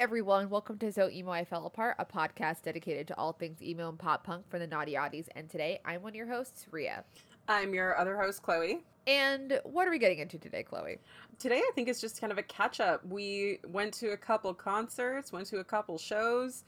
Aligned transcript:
everyone, 0.00 0.48
welcome 0.48 0.78
to 0.78 0.90
So 0.90 1.10
Emo 1.10 1.30
I 1.30 1.44
Fell 1.44 1.66
Apart, 1.66 1.96
a 1.98 2.06
podcast 2.06 2.62
dedicated 2.62 3.06
to 3.08 3.18
all 3.18 3.34
things 3.34 3.60
emo 3.60 3.90
and 3.90 3.98
pop 3.98 4.24
punk 4.24 4.48
for 4.48 4.58
the 4.58 4.66
naughty 4.66 4.94
oddies. 4.94 5.26
And 5.36 5.50
today 5.50 5.78
I'm 5.84 6.00
one 6.00 6.12
of 6.12 6.16
your 6.16 6.26
hosts, 6.26 6.64
Ria. 6.70 7.04
I'm 7.48 7.74
your 7.74 7.98
other 7.98 8.16
host, 8.16 8.42
Chloe. 8.42 8.82
And 9.06 9.60
what 9.62 9.86
are 9.86 9.90
we 9.90 9.98
getting 9.98 10.18
into 10.18 10.38
today, 10.38 10.62
Chloe? 10.62 11.00
Today, 11.38 11.58
I 11.58 11.70
think 11.74 11.86
it's 11.86 12.00
just 12.00 12.18
kind 12.18 12.32
of 12.32 12.38
a 12.38 12.42
catch 12.42 12.80
up. 12.80 13.04
We 13.04 13.58
went 13.68 13.92
to 13.94 14.12
a 14.12 14.16
couple 14.16 14.54
concerts, 14.54 15.32
went 15.32 15.48
to 15.48 15.58
a 15.58 15.64
couple 15.64 15.98
shows, 15.98 16.64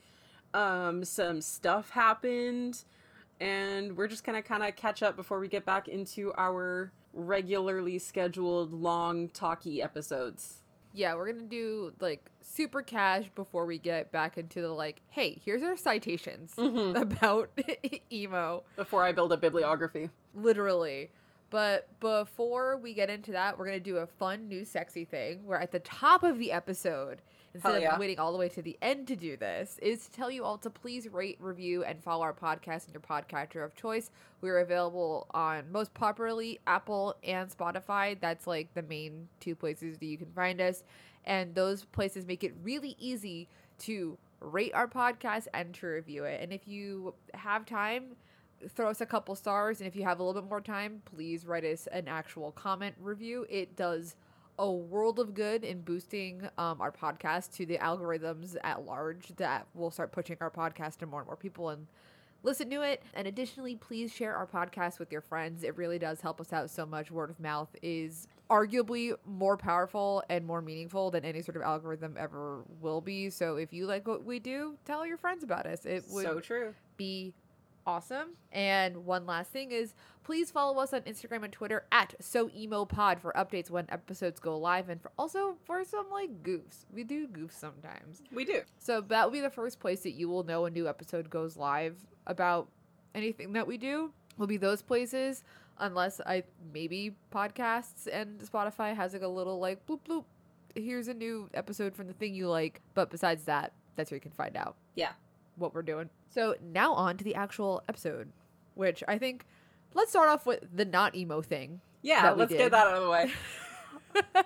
um, 0.53 1.03
some 1.03 1.41
stuff 1.41 1.89
happened, 1.89 2.83
and 3.39 3.97
we're 3.97 4.07
just 4.07 4.23
gonna 4.23 4.43
kind 4.43 4.61
of 4.61 4.75
catch 4.75 5.01
up 5.01 5.15
before 5.15 5.39
we 5.39 5.47
get 5.47 5.65
back 5.65 5.87
into 5.87 6.33
our 6.37 6.91
regularly 7.13 7.97
scheduled 7.97 8.73
long 8.73 9.27
talky 9.29 9.81
episodes. 9.81 10.62
Yeah, 10.93 11.15
we're 11.15 11.31
gonna 11.33 11.45
do 11.47 11.91
like 11.99 12.23
super 12.41 12.81
cash 12.83 13.25
before 13.35 13.65
we 13.65 13.79
get 13.79 14.11
back 14.11 14.37
into 14.37 14.61
the 14.61 14.69
like, 14.69 15.01
hey, 15.09 15.39
here's 15.43 15.63
our 15.63 15.75
citations 15.75 16.53
Mhm. 16.55 16.95
about 17.01 17.49
emo. 18.11 18.63
Before 18.75 19.03
I 19.03 19.11
build 19.11 19.33
a 19.33 19.37
bibliography. 19.37 20.09
literally. 20.35 21.09
But 21.49 21.87
before 21.99 22.77
we 22.77 22.93
get 22.95 23.09
into 23.11 23.31
that, 23.33 23.57
we're 23.59 23.65
gonna 23.65 23.79
do 23.79 23.97
a 23.97 24.07
fun 24.07 24.47
new 24.47 24.65
sexy 24.65 25.05
thing 25.05 25.45
where 25.45 25.59
at 25.59 25.71
the 25.71 25.79
top 25.79 26.23
of 26.23 26.39
the 26.39 26.51
episode, 26.51 27.21
instead 27.53 27.81
yeah. 27.81 27.93
of 27.93 27.99
waiting 27.99 28.19
all 28.19 28.31
the 28.31 28.37
way 28.37 28.49
to 28.49 28.61
the 28.61 28.77
end 28.81 29.07
to 29.07 29.15
do 29.15 29.37
this, 29.37 29.77
is 29.81 30.05
to 30.05 30.11
tell 30.11 30.31
you 30.31 30.43
all 30.43 30.57
to 30.57 30.69
please 30.69 31.07
rate, 31.11 31.37
review, 31.39 31.83
and 31.83 32.01
follow 32.03 32.23
our 32.23 32.33
podcast 32.33 32.87
in 32.87 32.93
your 32.93 33.01
podcatcher 33.01 33.63
of 33.63 33.75
choice. 33.75 34.09
We 34.41 34.49
are 34.49 34.59
available 34.59 35.27
on 35.31 35.71
most 35.71 35.93
popularly 35.93 36.59
Apple 36.65 37.15
and 37.23 37.49
Spotify. 37.49 38.19
That's 38.19 38.47
like 38.47 38.73
the 38.73 38.81
main 38.81 39.27
two 39.39 39.55
places 39.55 39.97
that 39.97 40.05
you 40.05 40.17
can 40.17 40.31
find 40.31 40.59
us. 40.59 40.83
And 41.25 41.55
those 41.55 41.85
places 41.85 42.25
make 42.25 42.43
it 42.43 42.53
really 42.63 42.95
easy 42.99 43.47
to 43.79 44.17
rate 44.39 44.73
our 44.73 44.87
podcast 44.87 45.47
and 45.53 45.73
to 45.75 45.87
review 45.87 46.25
it. 46.25 46.41
And 46.41 46.51
if 46.51 46.67
you 46.67 47.13
have 47.33 47.65
time, 47.65 48.15
throw 48.69 48.89
us 48.89 49.01
a 49.01 49.05
couple 49.05 49.35
stars 49.35 49.79
and 49.79 49.87
if 49.87 49.95
you 49.95 50.03
have 50.03 50.19
a 50.19 50.23
little 50.23 50.41
bit 50.41 50.49
more 50.49 50.61
time 50.61 51.01
please 51.03 51.45
write 51.45 51.65
us 51.65 51.87
an 51.87 52.07
actual 52.07 52.51
comment 52.51 52.95
review 52.99 53.45
it 53.49 53.75
does 53.75 54.15
a 54.59 54.71
world 54.71 55.19
of 55.19 55.33
good 55.33 55.63
in 55.63 55.81
boosting 55.81 56.47
um, 56.57 56.79
our 56.79 56.91
podcast 56.91 57.53
to 57.55 57.65
the 57.65 57.77
algorithms 57.77 58.55
at 58.63 58.85
large 58.85 59.29
that 59.37 59.65
will 59.73 59.91
start 59.91 60.11
pushing 60.11 60.37
our 60.41 60.51
podcast 60.51 60.97
to 60.97 61.05
more 61.05 61.21
and 61.21 61.27
more 61.27 61.35
people 61.35 61.69
and 61.69 61.87
listen 62.43 62.69
to 62.69 62.81
it. 62.81 63.01
And 63.15 63.27
additionally 63.27 63.75
please 63.75 64.13
share 64.13 64.35
our 64.35 64.45
podcast 64.45 64.99
with 64.99 65.11
your 65.11 65.21
friends. 65.21 65.63
It 65.63 65.75
really 65.77 65.97
does 65.97 66.21
help 66.21 66.39
us 66.39 66.53
out 66.53 66.69
so 66.69 66.85
much. 66.85 67.09
Word 67.09 67.29
of 67.31 67.39
mouth 67.39 67.69
is 67.81 68.27
arguably 68.49 69.15
more 69.25 69.57
powerful 69.57 70.23
and 70.29 70.45
more 70.45 70.61
meaningful 70.61 71.09
than 71.09 71.25
any 71.25 71.41
sort 71.41 71.55
of 71.55 71.63
algorithm 71.63 72.15
ever 72.19 72.63
will 72.81 73.01
be. 73.01 73.29
So 73.31 73.55
if 73.55 73.73
you 73.73 73.87
like 73.87 74.07
what 74.07 74.23
we 74.23 74.37
do 74.39 74.75
tell 74.85 75.05
your 75.05 75.17
friends 75.17 75.43
about 75.43 75.65
us. 75.65 75.85
It 75.85 76.03
would 76.09 76.25
So 76.25 76.39
true. 76.39 76.75
be 76.97 77.33
awesome. 77.85 78.29
And 78.51 79.05
one 79.05 79.25
last 79.25 79.51
thing 79.51 79.71
is 79.71 79.93
please 80.23 80.51
follow 80.51 80.81
us 80.81 80.93
on 80.93 81.01
Instagram 81.01 81.43
and 81.43 81.51
Twitter 81.51 81.85
at 81.91 82.15
so 82.19 82.49
emo 82.55 82.85
pod 82.85 83.19
for 83.19 83.33
updates 83.33 83.69
when 83.69 83.85
episodes 83.89 84.39
go 84.39 84.57
live 84.57 84.89
and 84.89 85.01
for 85.01 85.11
also 85.17 85.57
for 85.65 85.83
some 85.83 86.09
like 86.11 86.43
goofs. 86.43 86.85
We 86.93 87.03
do 87.03 87.27
goofs 87.27 87.53
sometimes. 87.53 88.21
We 88.31 88.45
do. 88.45 88.61
So 88.79 89.01
that 89.01 89.25
will 89.25 89.31
be 89.31 89.41
the 89.41 89.49
first 89.49 89.79
place 89.79 90.01
that 90.03 90.11
you 90.11 90.29
will 90.29 90.43
know 90.43 90.65
a 90.65 90.69
new 90.69 90.87
episode 90.87 91.29
goes 91.29 91.57
live 91.57 91.97
about 92.27 92.69
anything 93.13 93.53
that 93.53 93.67
we 93.67 93.77
do. 93.77 94.11
Will 94.37 94.47
be 94.47 94.57
those 94.57 94.81
places 94.81 95.43
unless 95.79 96.19
I 96.25 96.43
maybe 96.73 97.15
podcasts 97.33 98.07
and 98.11 98.39
Spotify 98.39 98.95
has 98.95 99.13
like 99.13 99.21
a 99.21 99.27
little 99.27 99.59
like 99.59 99.85
bloop 99.85 99.99
bloop. 100.07 100.23
Here's 100.75 101.07
a 101.07 101.13
new 101.13 101.49
episode 101.53 101.95
from 101.95 102.07
the 102.07 102.13
thing 102.13 102.33
you 102.33 102.47
like. 102.47 102.81
But 102.95 103.11
besides 103.11 103.43
that, 103.43 103.73
that's 103.95 104.09
where 104.09 104.15
you 104.15 104.21
can 104.21 104.31
find 104.31 104.57
out 104.57 104.75
Yeah. 104.95 105.11
What 105.55 105.73
we're 105.73 105.81
doing. 105.81 106.09
So 106.29 106.55
now 106.61 106.93
on 106.93 107.17
to 107.17 107.23
the 107.23 107.35
actual 107.35 107.83
episode, 107.87 108.29
which 108.75 109.03
I 109.07 109.17
think 109.17 109.45
let's 109.93 110.11
start 110.11 110.29
off 110.29 110.45
with 110.45 110.65
the 110.75 110.85
not 110.85 111.15
emo 111.15 111.41
thing. 111.41 111.81
Yeah, 112.01 112.31
let's 112.31 112.51
did. 112.51 112.57
get 112.57 112.71
that 112.71 112.87
out 112.87 112.95
of 112.95 113.03
the 113.03 113.09
way. 113.09 113.31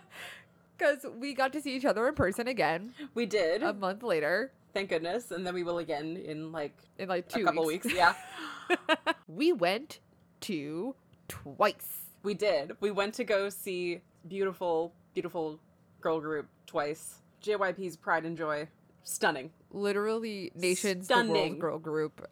Because 0.78 1.08
we 1.18 1.34
got 1.34 1.54
to 1.54 1.60
see 1.62 1.76
each 1.76 1.86
other 1.86 2.08
in 2.08 2.14
person 2.14 2.48
again 2.48 2.94
We 3.16 3.26
did. 3.26 3.64
a 3.64 3.74
month 3.74 4.04
later 4.04 4.52
thank 4.78 4.90
goodness. 4.90 5.32
And 5.32 5.46
then 5.46 5.56
we 5.56 5.64
will 5.64 5.80
again 5.80 6.18
in 6.18 6.52
like 6.52 6.74
in 7.00 7.10
like 7.10 7.28
two 7.28 7.42
a 7.42 7.46
couple 7.46 7.66
weeks. 7.66 7.86
weeks. 7.86 7.98
Yeah. 7.98 8.14
we 9.28 9.52
went 9.52 10.00
to 10.42 10.94
twice. 11.28 12.02
We 12.22 12.36
did. 12.36 12.74
We 12.80 12.92
went 12.92 13.16
to 13.16 13.24
go 13.24 13.50
see 13.50 14.02
beautiful, 14.28 14.94
beautiful 15.16 15.60
girl 16.00 16.20
group 16.20 16.48
twice. 16.68 17.22
JYP's 17.44 17.98
Pride 17.98 18.26
and 18.26 18.38
Joy. 18.38 18.68
Stunning. 19.04 19.50
Literally 19.78 20.52
nations 20.56 21.08
the 21.08 21.14
Stunning. 21.14 21.34
world 21.34 21.60
girl 21.60 21.80
group. 21.80 22.30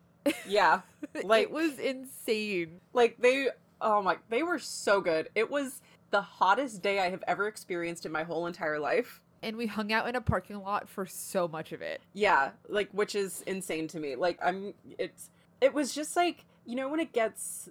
Yeah. 0.47 0.81
Like 1.23 1.43
it 1.43 1.51
was 1.51 1.79
insane. 1.79 2.81
like 2.93 3.17
they 3.19 3.47
oh 3.79 4.01
my 4.01 4.17
they 4.29 4.43
were 4.43 4.59
so 4.59 4.99
good. 4.99 5.29
It 5.35 5.49
was 5.49 5.81
the 6.11 6.21
hottest 6.21 6.81
day 6.81 6.99
I 6.99 7.09
have 7.09 7.23
ever 7.27 7.47
experienced 7.47 8.05
in 8.05 8.11
my 8.11 8.23
whole 8.23 8.47
entire 8.47 8.79
life. 8.79 9.21
And 9.43 9.55
we 9.55 9.67
hung 9.67 9.93
out 9.93 10.09
in 10.09 10.15
a 10.15 10.21
parking 10.21 10.61
lot 10.61 10.89
for 10.89 11.05
so 11.05 11.47
much 11.47 11.71
of 11.71 11.81
it. 11.81 12.01
Yeah, 12.13 12.51
like 12.67 12.89
which 12.91 13.15
is 13.15 13.43
insane 13.45 13.87
to 13.89 13.99
me. 13.99 14.15
Like 14.15 14.39
I'm 14.43 14.73
it's 14.97 15.29
it 15.61 15.73
was 15.73 15.93
just 15.93 16.15
like, 16.15 16.45
you 16.65 16.75
know 16.75 16.89
when 16.89 16.99
it 16.99 17.13
gets 17.13 17.69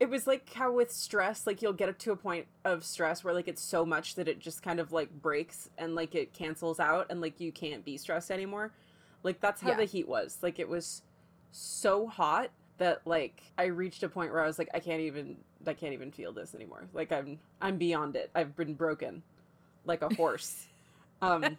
it 0.00 0.10
was 0.10 0.26
like 0.26 0.52
how 0.52 0.72
with 0.72 0.92
stress, 0.92 1.46
like 1.46 1.62
you'll 1.62 1.72
get 1.72 1.88
up 1.88 1.98
to 1.98 2.12
a 2.12 2.16
point 2.16 2.46
of 2.64 2.84
stress 2.84 3.24
where 3.24 3.32
like 3.32 3.48
it's 3.48 3.62
so 3.62 3.86
much 3.86 4.16
that 4.16 4.28
it 4.28 4.38
just 4.38 4.62
kind 4.62 4.78
of 4.78 4.92
like 4.92 5.10
breaks 5.22 5.70
and 5.78 5.94
like 5.94 6.14
it 6.14 6.32
cancels 6.32 6.78
out 6.78 7.06
and 7.10 7.20
like 7.20 7.40
you 7.40 7.50
can't 7.50 7.84
be 7.84 7.96
stressed 7.96 8.30
anymore. 8.30 8.72
Like 9.24 9.40
that's 9.40 9.60
how 9.60 9.70
Yeah. 9.70 9.78
the 9.78 9.84
heat 9.86 10.06
was. 10.06 10.38
Like 10.42 10.60
it 10.60 10.68
was 10.68 11.02
so 11.50 12.06
hot 12.06 12.50
that 12.78 13.02
like 13.06 13.42
I 13.58 13.64
reached 13.66 14.02
a 14.04 14.08
point 14.08 14.32
where 14.32 14.42
I 14.42 14.46
was 14.46 14.58
like 14.58 14.68
I 14.74 14.78
can't 14.80 15.00
even 15.00 15.36
I 15.66 15.72
can't 15.74 15.92
even 15.94 16.12
feel 16.12 16.32
this 16.32 16.54
anymore. 16.54 16.84
Like 16.92 17.10
I'm 17.10 17.40
I'm 17.60 17.76
beyond 17.78 18.14
it. 18.16 18.30
I've 18.34 18.54
been 18.54 18.74
broken 18.74 19.22
like 19.84 20.02
a 20.02 20.14
horse. 20.14 20.66
um 21.22 21.56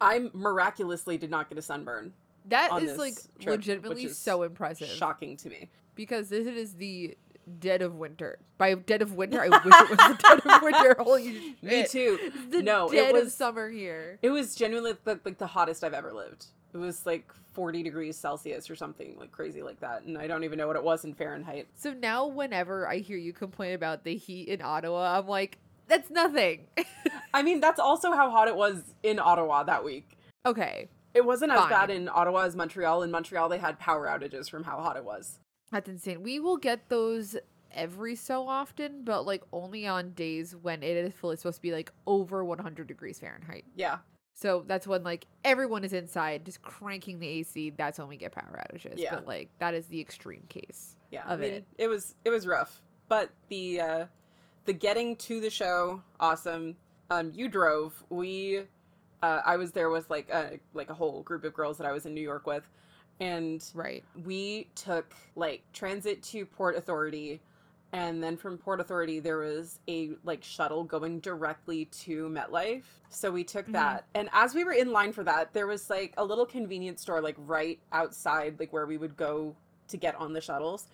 I 0.00 0.30
miraculously 0.32 1.16
did 1.18 1.30
not 1.30 1.48
get 1.48 1.58
a 1.58 1.62
sunburn. 1.62 2.12
That 2.48 2.80
is 2.82 2.96
like 2.98 3.14
trip, 3.40 3.56
legitimately 3.56 4.04
is 4.04 4.18
so 4.18 4.42
impressive. 4.42 4.88
Shocking 4.88 5.36
to 5.38 5.48
me. 5.48 5.68
because 5.94 6.28
this 6.28 6.46
is 6.46 6.74
the 6.74 7.16
dead 7.60 7.82
of 7.82 7.94
winter. 7.96 8.38
By 8.58 8.74
dead 8.74 9.02
of 9.02 9.14
winter, 9.14 9.40
I 9.42 9.48
wish 9.48 9.62
it 9.64 9.90
was 9.90 9.98
the 9.98 10.18
dead 10.22 10.40
of 10.46 10.62
winter. 10.62 10.96
Holy. 11.00 11.56
Me 11.62 11.84
too. 11.88 12.32
The 12.50 12.62
No, 12.62 12.88
it 12.88 12.92
dead 12.92 13.16
of 13.16 13.24
was- 13.24 13.34
summer 13.34 13.68
here. 13.68 14.18
It 14.22 14.30
was 14.30 14.54
genuinely 14.54 14.94
the, 15.04 15.18
like 15.24 15.38
the 15.38 15.46
hottest 15.48 15.82
I've 15.82 15.94
ever 15.94 16.12
lived. 16.12 16.46
It 16.76 16.84
was 16.84 17.06
like 17.06 17.32
40 17.54 17.82
degrees 17.82 18.16
Celsius 18.16 18.68
or 18.68 18.76
something 18.76 19.16
like 19.18 19.32
crazy 19.32 19.62
like 19.62 19.80
that, 19.80 20.02
and 20.02 20.18
I 20.18 20.26
don't 20.26 20.44
even 20.44 20.58
know 20.58 20.66
what 20.66 20.76
it 20.76 20.82
was 20.84 21.04
in 21.04 21.14
Fahrenheit. 21.14 21.68
So 21.74 21.92
now, 21.94 22.26
whenever 22.26 22.86
I 22.86 22.98
hear 22.98 23.16
you 23.16 23.32
complain 23.32 23.72
about 23.74 24.04
the 24.04 24.14
heat 24.16 24.48
in 24.48 24.60
Ottawa, 24.60 25.18
I'm 25.18 25.26
like, 25.26 25.58
that's 25.88 26.10
nothing. 26.10 26.66
I 27.34 27.42
mean, 27.42 27.60
that's 27.60 27.80
also 27.80 28.12
how 28.12 28.30
hot 28.30 28.48
it 28.48 28.56
was 28.56 28.82
in 29.02 29.18
Ottawa 29.18 29.62
that 29.62 29.84
week. 29.84 30.18
okay, 30.44 30.88
It 31.14 31.24
wasn't 31.24 31.52
as 31.52 31.60
Fine. 31.60 31.70
bad 31.70 31.90
in 31.90 32.08
Ottawa 32.12 32.42
as 32.44 32.54
Montreal. 32.56 33.02
In 33.02 33.10
Montreal, 33.10 33.48
they 33.48 33.58
had 33.58 33.78
power 33.78 34.06
outages 34.06 34.50
from 34.50 34.64
how 34.64 34.76
hot 34.78 34.96
it 34.98 35.04
was. 35.04 35.38
that's 35.72 35.88
insane. 35.88 36.22
We 36.22 36.38
will 36.40 36.58
get 36.58 36.88
those 36.90 37.36
every 37.72 38.16
so 38.16 38.46
often, 38.48 39.02
but 39.04 39.24
like 39.26 39.42
only 39.52 39.86
on 39.86 40.10
days 40.12 40.54
when 40.54 40.82
it 40.82 40.96
is 40.96 41.12
fully 41.14 41.36
supposed 41.36 41.56
to 41.56 41.62
be 41.62 41.72
like 41.72 41.90
over 42.06 42.44
100 42.44 42.86
degrees 42.86 43.18
Fahrenheit. 43.18 43.64
Yeah, 43.74 43.98
So 44.38 44.64
that's 44.66 44.86
when 44.86 45.02
like 45.02 45.26
everyone 45.44 45.82
is 45.82 45.94
inside 45.94 46.44
just 46.44 46.60
cranking 46.60 47.18
the 47.20 47.26
AC. 47.26 47.70
That's 47.70 47.98
when 47.98 48.06
we 48.08 48.18
get 48.18 48.32
power 48.32 48.62
outages. 48.70 48.94
Yeah. 48.98 49.14
But 49.14 49.26
like 49.26 49.48
that 49.60 49.72
is 49.72 49.86
the 49.86 49.98
extreme 50.00 50.44
case. 50.50 50.94
yeah. 51.10 51.24
Of 51.24 51.40
I 51.40 51.42
mean, 51.42 51.52
it. 51.54 51.64
it 51.78 51.88
was 51.88 52.14
it 52.24 52.28
was 52.30 52.46
rough, 52.46 52.82
but 53.08 53.30
the 53.48 53.80
uh, 53.80 54.06
the 54.66 54.74
getting 54.74 55.16
to 55.16 55.40
the 55.40 55.48
show, 55.50 56.02
awesome. 56.20 56.76
Um, 57.08 57.32
you 57.34 57.48
drove. 57.48 58.04
We, 58.10 58.64
uh, 59.22 59.40
I 59.46 59.56
was 59.56 59.72
there 59.72 59.88
with 59.88 60.10
like 60.10 60.28
a 60.28 60.60
like 60.74 60.90
a 60.90 60.94
whole 60.94 61.22
group 61.22 61.44
of 61.44 61.54
girls 61.54 61.78
that 61.78 61.86
I 61.86 61.92
was 61.92 62.04
in 62.04 62.12
New 62.12 62.20
York 62.20 62.46
with, 62.46 62.68
and 63.20 63.64
Right. 63.72 64.04
we 64.24 64.68
took 64.74 65.14
like 65.34 65.62
transit 65.72 66.22
to 66.24 66.44
Port 66.44 66.76
Authority 66.76 67.40
and 67.96 68.22
then 68.22 68.36
from 68.36 68.58
Port 68.58 68.78
Authority 68.78 69.20
there 69.20 69.38
was 69.38 69.80
a 69.88 70.10
like 70.22 70.44
shuttle 70.44 70.84
going 70.84 71.18
directly 71.20 71.86
to 71.86 72.28
MetLife. 72.28 72.84
So 73.08 73.30
we 73.30 73.42
took 73.42 73.66
Mhm. 73.68 73.72
that. 73.72 74.04
And 74.14 74.28
as 74.34 74.54
we 74.54 74.64
were 74.64 74.74
in 74.74 74.92
line 74.92 75.12
for 75.12 75.24
that, 75.24 75.54
there 75.54 75.66
was 75.66 75.88
like 75.88 76.12
a 76.18 76.24
little 76.24 76.44
convenience 76.44 77.00
store 77.00 77.22
like 77.22 77.36
right 77.38 77.80
outside 77.92 78.60
like 78.60 78.70
where 78.70 78.84
we 78.86 78.98
would 78.98 79.16
go 79.16 79.56
to 79.88 79.96
get 79.96 80.14
on 80.16 80.34
the 80.34 80.42
shuttles. 80.42 80.88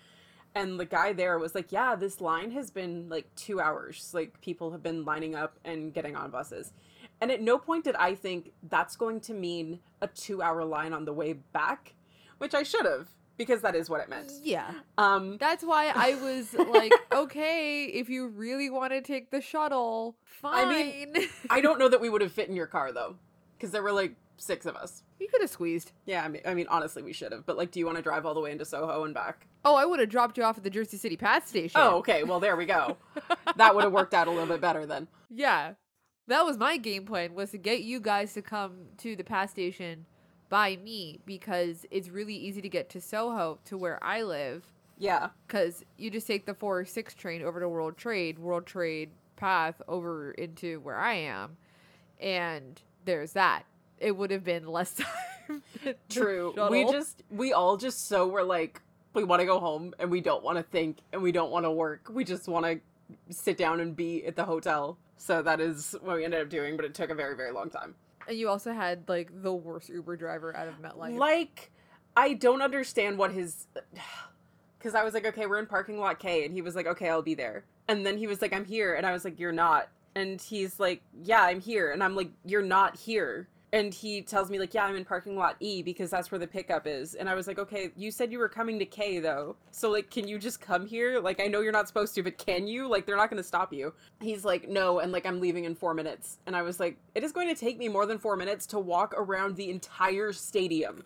And 0.55 0.79
the 0.79 0.85
guy 0.85 1.13
there 1.13 1.39
was 1.41 1.55
like, 1.57 1.73
"Yeah, 1.73 1.97
this 1.97 2.21
line 2.21 2.53
has 2.53 2.71
been 2.71 3.09
like 3.09 3.35
2 3.35 3.59
hours. 3.59 4.13
Like 4.15 4.41
people 4.41 4.71
have 4.71 4.83
been 4.83 5.05
lining 5.05 5.35
up 5.35 5.59
and 5.65 5.93
getting 5.93 6.15
on 6.15 6.31
buses." 6.31 6.73
And 7.21 7.33
at 7.33 7.41
no 7.41 7.59
point 7.59 7.83
did 7.85 7.97
I 7.97 8.15
think 8.15 8.53
that's 8.63 8.95
going 8.95 9.21
to 9.23 9.35
mean 9.35 9.81
a 10.01 10.07
2-hour 10.07 10.65
line 10.65 10.93
on 10.93 11.05
the 11.05 11.13
way 11.13 11.33
back, 11.33 11.95
which 12.39 12.55
I 12.55 12.63
should 12.63 12.85
have 12.85 13.09
because 13.43 13.63
that 13.63 13.75
is 13.75 13.91
what 13.91 14.01
it 14.01 14.09
meant. 14.09 14.33
Yeah. 14.43 14.71
Um 14.99 15.37
That's 15.39 15.65
why 15.65 15.93
I 15.95 16.15
was 16.15 16.55
like, 16.73 16.93
okay, 17.13 17.85
if 17.85 18.09
you 18.09 18.29
really 18.29 18.71
want 18.71 18.93
to 18.93 19.01
take 19.01 19.31
the 19.31 19.41
shuttle, 19.41 20.17
fine. 20.25 20.69
I 20.69 20.71
mean, 20.71 21.29
I 21.51 21.61
don't 21.61 21.79
know 21.79 21.89
that 21.89 22.01
we 22.01 22.09
would 22.13 22.23
have 22.23 22.33
fit 22.33 22.49
in 22.49 22.57
your 22.57 22.67
car 22.67 22.93
though, 22.93 23.17
because 23.57 23.71
there 23.71 23.83
were 23.83 23.93
like 23.93 24.15
six 24.37 24.67
of 24.67 24.77
us. 24.77 25.03
You 25.21 25.29
could 25.29 25.41
have 25.41 25.51
squeezed. 25.51 25.93
Yeah, 26.05 26.25
I 26.25 26.29
mean, 26.29 26.43
I 26.45 26.55
mean, 26.55 26.67
honestly, 26.69 27.03
we 27.03 27.13
should 27.13 27.31
have. 27.33 27.47
But 27.47 27.57
like, 27.57 27.71
do 27.71 27.79
you 27.79 27.87
want 27.87 27.97
to 27.97 28.03
drive 28.03 28.27
all 28.27 28.35
the 28.35 28.41
way 28.41 28.51
into 28.51 28.65
Soho 28.65 29.05
and 29.05 29.15
back? 29.15 29.47
Oh, 29.65 29.77
I 29.77 29.85
would 29.85 30.01
have 30.01 30.09
dropped 30.09 30.37
you 30.37 30.43
off 30.43 30.59
at 30.59 30.65
the 30.65 30.71
Jersey 30.71 30.97
City 30.97 31.17
PATH 31.17 31.47
station. 31.47 31.81
Oh, 31.81 31.99
okay. 31.99 32.25
Well, 32.25 32.41
there 32.41 32.57
we 32.57 32.67
go. 32.67 32.97
that 33.57 33.75
would 33.75 33.85
have 33.85 33.93
worked 33.93 34.15
out 34.15 34.27
a 34.27 34.31
little 34.31 34.47
bit 34.49 34.61
better 34.61 34.85
then. 34.85 35.07
Yeah. 35.31 35.75
That 36.27 36.45
was 36.45 36.59
my 36.59 36.77
game 36.77 37.05
plan 37.05 37.35
was 37.35 37.51
to 37.53 37.59
get 37.59 37.83
you 37.83 38.01
guys 38.01 38.35
to 38.35 38.43
come 38.43 38.73
to 38.99 39.15
the 39.15 39.25
PATH 39.25 39.51
station 39.51 40.07
by 40.53 40.77
me 40.77 41.19
because 41.25 41.87
it's 41.91 42.11
really 42.11 42.35
easy 42.35 42.61
to 42.61 42.69
get 42.69 42.91
to 42.91 43.01
Soho 43.01 43.59
to 43.65 43.79
where 43.79 43.99
I 44.05 44.23
live 44.23 44.67
Yeah. 44.99 45.31
cuz 45.49 45.83
you 45.97 46.11
just 46.11 46.27
take 46.27 46.45
the 46.45 46.53
406 46.53 47.15
train 47.15 47.43
over 47.43 47.59
to 47.59 47.67
World 47.71 47.97
Trade, 47.97 48.39
World 48.39 48.67
Trade 48.67 49.13
PATH 49.37 49.81
over 49.89 50.33
into 50.33 50.79
where 50.81 50.99
I 50.99 51.15
am 51.15 51.57
and 52.21 52.83
there's 53.07 53.33
that. 53.33 53.63
It 53.99 54.15
would 54.15 54.31
have 54.31 54.45
been 54.45 54.67
less 54.67 54.93
time. 55.49 55.63
True. 56.11 56.53
We 56.71 56.85
just, 56.85 57.23
we 57.31 57.55
all 57.55 57.79
just 57.79 58.07
so 58.07 58.29
were 58.29 58.45
like, 58.45 58.83
we 59.15 59.25
want 59.25 59.41
to 59.41 59.47
go 59.47 59.59
home 59.59 59.95
and 59.99 60.11
we 60.11 60.21
don't 60.21 60.45
want 60.45 60.59
to 60.59 60.63
think 60.65 60.99
and 61.15 61.23
we 61.23 61.33
don't 61.33 61.51
want 61.51 61.65
to 61.65 61.71
work. 61.71 62.11
We 62.11 62.25
just 62.25 62.47
want 62.47 62.67
to 62.67 62.79
sit 63.31 63.57
down 63.57 63.81
and 63.81 63.97
be 63.97 64.27
at 64.27 64.37
the 64.37 64.45
hotel. 64.45 64.99
So 65.17 65.41
that 65.41 65.63
is 65.63 65.97
what 66.03 66.17
we 66.17 66.27
ended 66.27 66.43
up 66.43 66.51
doing, 66.51 66.77
but 66.77 66.85
it 66.85 66.93
took 66.95 67.09
a 67.09 67.15
very, 67.15 67.37
very 67.37 67.53
long 67.53 67.71
time. 67.71 67.95
And 68.29 68.37
you 68.37 68.49
also 68.49 68.73
had 68.73 69.09
like 69.09 69.31
the 69.43 69.53
worst 69.53 69.89
Uber 69.89 70.17
driver 70.17 70.57
out 70.57 70.69
of 70.69 70.81
MetLife. 70.81 71.17
Like, 71.17 71.71
I 72.17 72.35
don't 72.35 72.63
understand 72.63 73.19
what 73.19 73.33
his. 73.33 73.67
Because 74.79 74.97
I 74.97 75.05
was 75.05 75.15
like, 75.15 75.25
okay, 75.25 75.47
we're 75.47 75.61
in 75.61 75.67
parking 75.67 76.01
lot 76.01 76.19
K. 76.19 76.45
And 76.45 76.53
he 76.53 76.61
was 76.61 76.75
like, 76.75 76.89
okay, 76.89 77.09
I'll 77.09 77.23
be 77.23 77.35
there. 77.35 77.63
And 77.87 78.05
then 78.05 78.19
he 78.19 78.27
was 78.27 78.43
like, 78.43 78.53
I'm 78.53 78.65
here. 78.65 78.95
And 78.95 79.07
I 79.07 79.13
was 79.13 79.25
like, 79.25 79.39
you're 79.39 79.53
not. 79.53 79.89
And 80.17 80.41
he's 80.41 80.81
like, 80.81 81.03
yeah, 81.23 81.43
I'm 81.43 81.61
here. 81.61 81.93
And 81.93 82.03
I'm 82.03 82.17
like, 82.17 82.33
you're 82.45 82.63
not 82.63 82.97
here. 82.97 83.47
And 83.75 83.95
he 83.95 84.21
tells 84.21 84.51
me, 84.51 84.59
like, 84.59 84.75
yeah, 84.75 84.85
I'm 84.85 84.97
in 84.97 85.05
parking 85.05 85.35
lot 85.35 85.57
E 85.61 85.83
because 85.83 86.11
that's 86.11 86.31
where 86.31 86.39
the 86.39 86.47
pickup 86.47 86.87
is. 86.87 87.15
And 87.15 87.27
I 87.27 87.35
was 87.35 87.47
like, 87.47 87.59
okay, 87.59 87.91
you 87.97 88.11
said 88.11 88.31
you 88.31 88.39
were 88.39 88.49
coming 88.49 88.79
to 88.79 88.85
K 88.85 89.19
though. 89.19 89.57
So, 89.71 89.91
like, 89.91 90.11
can 90.11 90.29
you 90.29 90.39
just 90.39 90.61
come 90.61 90.87
here? 90.87 91.21
Like, 91.21 91.41
I 91.41 91.47
know 91.47 91.61
you're 91.61 91.73
not 91.73 91.89
supposed 91.89 92.15
to, 92.17 92.23
but 92.23 92.37
can 92.37 92.67
you? 92.67 92.87
Like, 92.87 93.07
they're 93.07 93.17
not 93.17 93.31
going 93.31 93.43
to 93.43 93.49
stop 93.49 93.73
you. 93.73 93.95
He's 94.21 94.45
like, 94.45 94.69
no. 94.69 94.99
And, 94.99 95.11
like, 95.11 95.25
I'm 95.25 95.41
leaving 95.41 95.65
in 95.65 95.75
four 95.75 95.95
minutes. 95.95 96.39
And 96.47 96.55
I 96.55 96.61
was 96.61 96.79
like, 96.79 96.99
it 97.15 97.25
is 97.25 97.33
going 97.33 97.49
to 97.49 97.55
take 97.55 97.79
me 97.79 97.89
more 97.89 98.05
than 98.05 98.19
four 98.19 98.37
minutes 98.37 98.67
to 98.67 98.79
walk 98.79 99.15
around 99.17 99.57
the 99.57 99.71
entire 99.71 100.35
stadium 100.35 101.05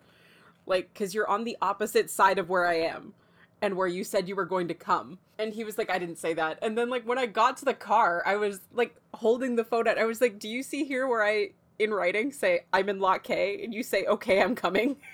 like 0.67 0.93
because 0.93 1.15
you're 1.15 1.29
on 1.29 1.45
the 1.45 1.57
opposite 1.63 2.11
side 2.11 2.39
of 2.39 2.49
where 2.49 2.67
i 2.67 2.75
am 2.75 3.15
and 3.63 3.77
where 3.77 3.87
you 3.87 4.05
said 4.05 4.29
you 4.29 4.37
were 4.37 4.45
going 4.45 4.69
to 4.69 4.75
come 4.75 5.19
and 5.39 5.55
he 5.55 5.65
was 5.65 5.79
like 5.79 5.91
i 5.91 5.99
didn't 5.99 6.19
say 6.19 6.35
that 6.35 6.59
and 6.61 6.77
then 6.77 6.91
like 6.91 7.07
when 7.07 7.19
i 7.19 7.27
got 7.27 7.57
to 7.57 7.65
the 7.65 7.75
car 7.75 8.23
i 8.27 8.37
was 8.37 8.61
like 8.75 8.97
holding 9.15 9.57
the 9.57 9.65
phone 9.65 9.89
out 9.89 9.99
i 9.99 10.05
was 10.05 10.21
like 10.21 10.39
do 10.39 10.49
you 10.49 10.63
see 10.63 10.85
here 10.85 11.07
where 11.07 11.25
i 11.25 11.49
in 11.79 11.93
writing 11.93 12.33
say 12.33 12.61
i'm 12.73 12.89
in 12.89 12.99
lot 13.01 13.23
k 13.23 13.63
and 13.63 13.75
you 13.75 13.83
say 13.83 14.05
okay 14.07 14.41
i'm 14.43 14.55
coming. 14.55 14.97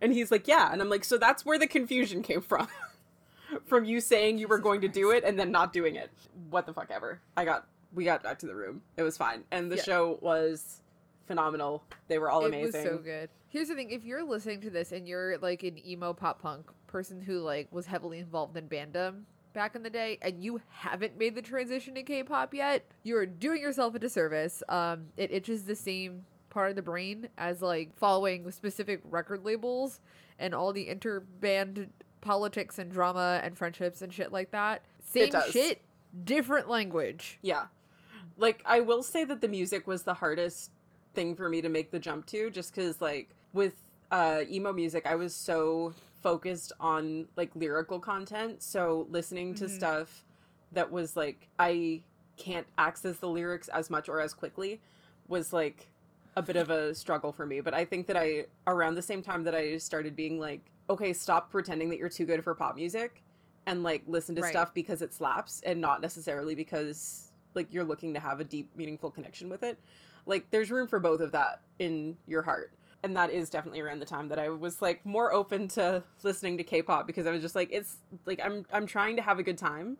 And 0.00 0.12
he's 0.12 0.30
like 0.30 0.46
yeah. 0.48 0.70
And 0.72 0.82
i'm 0.82 0.90
like 0.90 1.04
so 1.04 1.16
that's 1.16 1.46
where 1.46 1.58
the 1.58 1.66
confusion 1.68 2.22
came 2.22 2.42
from. 2.42 2.66
From 3.66 3.84
you 3.84 4.00
saying 4.00 4.38
you 4.38 4.48
were 4.48 4.58
going 4.58 4.80
to 4.80 4.88
do 4.88 5.12
it 5.12 5.22
and 5.24 5.38
then 5.38 5.50
not 5.52 5.72
doing 5.72 5.94
it. 5.96 6.10
What 6.50 6.66
the 6.66 6.74
fuck 6.74 6.90
ever. 6.90 7.20
I 7.36 7.44
got 7.44 7.68
we 7.94 8.04
got 8.04 8.22
back 8.22 8.38
to 8.40 8.46
the 8.46 8.54
room. 8.54 8.82
It 8.96 9.02
was 9.02 9.16
fine. 9.16 9.44
And 9.52 9.70
the 9.70 9.76
Yeah. 9.76 9.82
show 9.82 10.18
was 10.20 10.82
phenomenal. 11.26 11.84
They 12.08 12.18
were 12.18 12.28
all 12.30 12.44
it 12.44 12.48
amazing 12.48 12.82
was 12.82 12.92
so 12.92 12.98
good. 12.98 13.30
Here's 13.48 13.68
the 13.68 13.76
thing: 13.76 13.90
if 13.90 14.04
you're 14.04 14.24
listening 14.24 14.60
to 14.62 14.70
this 14.70 14.90
and 14.92 15.06
you're 15.06 15.38
like 15.38 15.62
an 15.62 15.78
emo 15.86 16.12
pop 16.12 16.42
punk 16.42 16.68
person 16.88 17.20
who 17.20 17.38
like 17.40 17.68
was 17.70 17.86
heavily 17.86 18.18
involved 18.18 18.56
in 18.56 18.68
bandom 18.68 19.22
back 19.54 19.74
in 19.74 19.82
the 19.82 19.90
day, 19.90 20.18
and 20.20 20.42
you 20.42 20.60
haven't 20.68 21.16
made 21.18 21.34
the 21.34 21.42
transition 21.42 21.94
to 21.94 22.02
K-pop 22.02 22.52
yet, 22.52 22.84
you're 23.02 23.24
doing 23.24 23.62
yourself 23.62 23.94
a 23.94 23.98
disservice. 23.98 24.62
Um, 24.68 25.06
it 25.16 25.32
itches 25.32 25.64
the 25.64 25.76
same 25.76 26.26
part 26.50 26.70
of 26.70 26.76
the 26.76 26.82
brain 26.82 27.28
as 27.38 27.62
like 27.62 27.96
following 27.96 28.50
specific 28.50 29.00
record 29.04 29.44
labels 29.44 30.00
and 30.38 30.54
all 30.54 30.72
the 30.72 30.86
interband 30.86 31.88
politics 32.20 32.78
and 32.78 32.90
drama 32.90 33.40
and 33.42 33.56
friendships 33.56 34.02
and 34.02 34.12
shit 34.12 34.32
like 34.32 34.50
that. 34.52 34.82
Same 35.04 35.32
shit, 35.50 35.82
different 36.24 36.68
language. 36.68 37.38
Yeah. 37.42 37.66
Like 38.36 38.62
I 38.64 38.80
will 38.80 39.02
say 39.02 39.24
that 39.24 39.40
the 39.40 39.48
music 39.48 39.86
was 39.86 40.02
the 40.02 40.14
hardest 40.14 40.70
thing 41.12 41.36
for 41.36 41.48
me 41.48 41.60
to 41.62 41.68
make 41.68 41.90
the 41.90 41.98
jump 41.98 42.26
to 42.26 42.50
just 42.50 42.74
cuz 42.74 43.00
like 43.00 43.30
with 43.52 43.74
uh 44.10 44.40
emo 44.50 44.72
music 44.72 45.06
I 45.06 45.14
was 45.14 45.34
so 45.34 45.94
focused 46.28 46.72
on 46.80 47.28
like 47.36 47.54
lyrical 47.54 48.00
content, 48.00 48.62
so 48.62 49.06
listening 49.10 49.54
to 49.54 49.66
Mhm. 49.66 49.70
stuff 49.70 50.24
that 50.72 50.90
was 50.90 51.16
like 51.16 51.48
I 51.58 52.02
can't 52.38 52.66
access 52.78 53.18
the 53.18 53.28
lyrics 53.28 53.68
as 53.68 53.90
much 53.90 54.08
or 54.08 54.20
as 54.20 54.32
quickly 54.32 54.80
was 55.28 55.52
like 55.52 55.90
a 56.36 56.42
bit 56.42 56.56
of 56.56 56.70
a 56.70 56.94
struggle 56.94 57.30
for 57.30 57.44
me, 57.46 57.60
but 57.60 57.74
I 57.74 57.84
think 57.84 58.06
that 58.08 58.16
I 58.16 58.46
around 58.66 58.94
the 58.94 59.02
same 59.02 59.22
time 59.22 59.44
that 59.44 59.54
I 59.54 59.76
started 59.76 60.16
being 60.16 60.40
like 60.40 60.62
okay, 60.90 61.12
stop 61.12 61.50
pretending 61.50 61.88
that 61.90 61.98
you're 61.98 62.10
too 62.10 62.26
good 62.26 62.42
for 62.44 62.54
pop 62.54 62.74
music 62.76 63.22
and 63.66 63.82
like 63.82 64.02
listen 64.06 64.34
to 64.34 64.42
Right. 64.42 64.50
stuff 64.50 64.74
because 64.74 65.00
it 65.02 65.14
slaps 65.14 65.60
and 65.64 65.80
not 65.80 66.00
necessarily 66.02 66.54
because 66.54 67.32
like 67.54 67.72
you're 67.72 67.84
looking 67.84 68.12
to 68.14 68.20
have 68.20 68.40
a 68.40 68.44
deep 68.44 68.74
meaningful 68.76 69.10
connection 69.10 69.48
with 69.48 69.62
it 69.62 69.78
like 70.26 70.50
there's 70.50 70.70
room 70.70 70.86
for 70.88 70.98
both 71.00 71.20
of 71.20 71.32
that 71.32 71.60
in 71.78 72.16
your 72.26 72.42
heart 72.42 72.72
and 73.04 73.16
that 73.16 73.30
is 73.30 73.50
definitely 73.50 73.80
around 73.80 74.00
the 74.00 74.06
time 74.06 74.28
that 74.28 74.38
i 74.38 74.48
was 74.48 74.82
like 74.82 75.04
more 75.04 75.32
open 75.32 75.68
to 75.68 76.02
listening 76.22 76.56
to 76.56 76.64
k-pop 76.64 77.06
because 77.06 77.26
i 77.26 77.30
was 77.30 77.42
just 77.42 77.54
like 77.54 77.68
it's 77.70 77.98
like 78.26 78.40
i'm 78.42 78.64
i'm 78.72 78.86
trying 78.86 79.14
to 79.14 79.22
have 79.22 79.38
a 79.38 79.42
good 79.42 79.58
time 79.58 79.96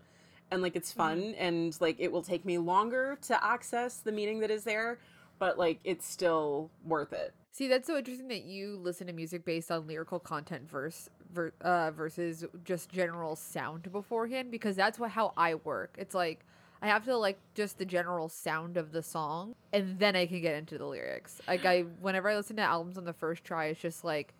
and 0.50 0.62
like 0.62 0.74
it's 0.74 0.90
fun 0.90 1.34
and 1.38 1.76
like 1.80 1.96
it 1.98 2.10
will 2.10 2.22
take 2.22 2.44
me 2.44 2.58
longer 2.58 3.16
to 3.20 3.44
access 3.44 3.98
the 3.98 4.10
meaning 4.10 4.40
that 4.40 4.50
is 4.50 4.64
there 4.64 4.98
but 5.38 5.58
like 5.58 5.78
it's 5.84 6.06
still 6.06 6.70
worth 6.84 7.12
it 7.12 7.32
See, 7.54 7.68
that's 7.68 7.86
so 7.86 7.96
interesting 7.96 8.26
that 8.30 8.42
you 8.42 8.80
listen 8.82 9.06
to 9.06 9.12
music 9.12 9.44
based 9.44 9.70
on 9.70 9.86
lyrical 9.86 10.18
content 10.18 10.68
verse, 10.68 11.08
ver, 11.32 11.52
uh, 11.60 11.92
versus 11.92 12.44
just 12.64 12.90
general 12.90 13.36
sound 13.36 13.92
beforehand 13.92 14.50
because 14.50 14.74
that's 14.74 14.98
what 14.98 15.12
how 15.12 15.32
I 15.36 15.54
work. 15.54 15.94
It's 15.96 16.16
like 16.16 16.44
I 16.82 16.88
have 16.88 17.04
to 17.06 17.16
like 17.16 17.38
just 17.54 17.78
the 17.78 17.84
general 17.84 18.28
sound 18.28 18.76
of 18.76 18.92
the 18.92 19.02
song 19.02 19.54
and 19.72 19.98
then 19.98 20.16
I 20.16 20.26
can 20.26 20.40
get 20.42 20.54
into 20.56 20.76
the 20.78 20.86
lyrics. 20.86 21.40
Like 21.48 21.64
I 21.64 21.82
whenever 22.00 22.28
I 22.28 22.36
listen 22.36 22.56
to 22.56 22.62
albums 22.62 22.98
on 22.98 23.04
the 23.04 23.12
first 23.12 23.44
try, 23.44 23.66
it's 23.66 23.80
just 23.80 24.04
like 24.04 24.34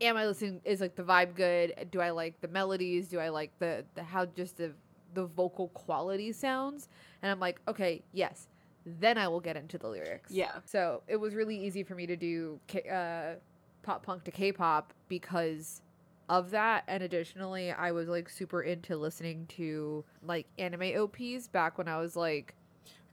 am 0.00 0.16
I 0.16 0.26
listening 0.26 0.60
is 0.64 0.80
like 0.80 0.94
the 0.94 1.02
vibe 1.02 1.34
good? 1.34 1.88
Do 1.90 2.00
I 2.00 2.10
like 2.10 2.40
the 2.40 2.48
melodies? 2.48 3.08
Do 3.08 3.18
I 3.18 3.30
like 3.30 3.50
the, 3.58 3.84
the 3.94 4.02
how 4.02 4.26
just 4.26 4.56
the 4.56 4.72
the 5.14 5.26
vocal 5.26 5.68
quality 5.68 6.32
sounds? 6.32 6.88
And 7.22 7.30
I'm 7.32 7.40
like, 7.40 7.60
okay, 7.66 8.02
yes. 8.12 8.46
Then 8.86 9.18
I 9.18 9.28
will 9.28 9.40
get 9.40 9.56
into 9.56 9.76
the 9.76 9.88
lyrics. 9.88 10.30
yeah 10.30 10.52
So 10.64 11.02
it 11.08 11.16
was 11.16 11.34
really 11.34 11.56
easy 11.58 11.82
for 11.82 11.94
me 11.94 12.06
to 12.06 12.16
do 12.16 12.58
K- 12.68 12.88
uh, 12.88 13.38
pop 13.82 14.02
punk 14.04 14.24
to 14.24 14.30
K-pop 14.30 14.92
because 15.08 15.82
of 16.28 16.50
that. 16.50 16.84
And 16.88 17.02
additionally, 17.02 17.70
I 17.72 17.92
was 17.92 18.08
like 18.08 18.28
super 18.28 18.62
into 18.62 18.96
listening 18.96 19.46
to 19.56 20.04
like 20.22 20.46
anime 20.58 20.92
OPs 20.96 21.48
back 21.48 21.78
when 21.78 21.88
I 21.88 21.98
was 21.98 22.16
like 22.16 22.54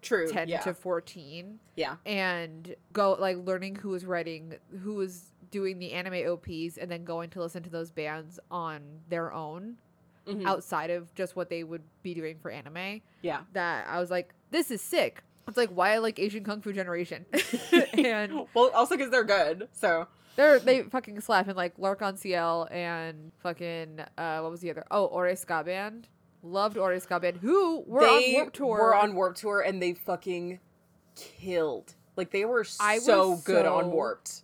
true 0.01 0.27
10 0.31 0.48
yeah 0.50 0.60
to 0.62 0.72
14 0.72 1.57
yeah 1.75 1.95
and 2.05 2.75
go 2.93 3.13
like 3.19 3.38
learning 3.38 3.75
who 3.75 3.89
was 3.89 4.05
writing, 4.05 4.53
who 4.84 4.93
was 4.95 5.31
doing 5.51 5.79
the 5.79 5.93
anime 5.93 6.29
OPs, 6.31 6.77
and 6.77 6.91
then 6.91 7.03
going 7.03 7.29
to 7.31 7.39
listen 7.41 7.63
to 7.63 7.69
those 7.69 7.91
bands 7.91 8.39
on 8.51 8.81
their 9.10 9.31
own 9.34 9.77
Mhm. 10.27 10.43
outside 10.48 10.89
of 10.89 11.13
just 11.13 11.36
what 11.36 11.50
they 11.51 11.63
would 11.63 11.84
be 12.01 12.13
doing 12.15 12.38
for 12.39 12.50
anime. 12.50 13.01
yeah 13.22 13.41
That 13.53 13.88
I 13.88 14.00
was 14.00 14.10
like, 14.10 14.34
this 14.50 14.72
is 14.72 14.81
sick. 14.81 15.22
It's 15.48 15.55
like 15.57 15.69
why 15.69 15.91
I 15.93 16.00
like 16.00 16.17
Asian 16.17 16.43
Kung 16.43 16.62
Fu 16.62 16.74
Generation. 16.74 17.25
and 17.93 18.48
well 18.55 18.72
also 18.74 18.95
because 18.98 19.12
they're 19.12 19.24
good 19.24 19.69
so 19.72 20.07
They're 20.35 20.59
they 20.59 20.83
fucking 20.83 21.19
slap 21.21 21.47
in 21.47 21.55
like 21.55 21.77
L'Arc-en-Ciel 21.77 22.67
and 22.71 23.31
fucking 23.39 24.01
uh 24.17 24.39
what 24.39 24.51
was 24.51 24.61
the 24.61 24.71
other? 24.71 24.85
Oh, 24.91 25.05
Ore 25.05 25.35
Ska 25.35 25.63
Band. 25.63 26.07
Loved 26.43 26.77
Ore 26.77 26.99
Ska 26.99 27.19
Band. 27.19 27.37
Who 27.37 27.83
were 27.87 28.01
they 28.01 28.35
on 28.35 28.41
Warp 28.41 28.53
Tour. 28.53 28.77
were 28.77 28.95
on 28.95 29.15
Warp 29.15 29.35
Tour 29.35 29.61
and 29.61 29.81
they 29.81 29.93
fucking 29.93 30.59
killed. 31.15 31.95
Like 32.15 32.31
they 32.31 32.45
were 32.45 32.65
I 32.79 32.99
so 32.99 33.37
good 33.37 33.65
on 33.65 33.91
Warped. 33.91 34.41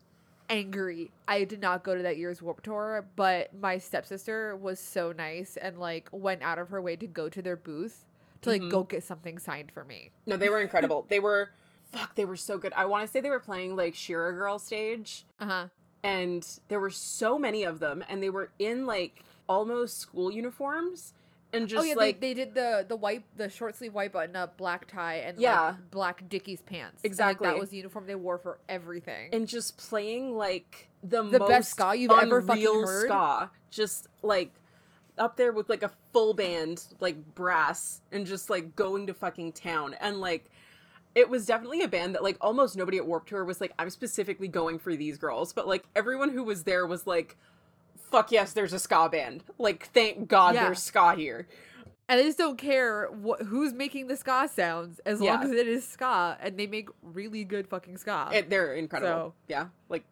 angry. 0.49 1.11
I 1.27 1.43
did 1.45 1.61
not 1.61 1.83
go 1.83 1.95
to 1.95 2.03
that 2.03 2.17
year's 2.17 2.41
Warp 2.41 2.61
Tour, 2.61 3.05
but 3.15 3.53
my 3.53 3.77
stepsister 3.77 4.55
was 4.55 4.79
so 4.79 5.11
nice 5.11 5.57
and 5.57 5.77
like 5.77 6.09
went 6.11 6.41
out 6.41 6.59
of 6.59 6.69
her 6.69 6.81
way 6.81 6.95
to 6.97 7.07
go 7.07 7.29
to 7.29 7.41
their 7.41 7.55
booth 7.55 8.05
to 8.41 8.49
like 8.49 8.61
Mhm. 8.61 8.71
go 8.71 8.83
get 8.83 9.03
something 9.03 9.37
signed 9.39 9.71
for 9.71 9.83
me. 9.85 10.11
No, 10.25 10.35
they 10.37 10.49
were 10.49 10.59
incredible. 10.59 11.05
they 11.09 11.19
were 11.19 11.51
fuck, 11.91 12.15
they 12.15 12.25
were 12.25 12.35
so 12.37 12.57
good. 12.57 12.73
I 12.73 12.85
want 12.85 13.05
to 13.05 13.11
say 13.11 13.19
they 13.21 13.29
were 13.29 13.39
playing 13.39 13.75
like 13.75 13.95
Shira 13.95 14.33
Girl 14.33 14.57
stage 14.59 15.25
Uh-huh. 15.39 15.67
And 16.03 16.47
there 16.67 16.79
were 16.79 16.89
so 16.89 17.37
many 17.37 17.63
of 17.63 17.79
them 17.79 18.03
and 18.09 18.21
they 18.21 18.29
were 18.29 18.49
in 18.59 18.85
like 18.85 19.23
almost 19.47 19.99
school 19.99 20.31
uniforms 20.31 21.13
and 21.53 21.63
oh, 21.63 21.67
just 21.67 21.81
oh 21.81 21.85
yeah, 21.85 21.95
like 21.95 22.19
they, 22.21 22.29
they 22.29 22.45
did 22.45 22.53
the 22.55 22.85
the 22.87 22.95
white 22.95 23.23
the 23.35 23.49
short 23.49 23.75
sleeve 23.75 23.93
white 23.93 24.11
button 24.13 24.35
up 24.35 24.57
black 24.57 24.87
tie 24.87 25.15
and 25.15 25.37
Yeah. 25.39 25.61
like, 25.61 25.91
black 25.91 26.29
Dickies 26.29 26.61
pants. 26.61 27.01
And, 27.03 27.03
like, 27.03 27.05
Exactly. 27.11 27.47
that 27.47 27.59
was 27.59 27.69
the 27.69 27.77
uniform 27.77 28.07
they 28.07 28.15
wore 28.15 28.37
for 28.37 28.59
everything. 28.69 29.29
and 29.33 29.47
just 29.47 29.77
playing 29.77 30.35
like 30.37 30.87
the, 31.03 31.23
The 31.23 31.39
most 31.39 31.49
best 31.49 31.71
ska 31.71 31.93
you've 31.95 32.11
ever 32.11 32.41
fucking 32.41 32.63
heard? 32.63 33.07
ska 33.07 33.49
just 33.69 34.07
like 34.21 34.53
up 35.17 35.35
there 35.35 35.51
with 35.51 35.69
like 35.69 35.83
a 35.83 35.91
full 36.13 36.33
band 36.33 36.85
like 36.99 37.35
brass 37.35 38.01
and 38.11 38.25
just 38.25 38.49
like 38.49 38.75
going 38.75 39.07
to 39.07 39.13
fucking 39.13 39.51
town 39.51 39.93
and 39.99 40.21
like 40.21 40.49
it 41.15 41.29
was 41.29 41.45
definitely 41.45 41.81
a 41.81 41.87
band 41.87 42.15
that 42.15 42.23
like 42.23 42.37
almost 42.41 42.77
nobody 42.77 42.97
at 42.97 43.05
Warp 43.05 43.25
Tour 43.25 43.43
was 43.43 43.59
like, 43.61 43.73
I'm 43.79 43.89
specifically 43.89 44.47
going 44.47 44.79
for 44.79 44.95
these 44.95 45.17
girls, 45.17 45.51
but 45.53 45.67
like 45.67 45.83
everyone 45.95 46.29
who 46.29 46.43
was 46.43 46.63
there 46.63 46.85
was 46.87 47.05
like, 47.05 47.35
fuck 48.11 48.31
yes, 48.31 48.53
there's 48.53 48.73
a 48.73 48.79
ska 48.79 49.09
band. 49.09 49.43
Like, 49.57 49.87
thank 49.93 50.27
God 50.27 50.55
Yeah. 50.55 50.65
there's 50.65 50.81
ska 50.83 51.13
here. 51.15 51.47
And 52.09 52.19
I 52.19 52.23
just 52.23 52.37
don't 52.37 52.57
care 52.57 53.07
wh- 53.07 53.41
who's 53.45 53.73
making 53.73 54.07
the 54.07 54.17
ska 54.17 54.49
sounds 54.53 54.99
as 55.05 55.21
long 55.21 55.43
as 55.43 55.51
it 55.51 55.67
is 55.67 55.87
ska 55.87 56.37
and 56.41 56.57
they 56.57 56.67
make 56.67 56.89
really 57.01 57.45
good 57.45 57.67
fucking 57.67 57.97
ska. 57.97 58.29
It, 58.33 58.49
they're 58.49 58.73
incredible. 58.75 59.29
So- 59.29 59.33
Yeah. 59.47 59.67
Like, 59.87 60.03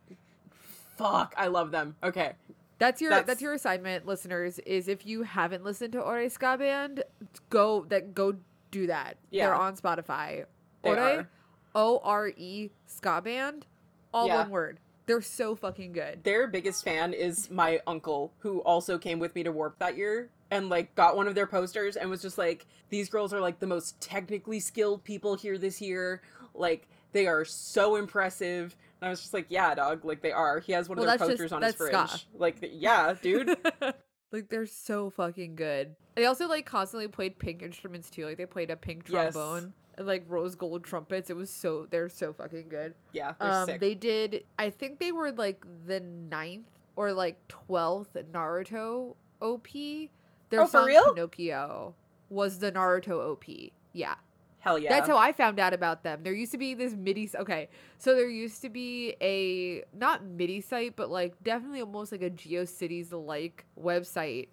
fuck, 0.97 1.33
I 1.37 1.47
love 1.47 1.71
them. 1.71 1.95
Okay. 2.03 2.33
That's 2.77 3.01
your 3.01 3.09
that's, 3.11 3.25
That's- 3.27 3.41
your 3.41 3.53
assignment, 3.53 4.05
listeners. 4.05 4.59
Is 4.59 4.87
if 4.87 5.05
you 5.05 5.23
haven't 5.23 5.65
listened 5.65 5.91
to 5.93 5.99
Ore 6.01 6.29
Ska 6.29 6.57
Band, 6.57 7.03
go 7.49 7.83
that 7.89 8.13
go 8.13 8.35
do 8.71 8.87
that. 8.87 9.17
Yeah. 9.31 9.47
They're 9.47 9.55
on 9.55 9.75
Spotify. 9.75 10.45
They 10.83 10.89
Ore. 10.91 11.29
O 11.75 11.99
R 12.03 12.29
E 12.29 12.69
Ska 12.85 13.21
Band, 13.21 13.65
all 14.13 14.27
Yeah. 14.27 14.37
one 14.41 14.49
word. 14.49 14.79
They're 15.05 15.21
so 15.21 15.55
fucking 15.55 15.93
good. 15.93 16.23
Their 16.23 16.47
biggest 16.47 16.83
fan 16.83 17.13
is 17.13 17.49
my 17.49 17.79
uncle, 17.87 18.31
who 18.39 18.59
also 18.59 18.97
came 18.97 19.17
with 19.19 19.33
me 19.35 19.43
to 19.43 19.51
Warp 19.51 19.79
that 19.79 19.97
year 19.97 20.29
and 20.51 20.69
like 20.69 20.93
got 20.95 21.15
one 21.15 21.27
of 21.27 21.33
their 21.35 21.47
posters 21.47 21.95
and 21.95 22.09
was 22.09 22.21
just 22.21 22.37
like, 22.37 22.65
these 22.89 23.09
girls 23.09 23.33
are 23.33 23.39
like 23.41 23.59
the 23.59 23.67
most 23.67 23.99
technically 24.01 24.59
skilled 24.59 25.03
people 25.03 25.35
here 25.35 25.57
this 25.57 25.81
year. 25.81 26.21
Like, 26.53 26.87
they 27.11 27.25
are 27.27 27.43
so 27.43 27.95
impressive. 27.95 28.75
And 29.01 29.07
I 29.07 29.09
was 29.09 29.21
just 29.21 29.33
like, 29.33 29.47
yeah, 29.49 29.73
dog, 29.73 30.05
like 30.05 30.21
they 30.21 30.31
are. 30.31 30.59
He 30.59 30.73
has 30.73 30.87
one 30.89 30.97
of 30.99 31.05
Well, 31.05 31.07
their 31.07 31.17
that's 31.17 31.29
just- 31.29 31.39
posters 31.39 31.51
on 31.53 31.61
his 31.63 31.75
fridge. 31.75 31.91
ska. 31.91 32.19
Like, 32.37 32.57
yeah, 32.61 33.15
dude. 33.19 33.55
like 34.31 34.49
they're 34.49 34.65
so 34.67 35.09
fucking 35.09 35.55
good. 35.55 35.95
They 36.15 36.25
also 36.25 36.47
like 36.47 36.65
constantly 36.67 37.07
played 37.07 37.39
pink 37.39 37.63
instruments 37.63 38.09
too. 38.11 38.25
Like 38.25 38.37
they 38.37 38.45
played 38.45 38.69
a 38.69 38.75
pink 38.75 39.05
Yes. 39.09 39.33
trombone 39.33 39.63
and 39.63 39.73
like 39.99 40.23
rose 40.27 40.55
gold 40.55 40.83
trumpets. 40.83 41.29
It 41.29 41.35
was 41.35 41.49
so 41.49 41.87
they're 41.89 42.09
so 42.09 42.33
fucking 42.33 42.69
good. 42.69 42.93
Yeah, 43.13 43.33
Um, 43.39 43.65
sick. 43.65 43.79
they 43.81 43.95
did. 43.95 44.43
I 44.57 44.69
think 44.69 44.99
they 44.99 45.11
were 45.11 45.31
like 45.31 45.63
the 45.85 45.99
ninth 45.99 46.67
or 46.95 47.11
like 47.13 47.37
twelfth 47.47 48.15
Naruto 48.31 49.15
OP. 49.41 49.67
Their 50.49 50.61
Oh, 50.61 50.67
for 50.67 50.85
real? 50.85 51.13
Pinocchio 51.13 51.93
was 52.29 52.59
the 52.59 52.71
Naruto 52.71 53.19
OP. 53.31 53.71
Yeah. 53.93 54.15
Hell 54.61 54.77
yeah. 54.77 54.89
That's 54.89 55.07
how 55.07 55.17
I 55.17 55.31
found 55.31 55.57
out 55.59 55.73
about 55.73 56.03
them. 56.03 56.19
There 56.23 56.33
used 56.33 56.51
to 56.51 56.57
be 56.57 56.73
this 56.73 56.93
MIDI. 56.93 57.29
Okay, 57.33 57.69
so 57.97 58.13
there 58.13 58.29
used 58.29 58.61
to 58.63 58.69
be 58.69 59.15
a 59.21 59.83
not 59.97 60.25
MIDI 60.25 60.59
site, 60.59 60.95
but 60.97 61.09
like 61.09 61.41
definitely 61.43 61.79
almost 61.81 62.11
like 62.11 62.21
a 62.21 62.29
GeoCities 62.29 63.13
like 63.13 63.65
website 63.81 64.49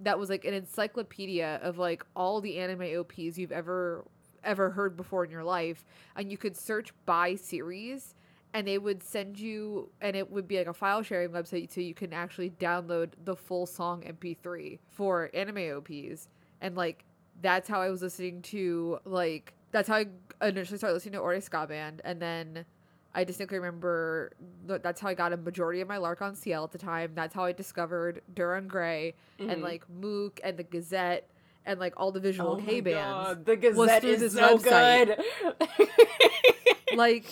that 0.00 0.18
was 0.18 0.28
like 0.28 0.44
an 0.44 0.54
encyclopedia 0.54 1.60
of 1.62 1.78
like 1.78 2.04
all 2.16 2.40
the 2.40 2.58
anime 2.58 2.98
OPs 2.98 3.38
you've 3.38 3.52
ever 3.52 4.04
ever 4.44 4.70
heard 4.70 4.96
before 4.96 5.24
in 5.24 5.30
your 5.30 5.44
life, 5.44 5.84
and 6.16 6.30
you 6.30 6.38
could 6.38 6.56
search 6.56 6.92
by 7.06 7.34
series. 7.34 8.14
And 8.56 8.68
they 8.68 8.78
would 8.78 9.02
send 9.02 9.36
you, 9.36 9.90
and 10.00 10.14
it 10.14 10.30
would 10.30 10.46
be 10.46 10.58
like 10.58 10.68
a 10.68 10.72
file 10.72 11.02
sharing 11.02 11.30
website, 11.30 11.72
so 11.72 11.80
you 11.80 11.92
can 11.92 12.12
actually 12.12 12.50
download 12.50 13.10
the 13.24 13.34
full 13.34 13.66
song 13.66 14.04
MP3 14.04 14.78
for 14.90 15.28
anime 15.34 15.76
OPs. 15.76 16.28
And 16.60 16.76
like 16.76 17.04
that's 17.42 17.68
how 17.68 17.80
I 17.80 17.90
was 17.90 18.00
listening 18.00 18.42
to 18.42 19.00
like 19.04 19.54
that's 19.72 19.88
how 19.88 19.96
I 19.96 20.06
initially 20.46 20.78
started 20.78 20.94
listening 20.94 21.14
to 21.14 21.18
Ore 21.18 21.40
Ska 21.40 21.66
Band, 21.66 22.00
and 22.04 22.22
then 22.22 22.64
I 23.12 23.24
distinctly 23.24 23.58
remember 23.58 24.30
that's 24.66 25.00
how 25.00 25.08
I 25.08 25.14
got 25.14 25.32
a 25.32 25.36
majority 25.36 25.80
of 25.80 25.88
my 25.88 25.98
L'Arc-en-Ciel 25.98 26.62
at 26.62 26.70
the 26.70 26.78
time. 26.78 27.10
That's 27.14 27.34
how 27.34 27.42
I 27.44 27.50
discovered 27.50 28.22
Dir 28.34 28.54
En 28.54 28.68
Grey 28.68 29.14
and 29.40 29.50
Mhm. 29.50 29.62
like 29.62 29.84
MUCC 30.00 30.38
and 30.44 30.56
the 30.56 30.62
Gazette 30.62 31.28
and 31.66 31.80
like 31.80 31.94
all 31.96 32.12
the 32.12 32.20
visual 32.20 32.58
Oh 32.60 32.64
K 32.64 32.80
bands. 32.80 32.98
God, 33.28 33.44
The 33.46 33.56
Gazette 33.56 34.04
is 34.04 34.32
so 34.34 34.58
website. 34.58 35.16
good. 35.78 35.88
Like 36.96 37.26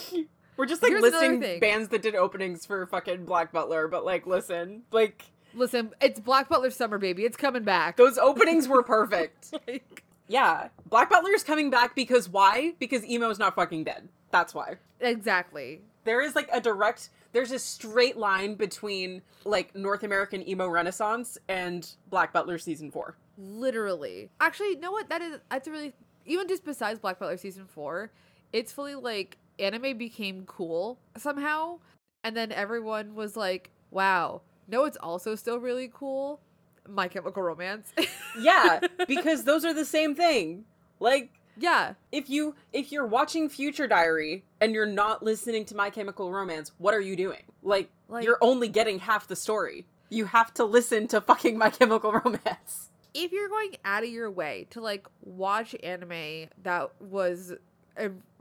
We're 0.56 0.66
just 0.66 0.82
like 0.82 0.92
listing 0.92 1.60
bands 1.60 1.88
that 1.90 2.02
did 2.02 2.14
openings 2.16 2.66
for 2.66 2.84
fucking 2.86 3.24
Black 3.24 3.52
Butler, 3.52 3.86
but 3.88 4.04
like, 4.04 4.26
listen, 4.26 4.82
like 4.90 5.24
listen, 5.54 5.92
it's 6.00 6.18
Black 6.18 6.48
Butler 6.48 6.70
Summer 6.70 6.98
Baby. 6.98 7.24
It's 7.24 7.36
coming 7.36 7.62
back. 7.62 7.96
those 7.96 8.18
openings 8.18 8.66
were 8.68 8.82
perfect. 8.82 9.54
Like, 9.68 10.02
yeah, 10.28 10.68
Black 10.88 11.10
Butler 11.10 11.32
is 11.32 11.42
coming 11.42 11.68
back 11.68 11.94
because 11.94 12.28
why? 12.28 12.72
Because 12.78 13.04
emo 13.04 13.28
is 13.28 13.38
not 13.38 13.54
fucking 13.54 13.84
dead. 13.84 14.08
That's 14.30 14.54
why. 14.54 14.76
exactly. 15.00 15.82
There 16.04 16.22
is 16.22 16.34
like 16.34 16.48
a 16.52 16.60
direct. 16.60 17.10
There's 17.32 17.50
a 17.52 17.58
straight 17.58 18.16
line 18.16 18.54
between 18.54 19.22
like 19.44 19.74
North 19.76 20.02
American 20.02 20.46
emo 20.48 20.68
renaissance 20.68 21.38
and 21.48 21.88
Black 22.08 22.32
Butler 22.32 22.58
season 22.58 22.90
four. 22.90 23.16
Literally. 23.38 24.30
Actually, 24.40 24.70
you 24.70 24.80
know 24.80 24.92
what? 24.92 25.08
That 25.08 25.22
is 25.22 25.38
that's 25.50 25.68
really 25.68 25.92
even 26.26 26.48
just 26.48 26.64
besides 26.64 26.98
Black 27.00 27.18
Butler 27.18 27.36
season 27.36 27.66
four, 27.66 28.10
it's 28.52 28.72
fully 28.72 28.94
like 28.94 29.38
anime 29.58 29.96
became 29.98 30.44
cool 30.46 30.98
somehow, 31.16 31.78
and 32.24 32.36
then 32.36 32.52
everyone 32.52 33.14
was 33.14 33.36
like, 33.36 33.70
"Wow, 33.90 34.42
no, 34.68 34.84
it's 34.84 34.96
also 34.98 35.34
still 35.34 35.58
really 35.58 35.90
cool." 35.92 36.40
My 36.88 37.08
Chemical 37.08 37.42
Romance. 37.42 37.92
Yeah, 38.40 38.80
because 39.06 39.44
those 39.44 39.62
are 39.62 39.74
the 39.74 39.84
same 39.84 40.14
thing. 40.14 40.64
Like 41.00 41.30
yeah, 41.58 41.94
if 42.12 42.30
you 42.30 42.54
if 42.72 42.90
you're 42.90 43.04
watching 43.06 43.48
Future 43.50 43.86
Diary 43.86 44.42
and 44.60 44.72
you're 44.72 44.86
not 44.86 45.22
listening 45.22 45.66
to 45.66 45.76
My 45.76 45.90
Chemical 45.90 46.32
Romance, 46.32 46.72
what 46.78 46.94
are 46.94 47.00
you 47.00 47.14
doing? 47.14 47.42
Like, 47.62 47.90
Like- 48.08 48.24
you're 48.24 48.38
only 48.40 48.68
getting 48.68 49.00
half 49.00 49.28
the 49.28 49.36
story. 49.36 49.86
You 50.08 50.24
have 50.26 50.52
to 50.54 50.64
listen 50.64 51.08
to 51.08 51.20
fucking 51.20 51.58
My 51.58 51.68
Chemical 51.70 52.12
Romance. 52.12 52.88
If 53.14 53.32
you're 53.32 53.48
going 53.48 53.76
out 53.84 54.02
of 54.02 54.08
your 54.10 54.30
way 54.30 54.66
to 54.70 54.80
like 54.80 55.06
watch 55.22 55.74
anime 55.82 56.48
that 56.62 56.90
was 57.00 57.52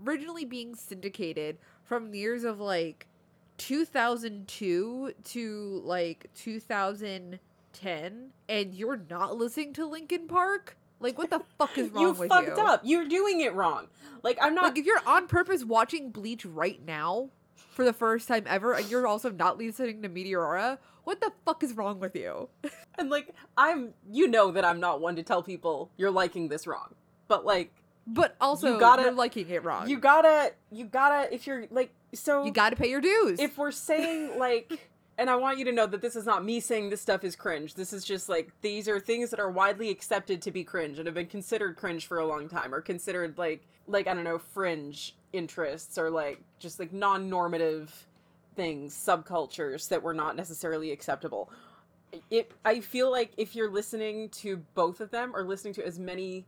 originally 0.05 0.45
being 0.45 0.75
syndicated 0.75 1.57
from 1.83 2.11
the 2.11 2.19
years 2.19 2.43
of 2.43 2.59
like 2.59 3.07
2002 3.57 5.13
to 5.23 5.81
like 5.83 6.29
2010 6.35 8.29
and 8.49 8.73
you're 8.73 9.01
not 9.09 9.37
listening 9.37 9.73
to 9.73 9.85
Linkin 9.85 10.27
Park 10.27 10.77
like 10.99 11.17
what 11.17 11.29
the 11.29 11.41
fuck 11.57 11.77
is 11.77 11.89
wrong 11.89 12.03
you 12.03 12.11
with 12.13 12.29
fucked 12.29 12.57
you 12.57 12.63
up. 12.63 12.81
You're 12.83 13.07
doing 13.07 13.41
it 13.41 13.53
wrong. 13.53 13.87
Like 14.23 14.37
I'm 14.41 14.55
not 14.55 14.63
like 14.65 14.77
if 14.77 14.85
you're 14.85 15.01
on 15.05 15.27
purpose 15.27 15.65
watching 15.65 16.11
bleach 16.11 16.45
right 16.45 16.79
now 16.85 17.29
for 17.69 17.85
the 17.85 17.93
first 17.93 18.27
time 18.27 18.43
ever 18.47 18.73
and 18.73 18.89
you're 18.89 19.07
also 19.07 19.29
not 19.31 19.57
listening 19.57 20.01
to 20.01 20.09
meteora 20.09 20.77
what 21.03 21.19
the 21.21 21.31
fuck 21.45 21.63
is 21.63 21.73
wrong 21.73 21.99
with 21.99 22.15
you 22.15 22.49
and 22.97 23.09
like 23.09 23.33
I'm 23.57 23.93
you 24.11 24.27
know 24.27 24.51
that 24.51 24.65
I'm 24.65 24.79
not 24.79 25.01
one 25.01 25.15
to 25.15 25.23
tell 25.23 25.41
people 25.43 25.89
you're 25.97 26.11
liking 26.11 26.47
this 26.49 26.67
wrong. 26.67 26.95
But 27.27 27.45
like 27.45 27.71
but 28.07 28.35
also 28.41 28.73
You 28.73 28.79
gotta- 28.79 29.03
you're 29.03 29.11
liking 29.11 29.49
it 29.49 29.63
wrong 29.63 29.87
you 29.87 29.99
gotta 29.99 30.53
you 30.71 30.85
gotta 30.85 31.33
if 31.33 31.47
you're 31.47 31.65
like 31.71 31.91
so 32.13 32.43
you 32.43 32.51
gotta 32.51 32.75
pay 32.75 32.89
your 32.89 33.01
dues 33.01 33.39
if 33.39 33.57
we're 33.57 33.71
saying 33.71 34.37
like 34.39 34.87
and 35.17 35.29
I 35.29 35.35
want 35.35 35.59
you 35.59 35.65
to 35.65 35.71
know 35.71 35.85
that 35.85 36.01
this 36.01 36.15
is 36.15 36.25
not 36.25 36.43
me 36.43 36.59
saying 36.59 36.89
this 36.89 37.01
stuff 37.01 37.23
is 37.23 37.35
cringe. 37.35 37.75
This 37.75 37.93
is 37.93 38.03
just 38.03 38.27
like 38.27 38.49
these 38.61 38.87
are 38.87 38.99
things 38.99 39.29
that 39.29 39.39
are 39.39 39.51
widely 39.51 39.89
accepted 39.91 40.41
to 40.41 40.51
be 40.51 40.63
cringe 40.63 40.97
and 40.97 41.05
have 41.05 41.13
been 41.13 41.27
considered 41.27 41.75
cringe 41.75 42.07
for 42.07 42.17
a 42.17 42.25
long 42.25 42.49
time 42.49 42.73
or 42.73 42.81
considered 42.81 43.37
like 43.37 43.61
like 43.87 44.07
I 44.07 44.13
don't 44.13 44.23
know 44.23 44.37
fringe 44.37 45.15
interests 45.33 45.97
or 45.97 46.09
like 46.09 46.39
just 46.59 46.79
like 46.79 46.93
non-normative 46.93 48.07
things, 48.55 48.93
subcultures 48.93 49.87
that 49.89 50.01
were 50.01 50.13
not 50.13 50.35
necessarily 50.35 50.91
acceptable. 50.91 51.49
It 52.29 52.51
I 52.65 52.81
feel 52.81 53.09
like 53.09 53.31
if 53.37 53.55
you're 53.55 53.71
listening 53.71 54.29
to 54.29 54.57
both 54.75 54.99
of 54.99 55.11
them 55.11 55.31
or 55.35 55.43
listening 55.43 55.73
to 55.75 55.85
as 55.85 55.97
many 55.97 56.45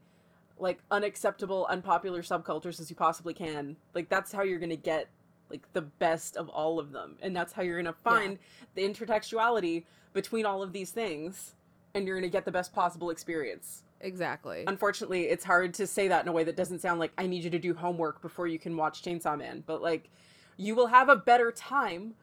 like 0.59 0.79
unacceptable 0.91 1.65
unpopular 1.69 2.21
subcultures 2.21 2.79
as 2.79 2.89
you 2.89 2.95
possibly 2.95 3.33
can, 3.33 3.75
like 3.93 4.09
that's 4.09 4.31
how 4.31 4.43
you're 4.43 4.59
going 4.59 4.69
to 4.69 4.75
get 4.75 5.07
like 5.49 5.61
the 5.73 5.81
best 5.81 6.35
of 6.35 6.49
all 6.49 6.79
of 6.79 6.91
them. 6.91 7.15
And 7.21 7.35
that's 7.35 7.53
how 7.53 7.61
you're 7.61 7.81
going 7.81 7.93
to 7.93 7.99
find 8.01 8.39
the 8.75 8.81
intertextuality 8.81 9.83
between 10.13 10.45
all 10.45 10.61
of 10.61 10.73
these 10.73 10.91
things 10.91 11.55
and 11.93 12.07
you're 12.07 12.17
going 12.17 12.29
to 12.29 12.35
get 12.35 12.45
the 12.45 12.51
best 12.51 12.73
possible 12.73 13.09
experience 13.09 13.83
exactly 14.03 14.63
unfortunately 14.67 15.23
it's 15.23 15.43
hard 15.43 15.73
to 15.73 15.87
say 15.87 16.07
that 16.07 16.21
in 16.23 16.27
a 16.27 16.31
way 16.31 16.43
that 16.43 16.55
doesn't 16.55 16.79
sound 16.79 16.99
like 16.99 17.11
i 17.17 17.25
need 17.25 17.43
you 17.43 17.49
to 17.49 17.59
do 17.59 17.73
homework 17.73 18.21
before 18.21 18.45
you 18.47 18.59
can 18.59 18.77
watch 18.77 19.01
chainsaw 19.01 19.37
man 19.37 19.63
but 19.65 19.81
like 19.81 20.09
you 20.57 20.75
will 20.75 20.87
have 20.87 21.09
a 21.09 21.15
better 21.15 21.51
time 21.51 22.13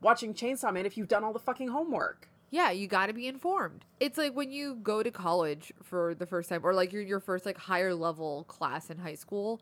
watching 0.00 0.32
chainsaw 0.34 0.72
man 0.72 0.86
if 0.86 0.96
you've 0.96 1.08
done 1.08 1.24
all 1.24 1.32
the 1.32 1.38
fucking 1.38 1.68
homework 1.68 2.28
Yeah, 2.52 2.72
you 2.72 2.88
got 2.88 3.06
to 3.06 3.12
be 3.12 3.28
informed. 3.28 3.84
It's 4.00 4.18
like 4.18 4.34
when 4.34 4.50
you 4.50 4.74
go 4.82 5.04
to 5.04 5.10
college 5.12 5.72
for 5.84 6.16
the 6.16 6.26
first 6.26 6.48
time 6.48 6.62
or 6.64 6.74
like 6.74 6.92
your 6.92 7.02
your 7.02 7.20
first 7.20 7.46
like 7.46 7.56
higher 7.56 7.94
level 7.94 8.42
class 8.48 8.90
in 8.90 8.98
high 8.98 9.14
school 9.14 9.60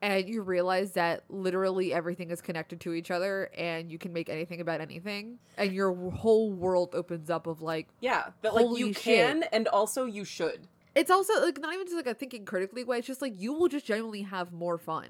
and 0.00 0.28
you 0.28 0.42
realize 0.42 0.92
that 0.92 1.24
literally 1.28 1.92
everything 1.92 2.30
is 2.30 2.40
connected 2.40 2.80
to 2.80 2.92
each 2.94 3.10
other 3.10 3.50
and 3.56 3.90
you 3.92 3.98
can 3.98 4.12
make 4.12 4.28
anything 4.30 4.60
about 4.60 4.80
anything 4.80 5.38
and 5.58 5.72
your 5.72 5.92
whole 6.10 6.50
world 6.50 6.94
opens 6.94 7.28
up 7.30 7.46
of 7.46 7.60
like 7.62 7.88
yeah 8.00 8.30
that 8.40 8.54
like 8.54 8.78
you 8.78 8.92
shit. 8.94 9.02
can 9.02 9.44
and 9.52 9.68
also 9.68 10.04
you 10.06 10.24
should 10.24 10.66
it's 10.94 11.10
also 11.10 11.32
like 11.44 11.58
not 11.60 11.72
even 11.74 11.86
just 11.86 11.96
like 11.96 12.06
a 12.06 12.14
thinking 12.14 12.44
critically 12.44 12.84
way 12.84 12.98
it's 12.98 13.06
just 13.06 13.22
like 13.22 13.34
you 13.38 13.52
will 13.52 13.68
just 13.68 13.86
genuinely 13.86 14.22
have 14.22 14.52
more 14.52 14.78
fun. 14.78 15.08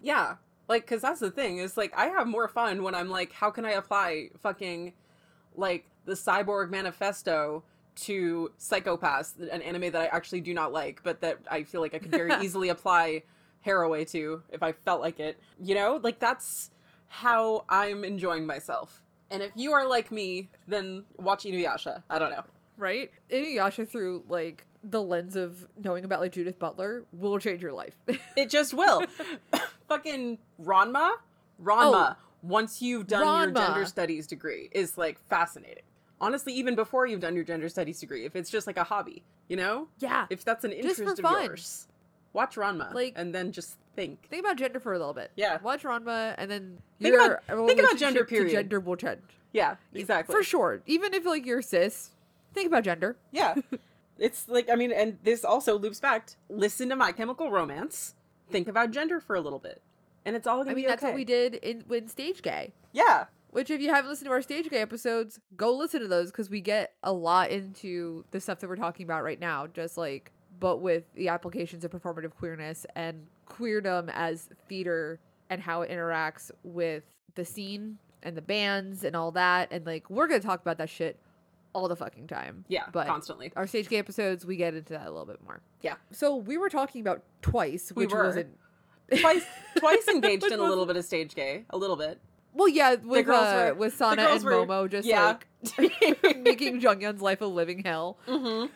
Yeah. 0.00 0.36
Like, 0.68 0.86
cause 0.86 1.00
that's 1.02 1.20
the 1.20 1.30
thing 1.30 1.58
is 1.58 1.76
like 1.76 1.92
I 1.96 2.06
have 2.06 2.26
more 2.26 2.48
fun 2.48 2.82
when 2.82 2.94
I'm 2.94 3.10
like, 3.10 3.32
how 3.32 3.50
can 3.50 3.64
I 3.64 3.72
apply 3.72 4.30
fucking 4.40 4.92
like 5.56 5.86
the 6.04 6.14
Cyborg 6.14 6.70
Manifesto 6.70 7.62
to 7.94 8.50
Psycho-Pass, 8.56 9.34
an 9.50 9.60
anime 9.62 9.92
that 9.92 9.96
I 9.96 10.06
actually 10.06 10.40
do 10.40 10.54
not 10.54 10.72
like, 10.72 11.02
but 11.02 11.20
that 11.20 11.38
I 11.50 11.64
feel 11.64 11.80
like 11.80 11.94
I 11.94 11.98
could 11.98 12.10
very 12.10 12.32
easily 12.42 12.70
apply 12.70 13.22
Haraway 13.66 14.10
to 14.12 14.42
if 14.50 14.62
I 14.62 14.72
felt 14.72 15.00
like 15.00 15.20
it. 15.20 15.38
You 15.62 15.74
know, 15.74 16.00
like 16.02 16.18
that's 16.18 16.70
how 17.08 17.64
I'm 17.68 18.04
enjoying 18.04 18.46
myself. 18.46 19.02
And 19.30 19.42
if 19.42 19.50
you 19.54 19.72
are 19.72 19.86
like 19.86 20.10
me, 20.10 20.48
then 20.68 21.04
watch 21.18 21.44
Inuyasha. 21.44 22.02
I 22.08 22.18
don't 22.18 22.30
know. 22.30 22.44
right? 22.78 23.10
Inuyasha 23.30 23.88
through 23.88 24.24
like 24.28 24.64
the 24.84 25.02
lens 25.02 25.36
of 25.36 25.66
knowing 25.82 26.04
about 26.04 26.20
like 26.20 26.32
Judith 26.32 26.58
Butler 26.58 27.04
will 27.12 27.38
change 27.38 27.62
your 27.62 27.72
life. 27.72 27.94
It 28.36 28.50
just 28.50 28.74
will. 28.74 29.02
Fucking 29.88 30.38
Ranma, 30.62 31.12
Ranma. 31.62 32.12
Oh. 32.12 32.16
Once 32.42 32.82
you've 32.82 33.06
done 33.06 33.22
your 33.24 33.52
gender 33.52 33.84
studies 33.86 34.26
degree, 34.26 34.68
is 34.72 34.98
like 34.98 35.18
fascinating. 35.28 35.84
Honestly, 36.20 36.52
even 36.54 36.74
before 36.74 37.06
you've 37.06 37.20
done 37.20 37.34
your 37.34 37.44
gender 37.44 37.68
studies 37.68 38.00
degree, 38.00 38.24
if 38.24 38.34
it's 38.34 38.50
just 38.50 38.66
like 38.66 38.76
a 38.76 38.84
hobby, 38.84 39.22
you 39.48 39.56
know, 39.56 39.86
yeah. 39.98 40.26
if 40.30 40.44
that's 40.44 40.64
an 40.64 40.72
interest 40.72 41.02
for 41.02 41.12
of 41.12 41.18
fun. 41.18 41.44
yours, 41.44 41.86
watch 42.32 42.56
Ranma, 42.56 42.92
Like- 42.94 43.12
and 43.16 43.34
then 43.34 43.52
just 43.52 43.76
think. 43.94 44.26
Think 44.28 44.44
about 44.44 44.56
gender 44.56 44.80
for 44.80 44.92
a 44.92 44.98
little 44.98 45.14
bit. 45.14 45.30
Yeah. 45.36 45.58
Watch 45.62 45.82
Ranma 45.84 46.34
and 46.38 46.50
then 46.50 46.78
Think 47.00 47.14
your 47.14 47.34
about- 47.46 47.68
think 47.68 47.78
about 47.80 47.96
gender, 47.96 48.24
period. 48.24 48.50
Gender 48.52 48.80
will 48.80 48.96
change. 48.96 49.20
Yeah, 49.52 49.76
exactly. 49.94 50.32
For 50.32 50.42
sure. 50.42 50.80
Even 50.86 51.14
if 51.14 51.24
like 51.26 51.44
you're 51.46 51.62
cis, 51.62 52.10
think 52.54 52.66
about 52.66 52.82
gender. 52.84 53.16
Yeah. 53.30 53.54
it's 54.18 54.48
like 54.48 54.70
I 54.70 54.74
mean, 54.74 54.92
and 54.92 55.18
this 55.22 55.44
also 55.44 55.78
loops 55.78 56.00
back. 56.00 56.26
to 56.26 56.34
listen 56.48 56.88
to 56.90 56.96
My 56.96 57.12
Chemical 57.12 57.50
Romance. 57.50 58.14
Think 58.50 58.68
about 58.68 58.90
gender 58.90 59.20
for 59.20 59.36
a 59.36 59.40
little 59.40 59.58
bit, 59.58 59.82
and 60.24 60.36
it's 60.36 60.46
all 60.46 60.58
gonna 60.58 60.72
I 60.72 60.74
mean 60.74 60.84
be 60.84 60.88
that's 60.88 61.02
okay. 61.02 61.12
what 61.12 61.16
we 61.16 61.24
did 61.24 61.54
in 61.54 61.84
when 61.86 62.08
stage 62.08 62.42
gay. 62.42 62.72
Yeah. 62.92 63.26
Which, 63.50 63.70
if 63.70 63.82
you 63.82 63.90
haven't 63.90 64.08
listened 64.08 64.28
to 64.28 64.32
our 64.32 64.40
stage 64.40 64.70
gay 64.70 64.80
episodes, 64.80 65.38
go 65.58 65.74
listen 65.76 66.00
to 66.00 66.08
those 66.08 66.30
because 66.30 66.48
we 66.48 66.62
get 66.62 66.94
a 67.02 67.12
lot 67.12 67.50
into 67.50 68.24
the 68.30 68.40
stuff 68.40 68.60
that 68.60 68.68
we're 68.68 68.76
talking 68.76 69.04
about 69.04 69.24
right 69.24 69.38
now. 69.38 69.66
Just 69.66 69.98
like, 69.98 70.32
but 70.58 70.78
with 70.78 71.04
the 71.14 71.28
applications 71.28 71.84
of 71.84 71.90
performative 71.90 72.30
queerness 72.30 72.86
and 72.96 73.26
queerdom 73.46 74.10
as 74.14 74.48
theater 74.68 75.20
and 75.50 75.60
how 75.60 75.82
it 75.82 75.90
interacts 75.90 76.50
with 76.62 77.04
the 77.34 77.44
scene 77.44 77.98
and 78.22 78.36
the 78.36 78.42
bands 78.42 79.04
and 79.04 79.14
all 79.14 79.32
that. 79.32 79.68
And 79.70 79.84
like, 79.84 80.08
we're 80.08 80.28
gonna 80.28 80.40
talk 80.40 80.62
about 80.62 80.78
that 80.78 80.88
shit 80.88 81.18
all 81.74 81.88
the 81.88 81.96
fucking 81.96 82.26
time. 82.26 82.64
Yeah. 82.68 82.84
But 82.92 83.06
constantly. 83.06 83.52
our 83.56 83.66
stage 83.66 83.88
gay 83.88 83.98
episodes, 83.98 84.44
we 84.44 84.56
get 84.56 84.74
into 84.74 84.92
that 84.92 85.06
a 85.06 85.10
little 85.10 85.26
bit 85.26 85.42
more. 85.44 85.60
Yeah. 85.80 85.94
So 86.10 86.36
we 86.36 86.58
were 86.58 86.68
talking 86.68 87.00
about 87.00 87.22
twice, 87.42 87.92
We 87.94 88.04
which 88.06 88.12
were. 88.14 88.24
wasn't. 88.24 88.58
Twice, 89.20 89.44
twice 89.76 90.08
engaged 90.08 90.44
in 90.44 90.58
a 90.58 90.62
little 90.62 90.86
bit 90.86 90.96
of 90.96 91.04
stage 91.04 91.34
gay. 91.34 91.64
A 91.70 91.76
little 91.76 91.96
bit. 91.96 92.18
Well, 92.54 92.68
yeah, 92.68 92.96
with 92.96 93.24
girls 93.26 93.46
uh, 93.46 93.66
were- 93.70 93.74
with 93.74 93.94
Sana 93.94 94.22
and 94.24 94.44
were- 94.44 94.52
Momo, 94.66 94.90
just 94.90 95.08
yeah. 95.08 95.36
like 95.78 96.36
making 96.42 96.80
Jeongyeon's 96.82 97.22
life 97.22 97.40
a 97.40 97.46
living 97.46 97.82
hell. 97.84 98.18
hmm 98.26 98.66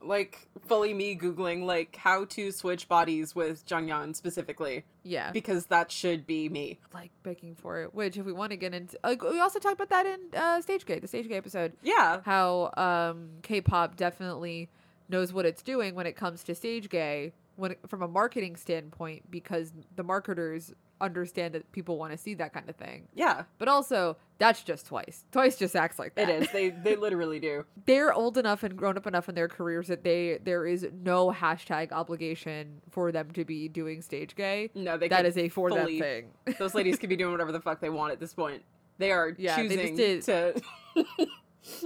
like 0.00 0.48
fully 0.64 0.94
me 0.94 1.16
googling 1.16 1.64
like 1.64 1.96
how 1.96 2.24
to 2.26 2.52
switch 2.52 2.88
bodies 2.88 3.34
with 3.34 3.66
Jeongyeon 3.66 4.14
specifically 4.16 4.84
Yeah, 5.02 5.30
because 5.32 5.66
that 5.66 5.90
should 5.92 6.26
be 6.26 6.48
me. 6.48 6.78
like 6.94 7.10
begging 7.22 7.54
for 7.54 7.82
it. 7.82 7.94
Which, 7.94 8.16
if 8.16 8.24
we 8.24 8.32
want 8.32 8.50
to 8.50 8.56
get 8.56 8.72
into, 8.74 8.98
like, 9.04 9.22
we 9.22 9.40
also 9.40 9.58
talked 9.58 9.74
about 9.80 9.90
that 9.90 10.06
in 10.06 10.20
uh, 10.38 10.60
Stage 10.60 10.86
Gay, 10.86 10.98
the 10.98 11.08
Stage 11.08 11.28
Gay 11.28 11.36
episode. 11.36 11.72
Yeah. 11.82 12.20
How 12.24 12.72
um, 12.76 13.30
K-pop 13.42 13.96
definitely 13.96 14.68
knows 15.08 15.32
what 15.32 15.44
it's 15.44 15.62
doing 15.62 15.94
when 15.94 16.06
it 16.06 16.16
comes 16.16 16.42
to 16.44 16.54
stage 16.54 16.88
gay, 16.88 17.32
when 17.56 17.74
from 17.86 18.00
a 18.02 18.08
marketing 18.08 18.56
standpoint, 18.56 19.30
because 19.30 19.72
the 19.96 20.02
marketers 20.02 20.72
understand 21.02 21.54
that 21.54 21.70
people 21.72 21.98
want 21.98 22.12
to 22.12 22.18
see 22.18 22.34
that 22.34 22.54
kind 22.54 22.68
of 22.70 22.76
thing. 22.76 23.08
Yeah. 23.14 23.42
But 23.58 23.68
also, 23.68 24.16
that's 24.38 24.62
just 24.62 24.86
Twice. 24.86 25.24
Twice 25.32 25.58
just 25.58 25.76
acts 25.76 25.98
like 25.98 26.14
that. 26.14 26.28
It 26.28 26.42
is. 26.44 26.50
They 26.52 26.70
they 26.70 26.96
literally 27.06 27.38
do. 27.40 27.64
they're 27.86 28.12
old 28.14 28.38
enough 28.38 28.62
and 28.62 28.76
grown 28.76 28.96
up 28.96 29.06
enough 29.06 29.28
in 29.28 29.34
their 29.34 29.48
careers 29.48 29.88
that 29.88 30.02
they 30.04 30.38
there 30.42 30.66
is 30.66 30.86
no 31.04 31.30
hashtag 31.30 31.92
obligation 31.92 32.80
for 32.90 33.12
them 33.12 33.30
to 33.32 33.44
be 33.44 33.68
doing 33.68 34.00
stage 34.02 34.34
gay. 34.34 34.70
No, 34.74 34.96
they 34.96 35.08
That 35.08 35.26
is 35.26 35.36
a 35.36 35.48
for 35.48 35.68
fully- 35.68 36.00
them 36.00 36.30
thing. 36.46 36.56
Those 36.58 36.74
ladies 36.74 36.98
could 36.98 37.08
be 37.10 37.16
doing 37.16 37.32
whatever 37.36 37.52
the 37.52 37.60
fuck 37.60 37.80
they 37.80 37.90
want 37.90 38.12
at 38.12 38.20
this 38.20 38.32
point. 38.34 38.62
They 38.98 39.10
are 39.12 39.34
Yeah, 39.36 39.56
they 39.62 39.68
just 39.68 39.80
choosing 39.80 39.96
did- 39.96 40.22
to 40.22 40.62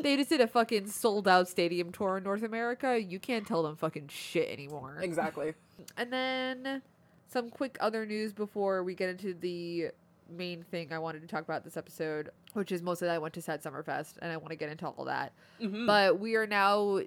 they 0.03 0.17
just 0.17 0.31
did 0.31 0.41
a 0.41 0.47
fucking 0.47 0.87
sold 0.87 1.29
out 1.29 1.49
stadium 1.49 1.93
tour 1.93 2.17
in 2.19 2.25
North 2.25 2.43
America. 2.43 2.99
You 3.01 3.19
can't 3.19 3.47
tell 3.47 3.63
them 3.63 3.77
fucking 3.77 4.09
shit 4.09 4.49
anymore. 4.51 4.99
exactly. 5.03 5.55
And 5.99 6.11
then 6.13 6.83
some 7.29 7.51
quick 7.51 7.77
other 7.81 8.07
news 8.07 8.33
before 8.33 8.83
we 8.83 8.95
get 8.95 9.09
into 9.11 9.35
the 9.35 9.89
main 10.29 10.63
thing 10.65 10.93
I 10.93 10.99
wanted 10.99 11.23
to 11.23 11.29
talk 11.29 11.43
about 11.43 11.65
this 11.65 11.77
episode, 11.77 12.31
which 12.55 12.73
is 12.73 12.83
mostly 12.83 13.07
that 13.09 13.15
I 13.15 13.19
went 13.19 13.35
to 13.35 13.43
Sad 13.43 13.63
Summerfest 13.63 14.15
and 14.21 14.33
I 14.33 14.37
want 14.37 14.51
to 14.51 14.57
get 14.57 14.69
into 14.71 14.87
all 14.87 15.05
that. 15.05 15.33
Mhm. 15.61 15.87
But 15.87 16.19
we 16.19 16.35
are 16.37 16.47
now 16.47 17.01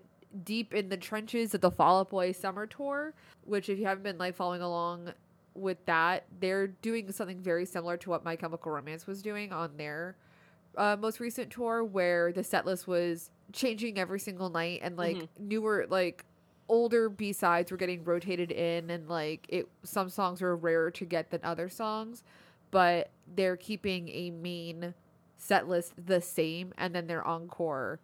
deep 0.46 0.74
in 0.74 0.90
the 0.90 0.98
trenches 0.98 1.54
of 1.54 1.62
the 1.62 1.72
Fall 1.72 2.00
Out 2.02 2.10
Boy 2.10 2.32
summer 2.32 2.66
tour, 2.68 3.14
which 3.46 3.68
if 3.70 3.78
you 3.80 3.86
haven't 3.86 4.04
been 4.04 4.18
like 4.18 4.36
following 4.36 4.62
along 4.62 5.12
with 5.56 5.84
that, 5.86 6.26
they're 6.40 6.68
doing 6.68 7.12
something 7.12 7.40
very 7.40 7.66
similar 7.66 7.98
to 7.98 8.10
what 8.10 8.24
My 8.24 8.36
Chemical 8.36 8.72
Romance 8.72 9.06
was 9.08 9.22
doing 9.22 9.52
on 9.52 9.76
their 9.78 10.16
uh, 10.78 10.96
most 10.98 11.20
recent 11.20 11.50
tour, 11.52 11.84
where 11.84 12.32
the 12.32 12.44
set 12.44 12.64
list 12.66 12.88
was 12.88 13.32
changing 13.52 13.98
every 13.98 14.20
single 14.20 14.50
night 14.50 14.80
and 14.84 14.96
like 14.96 15.18
Mhm. 15.18 15.28
newer 15.40 15.88
like 15.90 16.24
older 16.70 17.10
B 17.10 17.34
sides 17.34 17.72
were 17.72 17.78
getting 17.78 18.04
rotated 18.04 18.52
in 18.52 18.90
and 18.90 19.10
like 19.10 19.46
it 19.50 19.68
some 19.84 20.10
songs 20.10 20.42
were 20.42 20.56
rarer 20.56 20.92
to 20.92 21.06
get 21.06 21.32
than 21.32 21.42
other 21.44 21.68
songs, 21.70 22.24
but 22.72 23.10
they're 23.36 23.58
keeping 23.58 24.08
a 24.10 24.32
main 24.32 24.94
set 25.38 25.68
list 25.68 25.94
the 26.06 26.22
same 26.22 26.74
and 26.78 26.94
then 26.96 27.08
their 27.08 27.26
encore 27.26 28.00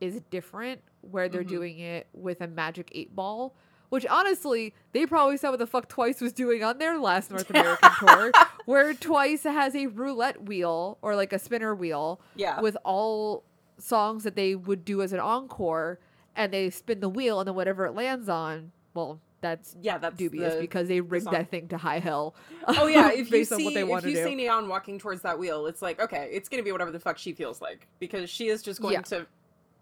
is 0.00 0.20
different 0.30 0.80
where 1.02 1.28
they're 1.28 1.42
Mhm. 1.44 1.48
doing 1.48 1.78
it 1.80 2.06
with 2.12 2.40
a 2.40 2.46
magic 2.46 2.88
eight 2.92 3.14
ball 3.14 3.54
which 3.90 4.04
honestly 4.06 4.74
they 4.92 5.04
probably 5.06 5.36
saw 5.36 5.50
what 5.50 5.58
the 5.58 5.66
fuck 5.66 5.88
twice 5.88 6.20
was 6.20 6.32
doing 6.32 6.62
on 6.64 6.78
their 6.78 6.98
last 6.98 7.30
north 7.30 7.48
american 7.50 7.90
tour 7.98 8.30
where 8.64 8.94
twice 8.94 9.42
has 9.44 9.74
a 9.74 9.86
roulette 9.86 10.44
wheel 10.44 10.98
or 11.02 11.14
like 11.16 11.32
a 11.32 11.38
spinner 11.38 11.74
wheel 11.74 12.20
Yeah. 12.36 12.60
with 12.60 12.76
all 12.84 13.44
songs 13.78 14.24
that 14.24 14.34
they 14.36 14.54
would 14.54 14.84
do 14.84 15.02
as 15.02 15.12
an 15.12 15.20
encore 15.20 15.98
and 16.36 16.52
they 16.52 16.70
spin 16.70 17.00
the 17.00 17.08
wheel 17.08 17.40
and 17.40 17.46
then 17.48 17.54
whatever 17.54 17.86
it 17.86 17.92
lands 17.94 18.28
on 18.28 18.72
well 18.94 19.20
that's 19.40 19.76
yeah, 19.80 19.98
that's 19.98 20.16
dubious 20.16 20.54
the- 20.54 20.60
because 20.60 20.88
they 20.88 21.00
rigged 21.00 21.24
song. 21.24 21.32
that 21.34 21.48
thing 21.50 21.68
to 21.68 21.76
high 21.78 22.00
hell 22.00 22.34
Oh 22.66 22.86
yeah, 22.88 23.10
if 23.12 23.18
you 23.26 23.30
based 23.30 23.50
see 23.50 23.56
on 23.56 23.64
what 23.64 23.74
they 23.74 23.84
want 23.84 24.04
if 24.04 24.10
you 24.10 24.16
do 24.16 24.24
see 24.24 24.34
Nayeon 24.36 24.66
walking 24.68 24.98
towards 24.98 25.22
that 25.22 25.38
wheel, 25.38 25.66
it's 25.66 25.80
like 25.82 26.00
okay, 26.00 26.28
it's 26.32 26.48
gonna 26.48 26.62
be 26.64 26.72
whatever 26.72 26.90
the 26.90 26.98
fuck 26.98 27.18
she 27.18 27.32
feels 27.32 27.60
like 27.62 27.86
because 28.00 28.28
she 28.28 28.48
is 28.48 28.62
just 28.62 28.80
going 28.80 28.94
Yeah. 28.94 29.02
to 29.02 29.26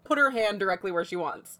put 0.03 0.17
her 0.19 0.29
hand 0.29 0.59
directly 0.59 0.91
where 0.91 1.03
she 1.05 1.15
wants. 1.15 1.59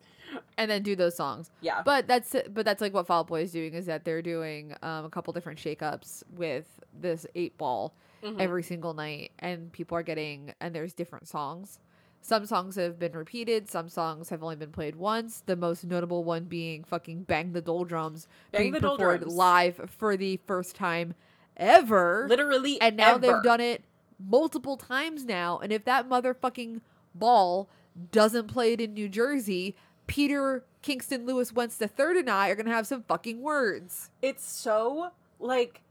and 0.58 0.70
then 0.70 0.84
do 0.84 0.96
those 0.96 1.16
songs 1.16 1.50
Yeah. 1.62 1.82
But 1.84 2.06
that's 2.06 2.36
but 2.54 2.66
that's 2.66 2.82
like 2.82 2.94
what 2.94 3.08
Fall 3.08 3.22
Out 3.22 3.28
Boy 3.28 3.42
is 3.44 3.52
doing 3.52 3.74
is 3.74 3.86
that 3.88 4.06
they're 4.06 4.22
doing 4.22 4.76
um, 4.84 5.06
a 5.06 5.10
couple 5.10 5.34
different 5.34 5.58
shakeups 5.58 6.22
with 6.36 6.66
this 7.00 7.26
eight 7.34 7.58
ball 7.58 7.94
Mhm. 8.24 8.40
every 8.42 8.64
single 8.64 8.94
night, 8.96 9.32
and 9.40 9.72
people 9.72 9.96
are 9.98 10.02
getting 10.04 10.54
and 10.60 10.74
there's 10.76 10.94
different 10.94 11.28
songs. 11.28 11.80
Some 12.22 12.46
songs 12.46 12.76
have 12.76 13.00
been 13.00 13.14
repeated. 13.14 13.70
Some 13.70 13.88
songs 13.90 14.30
have 14.30 14.44
only 14.44 14.56
been 14.58 14.72
played 14.72 14.96
once. 14.96 15.44
The 15.46 15.56
most 15.56 15.86
notable 15.86 16.24
one 16.24 16.46
being 16.46 16.84
"Fucking 16.84 17.24
Bang 17.24 17.54
the 17.54 17.62
Doldrums" 17.62 18.28
Bang 18.52 18.62
being 18.64 18.74
the 18.74 18.80
performed 18.82 19.22
Doldrums. 19.22 19.34
live 19.36 19.90
for 19.98 20.18
the 20.18 20.38
first 20.46 20.76
time 20.76 21.14
ever. 21.56 22.26
Literally, 22.30 22.80
and 22.82 22.98
now 22.98 23.12
ever. 23.16 23.20
they've 23.20 23.44
done 23.44 23.62
it 23.62 23.84
multiple 24.20 24.78
times 24.78 25.26
now. 25.26 25.60
And 25.60 25.72
if 25.72 25.86
that 25.86 26.10
motherfucking 26.10 26.82
ball 27.16 27.70
doesn't 28.12 28.48
play 28.48 28.74
it 28.74 28.82
in 28.82 28.94
New 28.94 29.10
Jersey, 29.10 29.76
Peter 30.06 30.64
Kingston 30.82 31.26
Lewis 31.26 31.54
Wentz 31.54 31.78
the 31.78 31.88
third 31.88 32.18
and 32.18 32.30
I 32.30 32.50
are 32.50 32.56
gonna 32.56 32.70
have 32.72 32.88
some 32.88 33.04
fucking 33.04 33.42
words. 33.42 34.10
it's 34.22 34.46
so 34.46 35.12
like 35.40 35.82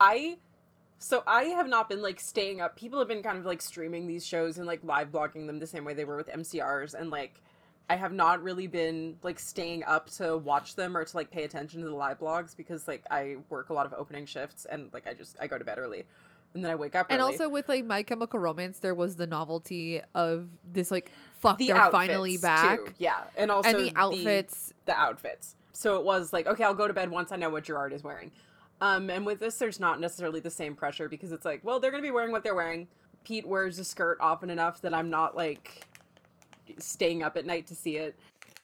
I 0.00 0.38
so 1.04 1.22
I 1.26 1.42
have 1.44 1.68
not 1.68 1.90
been 1.90 2.00
like 2.00 2.18
staying 2.18 2.62
up. 2.62 2.76
People 2.76 2.98
have 2.98 3.08
been 3.08 3.22
kind 3.22 3.36
of 3.36 3.44
like 3.44 3.60
streaming 3.60 4.06
these 4.06 4.24
shows 4.24 4.56
and 4.56 4.66
like 4.66 4.82
live 4.82 5.12
blogging 5.12 5.46
them 5.46 5.58
the 5.58 5.66
same 5.66 5.84
way 5.84 5.92
they 5.92 6.06
were 6.06 6.16
with 6.16 6.28
MCRs 6.28 6.94
and 6.94 7.10
like 7.10 7.42
I 7.90 7.96
have 7.96 8.14
not 8.14 8.42
really 8.42 8.66
been 8.68 9.18
like 9.22 9.38
staying 9.38 9.84
up 9.84 10.08
to 10.12 10.38
watch 10.38 10.76
them 10.76 10.96
or 10.96 11.04
to 11.04 11.14
like 11.14 11.30
pay 11.30 11.44
attention 11.44 11.82
to 11.82 11.88
the 11.88 11.94
live 11.94 12.20
blogs 12.20 12.56
because 12.56 12.88
like 12.88 13.02
I 13.10 13.36
work 13.50 13.68
a 13.68 13.74
lot 13.74 13.84
of 13.84 13.92
opening 13.92 14.24
shifts 14.24 14.64
and 14.64 14.88
like 14.94 15.06
I 15.06 15.12
just 15.12 15.36
I 15.38 15.46
go 15.46 15.58
to 15.58 15.64
bed 15.64 15.76
early 15.78 16.04
and 16.54 16.64
then 16.64 16.70
I 16.72 16.74
wake 16.74 16.94
up 16.94 17.08
And 17.10 17.20
early. 17.20 17.32
also 17.32 17.50
with 17.50 17.68
like 17.68 17.84
My 17.84 18.02
Chemical 18.02 18.40
Romance, 18.40 18.78
there 18.78 18.94
was 18.94 19.16
the 19.16 19.26
novelty 19.26 20.00
of 20.14 20.48
this 20.72 20.90
like 20.90 21.12
fuck 21.38 21.58
the 21.58 21.66
they're 21.66 21.90
finally 21.90 22.38
back. 22.38 22.78
too. 22.78 22.92
Yeah, 22.96 23.24
and 23.36 23.50
also 23.50 23.68
and 23.68 23.78
the 23.78 23.92
outfits 23.94 24.72
the 24.86 24.98
outfits. 24.98 25.54
So 25.74 25.98
it 25.98 26.04
was 26.06 26.32
like, 26.32 26.46
okay, 26.46 26.64
I'll 26.64 26.72
go 26.72 26.88
to 26.88 26.94
bed 26.94 27.10
once 27.10 27.30
I 27.30 27.36
know 27.36 27.50
what 27.50 27.64
Gerard 27.64 27.92
is 27.92 28.02
wearing. 28.02 28.30
Um, 28.80 29.08
and 29.10 29.24
with 29.24 29.40
this, 29.40 29.56
there's 29.58 29.80
not 29.80 30.00
necessarily 30.00 30.40
the 30.40 30.50
same 30.50 30.74
pressure 30.74 31.08
because 31.08 31.32
it's 31.32 31.44
like, 31.44 31.60
well, 31.64 31.80
they're 31.80 31.90
gonna 31.90 32.02
be 32.02 32.10
wearing 32.10 32.32
what 32.32 32.42
they're 32.42 32.54
wearing. 32.54 32.88
Pete 33.24 33.46
wears 33.46 33.78
a 33.78 33.84
skirt 33.84 34.18
often 34.20 34.50
enough 34.50 34.80
that 34.82 34.92
I'm 34.92 35.08
not 35.10 35.36
like 35.36 35.86
staying 36.78 37.22
up 37.22 37.36
at 37.36 37.46
night 37.46 37.66
to 37.68 37.74
see 37.74 37.96
it. 37.96 38.14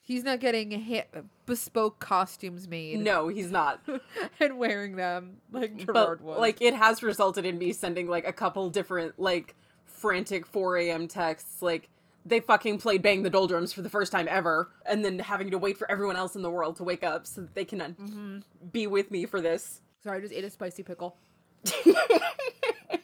he's 0.02 0.24
not 0.24 0.40
getting 0.40 0.70
hit, 0.72 1.08
bespoke 1.46 1.98
costumes 2.00 2.66
made 2.66 2.98
No, 3.00 3.28
he's 3.28 3.50
not. 3.50 3.80
and 4.40 4.58
wearing 4.58 4.96
them 4.96 5.36
like 5.52 5.76
but 5.86 5.94
Gerard 5.94 6.20
was. 6.20 6.38
like, 6.38 6.60
it 6.60 6.74
has 6.74 7.02
resulted 7.02 7.46
in 7.46 7.58
me 7.58 7.72
sending 7.72 8.08
like 8.08 8.26
a 8.26 8.32
couple 8.32 8.68
different 8.70 9.18
like 9.18 9.54
frantic 9.86 10.46
4 10.46 10.76
a.m. 10.78 11.08
texts, 11.08 11.62
like 11.62 11.88
they 12.26 12.40
fucking 12.40 12.78
played 12.78 13.00
Bang 13.02 13.22
the 13.22 13.30
Doldrums 13.30 13.72
for 13.72 13.80
the 13.82 13.88
first 13.88 14.12
time 14.12 14.26
ever, 14.28 14.70
and 14.84 15.02
then 15.04 15.18
having 15.20 15.50
to 15.52 15.58
wait 15.58 15.78
for 15.78 15.90
everyone 15.90 16.16
else 16.16 16.34
in 16.36 16.42
the 16.42 16.50
world 16.50 16.76
to 16.76 16.84
wake 16.84 17.02
up 17.04 17.26
so 17.26 17.40
that 17.42 17.54
they 17.54 17.64
can 17.64 17.80
Mm-hmm. 17.80 18.38
be 18.72 18.86
with 18.86 19.10
me 19.10 19.24
for 19.24 19.40
this. 19.40 19.80
Sorry, 20.02 20.18
I 20.18 20.20
just 20.20 20.32
ate 20.32 20.44
a 20.44 20.50
spicy 20.50 20.82
pickle. 20.82 21.16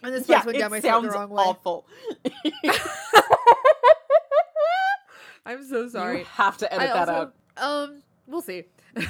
And 0.02 0.14
the 0.14 0.20
spice 0.20 0.28
yeah, 0.28 0.44
went 0.44 0.58
down 0.58 0.70
my 0.70 0.80
throat 0.80 1.02
the 1.02 1.08
wrong 1.10 1.30
way. 1.30 1.42
awful. 1.42 1.86
I'm 5.46 5.64
so 5.64 5.88
sorry. 5.88 6.20
You 6.20 6.24
have 6.26 6.56
to 6.58 6.72
edit 6.72 6.90
I 6.90 6.92
that 6.92 7.08
also, 7.08 7.32
um, 7.56 8.02
we'll 8.26 8.42
see. 8.42 8.64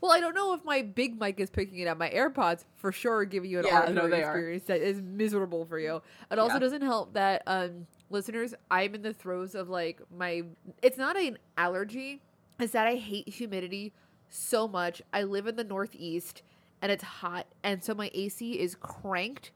Well, 0.00 0.12
I 0.12 0.20
don't 0.20 0.34
know 0.34 0.52
if 0.52 0.62
my 0.66 0.82
big 0.82 1.18
mic 1.18 1.40
is 1.40 1.48
picking 1.48 1.78
it 1.78 1.86
up. 1.88 1.96
My 1.96 2.10
AirPods 2.10 2.64
for 2.76 2.92
sure 2.92 3.18
are 3.20 3.24
giving 3.24 3.48
you 3.50 3.60
an 3.60 3.64
Yeah, 3.64 3.84
auditory 3.84 3.94
no, 3.94 4.10
they 4.10 4.22
are. 4.22 4.32
experience 4.32 4.64
that 4.64 4.82
is 4.82 5.00
miserable 5.00 5.64
for 5.64 5.78
you. 5.78 6.02
It 6.30 6.38
also 6.38 6.54
Yeah. 6.56 6.58
doesn't 6.60 6.82
help 6.82 7.14
that 7.14 7.42
um 7.46 7.86
listeners, 8.10 8.52
I'm 8.70 8.94
in 8.94 9.00
the 9.00 9.14
throes 9.14 9.54
of 9.54 9.70
like 9.70 10.02
my 10.14 10.42
it's 10.82 10.98
not 10.98 11.16
an 11.16 11.38
allergy, 11.56 12.20
it's 12.60 12.74
that 12.74 12.86
I 12.86 12.96
hate 12.96 13.30
humidity 13.30 13.94
so 14.34 14.66
much. 14.66 15.00
I 15.12 15.22
live 15.22 15.46
in 15.46 15.56
the 15.56 15.64
northeast 15.64 16.42
and 16.82 16.90
it's 16.90 17.04
hot 17.04 17.46
and 17.62 17.82
so 17.82 17.94
my 17.94 18.10
AC 18.12 18.58
is 18.58 18.74
cranked 18.74 19.52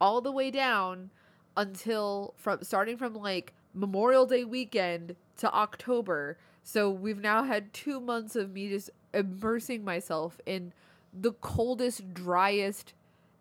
all 0.00 0.20
the 0.20 0.32
way 0.32 0.50
down 0.50 1.10
until 1.56 2.34
from 2.36 2.62
starting 2.62 2.96
from 2.96 3.14
like 3.14 3.54
Memorial 3.72 4.26
Day 4.26 4.44
weekend 4.44 5.16
to 5.38 5.52
October. 5.54 6.38
So 6.62 6.90
we've 6.90 7.20
now 7.20 7.44
had 7.44 7.72
2 7.72 8.00
months 8.00 8.34
of 8.36 8.50
me 8.50 8.68
just 8.68 8.90
immersing 9.14 9.84
myself 9.84 10.40
in 10.44 10.72
the 11.12 11.32
coldest, 11.32 12.12
driest 12.12 12.94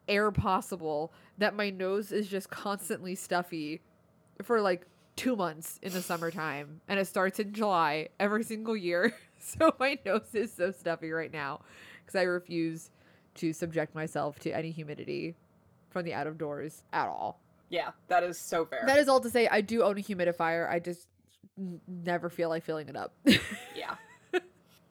air 0.08 0.32
possible 0.32 1.12
that 1.38 1.56
my 1.56 1.72
nose 1.72 2.12
is 2.12 2.28
just 2.28 2.50
constantly 2.52 3.16
stuffy 3.16 3.82
for 4.44 4.62
like 4.62 4.86
2 5.16 5.36
months 5.36 5.80
in 5.82 5.92
the 5.94 6.02
summertime 6.02 6.82
and 6.88 7.00
it 7.00 7.06
starts 7.06 7.40
in 7.40 7.54
July 7.54 8.10
every 8.20 8.44
single 8.44 8.78
year. 8.78 9.16
So 9.60 9.76
my 9.80 9.98
nose 10.06 10.34
is 10.34 10.52
so 10.52 10.72
stuffy 10.72 11.12
right 11.12 11.32
now 11.32 11.62
cuz 12.08 12.16
I 12.16 12.24
refuse 12.24 12.90
to 13.36 13.54
subject 13.54 13.94
myself 13.94 14.40
to 14.40 14.50
any 14.52 14.72
humidity 14.72 15.36
from 15.90 16.04
the 16.06 16.14
out 16.14 16.26
of 16.28 16.38
doors 16.38 16.84
at 16.92 17.08
all. 17.08 17.40
yeah, 17.70 17.92
that 18.08 18.24
is 18.24 18.40
so 18.40 18.66
fair. 18.66 18.84
That 18.86 18.98
is 19.00 19.08
all 19.08 19.20
to 19.22 19.30
say, 19.30 19.48
I 19.48 19.62
do 19.62 19.84
own 19.84 19.98
a 19.98 20.02
humidifier. 20.02 20.70
I 20.70 20.80
just 20.80 21.08
n- 21.58 21.80
never 21.88 22.30
feel 22.30 22.50
like 22.50 22.64
filling 22.64 22.90
it 22.90 22.96
up. 22.96 23.14
yeah. 23.76 23.96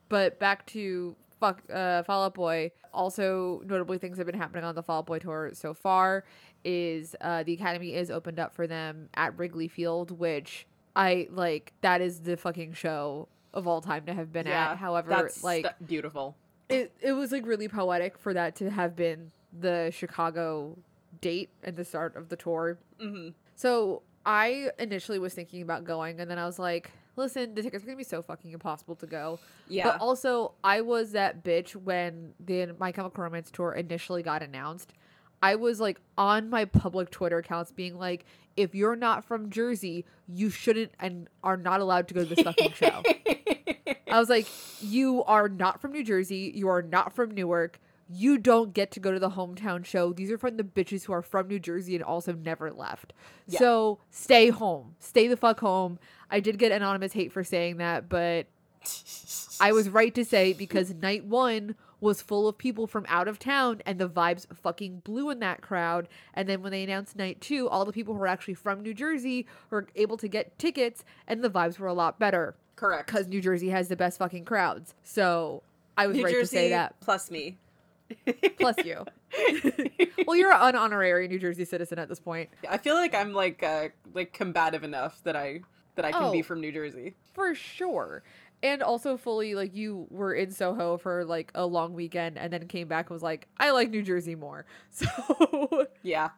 but 0.08 0.38
back 0.38 0.66
to 0.66 1.16
fuck 1.40 1.62
uh, 1.72 2.02
Fall 2.04 2.24
Out 2.24 2.34
Boy. 2.34 2.70
Also, 2.92 3.62
notably, 3.66 3.98
things 3.98 4.18
have 4.18 4.26
been 4.26 4.38
happening 4.38 4.64
on 4.64 4.74
the 4.74 4.82
Fall 4.82 4.98
Out 4.98 5.06
Boy 5.06 5.18
tour 5.18 5.50
so 5.54 5.74
far. 5.74 6.24
Is 6.64 7.14
uh, 7.20 7.42
the 7.42 7.52
Academy 7.54 7.94
is 7.94 8.10
opened 8.10 8.38
up 8.38 8.54
for 8.54 8.66
them 8.66 9.08
at 9.14 9.36
Wrigley 9.38 9.68
Field, 9.68 10.10
which 10.10 10.66
I 10.96 11.28
like. 11.30 11.72
That 11.82 12.00
is 12.00 12.20
the 12.20 12.36
fucking 12.36 12.72
show 12.74 13.28
of 13.54 13.66
all 13.66 13.80
time 13.80 14.04
to 14.06 14.12
have 14.12 14.32
been 14.32 14.46
yeah. 14.46 14.72
at. 14.72 14.78
However, 14.78 15.08
that's 15.08 15.42
like 15.42 15.64
st- 15.64 15.86
beautiful. 15.86 16.36
it 16.68 16.92
it 17.00 17.12
was 17.12 17.32
like 17.32 17.46
really 17.46 17.68
poetic 17.68 18.18
for 18.18 18.34
that 18.34 18.56
to 18.56 18.70
have 18.70 18.94
been 18.94 19.30
the 19.58 19.90
Chicago 19.94 20.76
date 21.20 21.48
and 21.62 21.76
the 21.76 21.84
start 21.84 22.16
of 22.16 22.28
the 22.28 22.36
tour. 22.36 22.78
hmm 23.00 23.28
So 23.54 24.02
I 24.26 24.70
initially 24.78 25.18
was 25.18 25.32
thinking 25.34 25.62
about 25.62 25.84
going, 25.84 26.20
and 26.20 26.30
then 26.30 26.38
I 26.38 26.46
was 26.46 26.58
like, 26.58 26.90
listen, 27.16 27.54
the 27.54 27.62
tickets 27.62 27.84
are 27.84 27.86
gonna 27.86 27.96
be 27.96 28.04
so 28.04 28.22
fucking 28.22 28.52
impossible 28.52 28.96
to 28.96 29.06
go. 29.06 29.38
Yeah. 29.68 29.84
But 29.84 30.00
also, 30.00 30.52
I 30.64 30.80
was 30.80 31.12
that 31.12 31.44
bitch 31.44 31.72
when 31.76 32.34
the 32.44 32.74
My 32.78 32.90
Chemical 32.92 33.22
Romance 33.22 33.50
tour 33.50 33.72
initially 33.72 34.22
got 34.22 34.42
announced. 34.42 34.92
I 35.44 35.56
was 35.56 35.78
like 35.78 36.00
on 36.16 36.48
my 36.48 36.64
public 36.64 37.10
Twitter 37.10 37.36
accounts 37.36 37.70
being 37.70 37.98
like, 37.98 38.24
if 38.56 38.74
you're 38.74 38.96
not 38.96 39.26
from 39.26 39.50
Jersey, 39.50 40.06
you 40.26 40.48
shouldn't 40.48 40.92
and 40.98 41.28
are 41.42 41.58
not 41.58 41.82
allowed 41.82 42.08
to 42.08 42.14
go 42.14 42.24
to 42.24 42.34
this 42.34 42.42
fucking 42.42 42.72
show. 42.74 43.02
I 44.08 44.18
was 44.18 44.30
like, 44.30 44.46
you 44.80 45.22
are 45.24 45.50
not 45.50 45.82
from 45.82 45.92
New 45.92 46.02
Jersey. 46.02 46.50
You 46.54 46.68
are 46.68 46.80
not 46.80 47.14
from 47.14 47.32
Newark. 47.32 47.78
You 48.08 48.38
don't 48.38 48.72
get 48.72 48.90
to 48.92 49.00
go 49.00 49.12
to 49.12 49.18
the 49.18 49.28
hometown 49.28 49.84
show. 49.84 50.14
These 50.14 50.32
are 50.32 50.38
from 50.38 50.56
the 50.56 50.64
bitches 50.64 51.04
who 51.04 51.12
are 51.12 51.20
from 51.20 51.48
New 51.48 51.58
Jersey 51.58 51.94
and 51.94 52.02
also 52.02 52.32
never 52.32 52.72
left. 52.72 53.12
Yeah. 53.46 53.58
So 53.58 53.98
stay 54.10 54.48
home. 54.48 54.94
Stay 54.98 55.28
the 55.28 55.36
fuck 55.36 55.60
home. 55.60 55.98
I 56.30 56.40
did 56.40 56.58
get 56.58 56.72
anonymous 56.72 57.12
hate 57.12 57.32
for 57.32 57.44
saying 57.44 57.76
that, 57.76 58.08
but 58.08 58.46
I 59.60 59.72
was 59.72 59.90
right 59.90 60.14
to 60.14 60.24
say 60.24 60.54
because 60.54 60.94
night 60.94 61.26
one 61.26 61.74
was 62.04 62.20
full 62.20 62.46
of 62.46 62.58
people 62.58 62.86
from 62.86 63.04
out 63.08 63.26
of 63.28 63.38
town 63.38 63.80
and 63.86 63.98
the 63.98 64.08
vibes 64.08 64.46
fucking 64.54 65.00
blew 65.04 65.30
in 65.30 65.38
that 65.40 65.62
crowd. 65.62 66.06
And 66.34 66.48
then 66.48 66.62
when 66.62 66.70
they 66.70 66.82
announced 66.84 67.16
night 67.16 67.40
two, 67.40 67.68
all 67.68 67.84
the 67.84 67.92
people 67.92 68.12
who 68.14 68.20
were 68.20 68.26
actually 68.26 68.54
from 68.54 68.82
New 68.82 68.92
Jersey 68.94 69.46
were 69.70 69.86
able 69.96 70.16
to 70.18 70.28
get 70.28 70.58
tickets 70.58 71.02
and 71.26 71.42
the 71.42 71.48
vibes 71.50 71.78
were 71.78 71.86
a 71.86 71.94
lot 71.94 72.18
better 72.18 72.54
Correct. 72.76 73.06
because 73.06 73.26
New 73.26 73.40
Jersey 73.40 73.70
has 73.70 73.88
the 73.88 73.96
best 73.96 74.18
fucking 74.18 74.44
crowds. 74.44 74.94
So 75.02 75.62
I 75.96 76.06
was 76.06 76.16
New 76.18 76.24
right 76.24 76.32
Jersey 76.34 76.40
to 76.42 76.46
say 76.62 76.68
that. 76.70 77.00
plus 77.00 77.30
me. 77.30 77.56
Plus 78.58 78.76
you. 78.84 79.04
well, 80.26 80.36
you're 80.36 80.52
an 80.52 80.76
honorary 80.76 81.26
New 81.26 81.38
Jersey 81.38 81.64
citizen 81.64 81.98
at 81.98 82.08
this 82.08 82.20
point. 82.20 82.50
I 82.68 82.76
feel 82.76 82.94
like 82.94 83.14
I'm 83.14 83.32
like 83.32 83.62
uh 83.62 83.88
like 84.12 84.32
combative 84.34 84.84
enough 84.84 85.22
that 85.24 85.36
I 85.36 85.60
that 85.96 86.04
I 86.04 86.12
can 86.12 86.30
be 86.30 86.40
Oh. 86.40 86.42
from 86.42 86.60
New 86.60 86.70
Jersey. 86.70 87.14
For 87.32 87.54
sure. 87.54 88.22
And 88.64 88.82
also 88.82 89.18
fully 89.18 89.54
like 89.54 89.74
you 89.74 90.06
were 90.08 90.32
in 90.32 90.50
Soho 90.50 90.96
for 90.96 91.22
like 91.26 91.52
a 91.54 91.66
long 91.66 91.92
weekend 91.92 92.38
and 92.38 92.50
then 92.50 92.66
came 92.66 92.88
back 92.88 93.10
and 93.10 93.14
was 93.14 93.22
like, 93.22 93.46
I 93.58 93.72
like 93.72 93.90
New 93.90 94.02
Jersey 94.02 94.34
more. 94.34 94.64
So 94.90 95.86
Yeah. 96.02 96.30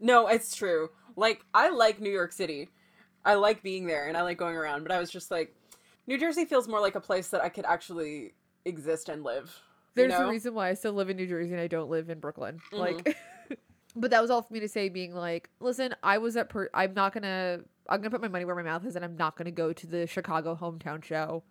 No, 0.00 0.26
it's 0.28 0.56
true. 0.56 0.88
Like 1.14 1.44
I 1.52 1.68
like 1.68 2.00
New 2.00 2.10
York 2.10 2.32
City. 2.32 2.70
I 3.22 3.34
like 3.34 3.62
being 3.62 3.86
there 3.86 4.08
and 4.08 4.16
I 4.16 4.22
like 4.22 4.38
going 4.38 4.56
around, 4.56 4.82
but 4.82 4.92
I 4.92 4.98
was 4.98 5.10
just 5.10 5.30
like 5.30 5.54
New 6.06 6.18
Jersey 6.18 6.46
feels 6.46 6.66
more 6.68 6.80
like 6.80 6.94
a 6.94 7.00
place 7.00 7.28
that 7.28 7.42
I 7.42 7.50
could 7.50 7.66
actually 7.66 8.32
exist 8.64 9.10
and 9.10 9.22
live. 9.22 9.44
you 9.94 10.02
there's 10.08 10.18
know? 10.18 10.26
a 10.26 10.30
reason 10.30 10.54
why 10.54 10.70
I 10.70 10.74
still 10.74 10.94
live 10.94 11.10
in 11.10 11.18
New 11.18 11.26
Jersey 11.26 11.52
and 11.52 11.60
I 11.60 11.66
don't 11.66 11.90
live 11.90 12.08
in 12.08 12.18
Brooklyn. 12.18 12.60
Mhm. 12.72 12.78
Like 12.78 13.16
But 13.96 14.10
that 14.10 14.22
was 14.22 14.30
all 14.30 14.42
for 14.42 14.52
me 14.52 14.58
to 14.60 14.68
say 14.68 14.88
being 14.88 15.14
like, 15.14 15.50
listen, 15.60 15.94
I 16.02 16.18
was 16.18 16.36
at 16.36 16.48
per 16.48 16.70
I'm 16.72 16.94
not 16.94 17.12
gonna 17.12 17.60
I'm 17.90 18.00
gonna 18.00 18.10
put 18.10 18.22
my 18.22 18.28
money 18.28 18.46
where 18.46 18.56
my 18.56 18.62
mouth 18.62 18.86
is 18.86 18.96
and 18.96 19.04
I'm 19.04 19.16
not 19.16 19.36
gonna 19.36 19.50
go 19.50 19.72
to 19.74 19.86
the 19.86 20.06
Chicago 20.06 20.58
hometown 20.60 21.04
show 21.04 21.44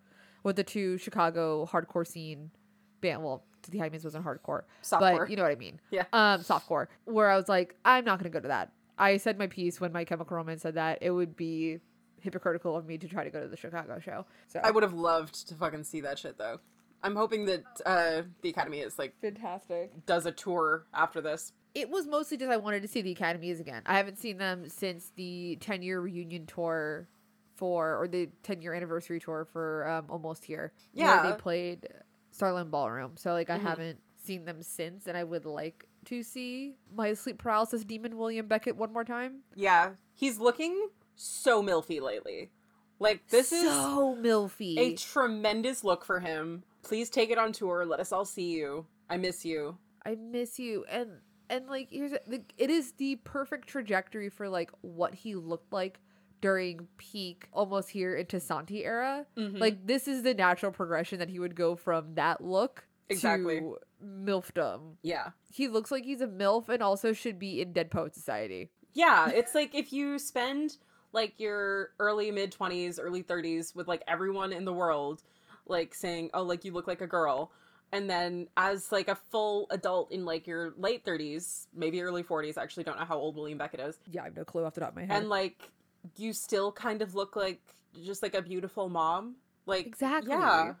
with 0.44 0.56
the 0.56 0.62
two 0.64 0.96
Chicago 0.98 1.66
hardcore 1.66 2.06
scene 2.06 2.52
band 3.00 3.24
well 3.24 3.42
the 3.70 3.78
Hyman's 3.78 4.04
wasn't 4.04 4.24
hardcore. 4.24 4.62
Softcore. 4.82 5.18
But 5.18 5.30
you 5.30 5.36
know 5.36 5.42
what 5.42 5.52
I 5.52 5.56
mean. 5.56 5.80
Yeah. 5.90 6.04
Um, 6.12 6.40
softcore. 6.40 6.86
Where 7.06 7.30
I 7.30 7.36
was 7.36 7.48
like, 7.48 7.74
I'm 7.84 8.04
not 8.04 8.18
gonna 8.18 8.30
go 8.30 8.40
to 8.40 8.48
that. 8.48 8.72
I 8.98 9.16
said 9.16 9.38
my 9.38 9.46
piece 9.46 9.80
when 9.80 9.92
my 9.92 10.04
Chemical 10.04 10.36
Romance 10.36 10.62
said 10.62 10.74
that 10.74 10.98
it 11.00 11.10
would 11.10 11.34
be 11.34 11.80
hypocritical 12.20 12.76
of 12.76 12.86
me 12.86 12.96
to 12.98 13.08
try 13.08 13.24
to 13.24 13.30
go 13.30 13.40
to 13.40 13.48
the 13.48 13.56
Chicago 13.56 13.98
show. 13.98 14.26
So 14.48 14.60
I 14.62 14.70
would 14.70 14.82
have 14.82 14.94
loved 14.94 15.48
to 15.48 15.54
fucking 15.54 15.84
see 15.84 16.00
that 16.02 16.18
shit 16.18 16.38
though. 16.38 16.60
I'm 17.02 17.16
hoping 17.16 17.44
that 17.46 17.64
uh 17.84 18.22
the 18.42 18.50
Academy 18.50 18.80
is 18.80 18.98
like 18.98 19.14
fantastic. 19.20 20.06
does 20.06 20.26
a 20.26 20.32
tour 20.32 20.86
after 20.94 21.20
this. 21.20 21.52
It 21.74 21.90
was 21.90 22.06
mostly 22.06 22.36
just 22.36 22.50
I 22.50 22.56
wanted 22.56 22.82
to 22.82 22.88
see 22.88 23.02
the 23.02 23.12
Academies 23.12 23.60
again. 23.60 23.82
I 23.86 23.96
haven't 23.96 24.18
seen 24.18 24.38
them 24.38 24.68
since 24.68 25.10
the 25.16 25.56
10 25.60 25.82
year 25.82 26.00
reunion 26.00 26.46
tour 26.46 27.08
for, 27.56 27.96
or 28.00 28.08
the 28.08 28.28
10 28.42 28.62
year 28.62 28.74
anniversary 28.74 29.20
tour 29.20 29.44
for 29.52 29.86
um, 29.88 30.06
almost 30.08 30.44
here. 30.44 30.72
where 30.92 31.06
Yeah. 31.06 31.30
they 31.30 31.36
played 31.36 31.88
Starland 32.30 32.70
Ballroom. 32.70 33.12
So 33.16 33.32
like 33.32 33.50
I 33.50 33.58
Mhm. 33.58 33.62
haven't 33.62 34.00
seen 34.16 34.44
them 34.44 34.62
since, 34.62 35.06
and 35.06 35.16
I 35.16 35.24
would 35.24 35.44
like 35.44 35.86
to 36.06 36.22
see 36.22 36.76
my 36.94 37.12
sleep 37.14 37.38
paralysis 37.38 37.84
demon 37.84 38.16
William 38.18 38.46
Beckett 38.46 38.76
one 38.76 38.92
more 38.92 39.04
time. 39.04 39.40
Yeah, 39.54 39.92
he's 40.14 40.38
looking 40.38 40.88
so 41.14 41.62
milfy 41.62 42.00
lately. 42.00 42.50
Like 42.98 43.26
this 43.28 43.52
is 43.52 43.64
so 43.70 44.16
milfy. 44.18 44.78
a 44.78 44.94
tremendous 44.94 45.84
look 45.84 46.04
for 46.04 46.20
him. 46.20 46.64
Please 46.82 47.10
take 47.10 47.30
it 47.30 47.38
on 47.38 47.52
tour. 47.52 47.84
Let 47.86 48.00
us 48.00 48.12
all 48.12 48.24
see 48.24 48.50
you. 48.52 48.86
I 49.08 49.16
miss 49.16 49.44
you. 49.44 49.78
I 50.04 50.14
miss 50.16 50.58
you. 50.58 50.84
And 50.88 51.20
and 51.50 51.68
like 51.68 51.88
here's 51.90 52.12
the, 52.26 52.42
it 52.56 52.70
is 52.70 52.92
the 52.92 53.16
perfect 53.16 53.68
trajectory 53.68 54.28
for 54.30 54.48
like 54.48 54.70
what 54.80 55.14
he 55.14 55.34
looked 55.34 55.72
like 55.72 55.98
during 56.44 56.86
peak 56.98 57.48
almost 57.54 57.88
here 57.88 58.14
into 58.14 58.38
Santi 58.38 58.84
era. 58.84 59.24
Mhm. 59.36 59.58
Like 59.58 59.86
this 59.86 60.06
is 60.06 60.22
the 60.22 60.34
natural 60.34 60.72
progression 60.72 61.18
that 61.20 61.30
he 61.30 61.38
would 61.38 61.54
go 61.56 61.74
from 61.74 62.14
that 62.16 62.42
look 62.44 62.86
Exactly. 63.08 63.60
to 63.60 63.78
milfdom. 64.04 64.96
yeah. 65.02 65.30
He 65.50 65.68
looks 65.68 65.90
like 65.90 66.04
he's 66.04 66.20
a 66.20 66.26
milf 66.26 66.68
and 66.68 66.82
also 66.82 67.12
should 67.14 67.38
be 67.38 67.60
in 67.62 67.72
Dead 67.72 67.90
Poet 67.90 68.14
Society. 68.14 68.70
Yeah, 68.92 69.30
it's 69.30 69.54
like 69.54 69.74
if 69.74 69.92
you 69.92 70.18
spend 70.18 70.76
like 71.12 71.38
your 71.40 71.90
early 71.98 72.30
mid 72.30 72.52
20s, 72.52 72.98
early 73.00 73.22
30s 73.22 73.74
with 73.74 73.88
like 73.88 74.02
everyone 74.06 74.52
in 74.52 74.64
the 74.66 74.72
world 74.72 75.22
like 75.66 75.94
saying, 75.94 76.28
"Oh, 76.34 76.42
like 76.42 76.64
you 76.66 76.72
look 76.72 76.86
like 76.86 77.00
a 77.00 77.06
girl." 77.06 77.52
And 77.92 78.10
then 78.10 78.48
as 78.56 78.90
like 78.92 79.08
a 79.08 79.14
full 79.14 79.66
adult 79.70 80.10
in 80.12 80.24
like 80.24 80.46
your 80.48 80.74
late 80.76 81.04
30s, 81.04 81.68
maybe 81.72 82.02
early 82.02 82.24
40s, 82.24 82.58
I 82.58 82.62
actually 82.64 82.82
don't 82.84 82.98
know 82.98 83.04
how 83.06 83.16
old 83.16 83.36
William 83.36 83.56
Beckett 83.58 83.80
is. 83.80 83.98
Yeah, 84.10 84.22
I 84.22 84.24
have 84.24 84.36
no 84.36 84.44
clue 84.44 84.64
off 84.64 84.74
the 84.74 84.80
top 84.80 84.90
of 84.90 84.96
my 84.96 85.02
head. 85.04 85.16
And 85.16 85.28
like 85.28 85.70
you 86.16 86.32
still 86.32 86.72
kind 86.72 87.02
of 87.02 87.14
look 87.14 87.36
like 87.36 87.60
just 88.04 88.22
like 88.22 88.34
a 88.34 88.42
beautiful 88.42 88.88
mom. 88.88 89.36
Like 89.66 89.86
Exactly. 89.86 90.32
Yeah. 90.32 90.74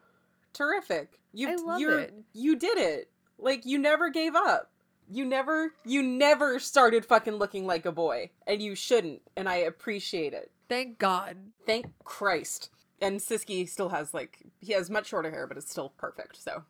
Terrific. 0.52 1.20
You 1.32 1.50
I 1.50 1.54
love 1.56 1.80
you're, 1.80 1.98
it. 2.00 2.14
You 2.32 2.56
did 2.56 2.78
it. 2.78 3.10
Like 3.38 3.66
you 3.66 3.78
never 3.78 4.10
gave 4.10 4.34
up. 4.34 4.70
You 5.10 5.24
never 5.24 5.72
you 5.84 6.02
never 6.02 6.58
started 6.58 7.04
fucking 7.04 7.34
looking 7.34 7.66
like 7.66 7.84
a 7.84 7.92
boy 7.92 8.30
and 8.46 8.62
you 8.62 8.74
shouldn't 8.74 9.20
and 9.36 9.48
I 9.48 9.56
appreciate 9.56 10.32
it. 10.32 10.50
Thank 10.68 10.98
God. 10.98 11.36
Thank 11.66 11.86
Christ. 12.04 12.70
And 13.02 13.20
Siski 13.20 13.68
still 13.68 13.90
has 13.90 14.14
like 14.14 14.38
he 14.60 14.72
has 14.72 14.88
much 14.88 15.08
shorter 15.08 15.30
hair, 15.30 15.46
but 15.46 15.58
it's 15.58 15.70
still 15.70 15.90
perfect. 15.98 16.42
So 16.42 16.62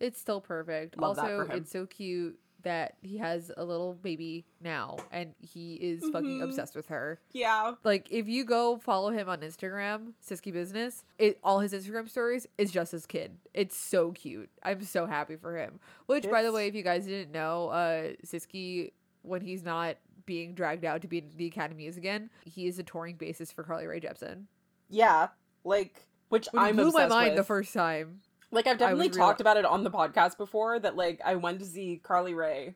It's 0.00 0.18
still 0.18 0.40
perfect. 0.40 0.98
Love 0.98 1.18
also, 1.18 1.40
it's 1.50 1.70
so 1.70 1.84
cute 1.86 2.38
that 2.64 2.96
he 3.02 3.18
has 3.18 3.50
a 3.56 3.64
little 3.64 3.94
baby 3.94 4.44
now 4.60 4.96
and 5.10 5.34
he 5.40 5.74
is 5.74 6.02
fucking 6.10 6.40
Mhm. 6.40 6.44
obsessed 6.44 6.74
with 6.74 6.86
her. 6.88 7.20
yeah, 7.32 7.74
Like 7.84 8.10
if 8.10 8.28
you 8.28 8.44
go 8.44 8.76
follow 8.78 9.10
him 9.10 9.28
on 9.28 9.40
Instagram, 9.40 10.12
Siski 10.26 10.52
Business, 10.52 11.04
it 11.18 11.38
all 11.42 11.60
his 11.60 11.72
Instagram 11.72 12.08
stories 12.08 12.46
is 12.58 12.70
just 12.72 12.92
his 12.92 13.06
kid. 13.06 13.38
It's 13.54 13.76
so 13.76 14.12
cute. 14.12 14.50
I'm 14.62 14.82
so 14.82 15.06
happy 15.06 15.36
for 15.36 15.56
him. 15.56 15.78
Which 16.06 16.28
by 16.28 16.42
the 16.42 16.52
way, 16.52 16.66
if 16.66 16.74
you 16.74 16.82
guys 16.82 17.06
didn't 17.06 17.32
know, 17.32 17.68
uh 17.68 18.12
Siski 18.26 18.92
when 19.22 19.40
he's 19.40 19.62
not 19.62 19.96
being 20.26 20.54
dragged 20.54 20.84
out 20.84 21.02
to 21.02 21.08
be 21.08 21.18
in 21.18 21.30
the 21.36 21.46
academies 21.46 21.96
again, 21.96 22.30
he 22.44 22.66
is 22.66 22.78
a 22.78 22.82
touring 22.82 23.16
bassist 23.16 23.52
for 23.52 23.62
Carly 23.62 23.86
Rae 23.86 24.00
Jepsen. 24.00 24.44
yeah, 24.88 25.28
like 25.64 26.06
which 26.30 26.46
Which 26.46 26.60
I'm 26.62 26.76
blew 26.76 26.90
my 26.90 27.06
mind 27.06 27.28
with. 27.30 27.36
the 27.36 27.44
first 27.44 27.72
time. 27.74 28.20
Like 28.54 28.66
I've 28.66 28.78
definitely 28.78 29.10
talked 29.10 29.40
real- 29.40 29.44
about 29.44 29.56
it 29.58 29.64
on 29.64 29.84
the 29.84 29.90
podcast 29.90 30.36
before 30.38 30.78
that 30.78 30.96
like 30.96 31.20
I 31.24 31.34
went 31.34 31.58
to 31.60 31.66
see 31.66 32.00
Carly 32.02 32.34
Rae 32.34 32.74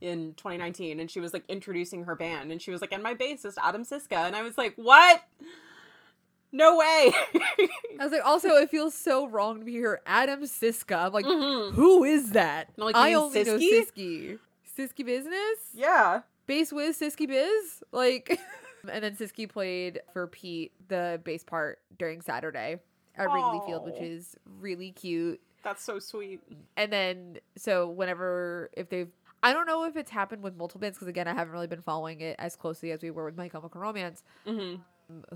in 0.00 0.34
2019 0.34 0.98
and 1.00 1.10
she 1.10 1.20
was 1.20 1.32
like 1.32 1.44
introducing 1.48 2.04
her 2.04 2.14
band 2.16 2.50
and 2.52 2.60
she 2.60 2.70
was 2.70 2.80
like 2.80 2.92
and 2.92 3.02
my 3.02 3.14
bassist 3.14 3.54
Adam 3.62 3.84
Siska 3.84 4.16
and 4.26 4.34
I 4.34 4.42
was 4.42 4.56
like 4.58 4.72
what 4.76 5.22
no 6.52 6.76
way 6.78 7.12
I 8.00 8.04
was 8.04 8.10
like, 8.12 8.24
also, 8.24 8.48
it 8.56 8.70
feels 8.70 8.94
so 8.94 9.28
wrong 9.28 9.64
to 9.64 9.70
hear 9.70 10.00
Adam 10.06 10.40
Siska. 10.42 11.06
I'm 11.06 11.12
like, 11.12 11.26
Mhm. 11.26 11.74
who 11.74 12.02
is 12.04 12.30
that? 12.32 12.70
Like, 12.76 12.96
I 12.96 13.12
only 13.14 13.44
know 13.44 13.58
Siski? 13.58 14.38
Siski. 14.76 15.04
Business? 15.04 15.58
yeah 15.74 16.22
Bass 16.46 16.72
Wiz 16.72 16.98
Siski 16.98 17.28
Biz? 17.28 17.82
Like, 17.92 18.40
and 18.90 19.04
then 19.04 19.14
Siski 19.14 19.46
played 19.48 20.00
for 20.12 20.26
Pete 20.26 20.72
the 20.88 21.20
bass 21.22 21.44
part 21.44 21.78
during 21.98 22.20
Saturday 22.22 22.78
at 23.16 23.30
Wrigley 23.32 23.60
Field, 23.66 23.84
which 23.84 24.00
is 24.00 24.36
really 24.60 24.92
cute. 24.92 25.40
that's 25.62 25.82
so 25.82 25.98
sweet 25.98 26.40
And 26.76 26.92
then, 26.92 27.38
so 27.56 27.88
whenever, 27.88 28.70
if 28.76 28.88
they've, 28.88 29.10
I 29.42 29.52
don't 29.52 29.66
know 29.66 29.84
if 29.84 29.96
it's 29.96 30.10
happened 30.10 30.42
with 30.42 30.56
multiple 30.56 30.80
bands, 30.80 30.96
because 30.98 31.08
again, 31.08 31.26
I 31.28 31.34
haven't 31.34 31.52
really 31.52 31.66
been 31.66 31.82
following 31.82 32.20
it 32.20 32.36
as 32.38 32.56
closely 32.56 32.92
as 32.92 33.02
we 33.02 33.10
were 33.10 33.24
with 33.24 33.36
My 33.36 33.48
Chemical 33.48 33.80
Romance. 33.80 34.22
hmm 34.46 34.76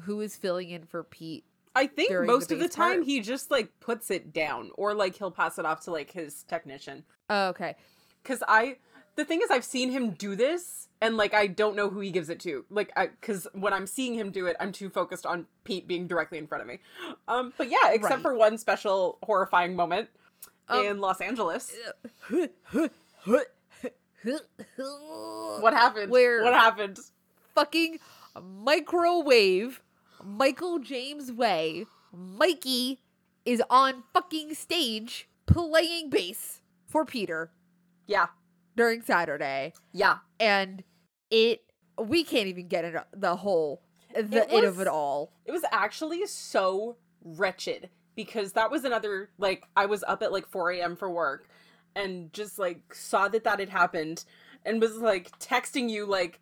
Who 0.03 0.21
is 0.21 0.37
filling 0.37 0.71
in 0.71 0.85
for 0.85 1.03
Pete? 1.05 1.45
I 1.77 1.87
think 1.89 2.11
During 2.11 2.27
the 2.29 2.33
most 2.33 2.53
of 2.53 2.59
the 2.61 2.67
bass 2.67 2.77
part? 2.77 2.93
time 2.95 3.03
he 3.03 3.21
just 3.21 3.51
like 3.51 3.69
puts 3.81 4.11
it 4.11 4.33
down 4.33 4.71
or 4.77 4.95
like 4.95 5.17
he'll 5.17 5.33
pass 5.33 5.59
it 5.59 5.67
off 5.67 5.81
to 5.87 5.91
like 5.91 6.11
his 6.13 6.45
technician 6.45 7.03
Oh, 7.29 7.49
okay. 7.49 7.75
because 8.23 8.43
I 8.47 8.77
the 9.16 9.24
thing 9.24 9.40
is 9.42 9.50
I've 9.50 9.64
seen 9.64 9.90
him 9.90 10.11
do 10.11 10.35
this 10.37 10.88
and 11.00 11.16
like 11.16 11.35
I 11.35 11.46
don't 11.46 11.77
know 11.77 11.88
who 11.90 12.00
he 12.00 12.11
gives 12.11 12.29
it 12.31 12.40
to. 12.40 12.64
Like 12.70 12.92
I 12.96 13.07
because 13.09 13.46
when 13.53 13.72
I'm 13.72 13.87
seeing 13.87 14.14
him 14.14 14.31
do 14.31 14.46
it 14.46 14.57
I'm 14.61 14.72
too 14.72 14.88
focused 14.90 15.27
on 15.27 15.46
Pete 15.64 15.87
being 15.87 16.07
directly 16.07 16.38
in 16.38 16.46
front 16.46 16.62
of 16.62 16.68
me. 16.68 16.81
Um 17.29 17.53
but 17.57 17.68
yeah 17.70 17.90
except 17.90 18.14
Right. 18.14 18.22
for 18.22 18.35
one 18.35 18.59
special 18.59 19.18
horrifying 19.22 19.77
moment 19.77 20.09
Um, 20.68 20.85
in 20.87 20.98
Los 21.00 21.20
Angeles. 21.20 21.72
What 23.24 23.46
what 25.61 25.74
happened? 25.74 26.11
Where- 26.11 26.42
what 26.44 26.55
happened? 26.55 26.98
fucking 27.55 28.00
microwave 28.42 29.81
Michael 30.24 30.79
James 30.81 31.31
Way, 31.31 31.87
Mikey 32.12 33.00
is 33.44 33.62
on 33.70 34.03
fucking 34.12 34.55
stage 34.55 35.29
playing 35.46 36.09
bass 36.11 36.61
for 36.88 37.05
Peter. 37.05 37.50
Yeah 38.07 38.27
during 38.77 39.03
Saturday. 39.03 39.73
yeah 39.93 40.19
And 40.41 40.83
it 41.31 41.63
we 41.99 42.25
can't 42.25 42.49
even 42.49 42.69
get 42.69 42.85
into 42.85 43.01
uh, 43.01 43.05
the 43.15 43.37
whole 43.37 43.83
the 44.15 44.47
It 44.49 44.59
it 44.59 44.65
of 44.65 44.81
it 44.81 44.87
all. 44.89 45.33
It 45.45 45.53
was 45.53 45.65
actually 45.73 46.27
so 46.27 46.97
wretched 47.25 47.89
because 48.15 48.53
that 48.53 48.71
was 48.71 48.85
another 48.85 49.31
like 49.39 49.65
I 49.77 49.87
was 49.87 50.05
up 50.07 50.23
at 50.23 50.33
like 50.33 50.47
4 50.49 50.73
a.m. 50.73 50.97
for 50.97 51.11
work 51.11 51.49
and 51.97 52.33
just 52.33 52.59
like 52.59 52.95
saw 52.95 53.29
that 53.29 53.45
that 53.45 53.59
had 53.61 53.69
happened 53.71 54.25
and 54.65 54.81
was 54.81 54.97
like 54.97 55.37
texting 55.39 55.89
you 55.91 56.07
like 56.07 56.41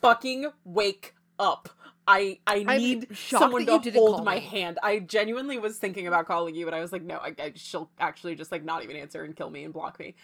fucking 0.00 0.50
wake 0.64 1.14
up. 1.38 1.70
I 2.06 2.38
I 2.46 2.64
need 2.64 3.16
someone 3.16 3.66
to 3.66 3.90
hold 3.92 4.24
my 4.24 4.36
me. 4.36 4.40
hand. 4.40 4.78
I 4.82 4.98
genuinely 4.98 5.58
was 5.58 5.78
thinking 5.78 6.06
about 6.06 6.26
calling 6.26 6.54
you, 6.54 6.64
but 6.64 6.74
I 6.74 6.80
was 6.80 6.90
like, 6.92 7.02
no, 7.02 7.18
I, 7.18 7.34
I 7.38 7.52
she'll 7.54 7.90
actually 8.00 8.34
just 8.34 8.50
like 8.50 8.64
not 8.64 8.82
even 8.82 8.96
answer 8.96 9.22
and 9.22 9.36
kill 9.36 9.50
me 9.50 9.64
and 9.64 9.72
block 9.72 9.98
me. 10.00 10.14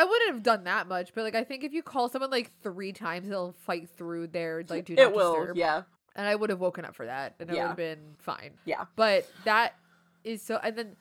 I 0.00 0.04
wouldn't 0.04 0.32
have 0.32 0.42
done 0.42 0.64
that 0.64 0.88
much, 0.88 1.12
but 1.14 1.24
like 1.24 1.34
I 1.34 1.44
think 1.44 1.62
if 1.62 1.72
you 1.72 1.82
call 1.82 2.08
someone 2.08 2.30
like 2.30 2.50
three 2.62 2.92
times, 2.92 3.28
they'll 3.28 3.52
fight 3.66 3.88
through 3.96 4.28
their 4.28 4.64
like 4.68 4.86
do 4.86 4.94
not 4.94 5.02
it 5.02 5.14
will, 5.14 5.34
disturb. 5.34 5.56
yeah, 5.58 5.82
And 6.16 6.26
I 6.26 6.34
would 6.34 6.48
have 6.48 6.58
woken 6.60 6.84
up 6.86 6.94
for 6.96 7.04
that, 7.06 7.34
and 7.38 7.50
it 7.50 7.54
Yeah. 7.54 7.62
would 7.64 7.68
have 7.68 7.76
been 7.76 8.14
fine. 8.18 8.52
yeah. 8.64 8.84
But 8.96 9.28
that 9.44 9.74
is 10.24 10.40
so. 10.42 10.58
And 10.62 10.76
then 10.78 10.96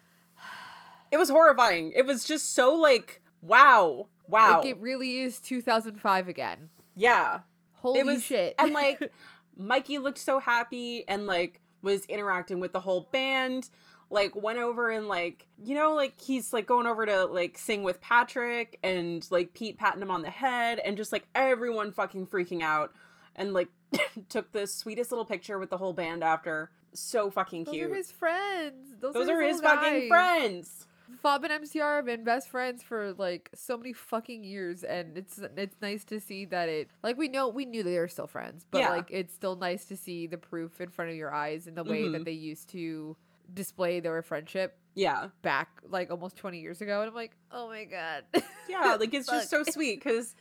It 1.12 1.18
was 1.18 1.30
horrifying. 1.30 1.92
It 1.96 2.06
was 2.06 2.24
just 2.26 2.54
so 2.54 2.76
like 2.76 3.22
wow, 3.42 4.08
wow, 4.28 4.58
like 4.58 4.66
it 4.68 4.78
really 4.80 5.20
is 5.22 5.40
2005 5.40 6.28
again. 6.28 6.70
yeah. 6.96 7.40
Holy 7.76 8.02
it 8.02 8.06
was 8.06 8.22
shit! 8.22 8.56
and 8.60 8.74
like 8.74 9.10
mikey 9.58 9.98
looked 10.00 10.18
so 10.18 10.40
happy 10.40 11.06
and 11.08 11.26
like 11.26 11.62
was 11.82 12.04
interacting 12.08 12.60
with 12.60 12.74
the 12.74 12.82
whole 12.82 13.08
band 13.14 13.70
like 14.10 14.36
went 14.36 14.60
over 14.60 14.90
and 14.90 15.08
like 15.08 15.48
you 15.64 15.76
know 15.76 15.94
like 15.94 16.20
he's 16.20 16.52
like 16.52 16.66
going 16.66 16.88
over 16.88 17.06
to 17.06 17.26
like 17.26 17.58
sing 17.58 17.84
with 17.84 18.02
patrick 18.02 18.80
and 18.84 19.28
like 19.30 19.54
pete 19.54 19.78
patting 19.78 20.02
him 20.02 20.10
on 20.12 20.22
the 20.22 20.30
head 20.30 20.80
and 20.80 20.98
just 20.98 21.12
like 21.12 21.28
everyone 21.36 21.92
fucking 21.92 22.26
freaking 22.28 22.62
out 22.62 22.92
and 23.36 23.54
like 23.54 23.70
took 24.30 24.52
the 24.52 24.66
sweetest 24.66 25.12
little 25.12 25.26
picture 25.26 25.60
with 25.60 25.70
the 25.70 25.78
whole 25.78 25.94
band 25.94 26.24
after 26.24 26.72
so 26.94 27.30
fucking 27.30 27.66
cute. 27.66 27.84
Those 27.84 27.92
are 27.92 27.96
his 27.96 28.12
friends. 28.12 28.96
Those, 29.00 29.14
those 29.14 29.30
are, 29.30 29.42
his, 29.42 29.62
fucking 29.62 30.08
friends 30.10 30.88
Fob 31.22 31.44
and 31.44 31.64
MCR 31.64 31.98
have 31.98 32.06
been 32.06 32.24
best 32.24 32.50
friends 32.50 32.84
for 32.84 33.14
like 33.14 33.50
so 33.56 33.78
many 33.78 33.94
fucking 33.94 34.44
years, 34.44 34.84
and 34.84 35.18
it's 35.18 35.40
it's 35.58 35.76
nice 35.82 36.04
to 36.06 36.20
see 36.20 36.46
that 36.46 36.70
it 36.70 36.90
like 37.04 37.18
we 37.18 37.28
know 37.28 37.48
we 37.48 37.66
knew 37.66 37.84
they 37.84 37.98
were 37.98 38.08
still 38.08 38.28
friends, 38.28 38.66
but 38.70 38.80
Yeah. 38.80 38.90
like 38.90 39.08
it's 39.10 39.34
still 39.34 39.56
nice 39.56 39.86
to 39.86 39.98
see 39.98 40.28
the 40.28 40.38
proof 40.38 40.80
in 40.80 40.90
front 40.90 41.12
of 41.12 41.18
your 41.18 41.34
eyes 41.34 41.68
in 41.68 41.76
the 41.76 41.84
way 41.84 42.04
Mhm. 42.04 42.12
that 42.14 42.26
they 42.26 42.32
used 42.32 42.70
to 42.70 43.18
display 43.54 44.00
their 44.00 44.22
friendship 44.22 44.78
yeah. 44.96 45.28
back 45.42 45.70
like 45.88 46.12
almost 46.12 46.36
20 46.38 46.60
years 46.60 46.82
ago, 46.82 47.02
and 47.02 47.10
I'm 47.10 47.16
like, 47.16 47.36
oh 47.52 47.68
my 47.68 47.86
god, 47.86 48.24
yeah 48.70 48.96
like 49.00 49.14
it's 49.14 49.28
just 49.28 49.50
so 49.50 49.64
sweet 49.64 50.04
because 50.04 50.36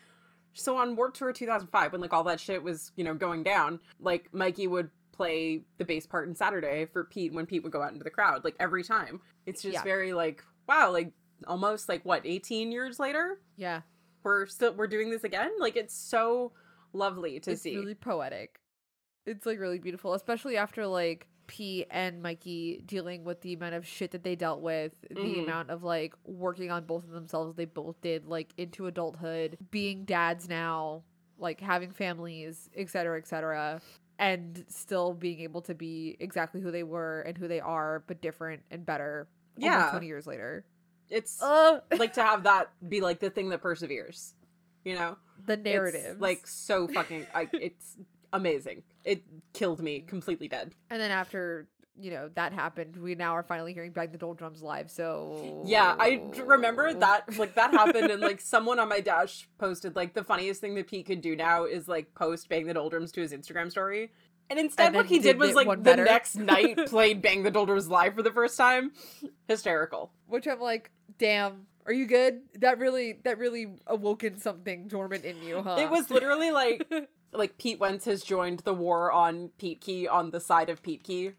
so 0.54 0.76
on 0.76 0.96
Warped 0.96 1.16
Tour 1.18 1.32
2005 1.32 1.92
when 1.92 2.00
like 2.00 2.12
all 2.12 2.24
that 2.24 2.40
shit 2.40 2.62
was 2.62 2.90
you 2.96 3.04
know 3.04 3.14
going 3.14 3.42
down 3.42 3.78
like 4.00 4.28
mikey 4.32 4.66
would 4.66 4.90
play 5.12 5.62
the 5.78 5.84
bass 5.84 6.06
part 6.06 6.28
in 6.28 6.34
saturday 6.34 6.86
for 6.86 7.04
pete 7.04 7.32
when 7.32 7.44
pete 7.46 7.62
would 7.62 7.72
go 7.72 7.82
out 7.82 7.92
into 7.92 8.04
the 8.04 8.10
crowd 8.10 8.44
like 8.44 8.56
every 8.60 8.82
time. 8.82 9.20
It's 9.46 9.62
just 9.62 9.74
Yeah. 9.74 9.82
very 9.84 10.12
like 10.12 10.42
wow 10.68 10.90
like 10.92 11.12
almost 11.46 11.88
like 11.88 12.04
what 12.04 12.22
18 12.24 12.72
years 12.72 12.98
later? 12.98 13.40
Yeah, 13.56 13.82
we're 14.22 14.46
still 14.46 14.72
we're 14.74 14.86
doing 14.88 15.10
this 15.10 15.24
again? 15.24 15.50
Like 15.58 15.76
it's 15.76 15.94
so 15.94 16.52
lovely 16.92 17.38
to 17.40 17.52
it's 17.52 17.62
see. 17.62 17.76
really 17.76 17.94
poetic. 17.94 18.60
It's 19.26 19.46
like 19.46 19.58
really 19.60 19.78
beautiful, 19.78 20.14
especially 20.14 20.56
after 20.56 20.86
like 20.86 21.28
P 21.48 21.84
and 21.90 22.22
Mikey 22.22 22.82
dealing 22.86 23.24
with 23.24 23.40
the 23.40 23.54
amount 23.54 23.74
of 23.74 23.84
shit 23.84 24.12
that 24.12 24.22
they 24.22 24.36
dealt 24.36 24.60
with, 24.60 24.92
the 25.10 25.16
Mhm. 25.16 25.42
amount 25.44 25.70
of 25.70 25.82
like 25.82 26.14
working 26.24 26.70
on 26.70 26.84
both 26.84 27.02
of 27.02 27.10
themselves 27.10 27.56
they 27.56 27.64
both 27.64 28.00
did 28.00 28.26
like 28.26 28.52
into 28.56 28.86
adulthood, 28.86 29.58
being 29.72 30.04
dads 30.04 30.48
now, 30.48 31.02
like 31.38 31.60
having 31.60 31.90
families, 31.90 32.70
etc., 32.76 33.18
etc., 33.18 33.80
and 34.20 34.64
still 34.68 35.14
being 35.14 35.40
able 35.40 35.62
to 35.62 35.74
be 35.74 36.16
exactly 36.20 36.60
who 36.60 36.70
they 36.70 36.82
were 36.84 37.22
and 37.22 37.36
who 37.38 37.48
they 37.48 37.60
are, 37.60 38.04
but 38.06 38.20
different 38.20 38.62
and 38.70 38.86
better. 38.86 39.26
Yeah. 39.56 39.90
twenty 39.90 40.06
years 40.06 40.26
later. 40.26 40.64
it's 41.10 41.40
Uh, 41.42 41.80
like 41.98 42.12
to 42.12 42.22
have 42.22 42.42
that 42.44 42.70
be 42.88 43.00
like 43.00 43.18
the 43.18 43.30
thing 43.30 43.48
that 43.48 43.62
perseveres 43.62 44.34
you 44.84 44.94
know 44.94 45.16
the 45.46 45.54
It's, 45.54 45.62
narrative, 45.64 46.20
like 46.20 46.46
so 46.46 46.86
fucking 46.86 47.26
I, 47.34 47.48
it's 47.54 47.96
amazing 48.32 48.82
it 49.12 49.22
killed 49.54 49.80
me 49.88 49.94
completely 50.00 50.48
dead 50.48 50.68
And 50.90 51.00
then 51.00 51.10
after 51.10 51.68
you 52.00 52.12
know 52.12 52.30
that 52.36 52.52
happened, 52.52 52.96
we 52.96 53.16
now 53.16 53.32
are 53.34 53.42
finally 53.42 53.72
hearing 53.74 53.90
Bang 53.90 54.12
the 54.12 54.18
Doldrums 54.18 54.62
live. 54.62 54.88
So 54.88 55.64
Yeah, 55.66 55.96
I 55.98 56.22
remember 56.44 56.94
that 56.94 57.36
like 57.36 57.54
that 57.56 57.72
happened 57.72 58.10
and 58.12 58.20
like 58.22 58.40
someone 58.40 58.78
on 58.78 58.88
my 58.88 59.00
dash 59.00 59.48
posted 59.58 59.96
like 59.96 60.14
the 60.14 60.22
funniest 60.22 60.60
thing 60.60 60.76
that 60.76 60.86
Pete 60.86 61.06
could 61.06 61.20
do 61.20 61.34
now 61.34 61.64
is 61.64 61.88
like 61.88 62.14
post 62.14 62.48
Bang 62.48 62.66
the 62.66 62.74
Doldrums 62.74 63.10
to 63.12 63.20
his 63.20 63.32
Instagram 63.32 63.68
story. 63.70 64.12
And 64.50 64.58
instead 64.60 64.86
And 64.88 64.96
what 64.96 65.06
he 65.06 65.16
did 65.18 65.24
did 65.32 65.38
was 65.40 65.54
like 65.56 65.68
the 65.68 65.76
better. 65.76 66.04
next 66.04 66.36
night 66.54 66.86
played 66.86 67.20
Bang 67.20 67.42
the 67.42 67.50
Doldrums 67.50 67.88
live 67.88 68.14
for 68.14 68.22
the 68.22 68.32
first 68.32 68.56
time. 68.56 68.92
Hysterical. 69.48 70.12
which 70.26 70.46
I'm 70.46 70.60
like, 70.60 70.90
damn, 71.18 71.66
are 71.86 71.92
you 71.92 72.06
good? 72.06 72.42
That 72.60 72.78
really, 72.78 73.18
that 73.24 73.38
really 73.38 73.74
awoken 73.86 74.38
something 74.38 74.86
dormant 74.88 75.24
in 75.24 75.42
you, 75.42 75.62
huh? 75.62 75.76
It 75.80 75.90
was 75.90 76.10
literally 76.10 76.50
like 76.52 76.86
like 77.32 77.58
Pete 77.58 77.78
Wentz 77.78 78.04
has 78.06 78.22
joined 78.22 78.60
the 78.60 78.74
war 78.74 79.12
on 79.12 79.50
Pete 79.58 79.80
Key 79.80 80.08
on 80.08 80.30
the 80.30 80.40
side 80.40 80.70
of 80.70 80.82
Pete 80.82 81.04
Key. 81.04 81.32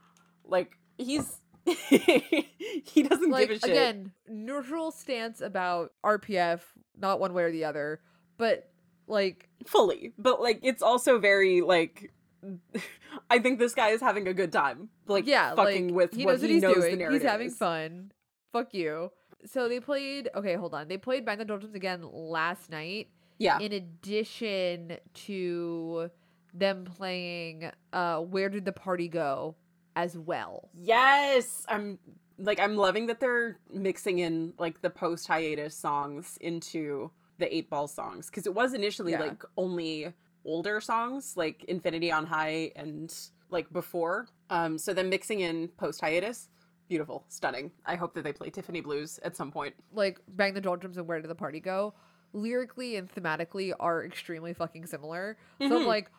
Like 0.46 0.78
he's 0.98 1.40
he 1.66 3.04
doesn't 3.04 3.32
like 3.32 3.50
give 3.50 3.58
a 3.58 3.60
shit. 3.60 3.70
again, 3.72 4.12
neutral 4.28 4.92
stance 4.92 5.42
about 5.42 5.94
RPF, 6.04 6.62
not 6.98 7.20
one 7.20 7.34
way 7.34 7.44
or 7.44 7.52
the 7.52 7.66
other, 7.66 8.02
but 8.38 8.70
like 9.08 9.50
fully 9.66 10.14
but 10.20 10.40
like 10.40 10.60
it's 10.62 10.84
also 10.84 11.18
very 11.18 11.62
like 11.62 12.14
I 13.30 13.40
think 13.40 13.60
this 13.60 13.74
guy 13.74 13.90
is 13.90 14.02
having 14.02 14.28
a 14.28 14.34
good 14.34 14.52
time. 14.52 14.90
Like 15.08 15.28
yeah, 15.28 15.56
fucking 15.56 15.90
like, 15.90 15.96
with 15.96 16.14
he 16.14 16.26
what 16.26 16.34
knows 16.34 16.42
what 16.42 16.50
he 16.50 16.54
he's 16.56 16.64
knows 16.64 16.76
doing. 16.76 17.12
he's 17.12 17.24
having 17.24 17.52
fun. 17.52 18.12
Fuck 18.52 18.74
you. 18.74 19.12
So 19.46 19.70
they 19.70 19.80
played. 19.80 20.30
Okay, 20.36 20.56
hold 20.56 20.74
on. 20.74 20.88
They 20.88 20.98
played 20.98 21.26
Bang 21.26 21.38
the 21.38 21.46
Doldrums 21.46 21.76
again 21.76 22.04
last 22.12 22.70
night. 22.70 23.10
Yeah. 23.40 23.58
In 23.60 23.72
addition 23.74 24.98
to 25.26 26.12
them 26.54 26.86
playing 26.86 27.72
uh 27.94 28.20
Where 28.20 28.50
Did 28.50 28.66
the 28.66 28.72
Party 28.72 29.08
Go 29.08 29.56
as 29.96 30.18
well. 30.18 30.70
Yes, 30.76 31.66
I'm 31.68 31.98
like 32.38 32.60
I'm 32.60 32.76
loving 32.76 33.08
that 33.08 33.20
they're 33.20 33.58
mixing 33.74 34.20
in 34.20 34.54
like 34.58 34.82
the 34.82 34.90
post 34.90 35.28
hiatus 35.28 35.76
songs 35.76 36.38
into 36.42 37.12
the 37.38 37.54
eight 37.56 37.70
ball 37.70 37.88
songs 37.88 38.30
because 38.30 38.46
it 38.46 38.54
was 38.54 38.74
initially 38.74 39.14
Yeah. 39.14 39.22
like 39.22 39.44
only 39.58 40.14
older 40.46 40.80
songs 40.82 41.36
like 41.38 41.64
Infinity 41.66 42.12
on 42.12 42.26
High 42.26 42.72
and 42.76 43.14
like 43.50 43.72
before. 43.74 44.28
Um, 44.50 44.78
so 44.78 44.94
then 44.94 45.10
mixing 45.10 45.40
in 45.42 45.68
post 45.70 46.02
hiatus, 46.02 46.50
beautiful, 46.88 47.26
stunning. 47.30 47.72
I 47.86 47.96
hope 47.96 48.14
that 48.16 48.24
they 48.24 48.34
play 48.34 48.50
Tiffany 48.50 48.82
Blues 48.82 49.20
at 49.24 49.36
some 49.36 49.52
point. 49.52 49.76
Like 49.94 50.20
Bang 50.30 50.54
the 50.54 50.62
Doldrums 50.62 50.98
and 50.98 51.08
Where 51.08 51.22
Did 51.22 51.30
the 51.30 51.36
Party 51.36 51.60
Go, 51.60 51.94
lyrically 52.34 52.96
and 52.96 53.10
thematically 53.14 53.74
are 53.80 54.04
extremely 54.04 54.54
fucking 54.54 54.86
similar. 54.86 55.38
So 55.60 55.66
I'm 55.66 55.84
Mhm. 55.84 55.86
like, 55.88 56.12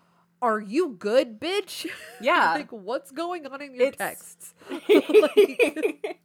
are 0.43 0.61
you 0.61 0.97
good, 0.99 1.39
bitch? 1.41 1.87
Yeah. 2.21 2.55
like 2.55 2.71
what's 2.73 3.11
going 3.11 3.47
on 3.47 3.61
in 3.63 3.75
your 3.75 3.89
It's- 3.89 3.97
texts? 3.99 4.55
Like- 4.89 6.21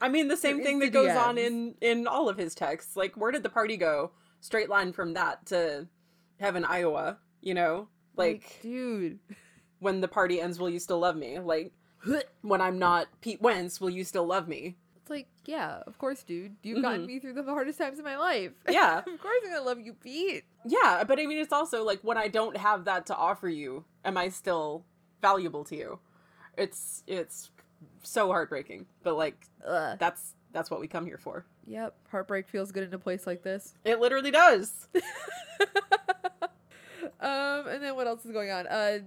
I 0.00 0.08
mean, 0.08 0.28
the 0.28 0.36
same 0.36 0.62
thing 0.62 0.78
that 0.80 0.90
goes 0.92 1.10
on 1.16 1.36
in 1.38 1.74
in 1.80 2.06
all 2.06 2.28
of 2.28 2.36
his 2.38 2.54
texts. 2.54 2.96
Like, 2.96 3.16
where 3.16 3.32
did 3.32 3.42
the 3.42 3.48
party 3.50 3.76
go? 3.76 4.12
Straight 4.40 4.68
line 4.68 4.92
from 4.92 5.14
that 5.14 5.46
to 5.46 5.88
Heaven, 6.38 6.64
Iowa. 6.64 7.18
You 7.40 7.54
know, 7.54 7.88
like 8.16 8.60
dude. 8.62 9.18
when 9.80 10.00
the 10.00 10.08
party 10.08 10.40
ends, 10.40 10.58
will 10.58 10.70
you 10.70 10.78
still 10.78 10.98
love 10.98 11.16
me? 11.16 11.38
Like 11.38 11.72
when 12.42 12.60
I'm 12.60 12.78
not 12.78 13.08
Pete 13.20 13.40
Wentz, 13.42 13.80
will 13.80 13.90
you 13.90 14.04
still 14.04 14.26
love 14.26 14.46
me? 14.48 14.76
Like, 15.10 15.26
yeah, 15.44 15.82
of 15.86 15.98
course, 15.98 16.22
dude. 16.22 16.54
You've 16.62 16.82
gotten 16.82 17.02
Mhm. 17.02 17.06
me 17.06 17.18
through 17.18 17.32
the 17.34 17.42
hardest 17.42 17.78
times 17.78 17.98
of 17.98 18.04
my 18.04 18.16
life. 18.16 18.52
Yeah, 18.70 18.98
of 18.98 19.04
course 19.04 19.34
I'm 19.44 19.50
gonna 19.52 19.62
love 19.64 19.80
you, 19.80 19.92
Pete. 19.92 20.44
yeah. 20.64 21.02
But 21.04 21.18
I 21.20 21.26
mean, 21.26 21.38
it's 21.38 21.52
also 21.52 21.84
like 21.84 22.00
when 22.02 22.16
I 22.16 22.28
don't 22.28 22.56
have 22.56 22.84
that 22.86 23.06
to 23.06 23.16
offer 23.16 23.48
you, 23.48 23.84
am 24.04 24.16
I 24.16 24.28
still 24.30 24.84
valuable 25.20 25.64
to 25.64 25.76
you? 25.76 25.98
It's 26.56 27.02
it's 27.06 27.50
so 28.02 28.28
heartbreaking, 28.28 28.86
but 29.02 29.16
like 29.16 29.46
Ugh. 29.66 29.98
that's 29.98 30.34
that's 30.52 30.70
what 30.70 30.80
we 30.80 30.86
come 30.88 31.06
here 31.06 31.18
for. 31.18 31.44
Yep, 31.66 31.94
heartbreak 32.10 32.48
feels 32.48 32.72
good 32.72 32.84
in 32.84 32.94
a 32.94 32.98
place 32.98 33.26
like 33.26 33.42
this. 33.42 33.74
It 33.84 34.00
literally 34.00 34.30
does. 34.30 34.88
um, 37.20 37.66
and 37.68 37.82
then 37.82 37.94
what 37.96 38.06
else 38.06 38.24
is 38.24 38.32
going 38.32 38.50
on? 38.50 38.66
Uh, 38.66 38.98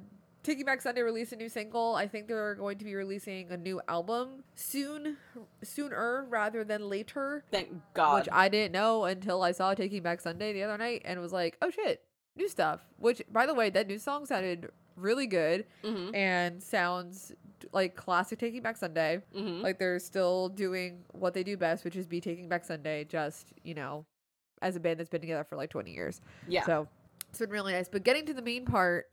Taking 0.44 0.66
Back 0.66 0.82
Sunday 0.82 1.02
released 1.02 1.32
a 1.32 1.36
new 1.38 1.48
single. 1.50 1.96
I 1.96 2.08
think 2.08 2.28
they're 2.28 2.56
going 2.56 2.78
to 2.78 2.86
be 2.86 2.96
releasing 2.96 3.50
a 3.52 3.58
new 3.58 3.82
album 3.88 4.44
soon, 4.56 5.18
sooner 5.64 6.26
rather 6.30 6.64
than 6.64 6.90
later. 6.90 7.44
Thank 7.52 7.70
God. 7.94 8.16
Which 8.20 8.30
I 8.32 8.50
didn't 8.50 8.74
know 8.74 9.06
until 9.06 9.42
I 9.42 9.54
saw 9.54 9.74
Taking 9.74 10.04
Back 10.04 10.20
Sunday 10.22 10.54
the 10.54 10.64
other 10.64 10.78
night 10.78 11.02
and 11.06 11.20
was 11.22 11.32
like, 11.32 11.58
oh 11.62 11.70
shit, 11.70 12.04
new 12.36 12.50
stuff. 12.50 12.82
Which, 12.98 13.22
by 13.32 13.46
the 13.46 13.54
way, 13.54 13.70
that 13.70 13.88
new 13.88 13.98
song 13.98 14.26
sounded 14.26 14.70
really 14.96 15.26
good 15.26 15.66
hmm 15.84 16.14
and 16.14 16.62
sounds 16.62 17.32
like 17.72 17.96
classic 17.96 18.38
Taking 18.40 18.62
Back 18.62 18.76
Sunday. 18.78 19.22
hmm 19.34 19.62
Like 19.62 19.80
they're 19.80 20.00
still 20.00 20.50
doing 20.50 21.00
what 21.14 21.34
they 21.34 21.44
do 21.44 21.56
best, 21.56 21.86
which 21.86 21.96
is 21.96 22.06
be 22.06 22.20
Taking 22.20 22.50
Back 22.50 22.66
Sunday, 22.66 23.06
just, 23.06 23.54
you 23.64 23.74
know, 23.76 24.06
as 24.62 24.76
a 24.76 24.80
band 24.82 25.00
that's 25.00 25.10
been 25.10 25.22
together 25.22 25.46
for 25.46 25.56
like 25.56 25.70
20 25.70 25.92
years. 25.92 26.20
yeah. 26.48 26.66
So 26.66 26.88
it's 27.30 27.40
been 27.40 27.50
really 27.50 27.74
nice. 27.74 27.88
But 27.90 28.04
getting 28.04 28.26
to 28.28 28.34
the 28.34 28.42
main 28.42 28.66
part, 28.66 29.06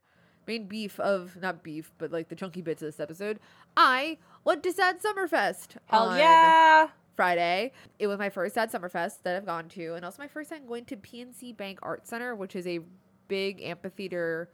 main 0.50 0.66
beef 0.66 0.98
of, 0.98 1.36
not 1.40 1.62
beef, 1.62 1.92
but 1.98 2.10
like 2.10 2.28
the 2.28 2.34
chunky 2.34 2.60
bits 2.60 2.82
of 2.82 2.88
this 2.88 2.98
episode, 2.98 3.38
I 3.76 4.18
went 4.44 4.64
to 4.64 4.72
Sad 4.72 5.00
Summerfest. 5.00 5.76
Hell 5.86 6.08
on 6.08 6.18
yeah. 6.18 6.88
Friday. 7.14 7.72
It 8.00 8.08
was 8.08 8.18
my 8.18 8.30
first 8.30 8.54
Sad 8.54 8.72
Summerfest 8.72 9.22
that 9.22 9.36
I've 9.36 9.46
gone 9.46 9.68
to, 9.70 9.94
and 9.94 10.04
also 10.04 10.20
my 10.20 10.26
first 10.26 10.50
time 10.50 10.66
going 10.66 10.86
to 10.86 10.96
PNC 10.96 11.56
Bank 11.56 11.78
Art 11.82 12.08
Center, 12.08 12.34
which 12.34 12.56
is 12.56 12.66
a 12.66 12.80
big 13.28 13.62
amphitheater 13.62 14.50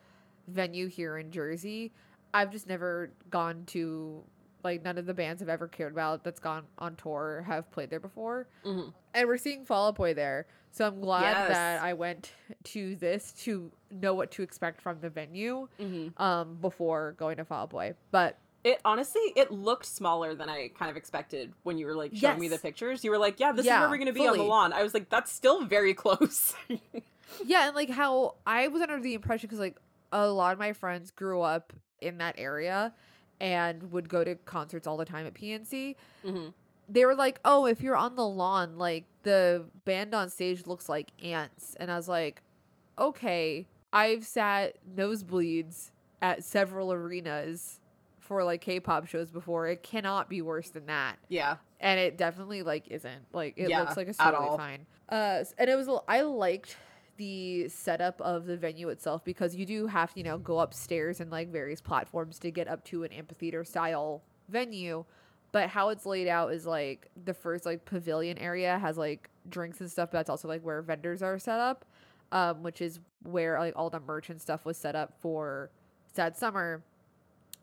venue 0.48 0.87
here 0.87 1.16
in 1.16 1.30
Jersey. 1.30 1.92
I've 2.35 2.52
just 2.52 2.68
never 2.68 3.11
gone 3.30 3.64
to 3.68 4.22
like 4.66 4.83
none 4.85 4.98
of 4.98 5.07
the 5.07 5.14
bands 5.14 5.40
I've 5.42 5.48
ever 5.48 5.68
cared 5.68 5.92
about 5.92 6.24
that's 6.24 6.40
gone 6.40 6.64
on 6.79 6.96
tour 6.96 7.44
have 7.46 7.70
played 7.70 7.90
there 7.90 8.00
before. 8.00 8.48
Mhm. 8.64 8.92
And 9.14 9.29
we're 9.29 9.38
seeing 9.38 9.64
Fall 9.64 9.88
Out 9.88 9.94
Boy 9.94 10.12
there. 10.14 10.46
So 10.72 10.87
I'm 10.87 11.00
glad 11.00 11.31
Yes. 11.33 11.48
that 11.48 11.83
I 11.83 11.94
went 11.94 12.33
to 12.64 12.96
this 12.96 13.33
to 13.44 13.72
know 13.90 14.12
what 14.14 14.31
to 14.33 14.42
expect 14.42 14.83
from 14.83 15.00
the 15.00 15.09
venue 15.09 15.68
hmm 15.79 16.09
um 16.18 16.57
before 16.61 17.12
going 17.18 17.37
to 17.38 17.44
Fall 17.44 17.62
Out 17.62 17.70
Boy. 17.70 17.94
But 18.11 18.38
It 18.64 18.81
honestly, 18.85 19.22
it 19.37 19.52
looked 19.52 19.87
smaller 19.87 20.35
than 20.35 20.48
I 20.50 20.68
kind 20.76 20.90
of 20.90 20.96
expected 20.96 21.52
when 21.62 21.79
you 21.79 21.87
were 21.87 21.94
like 21.94 22.14
showing 22.16 22.40
me 22.40 22.48
the 22.48 22.59
pictures. 22.59 23.05
You 23.05 23.12
were 23.12 23.18
like, 23.18 23.38
"Yeah, 23.38 23.52
this 23.52 23.64
is 23.64 23.70
where 23.81 23.88
we're 23.88 23.96
gonna 23.98 24.12
be 24.12 24.26
on 24.26 24.37
the 24.37 24.42
lawn." 24.42 24.72
I 24.72 24.83
was 24.83 24.92
like, 24.92 25.09
"That's 25.09 25.31
still 25.33 25.64
very 25.64 25.94
close." 26.05 26.52
Yeah, 27.44 27.66
and 27.66 27.74
like 27.76 27.90
how 27.90 28.37
I 28.46 28.68
was 28.68 28.81
under 28.83 29.00
the 29.00 29.14
impression 29.14 29.46
because 29.48 29.59
like 29.59 29.76
a 30.12 30.26
lot 30.29 30.52
of 30.52 30.59
my 30.59 30.72
friends 30.72 31.11
grew 31.11 31.42
up 31.42 31.72
in 32.00 32.18
that 32.18 32.37
area 32.38 32.92
and 33.40 33.90
would 33.92 34.09
go 34.09 34.25
to 34.25 34.35
concerts 34.35 34.87
all 34.87 34.96
the 34.96 35.05
time 35.05 35.27
at 35.27 35.35
PNC. 35.35 35.96
hmm 36.25 36.49
They 36.88 37.05
were 37.05 37.14
like, 37.14 37.40
"Oh, 37.44 37.66
if 37.66 37.81
you're 37.83 37.96
on 37.96 38.16
the 38.16 38.27
lawn, 38.27 38.77
like 38.79 39.05
the 39.22 39.64
band 39.85 40.14
on 40.14 40.29
stage 40.31 40.66
looks 40.66 40.88
like 40.88 41.11
ants," 41.22 41.75
and 41.81 41.90
I 41.90 41.96
was 41.96 42.09
like, 42.09 42.42
"Okay, 42.99 43.66
I've 43.92 44.25
sat 44.25 44.77
nosebleeds 44.94 45.90
at 46.22 46.44
several 46.44 46.92
arenas 46.92 47.81
for 48.20 48.42
like 48.44 48.61
K-pop 48.61 49.07
shows 49.07 49.31
before. 49.31 49.66
It 49.68 49.83
cannot 49.83 50.29
be 50.29 50.42
worse 50.42 50.70
than 50.70 50.87
that." 50.87 51.16
Yeah. 51.29 51.57
and 51.79 52.01
it 52.01 52.16
definitely 52.16 52.62
like 52.62 52.88
isn't 52.88 53.27
like 53.35 53.53
it 53.59 53.68
Yeah, 53.68 53.81
looks 53.81 53.96
like 53.99 54.09
it's 54.09 54.18
at 54.18 54.31
totally 54.31 54.49
all. 54.49 54.57
fine 54.57 54.87
uh 55.11 55.44
and 55.59 55.68
it 55.68 55.77
was 55.77 55.88
I 56.09 56.22
liked 56.22 56.75
the 57.16 57.68
setup 57.68 58.20
of 58.20 58.46
the 58.46 58.57
venue 58.57 58.88
itself 58.88 59.24
because 59.24 59.55
you 59.55 59.66
do 59.66 59.87
have 59.87 60.12
to 60.12 60.20
you 60.20 60.24
know 60.24 60.38
go 60.38 60.61
upstairs 60.61 61.20
and 61.20 61.31
like 61.31 61.50
various 61.50 61.81
platforms 61.81 62.38
to 62.40 62.50
get 62.50 62.68
up 62.68 62.85
to 62.85 63.05
an 63.05 63.12
amphitheater 63.12 63.64
style 63.64 64.22
venue. 64.48 65.05
But 65.52 65.70
how 65.70 65.88
it's 65.88 66.05
laid 66.05 66.29
out 66.29 66.52
is 66.52 66.66
like 66.66 67.09
the 67.24 67.33
first 67.35 67.64
like 67.64 67.85
pavilion 67.85 68.38
area 68.38 68.79
has 68.79 68.98
like 68.98 69.31
drinks 69.48 69.81
and 69.81 69.90
stuff 69.90 70.11
but 70.11 70.18
that's 70.18 70.31
also 70.31 70.48
like 70.48 70.62
where 70.62 70.83
vendors 70.83 71.22
are 71.22 71.38
set 71.38 71.61
up 71.61 71.85
um 72.33 72.64
which 72.64 72.83
is 72.83 72.98
where 73.22 73.59
like 73.61 73.72
all 73.76 73.88
the 73.88 74.00
merch 74.00 74.29
and 74.29 74.40
stuff 74.40 74.64
was 74.64 74.76
set 74.76 74.96
up 74.96 75.14
for 75.20 75.70
sad 76.12 76.37
summer. 76.37 76.83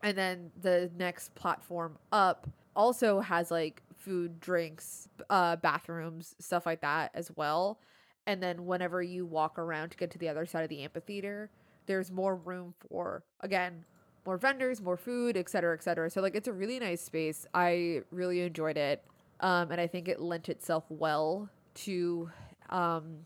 And 0.02 0.18
then 0.18 0.52
the 0.62 0.92
next 0.98 1.34
platform 1.36 1.98
up 2.12 2.48
also 2.76 3.20
has 3.20 3.52
like 3.52 3.82
food 3.98 4.40
drinks 4.40 5.08
uh 5.30 5.56
bathrooms 5.58 6.36
stuff 6.40 6.66
like 6.66 6.82
that 6.82 7.12
as 7.14 7.32
well 7.36 7.80
and 8.26 8.42
then 8.42 8.66
whenever 8.66 9.02
you 9.02 9.26
walk 9.26 9.58
around 9.58 9.90
to 9.90 9.98
get 9.98 10.12
to 10.12 10.18
the 10.18 10.30
other 10.30 10.46
side 10.46 10.64
of 10.64 10.70
the 10.70 10.84
amphitheater 10.84 11.50
there's 11.86 12.12
more 12.12 12.36
room 12.36 12.74
for 12.90 13.24
again 13.42 13.86
more 14.26 14.38
vendors 14.38 14.82
more 14.82 14.98
food 14.98 15.36
etc 15.36 15.50
cetera, 15.50 15.74
etc 15.74 15.84
cetera. 15.84 16.10
so 16.10 16.22
like 16.22 16.36
it's 16.36 16.48
a 16.48 16.54
really 16.54 16.80
nice 16.80 17.02
space 17.02 17.46
i 17.54 18.02
really 18.12 18.42
enjoyed 18.42 18.78
it 18.78 19.04
um 19.42 19.72
and 19.72 19.80
i 19.80 19.88
think 19.88 20.08
it 20.08 20.22
lent 20.22 20.50
itself 20.50 20.86
well 20.90 21.50
to 21.74 22.30
um 22.70 23.26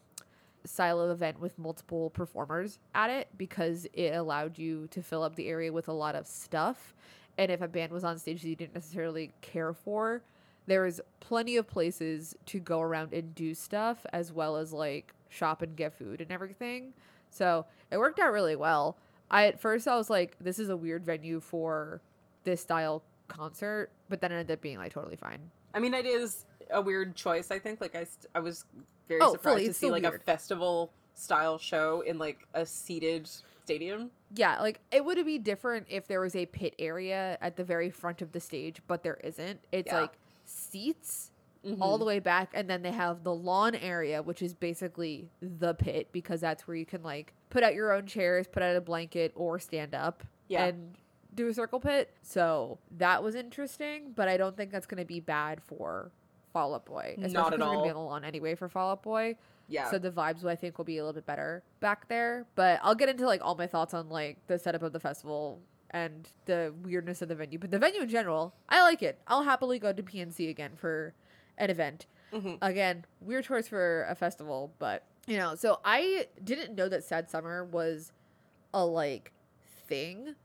of 0.80 1.10
event 1.10 1.40
with 1.40 1.58
multiple 1.58 2.10
performers 2.10 2.80
at 2.94 3.10
it 3.10 3.28
because 3.38 3.88
it 3.94 4.14
allowed 4.14 4.58
you 4.58 4.88
to 4.88 5.02
fill 5.02 5.24
up 5.24 5.36
the 5.36 5.48
area 5.48 5.72
with 5.72 5.88
a 5.88 5.94
lot 5.94 6.16
of 6.16 6.28
stuff. 6.28 6.94
And 7.38 7.52
if 7.52 7.62
a 7.62 7.68
band 7.68 7.92
was 7.92 8.04
on 8.04 8.18
stage 8.18 8.42
that 8.42 8.50
you 8.50 8.56
didn't 8.56 8.74
necessarily 8.74 9.32
care 9.42 9.74
for, 9.74 10.24
there 10.68 10.84
was 10.84 11.02
plenty 11.20 11.58
of 11.58 11.68
places 11.68 12.36
to 12.46 12.60
go 12.60 12.82
around 12.82 13.14
and 13.14 13.34
do 13.34 13.54
stuff 13.54 14.06
as 14.14 14.32
well 14.32 14.58
as 14.58 14.72
like 14.74 15.14
shop 15.30 15.62
and 15.62 15.76
get 15.76 15.94
food 15.98 16.22
and 16.22 16.32
everything. 16.32 16.94
So 17.30 17.66
it 17.90 17.98
worked 17.98 18.20
out 18.20 18.32
really 18.32 18.56
well. 18.56 18.98
I 19.32 19.48
at 19.48 19.60
first 19.60 19.88
I 19.88 19.96
was 19.96 20.10
like, 20.10 20.36
this 20.40 20.60
is 20.60 20.70
a 20.70 20.78
weird 20.78 21.06
venue 21.06 21.40
for 21.40 22.02
this 22.44 22.62
style 22.62 23.04
concert, 23.28 23.90
but 24.10 24.22
then 24.22 24.32
it 24.32 24.36
ended 24.36 24.52
up 24.58 24.62
being 24.62 24.78
like 24.78 24.94
totally 24.94 25.15
fine. 25.18 25.40
I 25.74 25.80
mean, 25.80 25.94
it 25.94 26.06
is 26.06 26.46
a 26.72 26.82
weird 26.82 27.15
choice. 27.15 27.52
I 27.52 27.60
think. 27.60 27.82
Like, 27.82 27.96
I, 27.96 28.04
st- 28.04 28.28
I 28.36 28.40
was 28.40 28.65
very 29.08 29.22
Oh, 29.22 29.34
surprised 29.34 29.56
fully, 29.58 29.68
to 29.68 29.74
see 29.74 29.92
like 29.92 30.04
a 30.04 30.18
festival 30.20 30.92
style 31.13 31.58
show 31.58 32.02
in 32.02 32.18
like 32.18 32.48
a 32.54 32.65
seated 32.65 33.30
stadium. 33.63 34.12
Yeah, 34.34 34.60
like 34.62 34.80
it 34.92 35.04
would 35.04 35.24
be 35.26 35.40
different 35.40 35.88
if 35.90 36.08
there 36.08 36.20
was 36.22 36.36
a 36.36 36.46
pit 36.46 36.74
area 36.80 37.38
at 37.42 37.56
the 37.58 37.63
very 37.63 37.90
front 37.90 38.22
of 38.22 38.32
the 38.32 38.40
stage, 38.40 38.82
but 38.88 39.04
there 39.04 39.20
isn't. 39.24 39.60
It's 39.72 39.88
Yeah. 39.92 40.02
like 40.02 40.12
seats 40.48 41.31
Mm-hmm. 41.65 41.81
all 41.81 41.98
the 41.98 42.06
way 42.06 42.19
back, 42.19 42.52
and 42.54 42.69
then 42.69 42.81
they 42.81 42.91
have 42.91 43.23
the 43.23 43.33
lawn 43.33 43.75
area, 43.75 44.21
which 44.21 44.41
is 44.41 44.54
basically 44.54 45.27
the 45.41 45.73
pit 45.73 46.08
because 46.13 46.39
that's 46.39 46.65
where 46.65 46.77
you 46.77 46.85
can 46.85 47.04
like 47.04 47.33
put 47.50 47.62
out 47.62 47.73
your 47.73 47.91
own 47.91 48.06
chairs, 48.06 48.48
put 48.48 48.63
out 48.63 48.75
a 48.75 48.79
blanket, 48.79 49.33
or 49.35 49.60
stand 49.60 49.93
up 49.93 50.23
Yeah. 50.48 50.65
and 50.65 50.95
do 51.33 51.48
a 51.48 51.54
circle 51.54 51.79
pit. 51.81 52.13
So 52.21 52.77
that 52.98 53.21
was 53.21 53.35
interesting, 53.35 54.13
but 54.15 54.29
I 54.29 54.37
don't 54.37 54.56
think 54.56 54.71
that's 54.71 54.85
going 54.85 55.00
to 55.02 55.06
be 55.06 55.19
bad 55.19 55.62
for 55.62 56.12
Fall 56.54 56.73
Out 56.75 56.85
Boy. 56.85 57.15
Not 57.17 57.25
especially 57.27 57.37
at 57.39 57.43
'cause 57.43 57.52
We're 57.60 57.65
gonna 57.75 57.83
be 57.83 57.89
all. 57.89 58.08
on 58.10 58.23
anyway 58.23 58.56
for 58.56 58.69
Fall 58.69 58.91
Out 58.91 59.04
Boy, 59.04 59.35
Yeah. 59.67 59.89
so 59.89 59.98
the 59.98 60.12
vibes 60.12 60.45
I 60.45 60.56
think 60.56 60.77
will 60.77 60.85
be 60.85 61.00
a 61.00 61.02
little 61.04 61.13
bit 61.19 61.25
better 61.25 61.63
back 61.81 62.08
there. 62.08 62.45
But 62.56 62.79
I'll 62.83 62.95
get 62.95 63.10
into 63.10 63.25
like 63.25 63.41
all 63.43 63.56
my 63.56 63.67
thoughts 63.67 63.93
on 63.93 64.08
like 64.10 64.37
the 64.48 64.58
setup 64.58 64.83
of 64.83 64.93
the 64.93 65.00
festival 65.02 65.60
and 66.06 66.29
the 66.45 66.73
weirdness 66.83 67.21
of 67.21 67.29
the 67.29 67.35
venue. 67.35 67.58
But 67.60 67.71
the 67.71 67.79
venue 67.79 68.02
in 68.02 68.10
general, 68.10 68.54
I 68.69 68.81
like 68.81 69.02
it. 69.02 69.19
I'll 69.27 69.43
happily 69.43 69.79
go 69.79 69.91
to 69.93 70.04
PNC 70.04 70.50
again 70.50 70.71
for 70.75 71.13
an 71.58 71.69
event. 71.69 72.06
Mhm. 72.31 72.58
Again, 72.62 73.06
weird 73.21 73.45
choice 73.45 73.67
for 73.67 74.04
a 74.10 74.15
festival, 74.15 74.73
but 74.79 75.04
you 75.25 75.37
know. 75.37 75.56
So 75.56 75.79
I 75.83 76.27
didn't 76.43 76.75
know 76.75 76.87
that 76.89 77.04
Sad 77.04 77.29
Summer 77.29 77.63
was 77.63 78.12
a 78.73 78.85
like 78.85 79.31
thing 79.87 80.35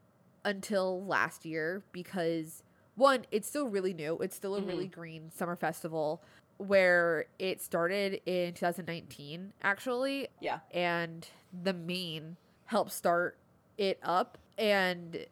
until 0.45 1.05
last 1.05 1.45
year 1.45 1.83
because 1.93 2.63
one, 2.95 3.25
it's 3.31 3.49
still 3.49 3.69
really 3.69 3.95
new. 3.95 4.19
It's 4.19 4.37
still 4.37 4.55
a 4.57 4.61
really 4.63 4.87
green 4.87 5.31
summer 5.31 5.57
festival 5.57 6.23
where 6.59 7.27
it 7.39 7.61
started 7.61 8.21
in 8.27 8.55
2019 8.55 9.53
actually 9.63 10.29
Yeah. 10.41 10.61
and 10.71 11.27
the 11.53 11.73
Maine 11.73 12.37
helped 12.67 12.93
start 12.93 13.37
it 13.79 13.99
up 14.03 14.39
and 14.59 15.27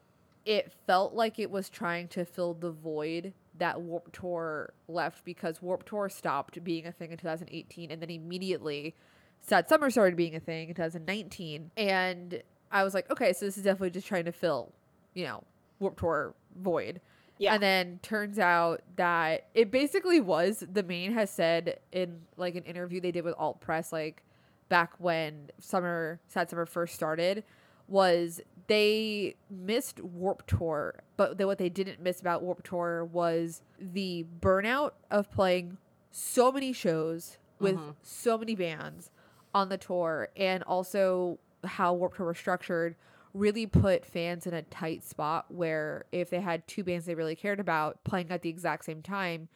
it 0.45 0.71
felt 0.87 1.13
like 1.13 1.37
it 1.39 1.51
was 1.51 1.69
trying 1.69 2.07
to 2.09 2.25
fill 2.25 2.53
the 2.53 2.71
void 2.71 3.33
that 3.57 3.81
Warp 3.81 4.11
Tour 4.11 4.73
left 4.87 5.23
because 5.23 5.61
Warp 5.61 5.83
Tour 5.85 6.09
stopped 6.09 6.63
being 6.63 6.87
a 6.87 6.91
thing 6.91 7.11
in 7.11 7.17
2018 7.17 7.91
and 7.91 8.01
then 8.01 8.09
immediately 8.09 8.95
Sad 9.41 9.67
Summer 9.69 9.89
started 9.89 10.15
being 10.15 10.35
a 10.35 10.39
thing 10.39 10.69
in 10.69 10.75
2019 10.75 11.71
and 11.77 12.41
I 12.71 12.83
was 12.83 12.93
like 12.93 13.09
okay 13.11 13.33
so 13.33 13.45
this 13.45 13.57
is 13.57 13.63
definitely 13.63 13.91
just 13.91 14.07
trying 14.07 14.25
to 14.25 14.31
fill 14.31 14.71
you 15.13 15.25
know 15.25 15.43
Warp 15.79 15.99
Tour 15.99 16.33
void 16.57 17.01
Yeah. 17.37 17.53
and 17.53 17.61
then 17.61 17.99
turns 18.01 18.39
out 18.39 18.81
that 18.95 19.47
it 19.53 19.69
basically 19.69 20.21
was 20.21 20.63
the 20.71 20.81
Maine 20.83 21.11
has 21.13 21.29
said 21.29 21.79
in 21.91 22.21
like 22.37 22.55
an 22.55 22.63
interview 22.63 22.99
they 23.01 23.11
did 23.11 23.25
with 23.25 23.35
Alt 23.37 23.61
Press 23.61 23.91
like 23.91 24.23
back 24.69 24.93
when 24.97 25.49
summer 25.59 26.19
sad 26.29 26.49
summer 26.49 26.65
first 26.65 26.95
started 26.95 27.43
was 27.91 28.39
they 28.67 29.35
missed 29.49 29.99
Warp 29.99 30.47
Tour, 30.47 31.03
but 31.17 31.37
what 31.45 31.57
they 31.57 31.69
didn't 31.69 32.01
miss 32.01 32.21
about 32.21 32.41
Warp 32.41 32.63
Tour 32.63 33.03
was 33.05 33.61
the 33.79 34.25
burnout 34.39 34.91
of 35.11 35.29
playing 35.29 35.77
so 36.09 36.51
many 36.51 36.71
shows 36.73 37.37
with 37.59 37.75
Mhm. 37.75 37.95
so 38.01 38.37
many 38.37 38.55
bands 38.55 39.11
on 39.53 39.69
the 39.69 39.77
tour, 39.77 40.29
and 40.37 40.63
also 40.63 41.37
how 41.65 41.93
Warp 41.93 42.15
Tour 42.15 42.27
was 42.27 42.37
structured 42.37 42.95
really 43.33 43.65
put 43.65 44.05
fans 44.05 44.45
in 44.47 44.53
a 44.53 44.61
tight 44.61 45.03
spot 45.03 45.49
where 45.49 46.05
if 46.11 46.29
they 46.29 46.41
had 46.41 46.67
two 46.67 46.83
bands 46.83 47.05
they 47.05 47.15
really 47.15 47.35
cared 47.35 47.59
about 47.61 48.03
playing 48.03 48.29
at 48.29 48.41
the 48.41 48.49
exact 48.49 48.83
same 48.83 49.01
time, 49.01 49.47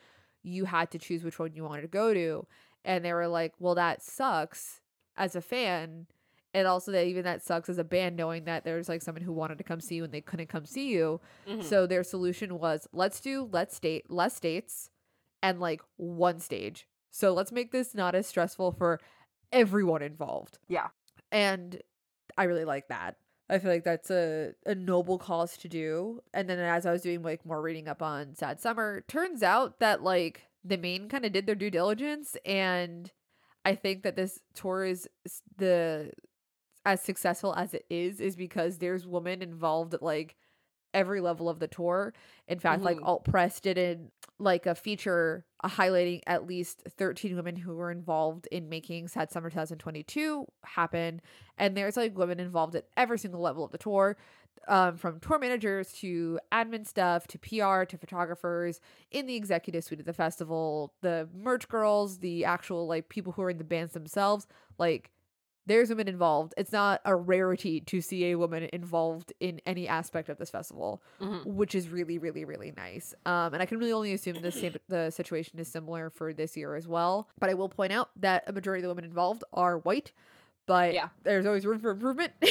you 0.44 0.66
had 0.66 0.90
to 0.92 0.98
choose 1.00 1.24
which 1.24 1.40
one 1.40 1.54
you 1.54 1.64
wanted 1.64 1.82
to 1.82 1.88
go 1.88 2.14
to. 2.14 2.46
And 2.86 3.04
they 3.04 3.12
were 3.12 3.28
like, 3.28 3.54
well, 3.60 3.76
that 3.76 4.02
sucks 4.02 4.80
as 5.18 5.36
a 5.36 5.42
fan. 5.42 6.08
And 6.56 6.68
also 6.70 6.94
that 6.94 7.06
even 7.06 7.26
that 7.26 7.44
sucks 7.44 7.68
as 7.68 7.78
a 7.78 7.84
band 7.84 8.16
knowing 8.16 8.46
that 8.46 8.64
there's 8.64 8.88
like 8.88 9.02
someone 9.02 9.24
who 9.24 9.34
wanted 9.34 9.58
to 9.58 9.66
come 9.66 9.82
see 9.82 9.96
you 9.96 10.06
and 10.06 10.14
they 10.14 10.22
couldn't 10.22 10.48
come 10.48 10.66
see 10.66 10.88
you. 10.88 11.20
Mhm. 11.46 11.62
So 11.62 11.86
their 11.86 12.02
solution 12.02 12.58
was 12.58 12.88
let's 12.94 13.20
do 13.20 13.50
let's 13.52 13.76
state 13.76 14.10
less 14.10 14.34
states 14.34 14.90
and 15.44 15.60
like 15.60 15.82
one 15.98 16.40
stage. 16.40 16.88
So 17.12 17.34
let's 17.34 17.52
make 17.52 17.74
this 17.74 17.94
not 17.94 18.16
as 18.16 18.26
stressful 18.26 18.72
for 18.72 19.02
everyone 19.52 20.02
involved. 20.02 20.60
Yeah. 20.70 20.88
And 21.30 21.82
I 22.38 22.46
really 22.46 22.64
like 22.64 22.88
that. 22.88 23.18
I 23.50 23.60
feel 23.60 23.70
like 23.70 23.84
that's 23.84 24.10
a, 24.10 24.54
a 24.66 24.76
noble 24.76 25.20
cause 25.20 25.58
to 25.58 25.68
do. 25.68 26.22
And 26.34 26.50
then 26.50 26.58
as 26.60 26.86
I 26.86 26.92
was 26.94 27.02
doing 27.02 27.22
like 27.22 27.46
more 27.46 27.62
reading 27.62 27.90
up 27.90 28.02
on 28.02 28.34
Sad 28.34 28.62
Summer, 28.62 29.04
turns 29.10 29.44
out 29.44 29.80
that 29.82 30.02
like 30.02 30.44
the 30.64 30.78
Maine 30.78 31.10
kind 31.10 31.26
of 31.26 31.34
did 31.34 31.48
their 31.48 31.54
due 31.56 31.70
diligence 31.70 32.38
and 32.46 33.12
I 33.66 33.74
think 33.76 34.04
that 34.04 34.16
this 34.16 34.40
tour 34.54 34.86
is 34.86 35.10
the 35.58 36.12
as 36.86 37.02
successful 37.02 37.54
as 37.56 37.74
it 37.74 37.86
is 37.90 38.20
is 38.20 38.36
because 38.36 38.78
there's 38.78 39.08
women 39.08 39.42
involved 39.42 39.94
at 39.94 40.04
like 40.04 40.36
every 40.94 41.20
level 41.20 41.50
of 41.50 41.60
the 41.60 41.68
tour. 41.68 42.14
In 42.48 42.58
fact, 42.60 42.82
like 42.82 42.98
Mhm. 42.98 43.06
Alt 43.06 43.26
Press 43.26 43.60
did 43.60 43.78
in 43.78 44.12
like 44.40 44.66
a 44.66 44.76
feature 44.76 45.46
highlighting 45.64 46.22
at 46.28 46.46
least 46.46 46.84
13 46.90 47.36
women 47.36 47.56
who 47.58 47.76
were 47.76 47.92
involved 47.92 48.48
in 48.52 48.70
making 48.70 49.08
Sad 49.10 49.30
Summer 49.32 49.50
2022 49.50 50.46
happen. 50.64 51.22
And 51.58 51.76
there's 51.76 51.98
like 51.98 52.18
women 52.18 52.40
involved 52.40 52.76
at 52.76 52.88
every 52.96 53.20
single 53.20 53.42
level 53.42 53.64
of 53.66 53.72
the 53.72 53.78
tour. 53.78 54.16
Um, 54.68 54.98
from 54.98 55.20
tour 55.20 55.38
managers 55.38 55.92
to 56.00 56.40
admin 56.52 56.88
stuff 56.88 57.28
to 57.28 57.38
PR 57.38 57.84
to 57.84 57.98
photographers 57.98 58.80
in 59.12 59.26
the 59.28 59.36
executive 59.36 59.84
suite 59.84 60.00
of 60.00 60.06
the 60.06 60.14
festival, 60.14 60.94
the 61.02 61.30
merch 61.36 61.68
girls, 61.68 62.20
the 62.20 62.46
actual 62.46 62.88
like 62.88 63.10
people 63.10 63.34
who 63.34 63.42
are 63.44 63.50
in 63.50 63.58
the 63.58 63.64
bands 63.64 63.94
themselves, 63.94 64.48
like 64.80 65.12
there's 65.68 65.90
women 65.90 66.08
involved. 66.08 66.54
It's 66.58 66.72
not 66.72 67.02
a 67.06 67.16
rarity 67.16 67.82
to 67.82 68.02
see 68.02 68.26
a 68.32 68.36
woman 68.36 68.70
involved 68.74 69.34
in 69.40 69.60
any 69.66 69.88
aspect 69.88 70.30
of 70.30 70.38
this 70.38 70.50
festival, 70.50 71.02
Mhm. 71.20 71.46
which 71.46 71.74
is 71.76 71.90
really, 71.90 72.18
really, 72.18 72.46
really 72.46 72.72
nice. 72.78 73.14
Um, 73.26 73.54
and 73.54 73.62
I 73.64 73.66
can 73.66 73.80
really 73.80 73.92
only 73.92 74.14
assume 74.14 74.42
the 74.42 74.52
same 74.52 74.76
the 74.88 75.10
situation 75.12 75.60
is 75.60 75.68
similar 75.68 76.10
for 76.10 76.34
this 76.34 76.56
year 76.56 76.76
as 76.76 76.88
well. 76.88 77.30
But 77.40 77.50
I 77.50 77.54
will 77.56 77.70
point 77.70 77.92
out 77.94 78.10
that 78.18 78.44
a 78.48 78.54
majority 78.54 78.80
of 78.82 78.84
the 78.84 78.90
women 78.90 79.06
involved 79.06 79.44
are 79.54 79.80
white. 79.80 80.12
But 80.68 80.94
Yeah. 80.94 81.10
there's 81.24 81.46
always 81.46 81.66
room 81.66 81.80
for 81.80 81.92
improvement. 81.92 82.34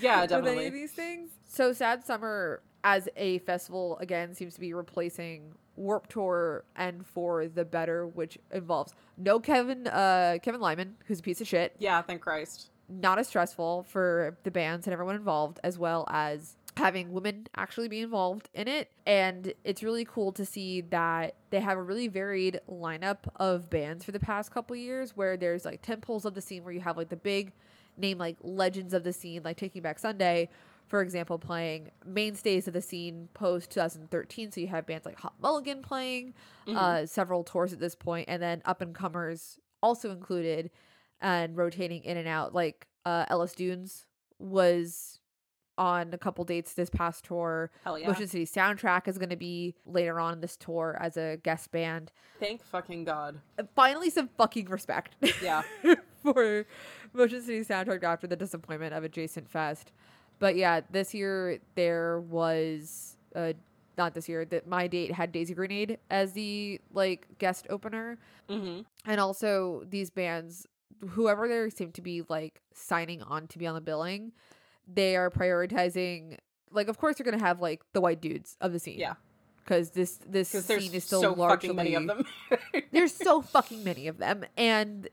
Yeah, 0.00 0.22
with 0.22 0.32
any 0.32 0.42
definitely. 0.42 0.66
of 0.66 0.72
these 0.72 0.92
things. 0.92 1.30
So 1.46 1.72
Sad 1.72 2.04
Summer 2.04 2.62
as 2.82 3.08
a 3.16 3.38
festival 3.38 3.96
again 3.98 4.34
seems 4.34 4.54
to 4.54 4.60
be 4.60 4.74
replacing 4.74 5.54
Warp 5.76 6.06
Tour 6.08 6.64
and 6.76 7.06
for 7.06 7.48
the 7.48 7.64
better, 7.64 8.06
which 8.06 8.38
involves 8.52 8.92
no 9.16 9.40
Kevin 9.40 9.86
uh 9.86 10.38
Kevin 10.42 10.60
Lyman, 10.60 10.96
who's 11.06 11.20
a 11.20 11.22
piece 11.22 11.40
of 11.40 11.46
shit, 11.48 11.74
Yeah, 11.78 12.00
thank 12.02 12.20
Christ. 12.20 12.70
not 12.88 13.18
as 13.18 13.28
stressful 13.28 13.84
for 13.84 14.36
the 14.44 14.50
bands 14.50 14.86
and 14.86 14.92
everyone 14.92 15.16
involved, 15.16 15.58
as 15.64 15.78
well 15.78 16.06
as 16.10 16.56
having 16.76 17.12
women 17.12 17.46
actually 17.56 17.86
be 17.86 18.00
involved 18.00 18.48
in 18.52 18.66
it. 18.66 18.90
And 19.06 19.54
it's 19.62 19.82
really 19.84 20.04
cool 20.04 20.32
to 20.32 20.44
see 20.44 20.80
that 20.80 21.36
they 21.50 21.60
have 21.60 21.78
a 21.78 21.82
really 21.82 22.08
varied 22.08 22.60
lineup 22.68 23.18
of 23.36 23.70
bands 23.70 24.04
for 24.04 24.10
the 24.10 24.18
past 24.18 24.50
couple 24.50 24.74
years 24.74 25.16
where 25.16 25.36
there's 25.36 25.64
like 25.64 25.82
temples 25.82 26.24
of 26.24 26.34
the 26.34 26.40
scene 26.40 26.64
where 26.64 26.72
you 26.72 26.80
have 26.80 26.96
like 26.96 27.10
the 27.10 27.16
big 27.16 27.52
name 27.96 28.18
like 28.18 28.36
legends 28.42 28.92
of 28.92 29.04
the 29.04 29.12
scene, 29.12 29.42
like 29.44 29.56
Taking 29.56 29.82
Back 29.82 30.00
Sunday, 30.00 30.48
for 30.86 31.00
example, 31.02 31.38
playing 31.38 31.90
mainstays 32.04 32.66
of 32.68 32.74
the 32.74 32.80
scene 32.82 33.28
post 33.34 33.70
2013. 33.70 34.52
So 34.52 34.60
you 34.60 34.68
have 34.68 34.86
bands 34.86 35.06
like 35.06 35.18
Hot 35.20 35.34
Mulligan 35.40 35.82
playing, 35.82 36.34
Mhm. 36.66 36.76
uh, 36.76 37.06
several 37.06 37.42
tours 37.44 37.72
at 37.72 37.80
this 37.80 37.94
point, 37.94 38.28
and 38.28 38.42
then 38.42 38.62
up 38.64 38.80
and 38.80 38.94
comers 38.94 39.58
also 39.82 40.10
included 40.10 40.70
and 41.20 41.56
rotating 41.56 42.02
in 42.04 42.16
and 42.16 42.28
out. 42.28 42.54
Like 42.54 42.86
uh, 43.06 43.24
Ellis 43.28 43.52
Dunes 43.54 44.06
was 44.38 45.20
on 45.76 46.14
a 46.14 46.18
couple 46.18 46.44
dates 46.44 46.74
this 46.74 46.88
past 46.88 47.24
tour. 47.24 47.70
Hell 47.82 47.98
yeah. 47.98 48.06
Motion 48.06 48.28
City 48.28 48.46
Soundtrack 48.46 49.08
is 49.08 49.18
going 49.18 49.30
to 49.30 49.36
be 49.36 49.74
later 49.84 50.20
on 50.20 50.40
this 50.40 50.56
tour 50.56 50.96
as 51.00 51.16
a 51.16 51.36
guest 51.42 51.70
band. 51.72 52.12
Thank 52.38 52.62
fucking 52.62 53.04
God. 53.04 53.40
Uh, 53.58 53.64
Finally, 53.74 54.10
some 54.10 54.28
fucking 54.38 54.66
respect. 54.70 55.16
Yeah. 55.42 55.62
for 56.22 56.64
Motion 57.12 57.42
City 57.42 57.60
Soundtrack 57.64 58.02
after 58.04 58.26
the 58.26 58.36
disappointment 58.36 58.94
of 58.94 59.02
Adjacent 59.04 59.50
Fest. 59.50 59.90
But 60.44 60.56
yeah, 60.56 60.80
this 60.90 61.14
year 61.14 61.58
there 61.74 62.20
was 62.20 63.16
uh 63.34 63.54
not 63.96 64.12
this 64.12 64.28
year 64.28 64.44
that 64.44 64.66
my 64.66 64.86
date 64.88 65.10
had 65.12 65.32
Daisy 65.32 65.54
Grenade 65.54 65.98
as 66.10 66.32
the 66.34 66.80
like 66.92 67.26
guest 67.38 67.66
opener, 67.70 68.18
hmm 68.46 68.80
and 69.06 69.20
also 69.20 69.84
these 69.88 70.10
bands, 70.10 70.66
whoever 71.16 71.48
they 71.48 71.70
seem 71.70 71.92
to 71.92 72.02
be 72.02 72.22
like 72.28 72.60
signing 72.74 73.22
on 73.22 73.46
to 73.46 73.58
be 73.58 73.66
on 73.66 73.74
the 73.74 73.80
billing, 73.80 74.32
they 74.92 75.16
are 75.16 75.30
prioritizing. 75.30 76.36
Like, 76.70 76.88
of 76.88 76.98
course, 76.98 77.16
they're 77.16 77.24
gonna 77.24 77.38
have 77.42 77.60
like 77.62 77.80
the 77.94 78.02
white 78.02 78.20
dudes 78.20 78.58
of 78.60 78.72
the 78.74 78.78
scene, 78.78 78.98
Yeah. 78.98 79.14
because 79.64 79.92
this 79.92 80.18
this 80.28 80.50
scene 80.50 80.92
is 80.92 81.04
still 81.04 81.22
so 81.22 81.32
largely 81.32 81.72
many 81.72 81.94
of 81.94 82.06
them. 82.06 82.26
there's 82.92 83.14
so 83.14 83.40
fucking 83.40 83.82
many 83.82 84.08
of 84.08 84.18
them, 84.18 84.44
and 84.58 85.08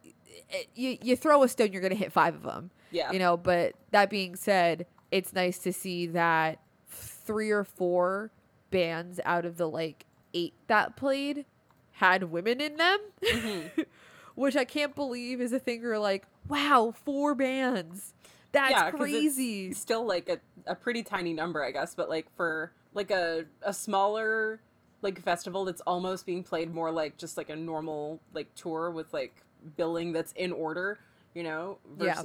it, 0.50 0.68
you 0.76 0.98
you 1.02 1.16
throw 1.16 1.42
a 1.44 1.48
stone, 1.48 1.72
you're 1.72 1.82
gonna 1.82 1.96
hit 1.96 2.12
five 2.12 2.36
of 2.36 2.44
them. 2.44 2.70
yeah. 2.92 3.14
You 3.14 3.20
know, 3.20 3.38
but 3.38 3.76
that 3.92 4.10
being 4.10 4.36
said, 4.36 4.88
it's 5.12 5.34
nice 5.34 5.58
to 5.60 5.74
see 5.74 6.08
that 6.08 6.60
three 6.90 7.52
or 7.52 7.64
four 7.64 8.32
bands 8.70 9.20
out 9.26 9.46
of 9.46 9.58
the 9.58 9.68
like 9.68 10.06
eight 10.34 10.54
that 10.68 10.96
played 10.96 11.46
had 11.94 12.24
women 12.32 12.62
in 12.62 12.78
them, 12.78 13.00
Mhm. 13.22 13.86
which 14.36 14.56
I 14.56 14.66
can't 14.66 14.96
believe 14.96 15.42
is 15.42 15.52
a 15.54 15.60
thing. 15.60 15.82
You're 15.82 16.00
like, 16.00 16.26
wow, 16.48 16.94
four 17.06 17.36
bands. 17.36 18.14
That's 18.54 18.72
Yeah, 18.72 18.92
crazy. 18.92 19.74
still 19.74 20.06
like 20.06 20.28
a, 20.30 20.40
a 20.66 20.76
pretty 20.76 21.04
tiny 21.04 21.34
number, 21.34 21.64
I 21.64 21.72
guess, 21.72 21.94
but 21.96 22.10
like 22.10 22.28
for 22.36 22.72
like 22.94 23.12
a 23.12 23.46
a 23.62 23.74
smaller 23.74 24.60
like 25.02 25.22
festival 25.22 25.66
that's 25.66 25.82
almost 25.82 26.26
being 26.26 26.44
played 26.44 26.74
more 26.74 26.92
like 26.92 27.18
just 27.18 27.38
like 27.38 27.50
a 27.50 27.56
normal 27.56 28.20
like 28.34 28.54
tour 28.56 28.92
with 28.92 29.14
like 29.14 29.44
billing 29.78 30.12
that's 30.12 30.32
in 30.34 30.52
order, 30.52 31.00
you 31.34 31.44
know, 31.44 31.78
Yeah. 32.00 32.22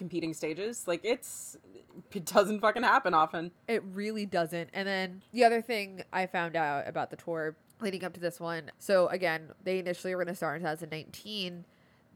Competing 0.00 0.32
stages. 0.32 0.88
Like 0.88 1.02
it's 1.04 1.56
it 2.12 2.24
doesn't 2.24 2.60
fucking 2.60 2.82
happen 2.82 3.12
often. 3.14 3.52
It 3.68 3.84
really 3.92 4.24
doesn't. 4.26 4.70
And 4.72 4.88
then 4.88 5.22
the 5.32 5.44
other 5.44 5.60
thing 5.60 6.02
I 6.12 6.26
found 6.26 6.56
out 6.56 6.88
about 6.88 7.10
the 7.10 7.16
tour 7.16 7.54
leading 7.80 8.02
up 8.02 8.14
to 8.14 8.20
this 8.20 8.40
one. 8.40 8.70
So 8.78 9.08
again, 9.08 9.50
they 9.62 9.78
initially 9.78 10.14
were 10.14 10.24
going 10.24 10.32
to 10.32 10.36
start 10.36 10.56
in 10.56 10.62
2019. 10.62 11.66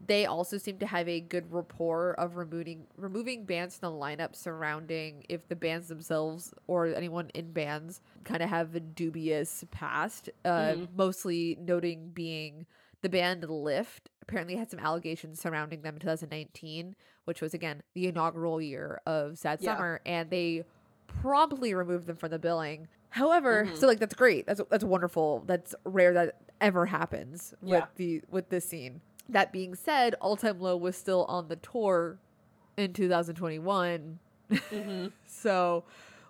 They 0.06 0.24
also 0.26 0.56
seem 0.58 0.78
to 0.78 0.86
have 0.86 1.08
a 1.08 1.20
good 1.20 1.52
rapport 1.52 2.14
of 2.14 2.36
removing 2.36 2.86
removing 2.96 3.44
bands 3.44 3.76
from 3.76 3.92
the 3.92 3.98
lineup 4.00 4.34
surrounding 4.34 5.24
if 5.28 5.46
the 5.48 5.56
bands 5.56 5.88
themselves 5.88 6.54
or 6.66 6.86
anyone 6.86 7.30
in 7.34 7.52
bands 7.52 8.00
kind 8.24 8.42
of 8.42 8.48
have 8.48 8.74
a 8.74 8.80
dubious 8.80 9.64
past. 9.70 10.30
Uh, 10.44 10.72
Mhm. 10.72 10.88
Mostly 10.96 11.58
noting 11.60 12.08
being 12.14 12.66
the 13.02 13.08
band 13.10 13.44
Lift 13.48 14.08
apparently 14.22 14.56
had 14.56 14.70
some 14.70 14.80
allegations 14.80 15.38
surrounding 15.38 15.82
them 15.82 15.94
in 15.96 16.00
2019, 16.00 16.96
which 17.24 17.40
was 17.40 17.54
again 17.54 17.82
the 17.94 18.06
inaugural 18.06 18.60
year 18.60 19.00
of 19.06 19.38
Sad 19.38 19.60
Yeah. 19.60 19.74
Summer, 19.74 20.00
and 20.06 20.30
they 20.30 20.64
promptly 21.06 21.74
removed 21.74 22.06
them 22.06 22.16
from 22.16 22.30
the 22.30 22.38
billing. 22.38 22.88
However, 23.10 23.66
Mhm. 23.66 23.76
so 23.76 23.86
like 23.86 23.98
that's 23.98 24.14
great. 24.14 24.46
That's 24.46 24.60
that's 24.70 24.84
wonderful. 24.84 25.42
That's 25.46 25.74
rare 25.84 26.12
that 26.14 26.36
ever 26.60 26.86
happens 26.86 27.54
with 27.60 27.70
Yeah. 27.70 27.86
the 27.96 28.22
with 28.30 28.48
this 28.48 28.64
scene. 28.64 29.00
That 29.28 29.52
being 29.52 29.74
said, 29.74 30.14
All 30.20 30.36
Time 30.36 30.60
Low 30.60 30.76
was 30.76 30.96
still 30.96 31.24
on 31.26 31.48
the 31.48 31.56
tour 31.56 32.18
in 32.76 32.92
2021. 32.92 34.18
Mhm. 34.50 35.12
So 35.26 35.84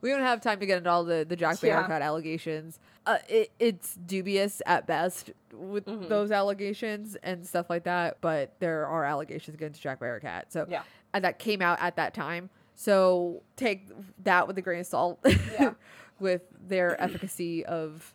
we 0.04 0.10
don't 0.10 0.20
have 0.20 0.42
time 0.42 0.60
to 0.60 0.66
get 0.66 0.76
into 0.76 0.90
all 0.90 1.02
the, 1.02 1.24
the 1.26 1.34
Jack 1.34 1.62
Yeah. 1.62 1.82
Barakat 1.82 2.02
allegations. 2.02 2.78
Uh, 3.06 3.16
it, 3.26 3.50
it's 3.58 3.94
dubious 3.94 4.60
at 4.66 4.86
best 4.86 5.30
with 5.50 5.86
Mhm. 5.86 6.10
those 6.10 6.30
allegations 6.30 7.16
and 7.22 7.46
stuff 7.46 7.70
like 7.70 7.84
that, 7.84 8.18
but 8.20 8.52
there 8.60 8.86
are 8.86 9.06
allegations 9.06 9.54
against 9.54 9.80
Jack 9.80 10.00
Barakat. 10.00 10.44
So 10.50 10.66
Yeah. 10.68 10.82
and 11.14 11.24
that 11.24 11.38
came 11.38 11.62
out 11.62 11.78
at 11.80 11.96
that 11.96 12.12
time. 12.12 12.50
So 12.74 13.42
take 13.56 13.88
that 14.24 14.46
with 14.46 14.58
a 14.58 14.62
grain 14.62 14.80
of 14.80 14.86
salt 14.86 15.20
Yeah. 15.58 15.72
with 16.20 16.42
their 16.68 17.00
efficacy 17.02 17.64
of, 17.64 18.12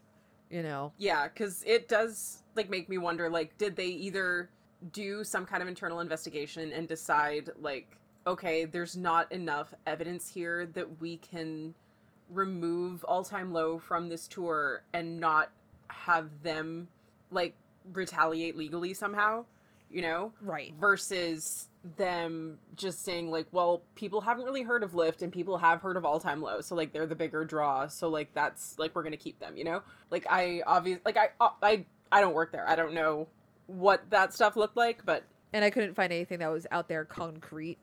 you 0.51 0.61
know, 0.61 0.93
Yeah, 0.99 1.27
because 1.27 1.63
it 1.65 1.87
does 1.87 2.43
like 2.55 2.69
make 2.69 2.87
me 2.87 2.99
wonder. 2.99 3.31
Like, 3.31 3.57
did 3.57 3.75
they 3.75 3.87
either 3.87 4.51
do 4.91 5.23
some 5.23 5.43
kind 5.47 5.63
of 5.63 5.67
internal 5.67 6.01
investigation 6.01 6.71
and 6.71 6.87
decide 6.87 7.49
like, 7.59 7.95
okay, 8.29 8.65
there's 8.65 8.95
not 8.95 9.31
enough 9.31 9.73
evidence 9.87 10.29
here 10.29 10.67
that 10.67 11.01
we 11.01 11.17
can 11.17 11.73
remove 12.29 13.03
All 13.03 13.23
Time 13.23 13.51
Low 13.51 13.79
from 13.79 14.07
this 14.07 14.27
tour 14.27 14.83
and 14.93 15.19
not 15.19 15.49
have 15.87 16.29
them 16.43 16.87
like 17.31 17.55
retaliate 17.91 18.55
legally 18.55 18.93
somehow, 18.93 19.45
you 19.89 20.03
know? 20.03 20.31
right. 20.41 20.73
versus 20.79 21.67
them 21.97 22.57
just 22.75 23.05
saying 23.05 23.31
like 23.31 23.47
well 23.53 23.81
people 23.95 24.19
haven't 24.19 24.43
really 24.43 24.63
heard 24.63 24.83
of 24.83 24.93
lift 24.93 25.21
and 25.21 25.31
people 25.31 25.57
have 25.57 25.81
heard 25.81 25.95
of 25.95 26.03
all 26.03 26.19
time 26.19 26.41
low 26.41 26.59
so 26.59 26.75
like 26.75 26.91
they're 26.91 27.07
the 27.07 27.15
bigger 27.15 27.45
draw 27.45 27.87
so 27.87 28.09
like 28.09 28.27
that's 28.33 28.77
like 28.77 28.93
we're 28.93 29.01
gonna 29.01 29.15
keep 29.15 29.39
them 29.39 29.55
you 29.55 29.63
know 29.63 29.81
like 30.11 30.27
i 30.29 30.61
obviously 30.67 31.01
like 31.05 31.15
i 31.15 31.29
uh, 31.39 31.51
i 31.63 31.85
i 32.11 32.19
don't 32.19 32.33
work 32.33 32.51
there 32.51 32.67
i 32.67 32.75
don't 32.75 32.93
know 32.93 33.25
what 33.67 34.01
that 34.09 34.33
stuff 34.33 34.57
looked 34.57 34.75
like 34.75 35.05
but 35.05 35.23
and 35.53 35.65
I 35.65 35.69
couldn't 35.69 35.95
find 35.95 36.13
anything 36.13 36.39
that 36.39 36.51
was 36.51 36.67
out 36.71 36.87
there 36.87 37.05
concrete. 37.05 37.77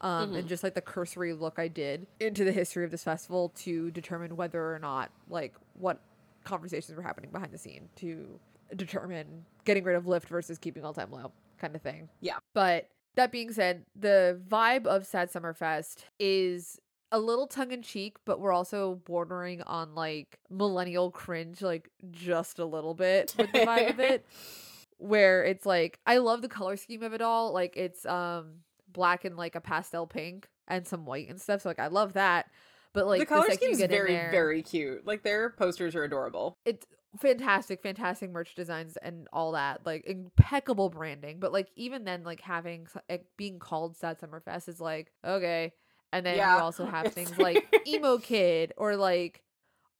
Um, 0.00 0.28
Mm-hmm. 0.28 0.36
and 0.36 0.48
just 0.48 0.62
like 0.62 0.74
the 0.74 0.80
cursory 0.82 1.32
look 1.32 1.58
I 1.58 1.68
did 1.68 2.06
into 2.20 2.44
the 2.44 2.52
history 2.52 2.84
of 2.84 2.90
this 2.90 3.02
festival 3.04 3.50
to 3.60 3.90
determine 3.90 4.36
whether 4.36 4.74
or 4.74 4.78
not 4.78 5.10
like 5.30 5.54
what 5.74 6.00
conversations 6.44 6.94
were 6.96 7.02
happening 7.02 7.30
behind 7.30 7.52
the 7.52 7.58
scene 7.58 7.88
to 7.96 8.38
determine 8.76 9.44
getting 9.64 9.84
rid 9.84 9.96
of 9.96 10.06
lift 10.06 10.28
versus 10.28 10.58
keeping 10.58 10.84
all 10.84 10.92
time 10.92 11.10
low 11.10 11.32
kind 11.58 11.74
of 11.74 11.80
thing. 11.82 12.08
Yeah. 12.20 12.36
But 12.54 12.88
that 13.14 13.32
being 13.32 13.52
said, 13.52 13.84
the 13.98 14.38
vibe 14.48 14.86
of 14.86 15.06
Sad 15.06 15.30
Summer 15.30 15.54
Fest 15.54 16.04
is 16.18 16.78
a 17.12 17.18
little 17.18 17.46
tongue 17.46 17.70
in 17.72 17.80
cheek, 17.82 18.16
but 18.26 18.38
we're 18.40 18.52
also 18.52 19.00
bordering 19.06 19.62
on 19.62 19.94
like 19.94 20.38
millennial 20.50 21.10
cringe, 21.10 21.62
like 21.62 21.88
just 22.10 22.58
a 22.58 22.64
little 22.66 22.92
bit 22.94 23.34
with 23.38 23.50
the 23.52 23.60
vibe 23.60 23.90
of 23.90 24.00
it. 24.00 24.26
Where 24.98 25.44
it's 25.44 25.64
like 25.66 25.98
I 26.06 26.18
love 26.18 26.42
the 26.42 26.48
color 26.48 26.76
scheme 26.76 27.02
of 27.02 27.12
it 27.12 27.20
all. 27.22 27.52
Like 27.52 27.76
it's 27.76 28.04
um 28.06 28.60
black 28.96 29.24
and 29.24 29.36
like 29.36 29.54
a 29.54 29.60
pastel 29.60 30.06
pink 30.08 30.48
and 30.66 30.84
some 30.86 31.04
white 31.06 31.28
and 31.28 31.40
stuff. 31.40 31.62
So 31.62 31.68
like 31.68 31.78
I 31.78 31.86
love 31.86 32.14
that. 32.14 32.46
But 32.92 33.06
like 33.06 33.20
the 33.20 33.26
color 33.26 33.50
scheme 33.52 33.70
is 33.70 33.78
very 33.78 34.12
there- 34.14 34.30
very 34.32 34.62
cute 34.62 35.06
like 35.06 35.22
their 35.22 35.50
posters 35.50 35.94
are 35.94 36.02
adorable 36.04 36.56
it's 36.64 36.86
fantastic 37.20 37.82
fantastic 37.82 38.30
merch 38.30 38.54
designs 38.54 38.96
and 39.02 39.28
all 39.34 39.52
that 39.52 39.84
like 39.84 40.06
impeccable 40.06 40.88
branding 40.88 41.38
but 41.38 41.52
like 41.52 41.68
even 41.76 42.04
then 42.04 42.22
like 42.24 42.40
having 42.40 42.86
it 43.10 43.26
being 43.36 43.58
called 43.58 43.96
sad 43.98 44.18
summer 44.18 44.40
fest 44.40 44.66
is 44.68 44.80
like 44.80 45.12
okay 45.26 45.72
and 46.12 46.24
then 46.24 46.36
Yeah. 46.38 46.56
you 46.56 46.62
also 46.62 46.86
have 46.96 47.12
things 47.12 47.36
like 47.38 47.66
emo 47.86 48.16
kid 48.16 48.72
or 48.78 48.96
like 48.96 49.42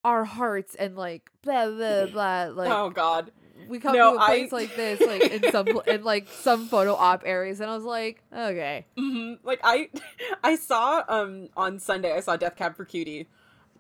our 0.03 0.25
hearts 0.25 0.75
and 0.75 0.97
like 0.97 1.29
blah 1.43 1.69
blah 1.69 2.07
blah 2.13 2.45
like 2.55 2.71
oh 2.71 2.89
god 2.89 3.31
we 3.69 3.79
come 3.79 3.95
no, 3.97 4.13
to 4.17 4.23
a 4.23 4.27
place 4.27 4.53
I- 4.53 4.57
like 4.57 4.77
this 4.77 5.01
like 5.01 5.23
in 5.31 5.51
some 5.53 5.69
in 5.87 6.05
like 6.05 6.29
some 6.29 6.69
photo 6.69 6.95
op 6.95 7.23
areas 7.27 7.61
and 7.61 7.71
i 7.71 7.75
was 7.75 7.85
like 7.85 8.23
okay 8.37 8.87
hmm 8.97 9.35
Like 9.43 9.61
I, 9.65 9.89
I 10.45 10.57
saw 10.57 11.03
um 11.09 11.49
on 11.57 11.79
Sunday 11.79 12.13
I 12.15 12.21
saw 12.21 12.37
Death 12.37 12.57
Cab 12.57 12.77
for 12.77 12.85
Cutie, 12.85 13.29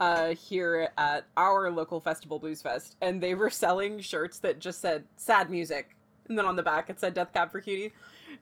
uh 0.01 0.35
here 0.35 0.91
at 0.99 1.27
our 1.37 1.71
local 1.71 2.01
festival 2.01 2.39
Blues 2.39 2.63
Fest, 2.63 2.97
and 3.01 3.23
they 3.23 3.35
were 3.35 3.51
selling 3.51 4.01
shirts 4.01 4.39
that 4.41 4.59
just 4.59 4.81
said 4.81 5.05
"sad 5.17 5.51
music," 5.51 5.97
and 6.29 6.39
then 6.39 6.45
on 6.47 6.57
the 6.57 6.63
back 6.63 6.91
it 6.91 7.01
said 7.01 7.15
Death 7.15 7.33
Cab 7.33 7.51
for 7.51 7.61
Cutie, 7.61 7.93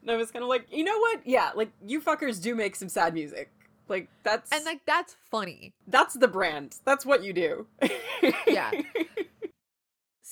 and 0.03 0.11
I 0.11 0.17
was 0.17 0.31
kind 0.31 0.43
of 0.43 0.49
like, 0.49 0.67
you 0.71 0.85
know 0.85 0.99
what? 0.99 1.21
Yeah, 1.27 1.51
like 1.55 1.71
you 1.87 2.01
fuckers 2.01 2.43
do 2.43 2.55
make 2.55 2.75
some 2.77 2.89
sad 2.89 3.15
music. 3.15 3.51
Like 3.89 4.09
that's 4.23 4.51
and 4.51 4.65
like 4.65 4.81
that's 4.87 5.17
funny 5.31 5.75
that's 5.87 6.15
the 6.15 6.29
brand. 6.29 6.77
That's 6.85 7.05
what 7.05 7.23
you 7.23 7.33
do. 7.33 7.67
Yeah. 8.47 8.71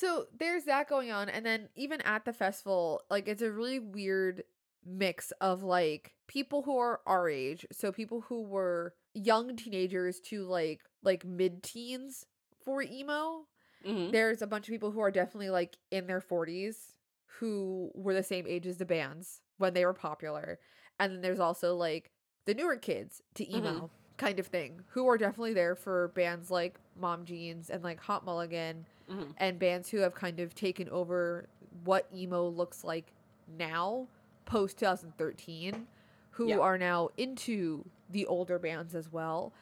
So 0.03 0.27
there's 0.37 0.65
that 0.65 0.89
going 0.89 1.13
on, 1.13 1.29
and 1.29 1.47
then 1.47 1.69
even 1.77 2.01
at 2.01 2.25
the 2.25 2.33
festival, 2.33 3.03
like 3.09 3.29
it's 3.29 3.41
a 3.41 3.53
really 3.53 3.79
weird 3.79 4.43
mix 4.85 5.31
of 5.41 5.63
like 5.63 6.17
people 6.27 6.63
who 6.63 6.77
are 6.77 7.03
our 7.07 7.29
age, 7.29 7.65
so 7.71 7.93
people 7.93 8.23
who 8.23 8.43
were 8.43 8.95
young 9.15 9.55
teenagers 9.55 10.19
to 10.23 10.43
like 10.43 10.81
like 11.05 11.25
mid 11.25 11.63
teens 11.63 12.27
for 12.65 12.83
emo. 12.83 13.47
Mhm. 13.87 14.11
There's 14.11 14.43
a 14.43 14.47
bunch 14.49 14.67
of 14.67 14.73
people 14.73 14.91
who 14.91 14.99
are 14.99 15.13
definitely 15.13 15.51
like 15.51 15.77
in 15.93 16.09
their 16.09 16.21
40s 16.21 16.97
who 17.39 17.93
were 17.95 18.13
the 18.13 18.25
same 18.25 18.47
age 18.49 18.67
as 18.67 18.79
the 18.79 18.85
bands 18.85 19.41
when 19.59 19.73
they 19.73 19.85
were 19.85 19.95
popular. 19.95 20.59
And 20.99 21.13
then 21.13 21.21
there's 21.21 21.39
also 21.39 21.77
like 21.77 22.11
the 22.45 22.55
newer 22.55 22.77
kids 22.77 23.23
to 23.37 23.49
emo 23.57 23.89
kind 24.17 24.41
of 24.41 24.49
thing 24.49 24.83
who 24.89 25.09
are 25.09 25.19
definitely 25.19 25.55
there 25.55 25.77
for 25.77 26.09
bands 26.09 26.51
like 26.51 26.79
Mom 26.97 27.25
Jeans 27.25 27.71
and 27.71 27.85
like 27.85 28.01
Hot 28.01 28.25
Mulligan 28.25 28.85
Mhm. 29.13 29.35
and 29.39 29.59
bands 29.59 29.91
who 29.91 29.99
have 29.99 30.15
kind 30.15 30.41
of 30.41 30.55
taken 30.55 30.89
over 30.89 31.47
what 31.85 32.07
emo 32.15 32.47
looks 32.49 32.85
like 32.85 33.13
now 33.59 34.09
post 34.45 34.79
2013 34.79 35.87
who 36.33 36.49
Yeah. 36.49 36.59
are 36.59 36.79
now 36.79 37.11
into 37.17 37.85
the 38.09 38.27
older 38.27 38.59
bands 38.59 38.95
as 38.95 39.13
well. 39.13 39.53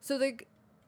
So 0.00 0.16
like 0.16 0.46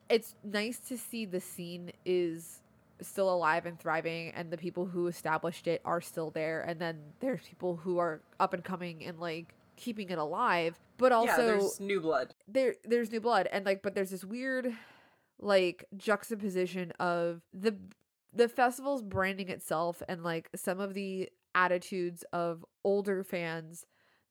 it's 0.09 0.35
nice 0.43 0.79
to 0.81 0.99
see 0.99 1.25
the 1.25 1.41
scene 1.41 1.93
is 2.05 2.63
still 3.01 3.33
alive 3.33 3.65
and 3.65 3.79
thriving 3.79 4.31
and 4.33 4.51
the 4.51 4.59
people 4.59 4.85
who 4.87 5.07
established 5.07 5.67
it 5.67 5.81
are 5.85 6.01
still 6.03 6.31
there 6.31 6.61
and 6.63 6.79
then 6.81 7.01
there's 7.21 7.47
people 7.47 7.77
who 7.77 7.97
are 7.99 8.21
up 8.39 8.53
and 8.53 8.63
coming 8.65 9.03
and 9.05 9.19
like 9.19 9.55
keeping 9.77 10.11
it 10.11 10.19
alive 10.19 10.79
but 10.99 11.11
also 11.13 11.31
yeah, 11.31 11.37
there's 11.47 11.81
new 11.81 11.99
blood. 12.01 12.35
there 12.47 12.75
there's 12.85 13.11
new 13.11 13.21
blood 13.21 13.47
and 13.51 13.65
like 13.65 13.83
but 13.83 13.95
there's 13.95 14.11
this 14.11 14.23
weird 14.25 14.75
like 15.39 15.87
juxtaposition 15.97 16.93
of 17.01 17.41
the 17.55 17.75
the 18.33 18.49
festival's 18.49 19.03
branding 19.03 19.49
itself 19.49 20.03
and 20.09 20.23
like 20.23 20.49
some 20.55 20.81
of 20.81 20.95
the 20.95 21.29
attitudes 21.55 22.25
of 22.33 22.65
older 22.85 23.25
fans 23.25 23.87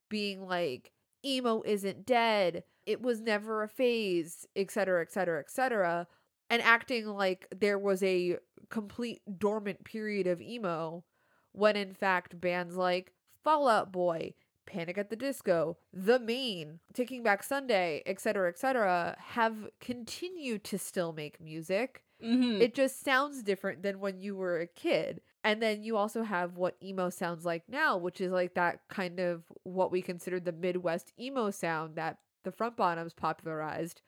being 0.09 0.47
like 0.47 0.91
emo 1.25 1.61
isn't 1.65 2.05
dead 2.05 2.63
it 2.85 3.01
was 3.01 3.19
never 3.19 3.61
a 3.61 3.67
phase 3.67 4.47
etc 4.55 5.01
etc 5.01 5.39
etc 5.39 6.07
and 6.49 6.61
acting 6.61 7.05
like 7.05 7.47
there 7.55 7.77
was 7.77 8.01
a 8.03 8.37
complete 8.69 9.21
dormant 9.37 9.83
period 9.83 10.27
of 10.27 10.41
emo 10.41 11.03
when 11.51 11.75
in 11.75 11.93
fact 11.93 12.39
bands 12.39 12.75
like 12.75 13.13
fallout 13.43 13.91
boy 13.91 14.33
Panic 14.69 14.99
at 14.99 15.09
the 15.09 15.15
Disco, 15.15 15.77
The 15.91 16.19
Maine, 16.19 16.79
Taking 16.93 17.23
Back 17.23 17.41
Sunday, 17.41 18.03
etc., 18.05 18.49
etc., 18.49 19.17
have 19.19 19.67
continued 19.81 20.63
to 20.65 20.77
still 20.77 21.11
make 21.11 21.41
music. 21.41 22.03
Mm-hmm. 22.23 22.61
It 22.61 22.73
just 22.73 23.03
sounds 23.03 23.43
different 23.43 23.81
than 23.83 23.99
when 23.99 24.19
you 24.19 24.35
were 24.35 24.59
a 24.59 24.67
kid. 24.67 25.21
And 25.43 25.61
then 25.61 25.83
you 25.83 25.95
also 25.95 26.23
have 26.23 26.57
what 26.57 26.75
emo 26.83 27.09
sounds 27.09 27.45
like 27.45 27.63
now, 27.69 27.95
which 27.97 28.19
is 28.19 28.31
like 28.31 28.55
that 28.55 28.81
kind 28.89 29.19
of 29.19 29.43
what 29.63 29.91
we 29.91 30.01
consider 30.01 30.39
the 30.39 30.51
Midwest 30.51 31.13
emo 31.19 31.49
sound 31.49 31.95
that 31.95 32.17
the 32.43 32.51
front 32.51 32.75
bottoms 32.75 33.13
popularized 33.13 34.01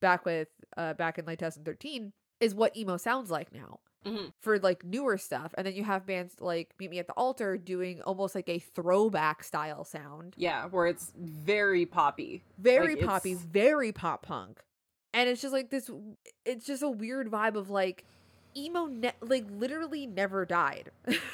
back 0.00 0.24
with 0.24 0.48
uh 0.76 0.92
back 0.94 1.18
in 1.18 1.24
like 1.24 1.38
2013 1.38 2.12
is 2.38 2.54
what 2.54 2.76
emo 2.76 2.96
sounds 2.98 3.30
like 3.30 3.52
now 3.52 3.80
Mhm. 4.04 4.32
for 4.40 4.58
like 4.60 4.84
newer 4.84 5.16
stuff. 5.18 5.52
And 5.58 5.66
then 5.66 5.74
you 5.74 5.82
have 5.82 6.06
bands 6.06 6.36
like 6.38 6.72
Meet 6.78 6.90
Me 6.90 6.98
at 7.00 7.06
the 7.08 7.14
Altar 7.14 7.56
doing 7.56 8.00
almost 8.02 8.34
like 8.36 8.48
a 8.48 8.58
throwback 8.60 9.42
style 9.42 9.84
sound. 9.84 10.34
Yeah, 10.36 10.66
where 10.66 10.86
it's 10.86 11.12
very 11.16 11.86
poppy. 11.86 12.44
Very 12.58 12.94
Like, 12.94 13.04
poppy, 13.06 13.32
it's- 13.32 13.44
very 13.44 13.90
pop 13.90 14.22
punk. 14.24 14.60
And 15.16 15.30
it's 15.30 15.40
just 15.40 15.54
like 15.54 15.70
this 15.70 15.90
it's 16.44 16.66
just 16.66 16.82
a 16.82 16.90
weird 16.90 17.30
vibe 17.30 17.56
of 17.56 17.70
like 17.70 18.04
emo 18.54 18.84
ne- 18.84 19.12
like 19.22 19.46
literally 19.50 20.06
never 20.06 20.44
died. 20.44 20.90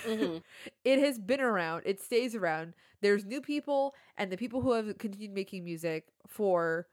Mhm. 0.07 0.43
it 0.85 0.99
has 1.01 1.19
been 1.19 1.41
around. 1.41 1.83
It 1.85 2.01
stays 2.01 2.37
around. 2.37 2.75
There's 3.01 3.25
new 3.25 3.41
people 3.41 3.95
and 4.17 4.31
the 4.31 4.37
people 4.37 4.61
who 4.61 4.73
have 4.73 4.97
continued 4.99 5.33
making 5.35 5.65
music 5.65 6.07
for 6.29 6.87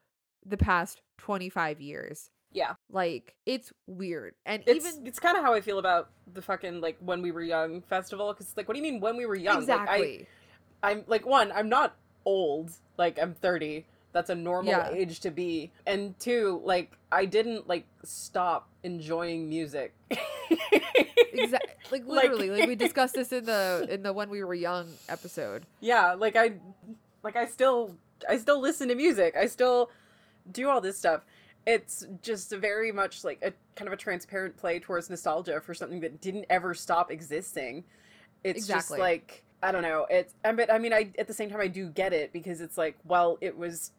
the 0.43 0.57
past 0.57 1.01
25 1.19 1.79
years. 1.79 2.31
Yeah. 2.51 2.73
Like 2.91 3.35
it's 3.45 3.71
weird. 3.85 4.33
And 4.47 4.63
It's 4.65 4.83
even 4.83 5.05
it's 5.05 5.19
kind 5.19 5.37
of 5.37 5.43
how 5.43 5.53
I 5.53 5.61
feel 5.61 5.77
about 5.77 6.09
the 6.33 6.41
fucking 6.41 6.81
like 6.81 6.97
when 7.01 7.21
we 7.21 7.31
were 7.31 7.43
young 7.43 7.81
festival 7.83 8.33
because 8.33 8.51
like 8.57 8.67
what 8.67 8.73
do 8.73 8.79
you 8.79 8.91
mean 8.91 8.99
when 8.99 9.15
we 9.15 9.27
were 9.27 9.35
young? 9.35 9.59
exactly. 9.59 10.17
Like, 10.19 10.27
I 10.81 10.91
I'm 10.91 11.03
like 11.05 11.27
one 11.27 11.51
I'm 11.51 11.69
not 11.69 11.95
old 12.25 12.71
like 12.97 13.19
I'm 13.21 13.35
30. 13.35 13.85
That's 14.11 14.29
a 14.29 14.35
normal 14.35 14.71
Yeah. 14.71 14.89
age 14.91 15.19
to 15.21 15.31
be. 15.31 15.71
And 15.85 16.17
two 16.19 16.61
like 16.63 16.97
I 17.11 17.25
didn't 17.25 17.67
like 17.67 17.85
stop 18.03 18.67
enjoying 18.83 19.47
music. 19.49 19.93
exactly 21.33 21.69
like 21.91 22.05
Like- 22.05 22.05
literally 22.05 22.49
like, 22.51 22.67
we 22.67 22.75
discussed 22.75 23.15
this 23.15 23.31
in 23.31 23.45
the 23.45 23.87
in 23.89 24.03
the 24.03 24.13
when 24.13 24.29
we 24.29 24.43
were 24.43 24.53
young 24.53 24.87
episode. 25.07 25.65
yeah, 25.79 26.13
like 26.13 26.35
I 26.35 26.53
like 27.23 27.35
I 27.35 27.45
still 27.47 27.95
I 28.27 28.37
still 28.37 28.59
listen 28.59 28.87
to 28.89 28.95
music. 28.95 29.35
I 29.37 29.45
still 29.47 29.89
do 30.51 30.69
all 30.69 30.81
this 30.81 30.97
stuff. 30.97 31.21
It's 31.67 32.05
just 32.21 32.51
very 32.51 32.91
much 32.91 33.23
like 33.23 33.39
a 33.43 33.53
kind 33.75 33.87
of 33.87 33.93
a 33.93 33.97
transparent 33.97 34.57
play 34.57 34.79
towards 34.79 35.09
nostalgia 35.09 35.61
for 35.61 35.73
something 35.73 35.99
that 36.01 36.19
didn't 36.21 36.45
ever 36.49 36.73
stop 36.73 37.11
existing. 37.11 37.83
It's 38.43 38.65
just 38.67 38.91
like 38.91 39.43
I 39.61 39.71
don't 39.71 39.81
know. 39.83 40.07
It's 40.09 40.33
but 40.43 40.71
I 40.71 40.79
mean 40.79 40.93
I 40.93 41.11
at 41.19 41.27
the 41.27 41.33
same 41.33 41.49
time 41.49 41.59
I 41.59 41.67
do 41.67 41.89
get 41.89 42.13
it 42.13 42.31
because 42.33 42.61
it's 42.61 42.77
like 42.77 42.95
well 43.05 43.37
it 43.41 43.57
was 43.57 43.91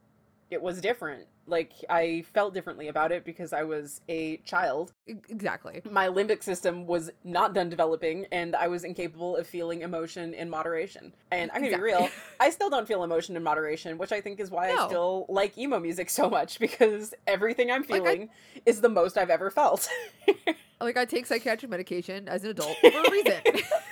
it 0.50 0.60
was 0.60 0.80
different. 0.80 1.26
Like 1.50 1.72
I 1.90 2.24
felt 2.32 2.54
differently 2.54 2.88
about 2.88 3.12
it 3.12 3.24
because 3.24 3.52
I 3.52 3.64
was 3.64 4.00
a 4.08 4.38
child. 4.38 4.92
Exactly. 5.06 5.82
My 5.90 6.06
limbic 6.08 6.42
system 6.42 6.86
was 6.86 7.10
not 7.24 7.52
done 7.54 7.68
developing 7.68 8.26
and 8.32 8.54
I 8.56 8.68
was 8.68 8.84
incapable 8.84 9.36
of 9.36 9.46
feeling 9.46 9.82
emotion 9.82 10.32
in 10.32 10.48
moderation. 10.48 11.12
And 11.32 11.50
I'm 11.52 11.60
going 11.60 11.72
to 11.72 11.76
be 11.78 11.82
real, 11.82 12.08
I 12.38 12.50
still 12.50 12.70
don't 12.70 12.86
feel 12.86 13.02
emotion 13.04 13.36
in 13.36 13.42
moderation, 13.42 13.98
which 13.98 14.12
I 14.12 14.20
think 14.20 14.40
is 14.40 14.50
why 14.50 14.70
I 14.70 14.86
still 14.86 15.26
like 15.28 15.58
emo 15.58 15.78
music 15.80 16.08
so 16.10 16.30
much 16.30 16.58
because 16.60 17.12
everything 17.26 17.70
I'm 17.70 17.82
Like, 17.82 17.90
I- 17.90 17.94
feeling 17.94 18.28
is 18.64 18.80
the 18.80 18.88
most 18.88 19.18
I've 19.18 19.30
ever 19.30 19.50
felt. 19.50 19.88
Like 20.82 20.96
I 20.96 21.04
take 21.04 21.26
psychiatric 21.26 21.70
medication 21.70 22.26
as 22.26 22.42
an 22.42 22.52
adult 22.52 22.74
for 22.80 22.86
a 22.86 23.10
reason. 23.10 23.34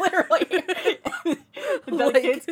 Literally. 0.00 0.46
Like- 1.86 2.16
it's, 2.24 2.46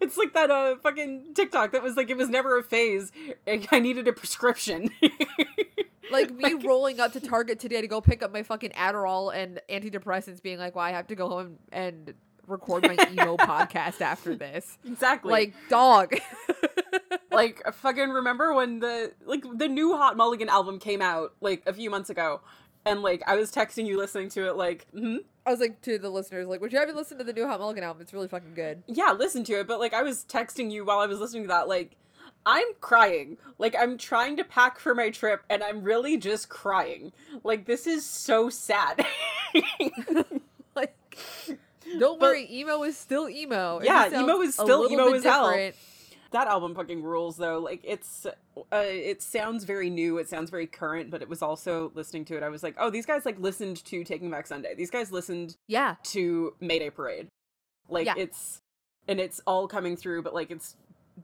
it's 0.00 0.16
like 0.16 0.32
that 0.34 0.50
uh 0.50 0.76
fucking 0.82 1.34
TikTok 1.34 1.72
that 1.72 1.82
was 1.82 1.96
like 1.96 2.08
it 2.10 2.16
was 2.16 2.28
never 2.28 2.56
a 2.58 2.62
phase. 2.62 3.10
and 3.46 3.66
I 3.72 3.80
needed 3.80 4.06
a 4.06 4.12
prescription. 4.12 4.49
like 6.10 6.30
me 6.32 6.54
rolling 6.54 7.00
up 7.00 7.12
to 7.12 7.20
Target 7.20 7.58
today 7.60 7.80
to 7.80 7.86
go 7.86 8.00
pick 8.00 8.22
up 8.22 8.32
my 8.32 8.42
fucking 8.42 8.70
Adderall 8.70 9.34
and 9.34 9.60
antidepressants, 9.68 10.42
being 10.42 10.58
like, 10.58 10.74
"Well, 10.74 10.84
I 10.84 10.90
have 10.92 11.06
to 11.08 11.14
go 11.14 11.28
home 11.28 11.58
and 11.72 12.14
record 12.46 12.82
my 12.84 12.96
emo 13.12 13.36
podcast 13.36 14.00
after 14.00 14.34
this." 14.34 14.78
exactly. 14.84 15.30
Like, 15.30 15.54
dog. 15.68 16.14
like 17.30 17.62
fucking 17.74 18.10
remember 18.10 18.52
when 18.54 18.80
the 18.80 19.12
like 19.24 19.44
the 19.54 19.68
new 19.68 19.96
Hot 19.96 20.16
Mulligan 20.16 20.48
album 20.48 20.78
came 20.78 21.00
out 21.00 21.34
like 21.40 21.62
a 21.66 21.72
few 21.72 21.90
months 21.90 22.10
ago, 22.10 22.40
and 22.84 23.02
like 23.02 23.22
I 23.26 23.36
was 23.36 23.52
texting 23.52 23.86
you 23.86 23.98
listening 23.98 24.28
to 24.30 24.48
it 24.48 24.56
like, 24.56 24.86
hmm 24.92 25.16
I 25.46 25.50
was 25.52 25.60
like 25.60 25.80
to 25.82 25.98
the 25.98 26.10
listeners, 26.10 26.46
like, 26.46 26.60
"Would 26.60 26.72
you 26.72 26.78
ever 26.78 26.92
listen 26.92 27.18
to 27.18 27.24
the 27.24 27.32
new 27.32 27.46
Hot 27.46 27.58
Mulligan 27.60 27.84
album? 27.84 28.02
It's 28.02 28.12
really 28.12 28.28
fucking 28.28 28.54
good." 28.54 28.82
yeah, 28.86 29.12
listen 29.12 29.44
to 29.44 29.60
it. 29.60 29.66
But 29.66 29.80
like 29.80 29.94
I 29.94 30.02
was 30.02 30.24
texting 30.24 30.70
you 30.70 30.84
while 30.84 30.98
I 30.98 31.06
was 31.06 31.18
listening 31.20 31.44
to 31.44 31.48
that 31.48 31.68
like. 31.68 31.96
I'm 32.46 32.66
crying. 32.80 33.36
Like 33.58 33.74
I'm 33.78 33.98
trying 33.98 34.36
to 34.38 34.44
pack 34.44 34.78
for 34.78 34.94
my 34.94 35.10
trip 35.10 35.42
and 35.50 35.62
I'm 35.62 35.82
really 35.82 36.16
just 36.16 36.48
crying. 36.48 37.12
Like 37.44 37.66
this 37.66 37.86
is 37.86 38.04
so 38.06 38.48
sad. 38.50 39.04
Like, 40.76 40.94
don't 41.98 42.20
But- 42.20 42.28
worry, 42.28 42.48
emo 42.50 42.82
is 42.84 42.96
still 42.96 43.28
emo. 43.28 43.80
Yeah, 43.82 44.08
emo 44.20 44.40
is 44.40 44.54
still 44.54 44.90
emo 44.90 45.12
as 45.12 45.24
hell. 45.24 45.48
different. 45.50 45.74
that 46.30 46.46
album 46.46 46.74
fucking 46.76 47.02
rules 47.02 47.36
though. 47.36 47.58
Like 47.58 47.80
it's 47.82 48.24
uh 48.26 48.32
it 48.72 49.20
sounds 49.20 49.64
very 49.64 49.90
new, 49.90 50.18
it 50.18 50.28
sounds 50.28 50.48
very 50.50 50.66
current, 50.68 51.10
but 51.10 51.22
it 51.22 51.28
was 51.28 51.42
also 51.42 51.90
listening 51.94 52.24
to 52.26 52.36
it 52.36 52.42
I 52.44 52.48
was 52.48 52.62
like, 52.62 52.76
"Oh, 52.78 52.88
these 52.90 53.04
guys 53.06 53.26
like 53.26 53.38
listened 53.40 53.84
to 53.86 54.04
Taking 54.04 54.30
Back 54.30 54.46
Sunday. 54.46 54.74
These 54.76 54.90
guys 54.90 55.10
listened 55.10 55.56
Yeah, 55.66 55.96
to 56.04 56.54
Mayday 56.60 56.90
Parade. 56.90 57.26
Like 57.88 58.06
Yeah. 58.06 58.14
it's 58.16 58.60
and 59.08 59.18
it's 59.18 59.40
all 59.46 59.66
coming 59.66 59.96
through, 59.96 60.22
but 60.22 60.32
like 60.32 60.52
it's 60.52 60.76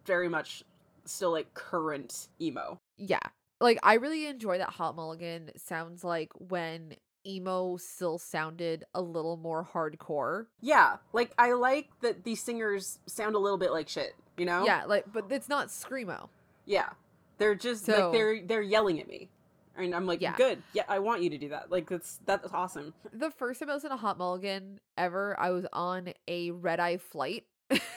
very 0.05 0.29
much 0.29 0.65
still 1.09 1.33
like 1.33 1.55
current 1.55 2.29
emo. 2.41 2.79
yeah. 2.97 3.21
Like 3.61 3.79
I 3.83 3.95
really 3.95 4.27
enjoy 4.27 4.59
that 4.59 4.69
Hot 4.71 4.95
Mulligan 4.97 5.51
sounds 5.57 6.05
like 6.05 6.31
when 6.37 6.95
emo 7.27 7.79
still 7.79 8.19
sounded 8.19 8.85
a 8.95 9.01
little 9.01 9.39
more 9.39 9.67
hardcore. 9.73 10.47
Yeah, 10.61 10.97
like 11.15 11.33
I 11.39 11.53
like 11.53 11.89
that 12.03 12.23
these 12.25 12.43
singers 12.43 12.99
sound 13.07 13.35
a 13.35 13.39
little 13.39 13.57
bit 13.59 13.73
like 13.73 13.89
shit, 13.89 14.15
you 14.37 14.45
know? 14.45 14.65
Yeah, 14.67 14.85
like 14.85 15.07
but 15.11 15.25
it's 15.33 15.49
not 15.49 15.69
screamo. 15.69 16.29
Yeah. 16.67 16.91
They're 17.39 17.55
just 17.55 17.87
So- 17.87 18.11
like 18.11 18.13
they're 18.13 18.43
they're 18.43 18.63
yelling 18.63 19.01
at 19.01 19.09
me. 19.09 19.31
And 19.79 19.95
I'm 19.95 20.07
like, 20.07 20.21
Yeah. 20.21 20.35
good. 20.37 20.63
Yeah, 20.75 20.85
I 20.89 20.99
want 20.99 21.23
you 21.23 21.31
to 21.31 21.39
do 21.39 21.49
that. 21.49 21.71
Like 21.71 21.89
that's 21.89 22.21
that's 22.27 22.53
awesome. 22.53 22.93
The 23.13 23.31
first 23.31 23.61
time 23.61 23.71
I 23.71 23.75
was 23.75 23.85
in 23.87 23.91
a 23.93 23.97
Hot 23.97 24.19
Mulligan 24.19 24.81
ever, 24.99 25.35
I 25.41 25.51
was 25.51 25.67
on 25.73 26.13
a 26.29 26.51
red 26.51 26.79
eye 26.79 26.99
flight. 26.99 27.45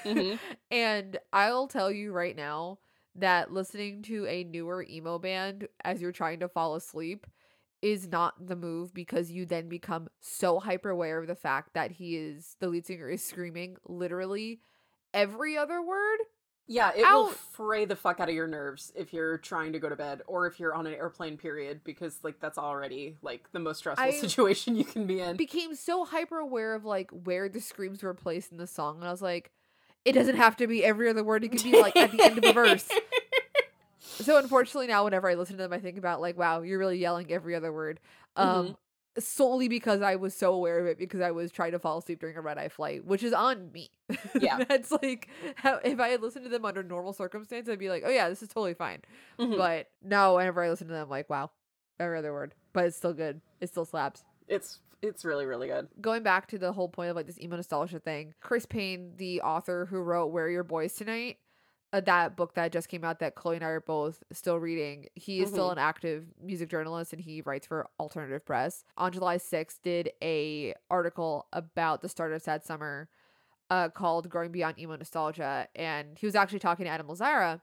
Mhm. 0.06 0.40
and 0.72 1.18
I'll 1.34 1.68
tell 1.68 1.92
you 1.92 2.12
right 2.14 2.36
now 2.36 2.80
that 3.20 3.52
listening 3.52 4.02
to 4.04 4.26
a 4.28 4.44
newer 4.44 4.86
emo 4.90 5.20
band 5.20 5.68
as 5.84 6.02
you're 6.02 6.12
trying 6.12 6.40
to 6.40 6.48
fall 6.48 6.76
asleep 6.76 7.28
is 7.82 8.08
not 8.08 8.48
the 8.48 8.56
move 8.56 8.94
because 8.94 9.32
you 9.32 9.46
then 9.46 9.70
become 9.70 10.10
so 10.20 10.60
hyper 10.60 10.90
aware 10.90 11.20
of 11.20 11.28
the 11.28 11.36
fact 11.36 11.74
that 11.74 11.92
he 11.92 12.18
is 12.18 12.56
the 12.60 12.68
lead 12.68 12.86
singer 12.86 13.10
is 13.10 13.24
screaming 13.24 13.78
literally 13.88 14.60
every 15.14 15.58
other 15.58 15.82
word. 15.82 16.20
Yeah, 16.72 16.92
it 16.96 17.02
will 17.02 17.30
fray 17.30 17.86
the 17.86 17.96
fuck 17.96 18.20
out 18.20 18.30
of 18.30 18.36
your 18.36 18.46
nerves 18.46 18.92
if 18.96 19.12
you're 19.12 19.40
trying 19.40 19.74
to 19.74 19.80
go 19.80 19.90
to 19.90 19.96
bed 19.96 20.22
or 20.28 20.46
if 20.46 20.60
you're 20.60 20.76
on 20.76 20.86
an 20.86 20.94
airplane 20.94 21.36
period 21.36 21.82
because 21.84 22.20
like 22.24 22.40
that's 22.40 22.60
already 22.60 23.16
like 23.24 23.52
the 23.54 23.60
most 23.60 23.80
stressful 23.80 24.06
I- 24.08 24.12
situation 24.12 24.76
you 24.76 24.84
can 24.86 25.08
be 25.08 25.20
in. 25.20 25.36
Became 25.36 25.74
so 25.74 26.06
hyper 26.06 26.38
aware 26.38 26.76
of 26.76 26.86
like 26.86 27.10
where 27.10 27.50
the 27.50 27.60
screams 27.60 28.04
were 28.04 28.14
placed 28.14 28.52
in 28.52 28.60
the 28.60 28.68
song 28.68 28.98
and 28.98 29.08
I 29.08 29.12
was 29.12 29.22
like 29.22 29.52
it 30.06 30.14
doesn't 30.14 30.38
have 30.38 30.56
to 30.58 30.68
be 30.68 30.84
every 30.84 31.10
other 31.10 31.24
word. 31.24 31.44
It 31.44 31.50
could 31.50 31.64
be 31.64 31.80
like 31.80 31.96
at 31.96 32.12
the 32.12 32.22
end 32.24 32.38
of 32.38 32.44
a 32.44 32.54
verse. 32.54 32.88
So 34.02 34.38
unfortunately 34.38 34.88
now 34.88 35.06
whenever 35.06 35.30
I 35.30 35.36
listen 35.36 35.56
to 35.56 35.64
them 35.64 35.72
I 35.72 35.80
think 35.80 35.98
about 35.98 36.20
like 36.20 36.38
wow, 36.38 36.62
you're 36.62 36.80
really 36.80 36.98
yelling 36.98 37.32
every 37.32 37.56
other 37.56 37.72
word. 37.72 38.00
Um 38.36 38.76
solely 39.18 39.68
because 39.68 40.02
I 40.02 40.16
was 40.18 40.36
so 40.36 40.54
aware 40.54 40.80
of 40.80 40.86
it 40.88 40.98
because 40.98 41.22
I 41.22 41.32
was 41.32 41.52
trying 41.52 41.72
to 41.72 41.80
fall 41.80 41.98
asleep 41.98 42.20
during 42.20 42.36
a 42.38 42.42
red 42.42 42.58
eye 42.58 42.70
flight, 42.70 43.06
which 43.06 43.24
is 43.24 43.34
on 43.34 43.72
me. 43.72 43.92
Yeah. 44.40 44.64
That's 44.64 44.92
like 44.92 45.30
how 45.56 45.80
if 45.84 46.00
I 46.00 46.10
had 46.10 46.22
listened 46.22 46.46
to 46.46 46.50
them 46.52 46.66
under 46.66 46.84
normal 46.84 47.14
circumstances, 47.14 47.72
I'd 47.72 47.80
be 47.80 47.90
like, 47.90 48.04
"Oh 48.06 48.10
yeah, 48.10 48.28
this 48.30 48.42
is 48.44 48.50
totally 48.50 48.74
fine." 48.74 49.02
Mhm. 49.40 49.58
But 49.58 49.88
no, 50.02 50.36
whenever 50.36 50.64
I 50.64 50.70
listen 50.70 50.88
to 50.88 50.94
them 50.94 51.04
I'm 51.04 51.10
like, 51.10 51.30
"Wow, 51.30 51.52
every 52.00 52.18
other 52.18 52.34
word." 52.34 52.54
But 52.74 52.86
it's 52.86 52.98
still 52.98 53.14
good. 53.14 53.42
It 53.62 53.68
still 53.70 53.86
slaps 53.86 54.24
It's 54.50 54.80
it's 55.02 55.24
really 55.24 55.46
really 55.46 55.68
good. 55.68 55.88
going 56.02 56.24
back 56.24 56.48
to 56.48 56.58
the 56.58 56.74
whole 56.74 56.90
point 56.90 57.10
of 57.10 57.16
like 57.16 57.26
this 57.28 57.40
emo 57.40 57.56
nostalgia 57.56 58.00
thing, 58.00 58.34
Chris 58.42 58.66
Payne, 58.66 59.14
the 59.16 59.42
author 59.42 59.86
who 59.90 60.00
wrote 60.02 60.28
Where 60.28 60.46
Are 60.46 60.50
Your 60.50 60.64
Boys 60.66 60.94
Tonight, 60.94 61.38
uh, 61.94 62.02
that 62.02 62.36
book 62.36 62.56
that 62.56 62.72
just 62.74 62.90
came 62.90 63.04
out 63.06 63.20
that 63.20 63.36
Chloe 63.36 63.56
and 63.56 63.64
I 63.64 63.70
are 63.70 63.80
both 63.80 64.22
still 64.34 64.58
reading. 64.58 65.08
He 65.16 65.42
is 65.42 65.50
still 65.50 65.70
Mhm. 65.70 65.74
an 65.74 65.78
active 65.78 66.26
music 66.42 66.70
journalist 66.70 67.14
and 67.14 67.22
he 67.22 67.42
writes 67.42 67.66
for 67.66 67.88
alternative 68.00 68.46
press. 68.46 68.84
On 68.98 69.12
July 69.12 69.38
6th 69.38 69.82
did 69.82 70.12
a 70.22 70.74
article 70.90 71.48
about 71.54 72.02
the 72.02 72.10
start 72.10 72.34
of 72.34 72.42
Sad 72.42 72.66
Summer 72.66 73.08
uh, 73.70 73.88
called 73.88 74.30
Growing 74.30 74.52
Beyond 74.52 74.80
Emo 74.80 74.96
Nostalgia 74.98 75.68
and 75.76 76.18
he 76.18 76.26
was 76.26 76.36
actually 76.36 76.60
talking 76.60 76.86
to 76.86 76.92
Adam 76.92 77.08
Lazzara 77.08 77.62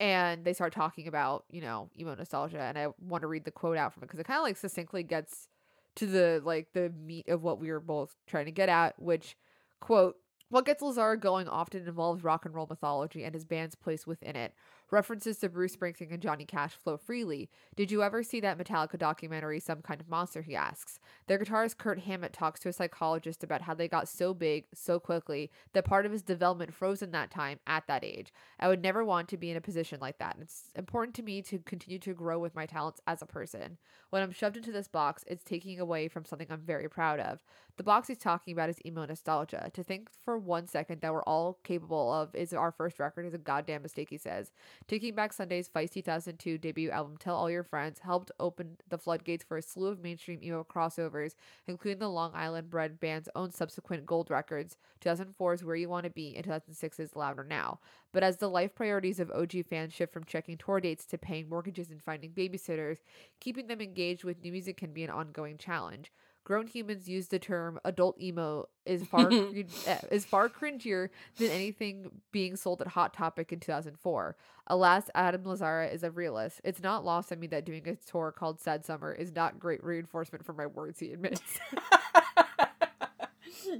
and 0.00 0.44
they 0.44 0.52
start 0.52 0.72
talking 0.72 1.06
about, 1.08 1.44
you 1.50 1.60
know, 1.60 1.90
emo 1.98 2.14
nostalgia 2.14 2.60
and 2.60 2.76
I 2.78 2.88
want 2.98 3.22
to 3.22 3.28
read 3.28 3.44
the 3.44 3.50
quote 3.50 3.76
out 3.78 3.92
from 3.94 4.02
it 4.02 4.06
because 4.06 4.18
it 4.20 4.24
kind 4.24 4.38
of 4.38 4.44
like 4.44 4.56
succinctly 4.56 5.02
gets 5.02 5.48
to 5.96 6.06
the 6.06 6.40
like 6.44 6.68
the 6.72 6.90
meat 6.90 7.28
of 7.28 7.42
what 7.42 7.58
we 7.58 7.70
were 7.70 7.80
both 7.80 8.14
trying 8.26 8.46
to 8.46 8.52
get 8.52 8.68
at, 8.68 9.00
which 9.00 9.36
quote 9.80 10.16
what 10.48 10.64
gets 10.64 10.82
Lazar 10.82 11.16
going 11.16 11.48
often 11.48 11.86
involves 11.86 12.22
rock 12.22 12.44
and 12.44 12.54
roll 12.54 12.66
mythology 12.68 13.24
and 13.24 13.34
his 13.34 13.44
band's 13.44 13.74
place 13.74 14.06
within 14.06 14.36
it. 14.36 14.54
References 14.90 15.38
to 15.38 15.48
Bruce 15.48 15.74
Springsteen 15.74 16.12
and 16.12 16.22
Johnny 16.22 16.44
Cash 16.44 16.74
flow 16.74 16.96
freely. 16.96 17.50
Did 17.74 17.90
you 17.90 18.04
ever 18.04 18.22
see 18.22 18.38
that 18.40 18.56
Metallica 18.56 18.96
documentary, 18.96 19.58
Some 19.58 19.82
Kind 19.82 20.00
of 20.00 20.08
Monster? 20.08 20.42
He 20.42 20.54
asks. 20.54 21.00
Their 21.26 21.40
guitarist 21.40 21.76
Kurt 21.76 21.98
Hammett 22.00 22.32
talks 22.32 22.60
to 22.60 22.68
a 22.68 22.72
psychologist 22.72 23.42
about 23.42 23.62
how 23.62 23.74
they 23.74 23.88
got 23.88 24.08
so 24.08 24.32
big 24.32 24.66
so 24.72 25.00
quickly 25.00 25.50
that 25.72 25.84
part 25.84 26.06
of 26.06 26.12
his 26.12 26.22
development 26.22 26.72
froze 26.72 27.02
in 27.02 27.10
that 27.10 27.32
time 27.32 27.58
at 27.66 27.88
that 27.88 28.04
age. 28.04 28.32
I 28.60 28.68
would 28.68 28.80
never 28.80 29.04
want 29.04 29.28
to 29.30 29.36
be 29.36 29.50
in 29.50 29.56
a 29.56 29.60
position 29.60 29.98
like 30.00 30.18
that. 30.18 30.36
It's 30.40 30.70
important 30.76 31.16
to 31.16 31.22
me 31.22 31.42
to 31.42 31.58
continue 31.58 31.98
to 31.98 32.14
grow 32.14 32.38
with 32.38 32.54
my 32.54 32.66
talents 32.66 33.00
as 33.08 33.22
a 33.22 33.26
person. 33.26 33.78
When 34.10 34.22
I'm 34.22 34.30
shoved 34.30 34.56
into 34.56 34.70
this 34.70 34.86
box, 34.86 35.24
it's 35.26 35.42
taking 35.42 35.80
away 35.80 36.06
from 36.06 36.24
something 36.24 36.46
I'm 36.48 36.60
very 36.60 36.88
proud 36.88 37.18
of. 37.18 37.40
The 37.76 37.82
box 37.82 38.08
he's 38.08 38.16
talking 38.16 38.54
about 38.54 38.70
is 38.70 38.78
emo 38.86 39.04
nostalgia. 39.04 39.70
To 39.74 39.84
think 39.84 40.08
for 40.24 40.38
one 40.38 40.66
second 40.66 41.02
that 41.02 41.12
we're 41.12 41.22
all 41.24 41.58
capable 41.62 42.10
of 42.10 42.34
is 42.34 42.54
our 42.54 42.72
first 42.72 42.98
record 42.98 43.26
is 43.26 43.34
a 43.34 43.38
goddamn 43.38 43.82
mistake, 43.82 44.08
he 44.08 44.16
says. 44.16 44.50
Taking 44.88 45.14
Back 45.14 45.34
Sunday's 45.34 45.68
Feist 45.68 45.92
2002 45.92 46.56
debut 46.56 46.88
album, 46.88 47.18
Tell 47.18 47.36
All 47.36 47.50
Your 47.50 47.62
Friends, 47.62 47.98
helped 47.98 48.30
open 48.40 48.78
the 48.88 48.96
floodgates 48.96 49.44
for 49.44 49.58
a 49.58 49.62
slew 49.62 49.88
of 49.88 50.00
mainstream 50.00 50.42
emo 50.42 50.64
crossovers, 50.64 51.34
including 51.66 51.98
the 51.98 52.08
Long 52.08 52.32
Island 52.34 52.70
bred 52.70 52.98
band's 52.98 53.28
own 53.36 53.50
subsequent 53.50 54.06
gold 54.06 54.30
records, 54.30 54.78
2004's 55.02 55.62
Where 55.62 55.76
You 55.76 55.90
Want 55.90 56.04
to 56.04 56.10
Be, 56.10 56.34
and 56.34 56.46
2006's 56.46 57.14
Louder 57.14 57.44
Now. 57.44 57.80
But 58.10 58.22
as 58.22 58.38
the 58.38 58.48
life 58.48 58.74
priorities 58.74 59.20
of 59.20 59.30
OG 59.32 59.66
fans 59.68 59.92
shift 59.92 60.14
from 60.14 60.24
checking 60.24 60.56
tour 60.56 60.80
dates 60.80 61.04
to 61.06 61.18
paying 61.18 61.50
mortgages 61.50 61.90
and 61.90 62.02
finding 62.02 62.30
babysitters, 62.30 63.00
keeping 63.38 63.66
them 63.66 63.82
engaged 63.82 64.24
with 64.24 64.42
new 64.42 64.52
music 64.52 64.78
can 64.78 64.94
be 64.94 65.04
an 65.04 65.10
ongoing 65.10 65.58
challenge. 65.58 66.10
Grown 66.46 66.68
humans 66.68 67.08
use 67.08 67.26
the 67.26 67.40
term 67.40 67.80
adult 67.84 68.22
emo 68.22 68.68
is 68.84 69.04
far 69.04 69.28
eh, 69.32 69.98
is 70.12 70.24
far 70.24 70.48
cringier 70.48 71.08
than 71.38 71.50
anything 71.50 72.08
being 72.30 72.54
sold 72.54 72.80
at 72.80 72.86
Hot 72.86 73.12
Topic 73.12 73.50
in 73.50 73.58
2004. 73.58 74.36
Alas, 74.68 75.10
Adam 75.16 75.42
Lazzara 75.42 75.92
is 75.92 76.04
a 76.04 76.10
realist. 76.12 76.60
It's 76.62 76.80
not 76.80 77.04
lost 77.04 77.32
on 77.32 77.40
me 77.40 77.48
that 77.48 77.64
doing 77.64 77.88
a 77.88 77.96
tour 77.96 78.30
called 78.30 78.60
Sad 78.60 78.84
Summer 78.84 79.12
is 79.12 79.34
not 79.34 79.58
great 79.58 79.82
reinforcement 79.82 80.46
for 80.46 80.52
my 80.52 80.66
words, 80.66 81.00
he 81.00 81.10
admits. 81.10 81.42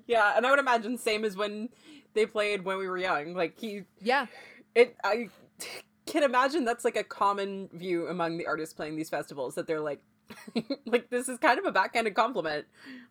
yeah, 0.09 0.37
and 0.37 0.45
I 0.45 0.51
would 0.51 0.59
imagine 0.59 0.99
same 0.99 1.25
as 1.25 1.37
when 1.37 1.69
they 2.15 2.27
played 2.27 2.65
when 2.65 2.79
we 2.79 2.89
were 2.89 2.99
young. 2.99 3.35
Like 3.35 3.61
he 3.61 3.83
yeah. 4.01 4.27
It 4.75 4.97
I 5.05 5.29
can 6.07 6.23
imagine 6.23 6.65
that's 6.65 6.85
like 6.85 6.97
a 6.97 7.05
common 7.05 7.69
view 7.73 8.09
among 8.09 8.39
the 8.39 8.47
artists 8.47 8.75
playing 8.75 8.97
these 8.97 9.11
festivals 9.11 9.55
that 9.57 9.67
they're 9.67 9.81
like 9.81 10.01
like 10.87 11.11
this 11.11 11.29
is 11.29 11.39
kind 11.39 11.59
of 11.59 11.65
a 11.65 11.73
backhanded 11.73 12.15
compliment. 12.15 12.67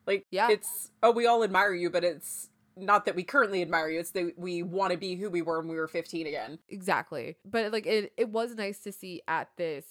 Like 0.05 0.25
yeah. 0.31 0.49
it's 0.49 0.91
oh 1.03 1.11
we 1.11 1.27
all 1.27 1.43
admire 1.43 1.73
you, 1.73 1.89
but 1.89 2.03
it's 2.03 2.49
not 2.77 3.05
that 3.05 3.15
we 3.15 3.23
currently 3.23 3.61
admire 3.61 3.89
you, 3.89 3.99
it's 3.99 4.11
that 4.11 4.33
we 4.37 4.63
want 4.63 4.91
to 4.91 4.97
be 4.97 5.15
who 5.15 5.29
we 5.29 5.41
were 5.41 5.59
when 5.59 5.69
we 5.69 5.75
were 5.75 5.87
15 5.87 6.27
again. 6.27 6.59
Exactly. 6.69 7.37
But 7.45 7.71
like 7.71 7.85
it 7.85 8.13
it 8.17 8.29
was 8.29 8.55
nice 8.55 8.79
to 8.79 8.91
see 8.91 9.21
at 9.27 9.49
this 9.57 9.85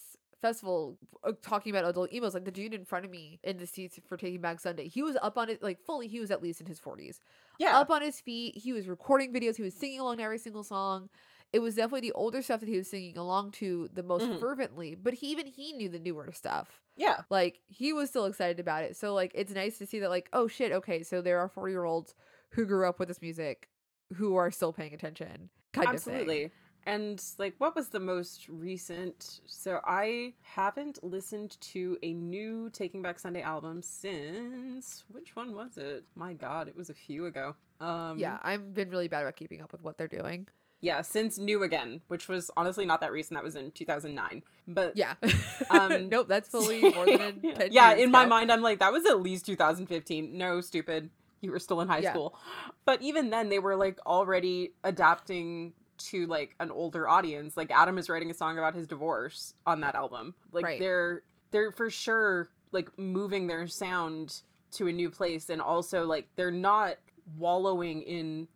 festival 0.44 0.98
uh, 1.26 1.32
talking 1.40 1.74
about 1.74 1.88
adult 1.88 2.12
emos 2.12 2.34
like 2.34 2.44
the 2.44 2.50
dude 2.50 2.74
in 2.74 2.84
front 2.84 3.02
of 3.02 3.10
me 3.10 3.40
in 3.44 3.56
the 3.56 3.66
seats 3.66 3.98
for 4.06 4.18
taking 4.18 4.42
back 4.42 4.60
sunday 4.60 4.86
he 4.86 5.02
was 5.02 5.16
up 5.22 5.38
on 5.38 5.48
it 5.48 5.62
like 5.62 5.80
fully 5.80 6.06
he 6.06 6.20
was 6.20 6.30
at 6.30 6.42
least 6.42 6.60
in 6.60 6.66
his 6.66 6.78
40s 6.78 7.20
yeah 7.58 7.78
up 7.78 7.88
on 7.88 8.02
his 8.02 8.20
feet 8.20 8.54
he 8.54 8.74
was 8.74 8.86
recording 8.86 9.32
videos 9.32 9.56
he 9.56 9.62
was 9.62 9.72
singing 9.72 10.00
along 10.00 10.18
to 10.18 10.22
every 10.22 10.36
single 10.36 10.62
song 10.62 11.08
it 11.54 11.60
was 11.62 11.76
definitely 11.76 12.08
the 12.08 12.12
older 12.24 12.42
stuff 12.42 12.58
that 12.60 12.68
he 12.68 12.76
was 12.76 12.88
singing 12.90 13.16
along 13.16 13.52
to 13.52 13.88
the 13.94 14.02
most 14.02 14.24
Mhm. 14.24 14.40
fervently 14.40 14.94
but 14.96 15.14
he, 15.14 15.28
even 15.28 15.46
he 15.46 15.72
knew 15.72 15.88
the 15.88 16.00
newer 16.00 16.32
stuff. 16.32 16.82
Yeah. 16.96 17.22
Like 17.30 17.60
he 17.68 17.92
was 17.92 18.08
still 18.10 18.24
excited 18.26 18.58
about 18.58 18.82
it. 18.84 18.96
So 18.96 19.14
like 19.14 19.30
it's 19.34 19.52
nice 19.52 19.78
to 19.78 19.86
see 19.86 20.00
that 20.00 20.10
like 20.10 20.28
oh 20.32 20.48
shit 20.48 20.72
okay 20.72 21.02
so 21.04 21.22
there 21.22 21.38
are 21.38 21.48
four 21.48 21.68
year 21.68 21.84
olds 21.84 22.14
who 22.50 22.66
grew 22.66 22.88
up 22.88 22.98
with 22.98 23.08
this 23.08 23.22
music 23.22 23.68
who 24.14 24.34
are 24.36 24.50
still 24.50 24.72
paying 24.72 24.94
attention 24.94 25.48
kind 25.72 25.88
of 25.94 26.02
thing. 26.02 26.14
Absolutely. 26.14 26.50
And 26.86 27.22
like 27.38 27.54
what 27.58 27.74
was 27.74 27.88
the 27.88 28.00
most 28.00 28.46
recent? 28.48 29.40
So 29.46 29.80
i 29.84 30.34
haven't 30.42 31.02
listened 31.02 31.58
to 31.72 31.96
a 32.02 32.12
new 32.12 32.68
taking 32.70 33.00
back 33.00 33.18
sunday 33.18 33.42
album 33.42 33.80
since 33.82 35.04
which 35.08 35.34
one 35.36 35.54
was 35.54 35.76
it? 35.76 36.04
My 36.14 36.32
god 36.34 36.68
it 36.68 36.76
was 36.76 36.90
a 36.90 36.94
few 36.94 37.26
ago. 37.26 37.54
Um 37.80 38.18
yeah 38.18 38.38
i've 38.42 38.74
been 38.74 38.90
really 38.90 39.08
bad 39.08 39.22
about 39.22 39.36
keeping 39.36 39.60
up 39.62 39.72
with 39.72 39.82
what 39.82 39.96
they're 39.98 40.08
doing 40.20 40.46
yeah 40.80 41.00
since 41.02 41.38
new 41.38 41.62
again 41.62 42.00
which 42.08 42.28
was 42.28 42.50
honestly 42.56 42.84
not 42.84 43.00
that 43.00 43.12
recent 43.12 43.36
that 43.36 43.44
was 43.44 43.54
in 43.56 43.70
2009 43.72 44.42
but 44.68 44.96
yeah. 44.96 45.14
Um, 45.70 46.08
nope 46.12 46.28
that's 46.28 46.48
fully 46.48 46.80
more 46.94 47.06
than 47.06 47.40
10 47.40 47.68
yeah 47.72 47.94
in 47.94 48.10
my 48.10 48.26
mind 48.26 48.50
i'm 48.52 48.62
like 48.62 48.78
that 48.80 48.92
was 48.92 49.06
at 49.06 49.20
least 49.20 49.46
2015 49.46 50.36
no 50.36 50.60
stupid. 50.60 51.10
You 51.40 51.50
were 51.50 51.58
still 51.58 51.82
in 51.82 51.88
high 51.88 51.98
Yeah. 51.98 52.12
school. 52.12 52.38
But 52.86 53.02
even 53.02 53.28
then 53.28 53.50
they 53.50 53.58
were 53.58 53.76
like 53.76 53.98
already 54.06 54.72
adapting 54.82 55.74
to 55.98 56.26
like 56.26 56.54
an 56.58 56.70
older 56.70 57.06
audience. 57.06 57.54
Like 57.54 57.70
adam 57.70 57.98
is 57.98 58.08
writing 58.08 58.30
a 58.30 58.34
song 58.34 58.56
about 58.56 58.74
his 58.74 58.86
divorce 58.86 59.52
on 59.66 59.80
that 59.82 59.94
album. 59.94 60.34
Like 60.52 60.64
Right. 60.64 60.80
they're 60.80 61.22
they're 61.50 61.70
for 61.70 61.90
sure 61.90 62.48
like 62.72 62.98
moving 62.98 63.46
their 63.46 63.66
sound 63.66 64.40
to 64.72 64.86
a 64.88 64.92
new 64.92 65.10
place. 65.10 65.50
And 65.50 65.60
also 65.60 66.06
like 66.06 66.28
they're 66.36 66.50
not 66.50 66.96
wallowing 67.36 68.00
in 68.02 68.48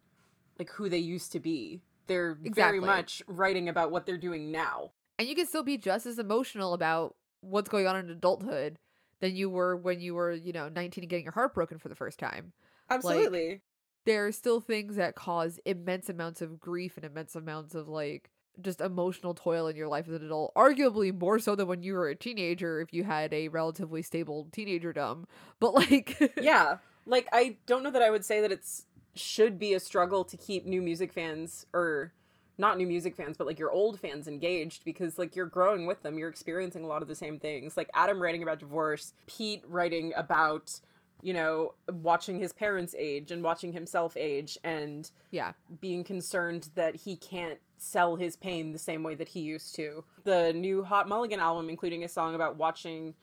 like 0.58 0.70
who 0.70 0.88
they 0.88 0.96
used 0.98 1.30
to 1.32 1.40
be 1.40 1.82
they're 2.08 2.36
very 2.42 2.80
much 2.80 3.22
writing 3.26 3.68
about 3.68 3.90
what 3.90 4.06
they're 4.06 4.18
doing 4.18 4.50
now. 4.50 4.90
And 5.18 5.28
you 5.28 5.34
can 5.34 5.46
still 5.46 5.62
be 5.62 5.78
just 5.78 6.06
as 6.06 6.18
emotional 6.18 6.74
about 6.74 7.14
what's 7.40 7.68
going 7.68 7.86
on 7.86 7.96
in 7.96 8.10
adulthood 8.10 8.78
than 9.20 9.36
you 9.36 9.50
were 9.50 9.76
when 9.76 10.00
you 10.00 10.14
were 10.14 10.32
you 10.32 10.52
know 10.52 10.68
19 10.68 11.04
and 11.04 11.10
getting 11.10 11.24
your 11.24 11.32
heart 11.32 11.54
broken 11.54 11.78
for 11.78 11.88
the 11.88 11.94
first 11.94 12.18
time. 12.18 12.52
Absolutely. 12.90 13.60
there 14.06 14.26
are 14.26 14.32
still 14.32 14.60
things 14.60 14.96
that 14.96 15.14
cause 15.14 15.60
immense 15.66 16.08
amounts 16.08 16.40
of 16.40 16.58
grief 16.58 16.96
and 16.96 17.04
immense 17.04 17.34
amounts 17.34 17.74
of 17.74 17.86
like 17.86 18.30
just 18.60 18.80
emotional 18.80 19.34
toil 19.34 19.66
in 19.66 19.76
your 19.76 19.88
life 19.88 20.08
as 20.08 20.14
an 20.14 20.24
adult 20.24 20.52
arguably 20.54 21.16
more 21.16 21.38
so 21.38 21.54
than 21.54 21.68
when 21.68 21.82
you 21.82 21.92
were 21.92 22.08
a 22.08 22.16
teenager 22.16 22.80
if 22.80 22.92
you 22.92 23.04
had 23.04 23.32
a 23.34 23.48
relatively 23.48 24.00
stable 24.02 24.48
teenagerdom 24.50 25.24
but 25.60 25.74
like 25.74 26.32
yeah. 26.40 26.78
Like 27.06 27.28
i 27.32 27.56
don't 27.66 27.82
know 27.82 27.90
that 27.90 28.02
i 28.02 28.10
would 28.10 28.24
say 28.24 28.40
that 28.40 28.52
it's 28.52 28.86
should 29.14 29.58
be 29.58 29.74
a 29.74 29.80
struggle 29.80 30.24
to 30.24 30.36
keep 30.36 30.66
new 30.66 30.80
music 30.82 31.12
fans 31.12 31.66
or 31.72 32.12
not 32.56 32.76
new 32.76 32.86
music 32.86 33.16
fans 33.16 33.36
but 33.36 33.46
like 33.46 33.58
your 33.58 33.70
old 33.70 33.98
fans 34.00 34.28
engaged 34.28 34.84
because 34.84 35.18
like 35.18 35.36
you're 35.36 35.46
growing 35.46 35.86
with 35.86 36.02
them 36.02 36.18
you're 36.18 36.28
experiencing 36.28 36.84
a 36.84 36.86
lot 36.86 37.02
of 37.02 37.08
the 37.08 37.14
same 37.14 37.38
things 37.38 37.76
like 37.76 37.90
adam 37.94 38.20
writing 38.20 38.42
about 38.42 38.58
divorce 38.58 39.12
pete 39.26 39.62
writing 39.66 40.12
about 40.16 40.80
you 41.22 41.32
know 41.32 41.74
watching 42.02 42.38
his 42.38 42.52
parents 42.52 42.94
age 42.96 43.30
and 43.30 43.42
watching 43.42 43.72
himself 43.72 44.16
age 44.16 44.58
and 44.62 45.10
yeah 45.30 45.52
being 45.80 46.04
concerned 46.04 46.68
that 46.74 46.94
he 46.94 47.16
can't 47.16 47.58
sell 47.78 48.16
his 48.16 48.36
pain 48.36 48.72
the 48.72 48.78
same 48.78 49.02
way 49.02 49.14
that 49.14 49.28
he 49.28 49.40
used 49.40 49.74
to. 49.76 50.04
The 50.24 50.52
new 50.52 50.82
Hot 50.82 51.08
Mulligan 51.08 51.40
album, 51.40 51.70
including 51.70 52.04
a 52.04 52.08
song 52.08 52.34
about 52.34 52.56
watching 52.56 53.14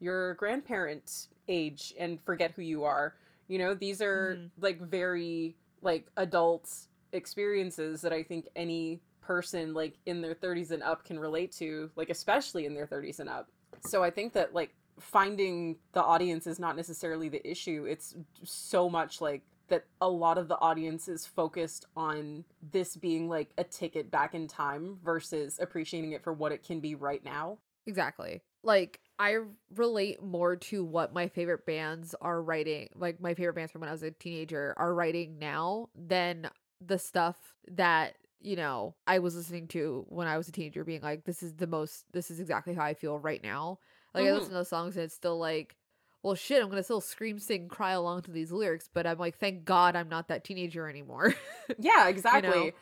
your 0.00 0.34
grandparents 0.34 1.28
age 1.48 1.94
and 1.98 2.20
forget 2.22 2.52
who 2.52 2.62
you 2.62 2.84
are. 2.84 3.14
You 3.48 3.58
know, 3.58 3.74
these 3.74 4.00
are 4.02 4.36
Mhm. 4.36 4.50
like 4.58 4.80
very 4.80 5.56
like 5.82 6.10
adult 6.16 6.70
experiences 7.12 8.00
that 8.02 8.12
I 8.12 8.22
think 8.22 8.48
any 8.56 9.02
person 9.20 9.72
like 9.74 9.98
in 10.06 10.20
their 10.20 10.34
30s 10.34 10.70
and 10.70 10.82
up 10.82 11.04
can 11.04 11.18
relate 11.18 11.52
to, 11.52 11.90
like 11.96 12.10
especially 12.10 12.66
in 12.66 12.74
their 12.74 12.86
30s 12.86 13.20
and 13.20 13.28
up. 13.28 13.50
So 13.80 14.02
I 14.02 14.10
think 14.10 14.32
that 14.34 14.54
like 14.54 14.74
finding 14.98 15.78
the 15.92 16.02
audience 16.02 16.46
is 16.46 16.58
not 16.58 16.76
necessarily 16.76 17.28
the 17.28 17.46
issue. 17.48 17.84
It's 17.88 18.14
so 18.44 18.88
much 18.88 19.20
like 19.20 19.42
that 19.68 19.86
a 20.00 20.08
lot 20.08 20.36
of 20.38 20.48
the 20.48 20.58
audience 20.60 21.08
is 21.08 21.26
focused 21.26 21.86
on 21.96 22.44
this 22.62 22.96
being 22.96 23.28
like 23.28 23.50
a 23.56 23.64
ticket 23.64 24.10
back 24.10 24.34
in 24.34 24.46
time 24.46 24.98
versus 25.02 25.58
appreciating 25.58 26.12
it 26.12 26.22
for 26.22 26.32
what 26.32 26.52
it 26.52 26.62
can 26.62 26.80
be 26.80 26.94
right 26.94 27.24
now. 27.24 27.58
Exactly. 27.86 28.42
Like 28.62 29.00
I 29.18 29.38
relate 29.74 30.22
more 30.22 30.56
to 30.56 30.84
what 30.84 31.14
my 31.14 31.28
favorite 31.28 31.66
bands 31.66 32.14
are 32.20 32.42
writing, 32.42 32.88
like 32.96 33.20
my 33.20 33.34
favorite 33.34 33.54
bands 33.54 33.72
from 33.72 33.80
when 33.82 33.88
I 33.88 33.92
was 33.92 34.02
a 34.02 34.10
teenager 34.10 34.74
are 34.76 34.94
writing 34.94 35.38
now 35.38 35.88
than 35.94 36.50
the 36.80 36.98
stuff 36.98 37.36
that, 37.70 38.16
you 38.40 38.56
know, 38.56 38.94
I 39.06 39.20
was 39.20 39.36
listening 39.36 39.68
to 39.68 40.04
when 40.08 40.26
I 40.26 40.36
was 40.36 40.48
a 40.48 40.52
teenager 40.52 40.84
being 40.84 41.00
like 41.02 41.24
this 41.24 41.42
is 41.42 41.54
the 41.54 41.66
most 41.68 42.06
this 42.12 42.30
is 42.30 42.40
exactly 42.40 42.74
how 42.74 42.82
I 42.84 42.94
feel 42.94 43.18
right 43.18 43.42
now. 43.42 43.78
Like 44.14 44.26
I 44.26 44.32
Mhm. 44.32 44.34
listen 44.34 44.50
to 44.52 44.58
those 44.58 44.68
songs 44.68 44.96
and 44.96 45.04
it's 45.04 45.14
still 45.14 45.38
like 45.38 45.76
well 46.22 46.34
shit, 46.34 46.60
I'm 46.62 46.68
going 46.68 46.78
to 46.78 46.82
still 46.84 47.02
scream, 47.02 47.38
sing, 47.38 47.68
cry 47.68 47.92
along 47.92 48.22
to 48.22 48.30
these 48.30 48.50
lyrics, 48.50 48.88
but 48.92 49.06
I'm 49.06 49.18
like 49.18 49.36
thank 49.38 49.64
God 49.64 49.94
I'm 49.94 50.08
not 50.08 50.28
that 50.28 50.44
teenager 50.44 50.88
anymore. 50.88 51.34
Yeah, 51.78 52.08
exactly. 52.08 52.40
know? 52.40 52.72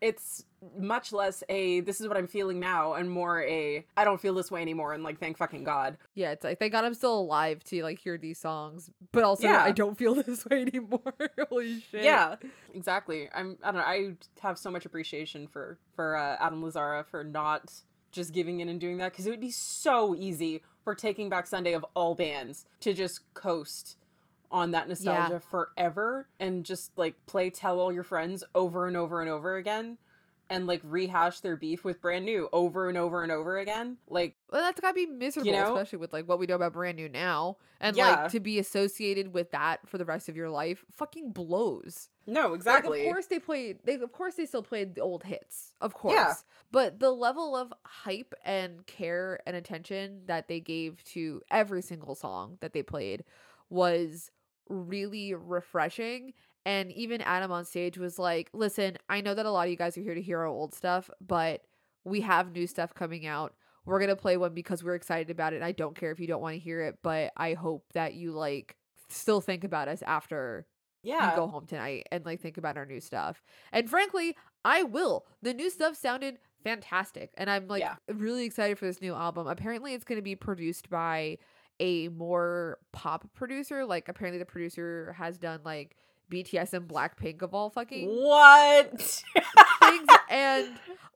It's 0.00 0.44
much 0.78 1.12
less 1.12 1.42
a 1.48 1.80
this 1.80 2.00
is 2.00 2.06
what 2.08 2.16
I'm 2.16 2.26
feeling 2.28 2.60
now 2.60 2.94
and 2.94 3.10
more 3.10 3.42
a 3.42 3.84
I 3.96 4.04
don't 4.04 4.20
feel 4.20 4.34
this 4.34 4.50
way 4.50 4.62
anymore 4.62 4.92
and 4.92 5.02
like 5.02 5.18
thank 5.18 5.36
fucking 5.36 5.64
God. 5.64 5.96
yeah, 6.14 6.30
it's 6.30 6.44
like 6.44 6.58
thank 6.58 6.72
God 6.72 6.84
I'm 6.84 6.94
still 6.94 7.18
alive 7.18 7.62
to 7.64 7.82
like 7.82 7.98
hear 7.98 8.16
these 8.16 8.38
songs, 8.38 8.90
but 9.12 9.24
also 9.24 9.48
Yeah. 9.48 9.62
I 9.62 9.72
don't 9.72 9.98
feel 9.98 10.14
this 10.22 10.44
way 10.46 10.62
anymore. 10.62 11.00
Holy 11.50 11.80
shit. 11.80 12.04
Yeah, 12.04 12.36
exactly. 12.74 13.28
I'm 13.34 13.58
I 13.62 13.72
don't 13.72 13.80
know, 13.80 13.86
I 13.86 14.14
have 14.40 14.58
so 14.58 14.70
much 14.70 14.86
appreciation 14.86 15.46
for 15.48 15.78
for 15.94 16.16
uh, 16.16 16.36
Adam 16.38 16.62
Lazzara 16.62 17.04
for 17.06 17.24
not 17.24 17.72
just 18.12 18.32
giving 18.32 18.60
in 18.60 18.68
and 18.68 18.80
doing 18.80 18.98
that 18.98 19.12
because 19.12 19.26
it 19.26 19.30
would 19.30 19.40
be 19.40 19.50
so 19.50 20.14
easy 20.14 20.62
for 20.84 20.94
Taking 20.94 21.28
Back 21.28 21.46
Sunday 21.46 21.72
of 21.72 21.84
all 21.94 22.14
bands 22.14 22.66
to 22.80 22.92
just 22.92 23.32
coast 23.34 23.96
on 24.52 24.72
that 24.72 24.88
nostalgia 24.88 25.40
forever 25.40 26.28
and 26.38 26.64
just 26.64 26.96
like 26.96 27.14
play 27.26 27.50
Tell 27.50 27.80
All 27.80 27.92
Your 27.92 28.02
Friends 28.04 28.44
over 28.54 28.86
and 28.86 28.96
over 28.96 29.20
and 29.20 29.30
over 29.30 29.56
again 29.56 29.98
and 30.50 30.66
like 30.66 30.82
rehash 30.84 31.40
their 31.40 31.56
beef 31.56 31.82
with 31.84 32.02
brand 32.02 32.26
new 32.26 32.46
over 32.52 32.88
and 32.90 32.98
over 32.98 33.22
and 33.22 33.32
over 33.32 33.56
again. 33.58 33.96
Like, 34.08 34.34
Well, 34.50 34.60
that's 34.60 34.78
gotta 34.80 34.92
be 34.92 35.06
miserable, 35.06 35.50
know? 35.52 35.74
especially 35.74 35.98
with 35.98 36.12
like 36.12 36.28
what 36.28 36.38
we 36.38 36.44
know 36.46 36.56
about 36.56 36.74
brand 36.74 36.96
new 36.98 37.08
now, 37.08 37.56
and 37.80 37.96
Yeah. 37.96 38.22
like 38.24 38.32
to 38.32 38.40
be 38.40 38.58
associated 38.58 39.32
with 39.32 39.52
that 39.52 39.88
for 39.88 39.96
the 39.96 40.04
rest 40.04 40.28
of 40.28 40.36
your 40.36 40.50
life, 40.50 40.84
fucking 40.90 41.30
blows. 41.30 42.10
no, 42.26 42.48
Like, 42.48 42.56
exactly. 42.56 43.06
of 43.06 43.12
course 43.14 43.26
they 43.26 43.38
played. 43.38 43.78
They 43.84 43.94
of 43.94 44.12
course 44.12 44.34
they 44.34 44.44
still 44.44 44.62
played 44.62 44.94
the 44.94 45.00
old 45.00 45.24
hits, 45.24 45.72
of 45.80 45.94
course. 45.94 46.14
Yeah. 46.14 46.34
But 46.70 47.00
the 47.00 47.12
level 47.12 47.56
of 47.56 47.72
hype 47.86 48.34
and 48.44 48.84
care 48.86 49.40
and 49.46 49.56
attention 49.56 50.22
that 50.26 50.48
they 50.48 50.60
gave 50.60 51.02
to 51.04 51.40
every 51.50 51.80
single 51.80 52.14
song 52.14 52.58
that 52.60 52.74
they 52.74 52.82
played 52.82 53.24
was 53.70 54.30
really 54.68 55.34
refreshing 55.34 56.32
And 56.64 56.92
even 56.92 57.20
Adam 57.22 57.50
on 57.50 57.64
stage 57.64 57.98
was 57.98 58.18
like, 58.20 58.48
listen, 58.52 58.96
I 59.08 59.20
know 59.20 59.34
that 59.34 59.46
a 59.46 59.50
lot 59.50 59.64
of 59.64 59.70
you 59.70 59.76
guys 59.76 59.98
are 59.98 60.02
here 60.02 60.14
to 60.14 60.22
hear 60.22 60.38
our 60.38 60.46
old 60.46 60.74
stuff, 60.74 61.10
but 61.20 61.62
we 62.04 62.20
have 62.20 62.52
new 62.52 62.66
stuff 62.68 62.94
coming 62.94 63.26
out. 63.26 63.54
We're 63.84 63.98
going 63.98 64.10
to 64.10 64.16
play 64.16 64.36
one 64.36 64.54
because 64.54 64.84
we're 64.84 64.94
excited 64.94 65.28
about 65.30 65.52
it. 65.52 65.56
And 65.56 65.64
I 65.64 65.72
don't 65.72 65.96
care 65.96 66.12
if 66.12 66.20
you 66.20 66.28
don't 66.28 66.40
want 66.40 66.54
to 66.54 66.60
hear 66.60 66.80
it, 66.82 66.98
but 67.02 67.32
I 67.36 67.54
hope 67.54 67.86
that 67.94 68.14
you 68.14 68.30
like 68.32 68.76
still 69.08 69.40
think 69.40 69.64
about 69.64 69.88
us 69.88 70.02
after 70.02 70.66
Yeah. 71.02 71.30
you 71.30 71.32
go 71.32 71.48
home 71.48 71.66
tonight 71.66 72.06
and 72.12 72.24
like 72.24 72.40
think 72.40 72.58
about 72.58 72.76
our 72.76 72.86
new 72.86 73.00
stuff. 73.00 73.42
And 73.72 73.90
frankly, 73.90 74.36
I 74.64 74.84
will. 74.84 75.26
The 75.42 75.54
new 75.54 75.68
stuff 75.68 75.96
sounded 75.96 76.38
fantastic. 76.62 77.30
And 77.36 77.50
I'm 77.50 77.66
like 77.66 77.80
Yeah. 77.80 77.96
really 78.08 78.44
excited 78.44 78.78
for 78.78 78.86
this 78.86 79.00
new 79.00 79.14
album. 79.14 79.48
Apparently, 79.48 79.94
it's 79.94 80.04
going 80.04 80.18
to 80.18 80.22
be 80.22 80.36
produced 80.36 80.88
by 80.88 81.38
a 81.82 82.08
more 82.08 82.78
pop 82.92 83.28
producer. 83.34 83.84
Like, 83.84 84.08
apparently, 84.08 84.38
the 84.38 84.46
producer 84.46 85.14
has 85.18 85.36
done 85.36 85.60
like 85.64 85.96
BTS 86.30 86.72
and 86.72 86.88
Blackpink 86.88 87.42
of 87.42 87.52
all 87.54 87.68
fucking 87.70 88.08
What? 88.08 88.98
things. 89.00 89.24
And 90.30 90.68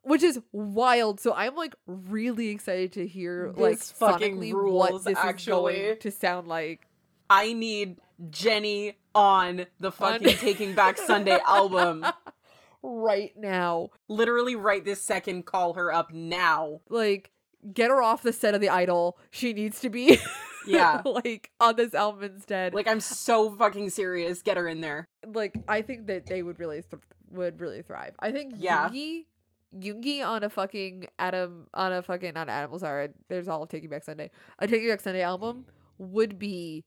which 0.02 0.22
is 0.22 0.38
wild. 0.52 1.20
So 1.20 1.32
I'm 1.32 1.54
like 1.54 1.74
really 1.86 2.48
excited 2.48 2.92
to 2.92 3.06
hear 3.06 3.52
like 3.56 3.78
fucking 3.78 4.38
rules, 4.54 4.90
what 4.92 5.04
this 5.04 5.16
actually. 5.16 5.74
is 5.76 5.82
going 5.86 5.98
to 6.00 6.10
sound 6.10 6.48
like. 6.48 6.86
I 7.30 7.54
need 7.54 7.96
Jennie 8.30 8.98
on 9.14 9.64
the 9.80 9.86
On- 9.88 9.92
fucking 9.92 10.36
Taking 10.36 10.74
Back 10.74 10.98
Sunday 10.98 11.38
album. 11.46 12.04
right 12.82 13.32
now. 13.38 13.88
Literally 14.08 14.54
right 14.54 14.84
this 14.84 15.00
second, 15.00 15.46
call 15.46 15.72
her 15.74 15.90
up 15.92 16.12
now. 16.12 16.80
like 16.90 17.30
get 17.72 17.90
her 17.90 18.02
off 18.02 18.22
the 18.22 18.32
set 18.34 18.54
of 18.54 18.60
the 18.60 18.68
idol 18.68 19.18
she 19.30 19.52
needs 19.52 19.80
to 19.80 19.88
be 19.90 20.18
Yeah. 20.66 21.02
like 21.04 21.50
on 21.60 21.76
this 21.76 21.94
album 21.94 22.24
instead 22.24 22.74
like 22.74 22.86
I'm 22.88 23.00
so 23.00 23.50
fucking 23.56 23.90
serious. 23.90 24.42
Get 24.42 24.56
her 24.56 24.66
in 24.68 24.80
there. 24.80 25.08
like 25.26 25.54
i 25.68 25.82
think 25.82 26.06
that 26.06 26.26
they 26.26 26.42
would 26.42 26.58
really 26.58 26.82
th- 26.82 27.02
would 27.30 27.60
really 27.60 27.82
thrive 27.82 28.14
i 28.20 28.30
think 28.30 28.54
Yeah. 28.56 28.88
Yoongi 28.88 29.24
Yoongi 29.76 30.24
on 30.24 30.42
a 30.44 30.48
fucking 30.48 31.06
Adam 31.18 31.66
on 31.74 31.92
a 31.92 32.00
fucking 32.02 32.32
not 32.34 32.48
Adam 32.48 32.78
sorry 32.78 33.08
there's 33.28 33.48
all 33.48 33.62
of 33.64 33.68
Taking 33.68 33.90
Back 33.90 34.04
Sunday 34.04 34.30
a 34.58 34.66
Taking 34.66 34.88
Back 34.88 35.00
Sunday 35.00 35.22
album 35.22 35.66
would 35.98 36.38
be 36.38 36.84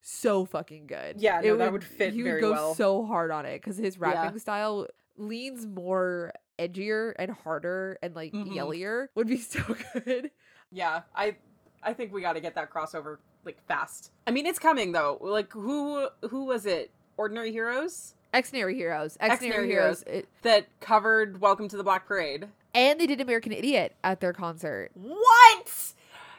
so 0.00 0.44
fucking 0.44 0.86
good 0.86 1.20
Yeah, 1.20 1.40
no, 1.40 1.56
that 1.56 1.72
would 1.72 1.82
fit 1.84 2.12
he 2.12 2.22
would 2.22 2.40
go 2.40 2.52
well. 2.52 2.74
so 2.74 3.04
hard 3.04 3.30
on 3.30 3.44
it 3.46 3.60
because 3.60 3.76
his 3.78 3.96
Yeah. 3.96 4.12
rapping 4.12 4.38
style 4.38 4.86
leans 5.16 5.66
more 5.66 6.32
edgier 6.58 7.12
and 7.18 7.30
harder 7.30 7.98
and 8.02 8.14
like 8.14 8.32
Mhm. 8.32 8.54
yellier 8.54 9.10
would 9.14 9.26
be 9.26 9.38
so 9.54 9.60
good 10.04 10.30
Yeah, 10.70 11.02
I 11.14 11.36
I 11.82 11.92
think 11.92 12.12
we 12.12 12.20
got 12.20 12.34
to 12.34 12.40
get 12.40 12.54
that 12.56 12.70
crossover 12.72 13.18
like 13.44 13.62
fast. 13.66 14.10
I 14.26 14.30
mean, 14.30 14.46
it's 14.46 14.58
coming 14.58 14.92
though. 14.92 15.18
Like 15.20 15.52
who 15.52 16.08
who 16.28 16.44
was 16.44 16.66
it? 16.66 16.90
Ordinary 17.16 17.50
Heroes 17.52 18.14
Xdinary 18.34 18.74
Heroes. 18.74 19.16
Xdinary 19.20 19.38
Xdinary 19.38 19.66
Heroes. 19.66 20.02
It- 20.06 20.28
that 20.42 20.66
covered 20.80 21.40
Welcome 21.40 21.68
to 21.68 21.76
the 21.76 21.82
Black 21.84 22.06
Parade. 22.06 22.46
and 22.74 23.00
they 23.00 23.06
did 23.06 23.20
American 23.20 23.52
Idiot 23.52 23.94
at 24.04 24.20
their 24.20 24.32
concert. 24.32 24.90
What? 24.94 25.94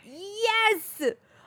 Yes! 0.06 1.02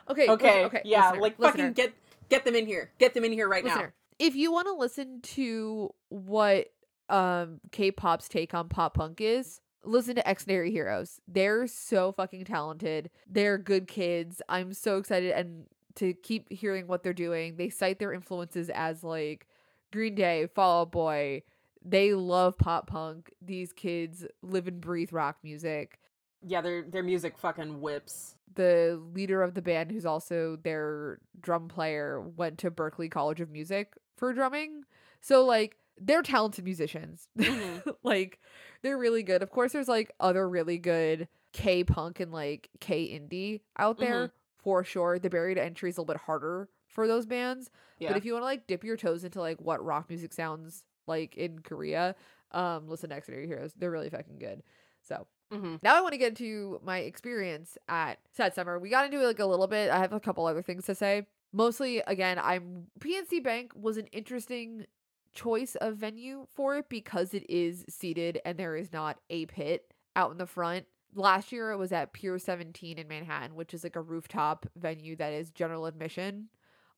Okay. 0.09 0.27
Okay, 0.27 0.65
Okay. 0.65 0.81
yeah, 0.85 1.07
listener, 1.11 1.21
like 1.21 1.39
listener, 1.39 1.57
fucking 1.63 1.73
get 1.73 1.93
get 2.29 2.45
them 2.45 2.55
in 2.55 2.65
here. 2.65 2.91
Get 2.99 3.13
them 3.13 3.23
in 3.23 3.31
here 3.31 3.47
right 3.47 3.63
listener. 3.63 3.93
If 4.19 4.35
you 4.35 4.51
want 4.51 4.67
to 4.67 4.73
listen 4.73 5.21
to 5.21 5.93
what 6.09 6.67
um 7.09 7.59
K-pop's 7.71 8.27
take 8.29 8.53
on 8.53 8.69
pop 8.69 8.95
punk 8.95 9.21
is, 9.21 9.61
listen 9.83 10.15
to 10.15 10.23
Xdinary 10.23 10.71
Heroes. 10.71 11.19
They're 11.27 11.67
so 11.67 12.11
fucking 12.11 12.45
talented. 12.45 13.09
They're 13.29 13.57
good 13.57 13.87
kids. 13.87 14.41
I'm 14.49 14.73
so 14.73 14.97
excited 14.97 15.31
and 15.31 15.65
to 15.95 16.13
keep 16.13 16.51
hearing 16.51 16.87
what 16.87 17.03
they're 17.03 17.13
doing. 17.13 17.57
They 17.57 17.69
cite 17.69 17.99
their 17.99 18.13
influences 18.13 18.69
as 18.69 19.03
like 19.03 19.47
Green 19.91 20.15
Day, 20.15 20.47
Fall 20.47 20.81
Out 20.81 20.91
Boy. 20.91 21.43
They 21.85 22.13
love 22.13 22.57
pop 22.57 22.87
punk. 22.87 23.31
These 23.41 23.73
kids 23.73 24.25
live 24.41 24.67
and 24.67 24.79
breathe 24.81 25.11
rock 25.13 25.37
music. 25.43 25.99
Yeah, 26.45 26.61
their 26.61 26.81
their 26.83 27.03
music 27.03 27.37
fucking 27.37 27.79
whips. 27.81 28.35
the 28.55 29.01
leader 29.13 29.41
of 29.41 29.53
the 29.55 29.61
band, 29.61 29.91
who's 29.91 30.05
also 30.05 30.57
their 30.63 31.19
drum 31.41 31.67
player, 31.67 32.21
went 32.21 32.57
to 32.59 32.69
Berklee 32.71 33.09
College 33.11 33.41
of 33.41 33.49
Music 33.49 33.93
for 34.15 34.33
drumming. 34.33 34.83
So 35.21 35.45
like 35.45 35.77
they're 35.99 36.21
talented 36.23 36.63
musicians. 36.65 37.27
Mhm. 37.37 37.95
like 38.03 38.39
they're 38.83 38.97
really 38.97 39.23
good. 39.23 39.41
Of 39.41 39.49
course, 39.51 39.73
there's 39.73 39.87
like 39.87 40.11
other 40.19 40.47
really 40.47 40.77
good 40.77 41.27
K 41.53 41.83
punk 41.83 42.19
and 42.19 42.31
like 42.31 42.69
K 42.79 43.07
indie 43.19 43.61
out 43.77 43.99
there 43.99 44.33
for 44.57 44.83
sure. 44.83 45.19
The 45.19 45.29
barrier 45.29 45.55
to 45.55 45.63
entry 45.63 45.89
is 45.89 45.97
a 45.97 46.01
little 46.01 46.13
bit 46.13 46.21
harder 46.21 46.69
for 46.87 47.07
those 47.07 47.25
bands. 47.25 47.71
Yeah. 47.99 48.09
But 48.09 48.17
if 48.17 48.25
you 48.25 48.33
want 48.33 48.43
to 48.43 48.47
like 48.47 48.67
dip 48.67 48.83
your 48.83 48.97
toes 48.97 49.23
into 49.23 49.39
like 49.39 49.59
what 49.61 49.83
rock 49.83 50.09
music 50.09 50.33
sounds 50.33 50.83
like 51.07 51.35
in 51.37 51.59
Korea, 51.59 52.15
um, 52.51 52.87
listen 52.87 53.09
to 53.09 53.19
Xdinary 53.19 53.47
Heroes. 53.47 53.73
They're 53.77 53.91
really 53.91 54.09
fucking 54.09 54.39
good. 54.39 54.63
So 55.01 55.27
hmm 55.51 55.75
now 55.81 55.95
I 55.97 56.01
want 56.01 56.13
to 56.13 56.17
get 56.17 56.29
into 56.29 56.79
my 56.83 56.99
experience 56.99 57.77
at 57.87 58.19
Sad 58.31 58.53
Summer. 58.55 58.79
We 58.79 58.89
got 58.89 59.05
into 59.05 59.21
it 59.21 59.25
like 59.25 59.39
a 59.39 59.45
little 59.45 59.67
bit. 59.67 59.89
I 59.91 59.99
have 59.99 60.13
a 60.13 60.19
couple 60.19 60.45
other 60.45 60.61
things 60.61 60.85
to 60.85 60.95
say. 60.95 61.27
Mostly, 61.51 61.99
again, 62.07 62.39
I'm 62.41 62.87
PNC 62.99 63.39
Bank 63.39 63.73
was 63.75 63.97
an 63.97 64.07
interesting 64.07 64.85
choice 65.33 65.75
of 65.75 65.97
venue 65.97 66.47
for 66.53 66.77
it 66.77 66.89
because 66.89 67.33
it 67.33 67.49
is 67.49 67.85
seated 67.89 68.39
and 68.45 68.57
there 68.57 68.75
is 68.75 68.93
not 68.93 69.19
a 69.29 69.45
pit 69.47 69.93
out 70.15 70.31
in 70.31 70.37
the 70.37 70.45
front. 70.45 70.85
Last 71.15 71.51
year 71.51 71.71
it 71.71 71.77
was 71.77 71.91
at 71.91 72.13
Pier 72.13 72.39
17 72.39 72.97
in 72.97 73.07
Manhattan, 73.07 73.55
which 73.55 73.73
is 73.73 73.83
like 73.83 73.95
a 73.95 74.01
rooftop 74.01 74.65
venue 74.75 75.15
that 75.17 75.33
is 75.33 75.51
general 75.51 75.85
admission 75.85 76.49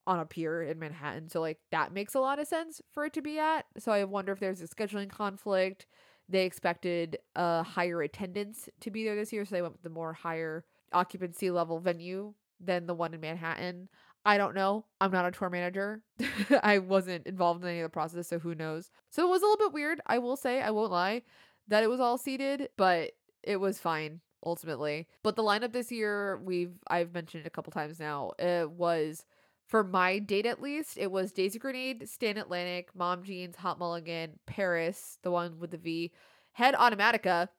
on 0.07 0.19
a 0.19 0.25
pier 0.25 0.61
in 0.61 0.79
Manhattan. 0.79 1.29
So 1.29 1.41
like 1.41 1.59
that 1.71 1.93
makes 1.93 2.13
a 2.13 2.19
lot 2.19 2.39
of 2.39 2.47
sense 2.47 2.81
for 2.91 3.05
it 3.05 3.13
to 3.13 3.21
be 3.21 3.39
at. 3.39 3.65
So 3.77 3.91
I 3.91 4.03
wonder 4.03 4.31
if 4.31 4.39
there's 4.39 4.61
a 4.61 4.67
scheduling 4.67 5.09
conflict. 5.09 5.85
They 6.29 6.45
expected 6.45 7.17
a 7.35 7.63
higher 7.63 8.01
attendance 8.01 8.69
to 8.81 8.91
be 8.91 9.03
there 9.03 9.15
this 9.15 9.31
year, 9.31 9.45
so 9.45 9.55
they 9.55 9.61
went 9.61 9.73
with 9.73 9.83
the 9.83 9.89
more 9.89 10.13
higher 10.13 10.65
occupancy 10.91 11.51
level 11.51 11.79
venue 11.79 12.33
than 12.59 12.87
the 12.87 12.95
one 12.95 13.13
in 13.13 13.21
Manhattan. 13.21 13.89
I 14.25 14.37
don't 14.37 14.55
know. 14.55 14.85
I'm 14.99 15.11
not 15.11 15.25
a 15.25 15.31
tour 15.31 15.49
manager. 15.49 16.01
I 16.63 16.79
wasn't 16.79 17.27
involved 17.27 17.63
in 17.63 17.69
any 17.69 17.79
of 17.79 17.85
the 17.85 17.89
process, 17.89 18.27
so 18.27 18.39
who 18.39 18.55
knows. 18.55 18.89
So 19.11 19.25
it 19.27 19.29
was 19.29 19.43
a 19.43 19.45
little 19.45 19.67
bit 19.67 19.73
weird, 19.73 20.01
I 20.07 20.17
will 20.17 20.35
say, 20.35 20.61
I 20.61 20.71
won't 20.71 20.91
lie, 20.91 21.21
that 21.67 21.83
it 21.83 21.89
was 21.89 21.99
all 21.99 22.17
seated, 22.17 22.69
but 22.75 23.11
it 23.43 23.57
was 23.57 23.77
fine 23.77 24.21
ultimately. 24.43 25.07
But 25.23 25.35
the 25.35 25.43
lineup 25.43 25.73
this 25.73 25.91
year, 25.91 26.37
we've 26.43 26.73
I've 26.87 27.13
mentioned 27.13 27.45
it 27.45 27.47
a 27.47 27.51
couple 27.51 27.71
times 27.71 27.99
now, 27.99 28.31
it 28.39 28.69
was 28.69 29.25
for 29.67 29.83
my 29.83 30.19
date 30.19 30.45
at 30.45 30.61
least, 30.61 30.97
it 30.97 31.11
was 31.11 31.31
Daisy 31.31 31.59
Grenade, 31.59 32.07
Stand 32.09 32.37
Atlantic, 32.37 32.89
Mom 32.95 33.23
Jeans, 33.23 33.55
Hot 33.57 33.77
Mulligan, 33.77 34.39
PVRIS, 34.47 35.17
the 35.21 35.31
one 35.31 35.59
with 35.59 35.71
the 35.71 35.77
V, 35.77 36.11
Head 36.53 36.73
Automatica, 36.73 37.49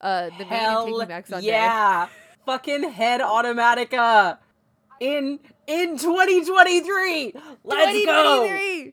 uh, 0.00 0.30
the 0.38 0.44
Hell 0.44 0.86
Taking 0.86 1.08
Back 1.08 1.26
Sunday. 1.26 1.48
yeah, 1.48 2.08
fucking 2.46 2.90
head 2.90 3.20
Automatica 3.20 4.38
in 5.00 5.40
in 5.66 5.98
2023. 5.98 7.32
Let's 7.64 8.06
go. 8.06 8.92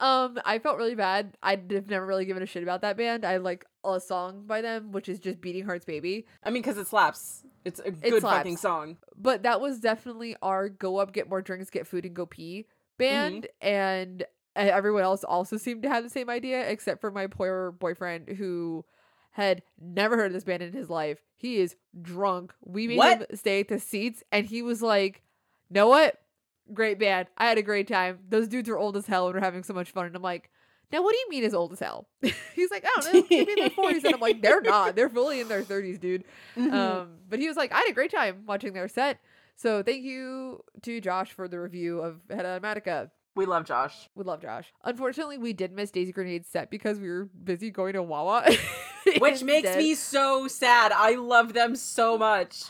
Um, 0.00 0.38
I 0.44 0.60
felt 0.60 0.78
really 0.78 0.94
bad. 0.94 1.36
I've 1.42 1.68
never 1.88 2.06
really 2.06 2.24
given 2.24 2.42
a 2.42 2.46
shit 2.46 2.62
about 2.62 2.82
that 2.82 2.96
band. 2.96 3.24
I 3.24 3.38
like 3.38 3.64
a 3.84 3.98
song 3.98 4.44
by 4.46 4.60
them, 4.62 4.92
which 4.92 5.08
is 5.08 5.18
just 5.18 5.40
Beating 5.40 5.64
Hearts 5.64 5.84
Baby. 5.84 6.24
I 6.44 6.50
mean, 6.50 6.62
because 6.62 6.78
it 6.78 6.86
slaps. 6.86 7.42
It's 7.64 7.80
a 7.80 7.90
good 7.90 8.20
slaps. 8.20 8.36
fucking 8.38 8.56
song. 8.58 8.96
But 9.16 9.42
that 9.42 9.60
was 9.60 9.80
definitely 9.80 10.36
our 10.40 10.68
go 10.68 10.98
up, 10.98 11.12
get 11.12 11.28
more 11.28 11.42
drinks, 11.42 11.68
get 11.68 11.86
food, 11.86 12.06
and 12.06 12.14
go 12.14 12.26
pee 12.26 12.66
band. 12.96 13.48
And 13.60 14.22
uh, 14.54 14.60
everyone 14.60 15.02
else 15.02 15.24
also 15.24 15.56
seemed 15.56 15.82
to 15.82 15.88
have 15.88 16.04
the 16.04 16.10
same 16.10 16.30
idea, 16.30 16.68
except 16.68 17.00
for 17.00 17.10
my 17.10 17.26
poor 17.26 17.72
boyfriend 17.72 18.28
who 18.38 18.84
had 19.32 19.62
never 19.80 20.16
heard 20.16 20.26
of 20.26 20.32
this 20.32 20.44
band 20.44 20.62
in 20.62 20.72
his 20.72 20.88
life. 20.88 21.18
He 21.36 21.56
is 21.58 21.74
drunk. 22.00 22.52
We 22.64 22.86
made 22.86 22.98
What? 22.98 23.18
him 23.18 23.26
stay 23.36 23.60
at 23.60 23.68
the 23.68 23.80
seats, 23.80 24.22
and 24.30 24.46
he 24.46 24.62
was 24.62 24.80
like, 24.80 25.22
"Know 25.70 25.88
what? 25.88 26.16
Great 26.72 26.98
band. 26.98 27.28
I 27.38 27.46
had 27.46 27.58
a 27.58 27.62
great 27.62 27.88
time. 27.88 28.18
Those 28.28 28.48
dudes 28.48 28.68
are 28.68 28.76
old 28.78 28.96
as 28.96 29.06
hell 29.06 29.26
and 29.26 29.34
we're 29.34 29.40
having 29.40 29.62
so 29.62 29.72
much 29.74 29.90
fun." 29.90 30.06
And 30.06 30.14
I'm 30.16 30.22
like, 30.22 30.50
"Now, 30.92 31.02
what 31.02 31.12
do 31.12 31.18
you 31.18 31.26
mean 31.30 31.44
is 31.44 31.54
old 31.54 31.72
as 31.72 31.80
hell?" 31.80 32.08
He's 32.54 32.70
like, 32.70 32.84
"I 32.84 33.00
don't 33.00 33.14
know. 33.14 33.24
Maybe 33.30 33.52
in 33.52 33.58
their 33.58 33.70
40s." 33.70 34.04
And 34.04 34.14
I'm 34.14 34.20
like, 34.20 34.42
"They're 34.42 34.60
not. 34.60 34.94
They're 34.96 35.08
fully 35.10 35.40
in 35.40 35.48
their 35.48 35.62
30s, 35.62 35.98
dude." 35.98 36.24
Mhm. 36.56 36.72
Um, 36.72 37.18
but 37.28 37.38
he 37.38 37.48
was 37.48 37.56
like, 37.56 37.72
I 37.72 37.78
had 37.78 37.88
a 37.88 37.92
great 37.94 38.10
time 38.10 38.44
watching 38.46 38.72
their 38.72 38.88
set. 38.88 39.18
So 39.56 39.82
thank 39.82 40.02
you 40.04 40.62
to 40.82 41.00
Josh 41.00 41.32
for 41.32 41.48
the 41.48 41.58
review 41.58 41.98
of 42.00 42.20
Head 42.30 42.44
Automatica. 42.44 43.10
we 43.34 43.44
love 43.46 43.64
Josh. 43.64 44.08
We 44.14 44.24
love 44.24 44.40
Josh. 44.42 44.72
Unfortunately, 44.84 45.36
we 45.38 45.52
did 45.52 45.72
miss 45.72 45.90
Daisy 45.90 46.12
Grenade's 46.12 46.48
set 46.48 46.70
because 46.70 46.98
we 47.00 47.08
were 47.08 47.24
busy 47.26 47.70
going 47.70 47.94
to 47.94 48.02
Wawa. 48.02 48.44
Which 49.20 49.42
makes 49.42 49.74
me 49.76 49.94
so 49.94 50.48
sad. 50.48 50.92
I 50.92 51.14
love 51.16 51.54
them 51.54 51.76
so 51.76 52.18
much. 52.18 52.64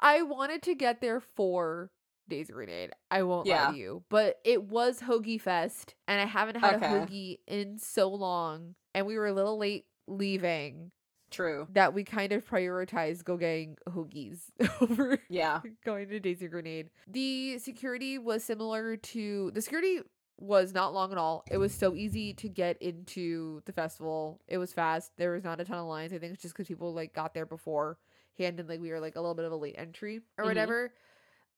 I 0.00 0.22
wanted 0.22 0.62
to 0.62 0.74
get 0.74 1.00
there 1.00 1.20
for 1.20 1.90
Daisy 2.28 2.52
Grenade. 2.52 2.92
I 3.10 3.22
won't 3.22 3.46
lie 3.46 3.72
to 3.72 3.76
you. 3.76 4.02
But 4.08 4.38
it 4.44 4.64
was 4.64 5.00
Hoagie 5.00 5.40
Fest, 5.40 5.94
and 6.06 6.20
I 6.20 6.24
haven't 6.26 6.56
had 6.56 6.74
Okay. 6.76 6.86
a 6.86 6.88
hoagie 7.06 7.38
in 7.46 7.78
so 7.78 8.08
long. 8.08 8.74
And 8.94 9.06
we 9.06 9.16
were 9.16 9.26
a 9.26 9.32
little 9.32 9.58
late 9.58 9.86
leaving 10.06 10.90
True. 11.30 11.66
that 11.72 11.94
we 11.94 12.04
kind 12.04 12.32
of 12.32 12.44
prioritized 12.48 13.24
go 13.24 13.36
getting 13.36 13.76
hoagies 13.88 14.40
over 14.80 15.18
Yeah. 15.28 15.60
going 15.84 16.08
to 16.08 16.20
Daisy 16.20 16.48
Grenade. 16.48 16.90
The 17.06 17.58
security 17.58 18.18
was 18.18 18.42
similar 18.44 18.96
to 18.96 19.50
the 19.54 19.60
security 19.62 20.00
was 20.40 20.72
not 20.72 20.94
long 20.94 21.10
at 21.12 21.18
all. 21.18 21.44
It 21.50 21.58
was 21.58 21.74
so 21.74 21.94
easy 21.94 22.32
to 22.34 22.48
get 22.48 22.80
into 22.80 23.60
the 23.66 23.72
festival. 23.72 24.40
It 24.46 24.58
was 24.58 24.72
fast. 24.72 25.10
There 25.16 25.32
was 25.32 25.42
not 25.44 25.60
a 25.60 25.64
ton 25.64 25.78
of 25.78 25.86
lines. 25.86 26.12
I 26.12 26.18
think 26.18 26.32
it's 26.32 26.42
just 26.42 26.54
because 26.54 26.68
people 26.68 26.94
like 26.94 27.12
got 27.12 27.34
there 27.34 27.46
before 27.46 27.98
hand 28.38 28.60
and 28.60 28.68
like 28.68 28.80
we 28.80 28.90
were 28.92 29.00
like 29.00 29.16
a 29.16 29.20
little 29.20 29.34
bit 29.34 29.44
of 29.44 29.50
a 29.52 29.56
late 29.56 29.74
entry 29.76 30.20
or 30.38 30.44
Mhm. 30.44 30.48
whatever. 30.48 30.92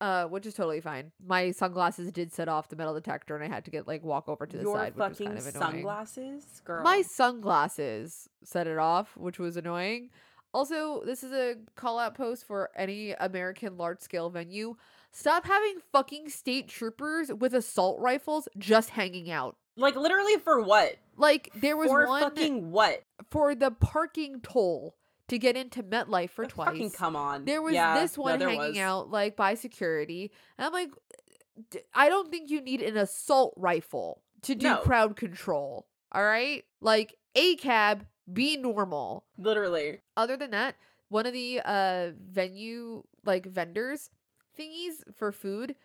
Uh, 0.01 0.25
which 0.25 0.47
is 0.47 0.55
totally 0.55 0.81
fine. 0.81 1.11
My 1.23 1.51
sunglasses 1.51 2.11
did 2.11 2.33
set 2.33 2.49
off 2.49 2.69
the 2.69 2.75
metal 2.75 2.95
detector, 2.95 3.35
and 3.35 3.43
I 3.45 3.47
had 3.53 3.65
to 3.65 3.71
get 3.71 3.87
like 3.87 4.03
walk 4.03 4.27
over 4.27 4.47
to 4.47 4.57
the 4.57 4.63
Your 4.63 4.75
side, 4.75 4.95
which 4.95 5.09
was 5.09 5.17
kind 5.19 5.37
of 5.37 5.45
annoying. 5.45 5.73
sunglasses, 5.73 6.61
girl. 6.65 6.83
My 6.83 7.03
sunglasses 7.03 8.27
set 8.43 8.65
it 8.65 8.79
off, 8.79 9.15
which 9.15 9.37
was 9.37 9.57
annoying. 9.57 10.09
Also, 10.55 11.03
this 11.05 11.23
is 11.23 11.31
a 11.31 11.55
call 11.75 11.99
out 11.99 12.15
post 12.15 12.45
for 12.47 12.71
any 12.75 13.11
American 13.11 13.77
large 13.77 13.99
scale 14.01 14.31
venue. 14.31 14.75
Stop 15.11 15.45
having 15.45 15.75
fucking 15.91 16.29
state 16.29 16.67
troopers 16.67 17.31
with 17.31 17.53
assault 17.53 17.99
rifles 17.99 18.47
just 18.57 18.89
hanging 18.89 19.29
out. 19.29 19.55
like 19.77 19.95
literally 19.95 20.37
for 20.37 20.61
what? 20.63 20.95
Like 21.15 21.51
there 21.53 21.77
was 21.77 21.87
for 21.89 22.07
one 22.07 22.23
fucking 22.23 22.71
what? 22.71 23.03
for 23.29 23.53
the 23.53 23.69
parking 23.69 24.41
toll 24.41 24.95
to 25.31 25.39
get 25.39 25.55
into 25.57 25.81
MetLife 25.81 26.29
for 26.29 26.43
Like, 26.43 26.51
twice. 26.53 26.67
Fucking 26.67 26.91
come 26.91 27.15
on. 27.15 27.45
There 27.45 27.61
was 27.61 27.73
Yeah, 27.73 27.99
this 27.99 28.17
one 28.17 28.37
there 28.39 28.49
hanging 28.49 28.73
was. 28.73 28.77
out 28.77 29.09
like 29.09 29.35
by 29.35 29.55
security, 29.55 30.31
and 30.57 30.65
I'm 30.67 30.73
like, 30.73 30.91
d- 31.69 31.79
I 31.93 32.09
don't 32.09 32.29
think 32.29 32.49
you 32.49 32.61
need 32.61 32.81
an 32.81 32.97
assault 32.97 33.53
rifle 33.57 34.21
to 34.43 34.55
do 34.55 34.67
No. 34.67 34.77
crowd 34.77 35.15
control. 35.15 35.87
All 36.11 36.23
right, 36.23 36.63
like 36.81 37.15
a 37.35 37.55
cab, 37.55 38.05
be 38.31 38.57
normal. 38.57 39.25
Literally. 39.37 40.01
Other 40.17 40.35
than 40.37 40.51
that, 40.51 40.75
one 41.09 41.25
of 41.25 41.33
the 41.33 41.61
uh 41.63 42.11
venue 42.19 43.03
like 43.25 43.45
vendors 43.45 44.09
thingies 44.59 45.01
for 45.15 45.31
food, 45.31 45.75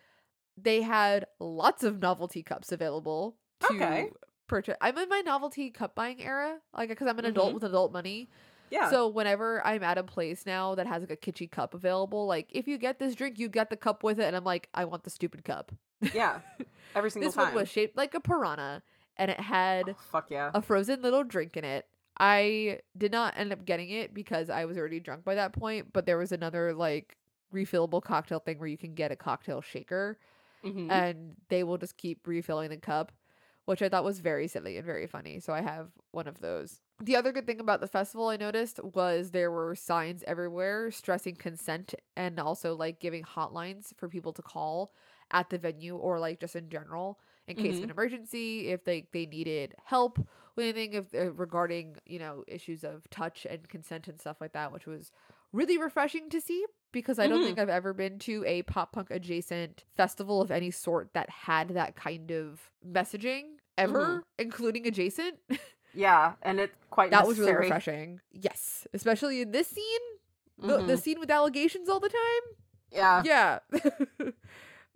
they 0.57 0.81
had 0.81 1.25
lots 1.39 1.83
of 1.83 2.01
novelty 2.01 2.43
cups 2.43 2.71
available 2.73 3.37
to 3.61 3.67
Okay. 3.75 4.09
purchase. 4.47 4.75
I'm 4.81 4.97
in 4.97 5.07
my 5.07 5.21
novelty 5.21 5.69
cup 5.71 5.95
buying 5.95 6.21
era, 6.21 6.59
like 6.75 6.89
because 6.89 7.07
I'm 7.07 7.19
an 7.19 7.25
adult 7.25 7.51
Mhm. 7.51 7.53
with 7.55 7.63
adult 7.63 7.93
money. 7.93 8.29
Yeah. 8.69 8.89
So 8.89 9.07
whenever 9.07 9.65
I'm 9.65 9.83
at 9.83 9.97
a 9.97 10.03
place 10.03 10.45
now 10.45 10.75
that 10.75 10.87
has 10.87 11.01
like 11.01 11.11
a 11.11 11.17
kitschy 11.17 11.49
cup 11.49 11.73
available, 11.73 12.25
like 12.25 12.47
if 12.51 12.67
you 12.67 12.77
get 12.77 12.99
this 12.99 13.15
drink, 13.15 13.39
you 13.39 13.47
get 13.49 13.69
the 13.69 13.77
cup 13.77 14.03
with 14.03 14.19
it, 14.19 14.23
and 14.25 14.35
I'm 14.35 14.43
like, 14.43 14.69
I 14.73 14.85
want 14.85 15.03
the 15.03 15.09
stupid 15.09 15.43
cup. 15.43 15.71
yeah. 16.13 16.39
Every 16.95 17.11
single 17.11 17.27
This 17.29 17.35
time. 17.35 17.47
one 17.47 17.55
was 17.55 17.69
shaped 17.69 17.95
like 17.97 18.13
a 18.13 18.19
piranha, 18.19 18.81
and 19.17 19.29
it 19.31 19.39
had 19.39 19.89
Oh, 19.89 19.95
fuck 20.11 20.29
yeah. 20.29 20.51
a 20.53 20.61
frozen 20.61 21.01
little 21.01 21.23
drink 21.23 21.55
in 21.57 21.63
it. 21.63 21.85
I 22.19 22.79
did 22.97 23.11
not 23.11 23.35
end 23.37 23.51
up 23.53 23.63
getting 23.65 23.89
it 23.91 24.13
because 24.13 24.49
I 24.49 24.65
was 24.65 24.77
already 24.77 24.99
drunk 24.99 25.23
by 25.23 25.35
that 25.35 25.53
point, 25.53 25.93
but 25.93 26.05
there 26.05 26.17
was 26.17 26.31
another 26.31 26.73
like 26.73 27.15
refillable 27.53 28.01
cocktail 28.01 28.39
thing 28.39 28.57
where 28.59 28.67
you 28.67 28.77
can 28.77 28.93
get 28.95 29.11
a 29.11 29.15
cocktail 29.15 29.61
shaker 29.61 30.17
Mhm. 30.65 30.91
and 30.91 31.35
they 31.49 31.63
will 31.63 31.77
just 31.77 31.95
keep 31.97 32.25
refilling 32.27 32.69
the 32.71 32.77
cup, 32.77 33.11
which 33.65 33.81
I 33.83 33.89
thought 33.89 34.03
was 34.03 34.19
very 34.19 34.47
silly 34.47 34.77
and 34.77 34.85
very 34.85 35.05
funny. 35.05 35.39
So 35.39 35.53
I 35.53 35.61
have 35.61 35.89
one 36.11 36.27
of 36.27 36.39
those. 36.41 36.81
The 36.99 37.15
other 37.15 37.31
good 37.31 37.45
thing 37.45 37.59
about 37.59 37.79
the 37.79 37.87
festival 37.87 38.29
I 38.29 38.37
noticed 38.37 38.83
was 38.83 39.29
there 39.29 39.51
were 39.51 39.75
signs 39.75 40.23
everywhere 40.25 40.89
stressing 40.89 41.35
consent 41.35 41.93
and 42.15 42.39
also 42.39 42.75
like 42.75 42.99
giving 42.99 43.23
hotlines 43.23 43.95
for 43.97 44.09
people 44.09 44.33
to 44.33 44.41
call 44.41 44.93
at 45.29 45.49
the 45.49 45.59
venue 45.59 45.95
or 45.95 46.19
like 46.19 46.39
just 46.39 46.55
in 46.55 46.69
general 46.69 47.19
in 47.47 47.55
case 47.55 47.77
of 47.77 47.83
an 47.83 47.91
emergency 47.91 48.69
if 48.69 48.83
they 48.83 49.07
they 49.11 49.25
needed 49.27 49.75
help 49.85 50.17
with 50.55 50.65
anything 50.65 50.93
if 50.93 51.13
uh, 51.13 51.31
regarding 51.33 51.97
you 52.05 52.17
know 52.17 52.43
issues 52.47 52.83
of 52.83 53.07
touch 53.11 53.45
and 53.47 53.67
consent 53.69 54.07
and 54.07 54.19
stuff 54.19 54.41
like 54.41 54.53
that 54.53 54.71
which 54.71 54.87
was 54.87 55.11
really 55.51 55.77
refreshing 55.77 56.29
to 56.29 56.41
see 56.41 56.65
because 56.91 57.19
I 57.19 57.27
don't 57.27 57.39
Mhm. 57.39 57.45
think 57.45 57.59
I've 57.59 57.69
ever 57.69 57.93
been 57.93 58.17
to 58.19 58.43
a 58.47 58.63
pop 58.63 58.93
punk 58.93 59.11
adjacent 59.11 59.83
festival 59.95 60.41
of 60.41 60.49
any 60.49 60.71
sort 60.71 61.13
that 61.13 61.29
had 61.29 61.69
that 61.69 61.95
kind 61.95 62.31
of 62.31 62.71
messaging 62.89 63.57
ever, 63.77 64.23
including 64.39 64.87
adjacent. 64.87 65.37
yeah, 65.97 66.33
and 66.43 66.59
it's 66.59 66.75
quite 66.89 67.11
that 67.11 67.27
was 67.27 67.39
really 67.39 67.53
refreshing. 67.53 68.19
Yes, 68.31 68.87
especially 68.93 69.41
in 69.41 69.51
this 69.51 69.67
scene, 69.67 70.05
the, 70.59 70.77
the 70.77 70.93
Mhm. 70.93 70.99
scene 71.01 71.19
with 71.19 71.31
allegations 71.31 71.89
all 71.89 71.99
the 71.99 72.09
time. 72.09 72.43
Yeah. 72.91 73.21
Yeah. 73.25 73.59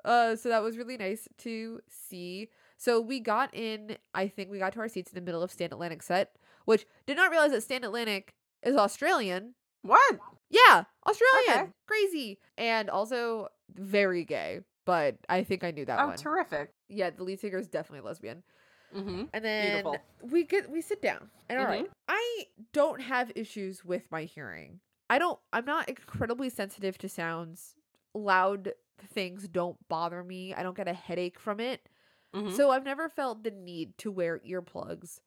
uh, 0.06 0.36
so 0.36 0.49
that 0.49 0.64
was 0.64 0.78
really 0.78 0.97
nice 0.97 1.28
to 1.39 1.82
see. 1.89 2.49
So 2.78 2.99
we 3.02 3.20
got 3.20 3.54
in. 3.54 3.97
I 4.14 4.28
think 4.28 4.49
we 4.49 4.60
got 4.60 4.74
to 4.74 4.80
our 4.80 4.88
seats 4.88 5.12
in 5.12 5.16
the 5.16 5.22
middle 5.26 5.43
of 5.43 5.52
Stand 5.52 5.74
Atlantic 5.74 6.04
set, 6.04 6.36
which 6.66 6.86
did 7.06 7.18
not 7.18 7.30
realize 7.32 7.52
that 7.52 7.62
Stand 7.64 7.84
Atlantic 7.84 8.34
is 8.64 8.76
Australian. 8.76 9.56
What? 9.82 10.20
Yeah, 10.49 10.84
Australian. 11.08 11.64
Okay. 11.64 11.72
Crazy. 11.88 12.39
And 12.58 12.89
also 12.89 13.47
very 13.74 14.24
gay, 14.26 14.62
but 14.86 15.18
I 15.30 15.43
think 15.43 15.64
I 15.64 15.72
knew 15.72 15.86
that 15.86 15.99
oh, 15.99 16.08
one. 16.08 16.18
terrific. 16.18 16.74
yeah, 16.89 17.10
the 17.10 17.24
lead 17.24 17.39
singer 17.39 17.58
is 17.58 17.68
definitely 17.68 18.08
lesbian. 18.08 18.43
Mm-hmm. 18.96 19.24
And 19.34 19.46
then 19.46 19.72
Beautiful. 19.84 19.98
we 20.22 20.44
get 20.46 20.70
we 20.70 20.82
sit 20.82 21.02
down. 21.02 21.30
And 21.50 21.60
all 21.60 21.66
right, 21.66 21.86
Mhm. 21.86 21.92
I 22.08 22.48
don't 22.74 23.02
have 23.02 23.32
issues 23.36 23.84
with 23.86 24.04
my 24.12 24.24
hearing. 24.24 24.80
I 25.10 25.20
don't 25.20 25.39
I'm 25.54 25.66
not 25.66 25.89
incredibly 25.89 26.50
sensitive 26.50 26.98
to 27.00 27.10
sounds. 27.10 27.76
Loud 28.14 28.74
things 29.14 29.48
don't 29.48 29.78
bother 29.89 30.24
me. 30.24 30.54
I 30.54 30.64
don't 30.64 30.76
get 30.78 30.88
a 30.88 30.94
headache 30.94 31.39
from 31.39 31.60
it. 31.60 31.88
Mhm. 32.34 32.56
So 32.56 32.70
I've 32.72 32.84
never 32.86 33.10
felt 33.10 33.44
the 33.44 33.52
need 33.52 33.98
to 34.00 34.12
wear 34.12 34.39
earplugs 34.39 35.20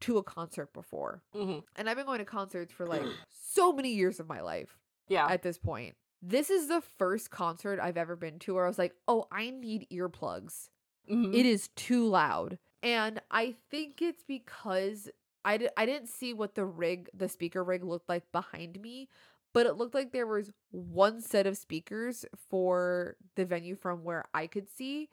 to 0.00 0.16
a 0.18 0.22
concert 0.22 0.72
before. 0.72 1.22
Mhm. 1.34 1.62
And 1.76 1.90
I've 1.90 1.96
been 1.96 2.06
going 2.06 2.18
to 2.20 2.24
concerts 2.24 2.72
for 2.72 2.86
like 2.86 3.02
so 3.30 3.72
many 3.72 3.90
years 3.94 4.18
of 4.20 4.28
my 4.28 4.40
life 4.40 4.78
Yeah. 5.08 5.26
at 5.28 5.42
this 5.42 5.58
point. 5.58 5.96
This 6.22 6.50
is 6.50 6.66
the 6.68 6.80
first 6.80 7.30
concert 7.30 7.78
I've 7.80 7.96
ever 7.96 8.16
been 8.16 8.38
to 8.40 8.54
where 8.54 8.64
I 8.64 8.68
was 8.68 8.78
like, 8.78 8.94
"Oh, 9.06 9.26
I 9.30 9.50
need 9.50 9.86
earplugs." 9.92 10.68
Mhm. 11.08 11.32
It 11.34 11.46
is 11.46 11.68
too 11.76 12.06
loud. 12.08 12.58
And 12.82 13.20
I 13.30 13.54
think 13.70 14.00
it's 14.02 14.22
because 14.22 15.08
I, 15.44 15.68
I 15.76 15.86
didn't 15.86 16.08
see 16.08 16.32
what 16.34 16.54
the 16.54 16.64
rig, 16.64 17.08
the 17.14 17.28
speaker 17.28 17.62
rig 17.64 17.84
looked 17.84 18.08
like 18.08 18.30
behind 18.32 18.80
me, 18.80 19.08
but 19.52 19.66
it 19.66 19.76
looked 19.76 19.94
like 19.94 20.12
there 20.12 20.26
was 20.26 20.52
one 20.70 21.20
set 21.20 21.46
of 21.46 21.56
speakers 21.56 22.24
for 22.50 23.16
the 23.34 23.44
venue 23.44 23.74
from 23.74 24.04
where 24.04 24.24
I 24.34 24.46
could 24.46 24.68
see. 24.68 25.08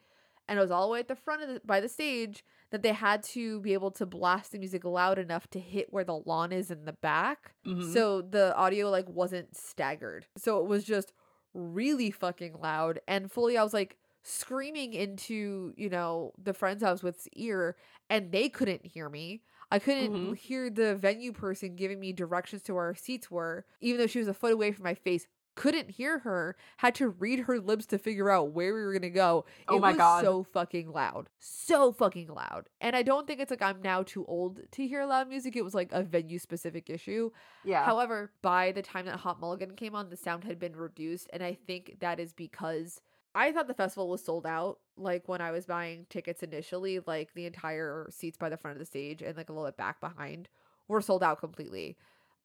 And 0.48 0.58
it 0.58 0.62
was 0.62 0.70
all 0.70 0.86
the 0.86 0.92
way 0.92 1.00
at 1.00 1.08
the 1.08 1.16
front 1.16 1.42
of 1.42 1.48
the, 1.48 1.60
by 1.64 1.80
the 1.80 1.88
stage 1.88 2.44
that 2.70 2.82
they 2.82 2.92
had 2.92 3.24
to 3.24 3.60
be 3.60 3.72
able 3.72 3.90
to 3.92 4.06
blast 4.06 4.52
the 4.52 4.58
music 4.58 4.84
loud 4.84 5.18
enough 5.18 5.48
to 5.50 5.58
hit 5.58 5.92
where 5.92 6.04
the 6.04 6.20
lawn 6.24 6.52
is 6.52 6.70
in 6.70 6.84
the 6.84 6.92
back. 6.92 7.54
Mhm. 7.66 7.92
So 7.92 8.22
the 8.22 8.54
audio 8.56 8.88
like 8.90 9.08
wasn't 9.08 9.56
staggered. 9.56 10.26
So 10.36 10.60
it 10.60 10.66
was 10.66 10.84
just 10.84 11.12
really 11.52 12.10
fucking 12.12 12.54
loud 12.60 13.00
and 13.08 13.32
fully 13.32 13.56
I 13.56 13.64
was 13.64 13.72
like 13.72 13.96
screaming 14.26 14.92
into, 14.92 15.72
you 15.76 15.88
know, 15.88 16.32
the 16.42 16.52
friends 16.52 16.82
I 16.82 16.90
was 16.90 17.02
with's 17.02 17.28
ear 17.34 17.76
and 18.10 18.32
they 18.32 18.48
couldn't 18.48 18.84
hear 18.84 19.08
me. 19.08 19.42
I 19.70 19.78
couldn't 19.78 20.12
Mhm. 20.12 20.36
hear 20.36 20.68
the 20.70 20.94
venue 20.96 21.32
person 21.32 21.76
giving 21.76 21.98
me 22.00 22.12
directions 22.12 22.62
to 22.64 22.74
where 22.74 22.84
our 22.86 22.94
seats 22.94 23.30
were, 23.30 23.64
even 23.80 23.98
though 24.00 24.06
she 24.06 24.18
was 24.18 24.28
a 24.28 24.34
foot 24.34 24.52
away 24.52 24.72
from 24.72 24.84
my 24.84 24.94
face. 24.94 25.26
Couldn't 25.54 25.92
hear 25.92 26.18
her, 26.18 26.54
had 26.78 26.94
to 26.96 27.08
read 27.08 27.40
her 27.40 27.58
lips 27.58 27.86
to 27.86 27.98
figure 27.98 28.30
out 28.30 28.50
where 28.52 28.74
we 28.74 28.80
were 28.82 28.92
gonna 28.92 29.08
go. 29.10 29.44
Oh 29.68 29.76
it 29.76 29.80
my 29.80 29.88
was 29.92 29.96
God. 29.96 30.22
so 30.24 30.42
fucking 30.42 30.90
loud. 30.92 31.30
So 31.38 31.92
fucking 31.92 32.28
loud. 32.28 32.68
And 32.80 32.94
I 32.94 33.02
don't 33.02 33.26
think 33.26 33.40
it's 33.40 33.50
like 33.50 33.62
I'm 33.62 33.80
now 33.80 34.02
too 34.02 34.24
old 34.26 34.60
to 34.72 34.86
hear 34.86 35.04
loud 35.06 35.28
music. 35.28 35.56
It 35.56 35.62
was 35.62 35.74
like 35.74 35.90
a 35.92 36.02
venue 36.02 36.38
specific 36.38 36.90
issue. 36.90 37.30
yeah. 37.64 37.84
However, 37.84 38.32
by 38.42 38.70
the 38.72 38.82
time 38.82 39.06
that 39.06 39.20
Hot 39.20 39.40
Mulligan 39.40 39.76
came 39.76 39.94
on, 39.94 40.10
the 40.10 40.16
sound 40.16 40.44
had 40.44 40.58
been 40.58 40.76
reduced, 40.76 41.28
and 41.32 41.42
I 41.42 41.54
think 41.54 41.96
that 42.00 42.20
is 42.20 42.32
because 42.34 43.00
I 43.36 43.52
thought 43.52 43.68
the 43.68 43.74
festival 43.74 44.08
was 44.08 44.24
sold 44.24 44.46
out. 44.46 44.80
Like 44.96 45.28
when 45.28 45.42
I 45.42 45.52
was 45.52 45.66
buying 45.66 46.06
tickets 46.10 46.42
initially, 46.42 47.00
like 47.06 47.34
the 47.34 47.46
entire 47.46 48.08
seats 48.10 48.38
by 48.38 48.48
the 48.48 48.56
front 48.56 48.76
of 48.76 48.80
the 48.80 48.86
stage 48.86 49.22
and 49.22 49.36
like 49.36 49.50
a 49.50 49.52
little 49.52 49.68
bit 49.68 49.76
back 49.76 50.00
behind 50.00 50.48
were 50.88 51.02
sold 51.02 51.22
out 51.22 51.40
completely. 51.40 51.98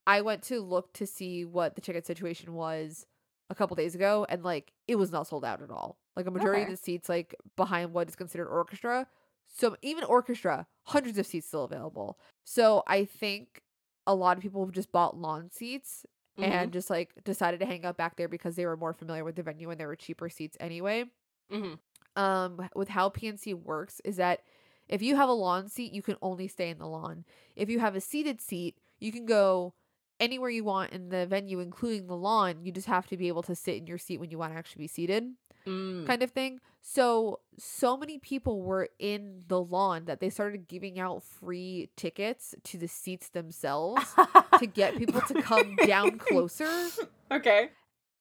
I 0.07 0.21
went 0.21 0.43
to 0.43 0.61
look 0.61 0.93
to 0.93 1.07
see 1.07 1.45
what 1.45 1.75
the 1.75 1.81
ticket 1.81 2.05
situation 2.07 2.53
was 2.53 3.07
a 3.49 3.55
couple 3.55 3.75
days 3.75 3.95
ago, 3.95 4.25
and 4.29 4.43
like 4.43 4.73
it 4.87 4.97
was 4.97 5.11
not 5.11 5.27
sold 5.27 5.45
out 5.45 5.61
at 5.63 5.71
all. 5.71 5.99
Like 6.17 6.27
a 6.27 6.31
majority 6.31 6.63
Okay. 6.63 6.63
of 6.63 6.69
the 6.69 6.77
seats, 6.77 7.09
like 7.09 7.35
behind 7.57 7.93
what 7.93 8.09
is 8.09 8.15
considered 8.17 8.49
orchestra, 8.49 9.07
so 9.47 9.75
even 9.81 10.03
orchestra, 10.05 10.67
hundreds 10.85 11.17
of 11.17 11.25
seats 11.27 11.47
still 11.47 11.65
available. 11.65 12.19
So 12.45 12.83
I 12.87 13.05
think 13.05 13.61
a 14.07 14.15
lot 14.15 14.37
of 14.37 14.43
people 14.43 14.65
have 14.65 14.73
just 14.73 14.91
bought 14.91 15.17
lawn 15.17 15.49
seats 15.51 16.05
Mhm. 16.41 16.65
and 16.65 16.73
just 16.73 16.89
like 16.89 17.13
decided 17.23 17.59
to 17.61 17.65
hang 17.65 17.85
out 17.85 17.97
back 17.97 18.15
there 18.17 18.27
because 18.29 18.55
they 18.55 18.65
were 18.65 18.77
more 18.77 18.93
familiar 18.93 19.23
with 19.23 19.35
the 19.35 19.43
venue 19.43 19.69
and 19.69 19.79
there 19.79 19.87
were 19.87 19.95
cheaper 19.95 20.29
seats 20.29 20.57
anyway. 20.59 21.05
Mhm. 21.49 21.79
Um, 22.15 22.67
with 22.75 22.89
how 22.89 23.09
PNC 23.09 23.53
works 23.53 24.01
is 24.03 24.17
that 24.17 24.41
if 24.89 25.01
you 25.01 25.15
have 25.15 25.29
a 25.29 25.33
lawn 25.33 25.69
seat, 25.69 25.93
you 25.93 26.01
can 26.01 26.17
only 26.21 26.47
stay 26.47 26.69
in 26.69 26.77
the 26.77 26.87
lawn. 26.87 27.25
If 27.55 27.69
you 27.69 27.79
have 27.79 27.95
a 27.95 28.01
seated 28.01 28.41
seat, 28.41 28.77
you 28.99 29.11
can 29.13 29.25
go 29.25 29.73
anywhere 30.19 30.49
you 30.49 30.63
want 30.65 30.91
in 30.91 31.09
the 31.09 31.25
venue, 31.25 31.59
including 31.59 32.07
the 32.07 32.17
lawn. 32.17 32.65
You 32.65 32.71
just 32.73 32.87
have 32.87 33.07
to 33.07 33.17
be 33.17 33.29
able 33.29 33.43
to 33.43 33.55
sit 33.55 33.77
in 33.77 33.87
your 33.87 33.97
seat 33.97 34.19
when 34.19 34.29
you 34.29 34.37
want 34.37 34.51
to 34.53 34.57
actually 34.59 34.83
be 34.83 34.87
seated 34.87 35.23
Mm. 35.65 36.05
kind 36.07 36.23
of 36.23 36.31
thing. 36.31 36.59
So, 36.81 37.39
so 37.57 37.95
many 37.95 38.17
people 38.17 38.61
were 38.63 38.89
in 38.97 39.43
the 39.47 39.61
lawn 39.61 40.05
that 40.05 40.19
they 40.19 40.29
started 40.29 40.67
giving 40.67 40.99
out 40.99 41.21
free 41.23 41.89
tickets 41.95 42.55
to 42.63 42.77
the 42.77 42.87
seats 42.87 43.29
themselves 43.29 44.15
to 44.59 44.65
get 44.65 44.97
people 44.97 45.21
to 45.21 45.41
come 45.41 45.75
down 45.85 46.17
closer. 46.17 46.87
Okay. 47.29 47.69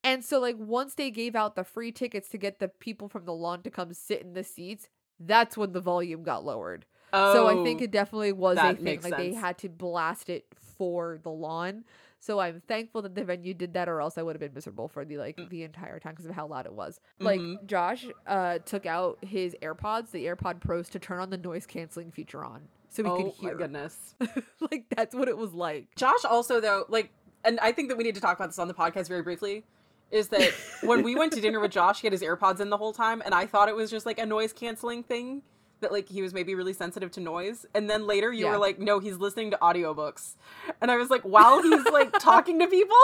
And 0.03 0.23
so, 0.23 0.39
like, 0.39 0.55
once 0.57 0.95
they 0.95 1.11
gave 1.11 1.35
out 1.35 1.55
the 1.55 1.63
free 1.63 1.91
tickets 1.91 2.29
to 2.29 2.37
get 2.37 2.59
the 2.59 2.67
people 2.67 3.07
from 3.07 3.25
the 3.25 3.33
lawn 3.33 3.61
to 3.63 3.69
come 3.69 3.93
sit 3.93 4.21
in 4.21 4.33
the 4.33 4.43
seats, 4.43 4.89
that's 5.19 5.57
when 5.57 5.73
the 5.73 5.81
volume 5.81 6.23
got 6.23 6.43
lowered. 6.45 6.85
Oh, 7.13 7.33
so 7.33 7.47
I 7.47 7.63
think 7.63 7.81
Oh, 7.81 7.83
it 7.85 7.91
definitely 7.91 8.31
was 8.31 8.57
a 8.57 8.73
thing. 8.75 9.01
Like 9.01 9.17
they 9.17 9.33
had 9.33 9.57
to 9.59 9.69
blast 9.69 10.29
it 10.29 10.45
for 10.77 11.19
the 11.21 11.29
lawn. 11.29 11.83
So 12.23 12.39
I'm 12.39 12.61
thankful 12.67 13.01
that 13.01 13.15
the 13.15 13.23
venue 13.23 13.53
did 13.55 13.73
that, 13.73 13.89
or 13.89 13.99
else 13.99 14.15
I 14.17 14.21
would 14.21 14.35
have 14.35 14.39
been 14.39 14.53
miserable 14.53 14.87
for 14.87 15.03
the 15.03 15.17
like 15.17 15.39
the 15.49 15.63
entire 15.63 15.99
time 15.99 16.13
because 16.13 16.27
of 16.27 16.35
how 16.35 16.45
loud 16.47 16.67
it 16.67 16.73
was. 16.73 16.99
Like 17.19 17.39
Mhm. 17.41 17.65
Josh 17.65 18.05
uh 18.27 18.59
took 18.59 18.85
out 18.85 19.17
his 19.23 19.55
AirPods, 19.61 20.11
the 20.11 20.25
AirPod 20.27 20.61
Pros, 20.61 20.87
to 20.89 20.99
turn 20.99 21.19
on 21.19 21.31
the 21.31 21.37
noise 21.37 21.65
canceling 21.65 22.11
feature 22.11 22.45
on, 22.45 22.61
so 22.89 23.01
we 23.03 23.09
oh 23.09 23.15
could 23.17 23.25
my 23.43 23.49
hear. 23.49 23.57
goodness. 23.57 24.15
like 24.71 24.85
that's 24.95 25.15
what 25.15 25.27
it 25.27 25.37
was 25.37 25.51
like. 25.53 25.87
Josh 25.95 26.23
also 26.23 26.61
though, 26.61 26.85
like, 26.89 27.09
and 27.43 27.59
I 27.59 27.71
think 27.71 27.89
that 27.89 27.97
we 27.97 28.03
need 28.03 28.15
to 28.15 28.21
talk 28.21 28.37
about 28.37 28.49
this 28.49 28.59
on 28.59 28.67
the 28.67 28.73
podcast 28.75 29.07
very 29.07 29.23
briefly. 29.23 29.63
Is 30.11 30.27
that 30.27 30.53
when 30.83 31.03
we 31.03 31.15
went 31.15 31.33
to 31.33 31.41
dinner 31.41 31.59
with 31.59 31.71
Josh, 31.79 32.01
he 32.01 32.05
had 32.07 32.11
his 32.13 32.21
AirPods 32.21 32.59
in 32.59 32.69
the 32.69 32.77
whole 32.77 32.93
time, 32.93 33.21
and 33.25 33.33
I 33.33 33.45
thought 33.47 33.67
it 33.67 33.75
was 33.75 33.89
just 33.89 34.05
like 34.05 34.19
a 34.19 34.25
noise 34.25 34.53
canceling 34.53 35.01
thing 35.03 35.41
that 35.81 35.91
like 35.91 36.07
he 36.09 36.21
was 36.21 36.33
maybe 36.33 36.55
really 36.55 36.73
sensitive 36.73 37.11
to 37.11 37.19
noise. 37.19 37.65
And 37.75 37.89
then 37.89 38.07
later 38.07 38.31
you 38.31 38.45
Yeah. 38.45 38.51
were 38.51 38.57
like, 38.57 38.79
no, 38.79 38.99
he's 38.99 39.17
listening 39.17 39.51
to 39.51 39.57
audiobooks. 39.61 40.35
And 40.81 40.89
I 40.89 40.97
was 40.97 41.09
like, 41.09 41.21
while 41.23 41.61
he's 41.61 41.85
like 41.91 42.11
talking 42.19 42.59
to 42.59 42.67
people, 42.67 42.95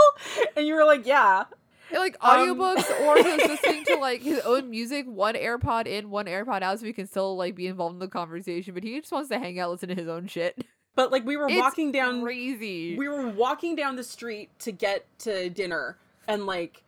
and 0.56 0.66
you 0.66 0.76
were 0.76 0.86
like, 0.86 1.06
yeah. 1.06 1.44
like 1.92 2.16
Um, 2.22 2.32
audiobooks 2.32 2.90
or 3.02 3.18
he 3.18 3.38
was 3.38 3.48
listening 3.50 3.84
to 3.86 3.96
like 3.98 4.22
his 4.22 4.40
own 4.42 4.70
music 4.70 5.06
one 5.08 5.36
airpod 5.36 5.88
in 5.88 6.10
one 6.10 6.26
airpod 6.26 6.62
out 6.62 6.80
so 6.80 6.86
he 6.86 6.94
can 6.94 7.08
still 7.08 7.36
like 7.38 7.56
be 7.56 7.68
involved 7.68 7.94
in 7.94 8.00
the 8.00 8.08
conversation 8.08 8.74
but 8.74 8.84
he 8.84 9.00
just 9.00 9.12
wants 9.12 9.30
to 9.30 9.40
hang 9.40 9.60
out 9.60 9.70
listen 9.72 9.90
to 9.90 9.96
his 9.96 10.08
own 10.08 10.28
shit 10.28 10.66
But 10.96 11.12
like 11.14 11.26
we 11.26 11.38
were 11.38 11.48
It's 11.48 11.58
walking 11.58 11.92
down 11.94 12.24
crazy 12.24 12.98
we 12.98 13.08
were 13.08 13.28
walking 13.30 13.76
down 13.76 13.96
the 13.96 14.04
street 14.04 14.50
to 14.60 14.72
get 14.74 15.06
to 15.20 15.50
dinner 15.50 15.98
and 16.28 16.46
like 16.46 16.84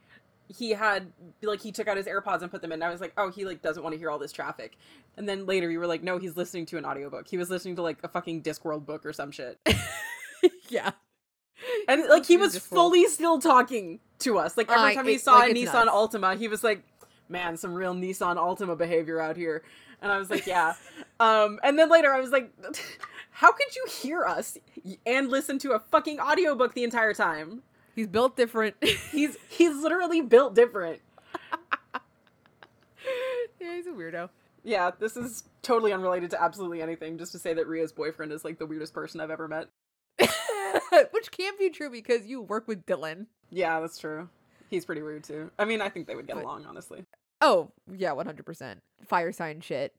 he 0.50 0.72
had 0.72 1.12
like 1.43 1.62
he 1.62 1.72
took 1.72 1.88
out 1.88 1.95
his 1.95 2.08
AirPods 2.08 2.41
and 2.41 2.50
put 2.52 2.62
them 2.62 2.72
in. 2.72 2.78
And 2.82 2.84
I 2.84 2.89
was 2.89 3.00
like, 3.00 3.14
"Oh, 3.18 3.30
he 3.30 3.45
like 3.45 3.62
doesn't 3.62 3.82
want 3.84 3.93
to 3.93 4.00
hear 4.00 4.10
all 4.10 4.18
this 4.20 4.32
traffic." 4.32 4.78
And 5.16 5.30
then 5.30 5.45
later 5.45 5.70
you 5.70 5.80
were 5.80 5.88
like, 5.88 6.04
"No, 6.04 6.18
he's 6.18 6.36
listening 6.36 6.66
to 6.68 6.78
an 6.78 6.86
audiobook. 6.86 7.28
He 7.28 7.38
was 7.38 7.50
listening 7.50 7.76
to 7.78 7.82
like 7.84 8.00
a 8.04 8.08
fucking 8.08 8.41
Discworld 8.43 8.86
book 8.86 9.06
or 9.06 9.14
some 9.14 9.32
shit." 9.32 9.60
yeah 10.70 10.91
And 11.88 12.06
like 12.08 12.26
he 12.26 12.38
was 12.38 12.58
fully 12.58 13.06
still 13.08 13.39
talking 13.39 14.00
to 14.20 14.38
us. 14.38 14.58
Like 14.58 14.72
every 14.72 14.89
I- 14.91 14.95
time 14.95 15.06
he 15.06 15.16
it- 15.16 15.22
saw 15.22 15.36
like, 15.36 15.52
a 15.52 15.54
Nissan 15.54 15.86
nuts. 15.86 15.91
Altima, 16.16 16.38
he 16.38 16.47
was 16.47 16.64
like, 16.64 16.84
"Man, 17.30 17.56
some 17.58 17.74
real 17.74 17.93
Nissan 17.93 18.38
Altima 18.38 18.78
behavior 18.78 19.20
out 19.22 19.38
here." 19.38 19.64
And 20.02 20.12
I 20.12 20.18
was 20.18 20.30
like, 20.30 20.47
"Yeah." 20.47 20.74
um 21.20 21.60
and 21.64 21.78
then 21.78 21.89
later 21.89 22.12
I 22.14 22.20
was 22.20 22.32
like, 22.32 22.52
"How 23.32 23.52
could 23.52 23.76
you 23.76 23.86
hear 24.02 24.24
us 24.26 24.58
and 25.06 25.30
listen 25.30 25.60
to 25.60 25.74
a 25.74 25.80
fucking 25.80 26.20
audiobook 26.20 26.74
the 26.74 26.84
entire 26.84 27.14
time?" 27.14 27.62
He's 28.00 28.08
built 28.08 28.38
different 28.38 28.76
He's 29.12 29.36
he's 29.50 29.76
literally 29.76 30.22
built 30.22 30.56
different. 30.56 31.02
yeah 33.60 33.76
he's 33.76 33.88
a 33.88 33.91
weirdo 33.91 34.30
Yeah, 34.64 34.91
this 34.97 35.18
is 35.18 35.43
totally 35.62 35.91
unrelated 35.93 36.30
to 36.32 36.41
absolutely 36.41 36.82
anything. 36.82 37.18
Just 37.18 37.32
to 37.34 37.39
say 37.39 37.54
that 37.54 37.68
Ria's 37.68 37.91
boyfriend 37.91 38.32
is 38.32 38.43
like 38.45 38.58
the 38.60 38.66
weirdest 38.66 38.93
person 38.93 39.20
I've 39.22 39.32
ever 39.32 39.47
met. 39.47 39.68
which 41.12 41.32
can't 41.32 41.58
be 41.60 41.70
true 41.70 41.89
because 41.89 42.26
you 42.26 42.41
work 42.41 42.68
with 42.68 42.86
dylan 42.86 43.26
Yeah, 43.50 43.80
that's 43.80 43.97
true. 43.97 44.30
He's 44.70 44.86
pretty 44.86 45.02
weird 45.02 45.24
too. 45.24 45.50
I 45.58 45.66
mean, 45.66 45.82
I 45.82 45.89
think 45.89 46.08
they 46.08 46.16
would 46.16 46.28
get 46.28 46.36
But- 46.36 46.43
along, 46.45 46.66
honestly. 46.66 47.06
oh 47.41 47.72
yeah 47.91 48.12
100% 48.12 48.78
fire 49.08 49.32
sign 49.32 49.60
shit 49.62 49.93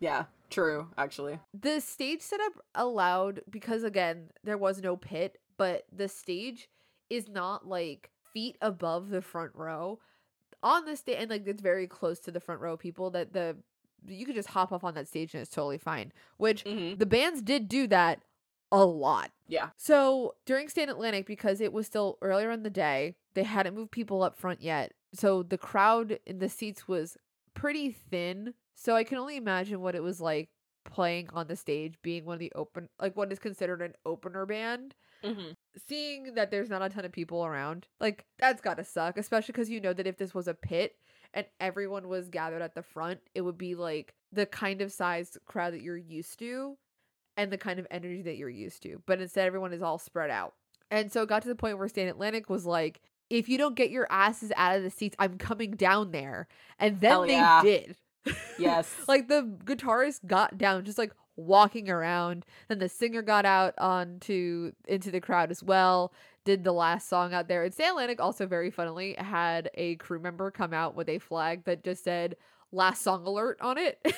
Yeah, 0.00 0.24
true. 0.50 0.88
Actually, 0.98 1.38
the 1.58 1.80
stage 1.80 2.20
setup 2.22 2.52
allowed 2.74 3.40
because 3.50 3.82
again 3.82 4.30
there 4.44 4.58
was 4.58 4.82
no 4.82 4.96
pit 4.96 5.38
but 5.58 5.84
the 5.94 6.08
stage 6.08 6.68
is 7.10 7.28
not 7.28 7.66
like 7.66 8.10
feet 8.32 8.56
above 8.60 9.10
the 9.10 9.22
front 9.22 9.52
row 9.54 9.98
on 10.62 10.84
the 10.84 10.96
stage 10.96 11.16
and 11.18 11.30
like 11.30 11.46
it's 11.46 11.62
very 11.62 11.86
close 11.86 12.18
to 12.18 12.30
the 12.30 12.40
front 12.40 12.60
row 12.60 12.76
people 12.76 13.10
that 13.10 13.32
the 13.32 13.56
you 14.06 14.26
could 14.26 14.34
just 14.34 14.50
hop 14.50 14.72
off 14.72 14.84
on 14.84 14.94
that 14.94 15.08
stage 15.08 15.34
and 15.34 15.40
it's 15.40 15.50
totally 15.50 15.78
fine 15.78 16.12
which 16.36 16.64
mm-hmm. 16.64 16.96
the 16.96 17.06
bands 17.06 17.42
did 17.42 17.68
do 17.68 17.86
that 17.86 18.22
a 18.72 18.84
lot 18.84 19.30
yeah, 19.48 19.70
so 19.76 20.34
during 20.44 20.68
Stand 20.68 20.90
Atlantic, 20.90 21.26
because 21.26 21.60
it 21.60 21.72
was 21.72 21.86
still 21.86 22.18
earlier 22.20 22.50
in 22.50 22.62
the 22.62 22.70
day, 22.70 23.14
they 23.34 23.44
hadn't 23.44 23.74
moved 23.74 23.92
people 23.92 24.22
up 24.22 24.36
front 24.36 24.60
yet. 24.60 24.92
So 25.12 25.42
the 25.42 25.58
crowd 25.58 26.18
in 26.26 26.38
the 26.38 26.48
seats 26.48 26.88
was 26.88 27.16
pretty 27.54 27.90
thin. 27.90 28.54
So 28.74 28.96
I 28.96 29.04
can 29.04 29.18
only 29.18 29.36
imagine 29.36 29.80
what 29.80 29.94
it 29.94 30.02
was 30.02 30.20
like 30.20 30.48
playing 30.84 31.28
on 31.32 31.46
the 31.46 31.56
stage, 31.56 31.94
being 32.02 32.24
one 32.24 32.34
of 32.34 32.40
the 32.40 32.52
open, 32.54 32.88
like 33.00 33.16
what 33.16 33.32
is 33.32 33.38
considered 33.38 33.82
an 33.82 33.94
opener 34.04 34.46
band. 34.46 34.94
mm-hmm. 35.22 35.52
Seeing 35.88 36.34
that 36.34 36.50
there's 36.50 36.70
not 36.70 36.82
a 36.82 36.88
ton 36.88 37.04
of 37.04 37.12
people 37.12 37.44
around, 37.44 37.86
like 38.00 38.24
that's 38.38 38.62
gotta 38.62 38.84
suck, 38.84 39.18
especially 39.18 39.52
because 39.52 39.70
you 39.70 39.80
know 39.80 39.92
that 39.92 40.06
if 40.06 40.16
this 40.16 40.34
was 40.34 40.48
a 40.48 40.54
pit 40.54 40.96
and 41.34 41.46
everyone 41.60 42.08
was 42.08 42.28
gathered 42.28 42.62
at 42.62 42.74
the 42.74 42.82
front, 42.82 43.20
it 43.34 43.42
would 43.42 43.58
be 43.58 43.74
like 43.74 44.14
the 44.32 44.46
kind 44.46 44.80
of 44.80 44.90
sized 44.92 45.38
crowd 45.46 45.74
that 45.74 45.82
you're 45.82 45.96
used 45.96 46.38
to 46.38 46.76
and 47.36 47.52
the 47.52 47.58
kind 47.58 47.78
of 47.78 47.86
energy 47.90 48.22
that 48.22 48.36
you're 48.36 48.48
used 48.48 48.82
to. 48.82 49.02
But 49.06 49.20
instead, 49.20 49.46
everyone 49.46 49.72
is 49.72 49.82
all 49.82 49.98
spread 49.98 50.30
out. 50.30 50.54
And 50.90 51.12
so 51.12 51.22
it 51.22 51.28
got 51.28 51.42
to 51.42 51.48
the 51.48 51.54
point 51.54 51.78
where 51.78 51.88
Stand 51.88 52.08
Atlantic 52.08 52.48
was 52.48 52.64
like, 52.64 53.00
if 53.28 53.48
you 53.48 53.58
don't 53.58 53.74
get 53.74 53.90
your 53.90 54.06
asses 54.08 54.52
out 54.56 54.76
of 54.76 54.82
the 54.82 54.90
seats, 54.90 55.16
I'm 55.18 55.36
coming 55.36 55.72
down 55.72 56.12
there. 56.12 56.48
And 56.78 57.00
then 57.00 57.10
Hell 57.10 57.22
they 57.22 57.32
yeah. 57.32 57.62
did. 57.62 57.96
Yes. 58.58 58.92
like 59.08 59.28
the 59.28 59.42
guitarist 59.64 60.26
got 60.26 60.58
down, 60.58 60.84
just 60.84 60.98
like 60.98 61.12
walking 61.36 61.88
around. 61.90 62.44
Then 62.68 62.78
the 62.78 62.88
singer 62.88 63.22
got 63.22 63.44
out 63.44 63.74
onto 63.78 64.72
into 64.86 65.10
the 65.10 65.20
crowd 65.20 65.50
as 65.50 65.62
well. 65.62 66.12
Did 66.44 66.64
the 66.64 66.72
last 66.72 67.08
song 67.08 67.34
out 67.34 67.48
there. 67.48 67.64
And 67.64 67.74
Stand 67.74 67.90
Atlantic 67.90 68.20
also 68.20 68.46
very 68.46 68.70
funnily 68.70 69.14
had 69.18 69.70
a 69.74 69.96
crew 69.96 70.20
member 70.20 70.50
come 70.50 70.72
out 70.72 70.94
with 70.94 71.08
a 71.08 71.18
flag 71.18 71.64
that 71.64 71.82
just 71.82 72.04
said 72.04 72.36
last 72.72 73.02
song 73.02 73.26
alert 73.26 73.58
on 73.60 73.78
it. 73.78 74.00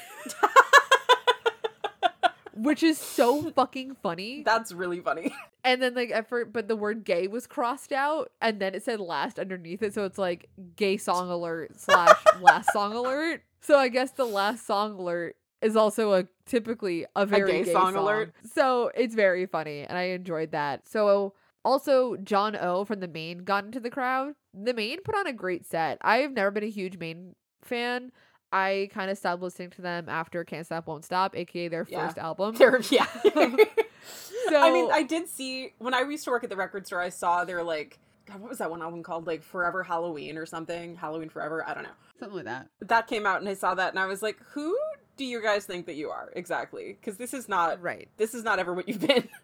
Which 2.54 2.82
is 2.82 2.98
so 2.98 3.50
fucking 3.52 3.96
funny. 4.02 4.42
That's 4.42 4.72
really 4.72 5.00
funny. 5.00 5.34
And 5.64 5.82
then 5.82 5.94
like 5.94 6.10
effort, 6.10 6.50
but 6.50 6.66
the 6.66 6.76
word 6.76 7.04
gay 7.04 7.26
was 7.26 7.46
crossed 7.46 7.92
out, 7.92 8.32
and 8.40 8.58
then 8.58 8.74
it 8.74 8.82
said 8.84 9.00
last 9.00 9.38
underneath 9.38 9.82
it, 9.82 9.92
so 9.92 10.04
it's 10.04 10.16
like 10.16 10.48
gay 10.76 10.96
song 10.96 11.28
alert 11.28 11.78
slash 11.78 12.16
last 12.40 12.72
song 12.72 12.94
alert. 12.94 13.42
So 13.60 13.78
I 13.78 13.88
guess 13.88 14.12
the 14.12 14.24
last 14.24 14.66
song 14.66 14.92
alert 14.98 15.36
is 15.60 15.76
also 15.76 16.12
a 16.14 16.24
typically 16.46 17.04
a 17.16 17.26
very 17.26 17.50
gay 17.52 17.64
gay, 17.64 17.72
song 17.72 17.94
song 17.94 17.96
alert? 17.96 18.32
So 18.54 18.90
it's 18.94 19.14
very 19.14 19.46
funny, 19.46 19.80
and 19.82 19.98
I 19.98 20.02
enjoyed 20.04 20.52
that. 20.52 20.88
So 20.88 21.34
also 21.64 22.16
John 22.16 22.56
O 22.56 22.84
from 22.84 23.00
the 23.00 23.08
Maine 23.08 23.38
got 23.38 23.64
into 23.64 23.80
the 23.80 23.90
crowd. 23.90 24.34
The 24.54 24.72
Maine 24.74 25.02
put 25.02 25.16
on 25.16 25.26
a 25.26 25.32
great 25.32 25.66
set. 25.66 25.98
I 26.00 26.18
have 26.18 26.32
never 26.32 26.50
been 26.50 26.64
a 26.64 26.70
huge 26.70 26.96
Maine 26.98 27.34
fan. 27.62 28.12
I 28.50 28.88
kind 28.94 29.10
of 29.10 29.18
stopped 29.18 29.42
listening 29.42 29.70
to 29.70 29.82
them 29.82 30.08
after 30.08 30.42
Can't 30.44 30.64
Stop 30.64 30.86
Won't 30.86 31.04
Stop, 31.04 31.36
aka 31.36 31.68
their 31.68 31.86
Yeah. 31.88 32.06
first 32.06 32.18
album. 32.18 32.54
They're- 32.54 32.80
yeah. 32.90 33.06
So 33.22 33.30
I 34.56 34.72
mean, 34.72 34.88
I 34.90 35.02
did 35.02 35.28
see 35.28 35.74
when 35.78 35.92
I 35.92 36.00
used 36.02 36.24
to 36.24 36.30
work 36.30 36.44
at 36.44 36.50
the 36.50 36.56
record 36.56 36.86
store. 36.86 37.00
I 37.02 37.10
saw 37.10 37.44
their 37.44 37.62
like, 37.62 37.98
God, 38.28 38.40
what 38.40 38.50
was 38.50 38.58
that 38.58 38.70
one 38.70 38.82
album 38.82 39.02
called? 39.02 39.26
Like 39.26 39.42
Forever 39.42 39.82
Halloween 39.82 40.36
or 40.36 40.44
something? 40.46 40.94
Halloween 40.96 41.28
Forever? 41.30 41.64
I 41.66 41.74
don't 41.74 41.82
know. 41.84 41.88
something 42.20 42.36
like 42.36 42.44
that. 42.44 42.66
That 42.82 43.06
came 43.06 43.24
out, 43.26 43.40
and 43.40 43.48
I 43.48 43.54
saw 43.54 43.74
that, 43.74 43.90
and 43.90 43.98
I 43.98 44.06
was 44.06 44.22
like, 44.22 44.36
who 44.50 44.76
do 45.16 45.24
you 45.24 45.42
guys 45.42 45.64
think 45.64 45.86
that 45.86 45.94
you 45.94 46.10
are 46.10 46.30
exactly? 46.36 46.96
Because 47.00 47.16
this 47.16 47.32
is 47.34 47.48
not 47.48 47.82
Right. 47.82 48.08
this 48.18 48.34
is 48.34 48.44
not 48.44 48.58
ever 48.58 48.74
what 48.74 48.88
you've 48.88 49.00
been. 49.06 49.28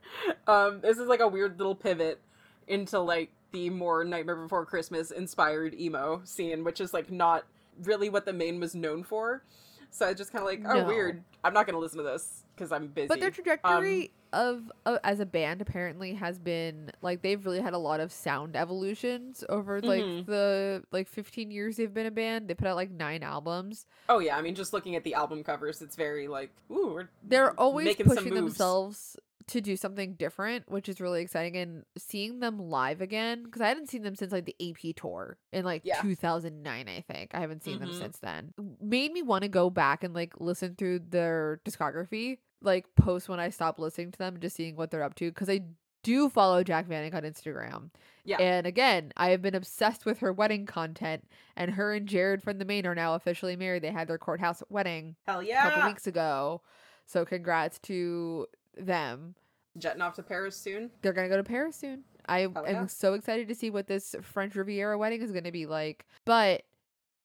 Um, 0.47 0.81
this 0.83 0.99
is 0.99 1.09
like 1.09 1.21
a 1.21 1.27
weird 1.27 1.59
little 1.59 1.75
pivot 1.75 2.21
into 2.69 3.01
like 3.01 3.31
the 3.53 3.71
more 3.71 4.05
Nightmare 4.05 4.37
Before 4.37 4.65
Christmas 4.67 5.11
inspired 5.11 5.75
emo 5.75 6.21
scene, 6.25 6.63
which 6.65 6.81
is 6.81 6.93
like 6.93 7.11
not 7.11 7.45
really 7.83 8.11
what 8.11 8.25
the 8.27 8.33
Maine 8.33 8.61
was 8.61 8.75
known 8.75 9.03
for. 9.03 9.43
So 9.91 10.07
I 10.07 10.13
just 10.15 10.33
kind 10.33 10.43
of 10.43 10.47
like, 10.49 10.63
oh, 10.71 10.83
No. 10.83 10.87
weird. 10.87 11.25
I'm 11.43 11.53
not 11.55 11.67
gonna 11.67 11.79
listen 11.79 11.99
to 11.99 12.05
this 12.05 12.44
because 12.55 12.73
I'm 12.73 12.89
busy. 12.89 13.09
But 13.09 13.21
their 13.21 13.29
Um, 13.29 13.35
trajectory 13.35 14.11
of 14.33 14.73
uh, 14.85 14.99
as 15.05 15.21
a 15.21 15.27
band 15.27 15.61
apparently 15.63 16.15
has 16.15 16.39
been 16.41 16.91
like 17.03 17.23
they've 17.23 17.45
really 17.47 17.61
had 17.61 17.73
a 17.73 17.79
lot 17.79 18.01
of 18.01 18.11
sound 18.11 18.57
evolutions 18.57 19.45
over 19.49 19.81
like 19.81 20.03
Mhm. 20.03 20.27
the 20.27 20.83
like 20.91 21.07
15 21.07 21.51
years 21.53 21.77
they've 21.77 21.95
been 21.95 22.07
a 22.07 22.11
band. 22.11 22.49
They 22.49 22.55
put 22.55 22.67
out 22.67 22.75
like 22.77 22.91
9 22.91 23.23
albums. 23.23 23.87
oh 24.09 24.19
yeah, 24.19 24.37
I 24.37 24.43
mean, 24.43 24.55
just 24.57 24.73
looking 24.73 24.97
at 24.97 25.05
the 25.05 25.15
album 25.15 25.45
covers, 25.45 25.81
it's 25.83 25.95
very 25.97 26.27
like, 26.29 26.51
ooh, 26.71 26.95
we're 26.95 27.09
They're 27.23 27.53
always 27.61 27.95
pushing 27.97 28.35
themselves 28.35 29.17
to 29.47 29.61
do 29.61 29.77
something 29.77 30.15
different, 30.15 30.71
which 30.71 30.89
is 30.89 31.03
really 31.03 31.21
exciting 31.21 31.55
and 31.59 31.85
seeing 31.99 32.41
them 32.41 32.59
live 32.59 33.03
again 33.03 33.45
cuz 33.51 33.61
I 33.61 33.69
hadn't 33.69 33.89
seen 33.91 34.03
them 34.03 34.15
since 34.17 34.33
like 34.33 34.47
the 34.47 34.57
AP 34.59 34.95
tour 34.97 35.37
in 35.53 35.65
like 35.67 35.83
Yeah. 35.85 36.01
2009 36.01 36.89
I 36.89 37.03
think. 37.03 37.35
I 37.35 37.41
haven't 37.41 37.63
seen 37.63 37.79
them 37.79 37.91
Mhm. 37.91 37.99
since 37.99 38.19
then. 38.21 38.55
Made 38.81 39.13
me 39.13 39.21
want 39.23 39.43
to 39.43 39.49
go 39.49 39.69
back 39.71 40.03
and 40.03 40.15
like 40.15 40.41
listen 40.41 40.75
through 40.77 41.01
their 41.01 41.61
discography 41.65 42.39
like 42.65 42.87
post 42.97 43.29
when 43.29 43.41
I 43.41 43.51
stop 43.51 43.79
listening 43.79 44.13
to 44.13 44.19
them, 44.19 44.39
just 44.41 44.57
seeing 44.57 44.77
what 44.77 44.91
they're 44.91 45.03
up 45.03 45.15
to 45.17 45.31
because 45.31 45.51
I 45.51 45.63
do 46.03 46.29
follow 46.29 46.63
Jac 46.63 46.87
Vanek 46.87 47.15
on 47.15 47.23
Instagram. 47.23 47.91
Yeah. 48.25 48.37
And 48.41 48.67
again, 48.67 49.13
I 49.17 49.31
have 49.31 49.43
been 49.43 49.55
obsessed 49.55 50.07
with 50.07 50.21
her 50.21 50.33
wedding 50.33 50.67
content, 50.67 51.25
and 51.57 51.73
her 51.73 51.93
and 51.93 52.07
Jared 52.07 52.43
from 52.43 52.59
the 52.59 52.65
Maine 52.65 52.87
are 52.87 52.95
now 52.95 53.15
officially 53.15 53.57
married. 53.57 53.83
They 53.83 53.91
had 53.91 54.09
their 54.09 54.19
courthouse 54.19 54.63
wedding 54.69 55.17
hell 55.27 55.43
yeah! 55.43 55.67
a 55.67 55.71
couple 55.71 55.89
weeks 55.89 56.07
ago. 56.07 56.63
So 57.07 57.25
congrats 57.25 57.79
to 57.81 58.47
them. 58.79 59.35
jetting 59.77 60.03
off 60.03 60.15
to 60.15 60.23
Paris 60.23 60.57
soon. 60.57 60.91
They're 61.03 61.13
gonna 61.13 61.29
go 61.29 61.37
to 61.37 61.45
Paris 61.45 61.77
soon. 61.77 62.05
I 62.27 62.41
am 62.41 62.55
yeah. 62.67 62.87
so 62.87 63.13
excited 63.13 63.49
to 63.49 63.55
see 63.55 63.71
what 63.71 63.87
this 63.87 64.15
French 64.23 64.55
Riviera 64.55 64.97
wedding 64.97 65.21
is 65.21 65.33
gonna 65.33 65.53
be 65.53 65.67
like. 65.67 66.07
But 66.25 66.63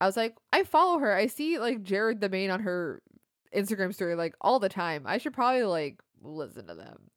I 0.01 0.05
was 0.05 0.17
like, 0.17 0.35
I 0.51 0.63
follow 0.63 0.99
her. 0.99 1.13
I 1.13 1.27
see 1.27 1.59
like 1.59 1.83
Jared 1.83 2.21
the 2.21 2.29
Maine 2.29 2.49
on 2.49 2.61
her 2.61 3.01
Instagram 3.55 3.93
story 3.93 4.15
like 4.15 4.35
all 4.41 4.59
the 4.59 4.69
time. 4.69 5.03
I 5.05 5.17
should 5.17 5.33
probably 5.33 5.63
like 5.63 5.99
listen 6.21 6.67
to 6.67 6.75
them. 6.75 7.09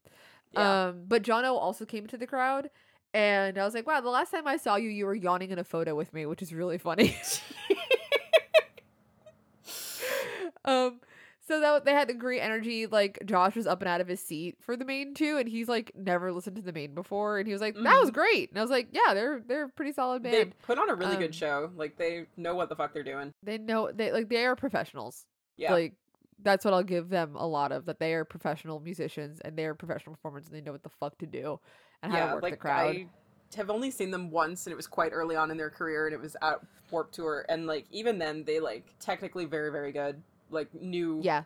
Yeah. 0.53 0.87
Um, 0.89 1.05
but 1.09 1.23
Jono 1.23 1.53
also 1.59 1.85
came 1.85 2.07
to 2.09 2.17
the 2.19 2.27
crowd, 2.27 2.69
and 3.15 3.57
I 3.59 3.65
was 3.65 3.75
like, 3.75 3.87
wow, 3.87 4.01
the 4.01 4.11
last 4.11 4.31
time 4.31 4.47
I 4.47 4.57
saw 4.59 4.77
you, 4.77 4.91
you 4.91 5.07
were 5.07 5.15
yawning 5.15 5.51
in 5.51 5.59
a 5.59 5.65
photo 5.65 5.95
with 5.95 6.13
me, 6.13 6.27
which 6.27 6.43
is 6.43 6.53
really 6.53 6.79
funny. 6.79 7.17
um, 10.65 11.01
so 11.41 11.61
that 11.61 11.85
they 11.85 11.93
had 11.93 12.09
the 12.09 12.15
great 12.15 12.41
energy. 12.41 12.87
Like 12.87 13.19
Josh 13.25 13.57
was 13.57 13.67
up 13.67 13.81
and 13.83 13.89
out 13.89 14.01
of 14.01 14.09
his 14.09 14.21
seat 14.25 14.57
for 14.61 14.77
the 14.77 14.85
Maine 14.85 15.15
too, 15.15 15.39
and 15.39 15.49
he's 15.49 15.69
like 15.69 15.93
never 15.97 16.33
listened 16.33 16.57
to 16.57 16.63
the 16.63 16.73
Maine 16.73 16.95
before, 16.95 17.39
and 17.39 17.47
he 17.47 17.53
was 17.53 17.61
like, 17.63 17.75
"That 17.75 17.99
was 18.01 18.11
Mhm. 18.11 18.15
great." 18.15 18.51
And 18.51 18.59
I 18.59 18.63
was 18.63 18.71
like, 18.71 18.89
"Yeah, 18.93 19.15
they're 19.15 19.41
they're 19.47 19.65
a 19.65 19.69
pretty 19.69 19.93
solid 19.93 20.23
band. 20.23 20.35
they 20.35 20.45
put 20.63 20.79
on 20.79 20.89
a 20.89 20.95
really 20.95 21.15
Um, 21.17 21.21
good 21.21 21.35
show. 21.35 21.71
Like 21.77 21.97
they 21.97 22.27
know 22.37 22.55
what 22.55 22.69
the 22.69 22.77
fuck 22.77 22.93
they're 22.95 23.03
doing. 23.03 23.33
They 23.43 23.59
know 23.59 23.91
they 23.91 24.13
like 24.13 24.29
they 24.29 24.45
are 24.47 24.55
professionals. 24.57 25.25
Yeah. 25.57 25.73
Like 25.73 25.95
that's 26.43 26.65
what 26.65 26.75
I'll 26.75 26.83
give 26.83 27.09
them 27.09 27.37
a 27.37 27.47
lot 27.47 27.73
of 27.73 27.87
that 27.87 27.99
they 27.99 28.15
are 28.15 28.25
professional 28.25 28.81
musicians 28.81 29.41
and 29.41 29.57
they 29.57 29.65
are 29.65 29.75
professional 29.75 30.15
performers 30.15 30.47
and 30.47 30.55
they 30.55 30.61
know 30.61 30.73
what 30.73 30.83
the 30.83 30.89
fuck 30.89 31.17
to 31.19 31.27
do 31.27 31.59
and 32.03 32.13
how 32.13 32.27
to 32.29 32.35
work 32.35 32.43
like 32.43 32.55
the 32.55 32.57
crowd. 32.59 32.97
I 32.97 33.07
have 33.57 33.71
only 33.71 33.91
seen 33.91 34.11
them 34.11 34.31
once, 34.31 34.67
and 34.67 34.73
it 34.73 34.77
was 34.77 34.87
quite 34.87 35.13
early 35.13 35.37
on 35.37 35.51
in 35.51 35.57
their 35.57 35.71
career, 35.71 36.07
and 36.07 36.15
it 36.15 36.21
was 36.21 36.37
at 36.43 36.61
Warp 36.91 37.13
Tour, 37.13 37.45
and 37.49 37.67
like 37.67 37.85
even 37.91 38.19
then, 38.19 38.45
they 38.45 38.61
like 38.61 38.85
technically 38.99 39.45
very 39.45 39.71
very 39.71 39.93
good. 39.93 40.23
Like 40.51 40.73
knew 40.75 41.21
yeah, 41.23 41.45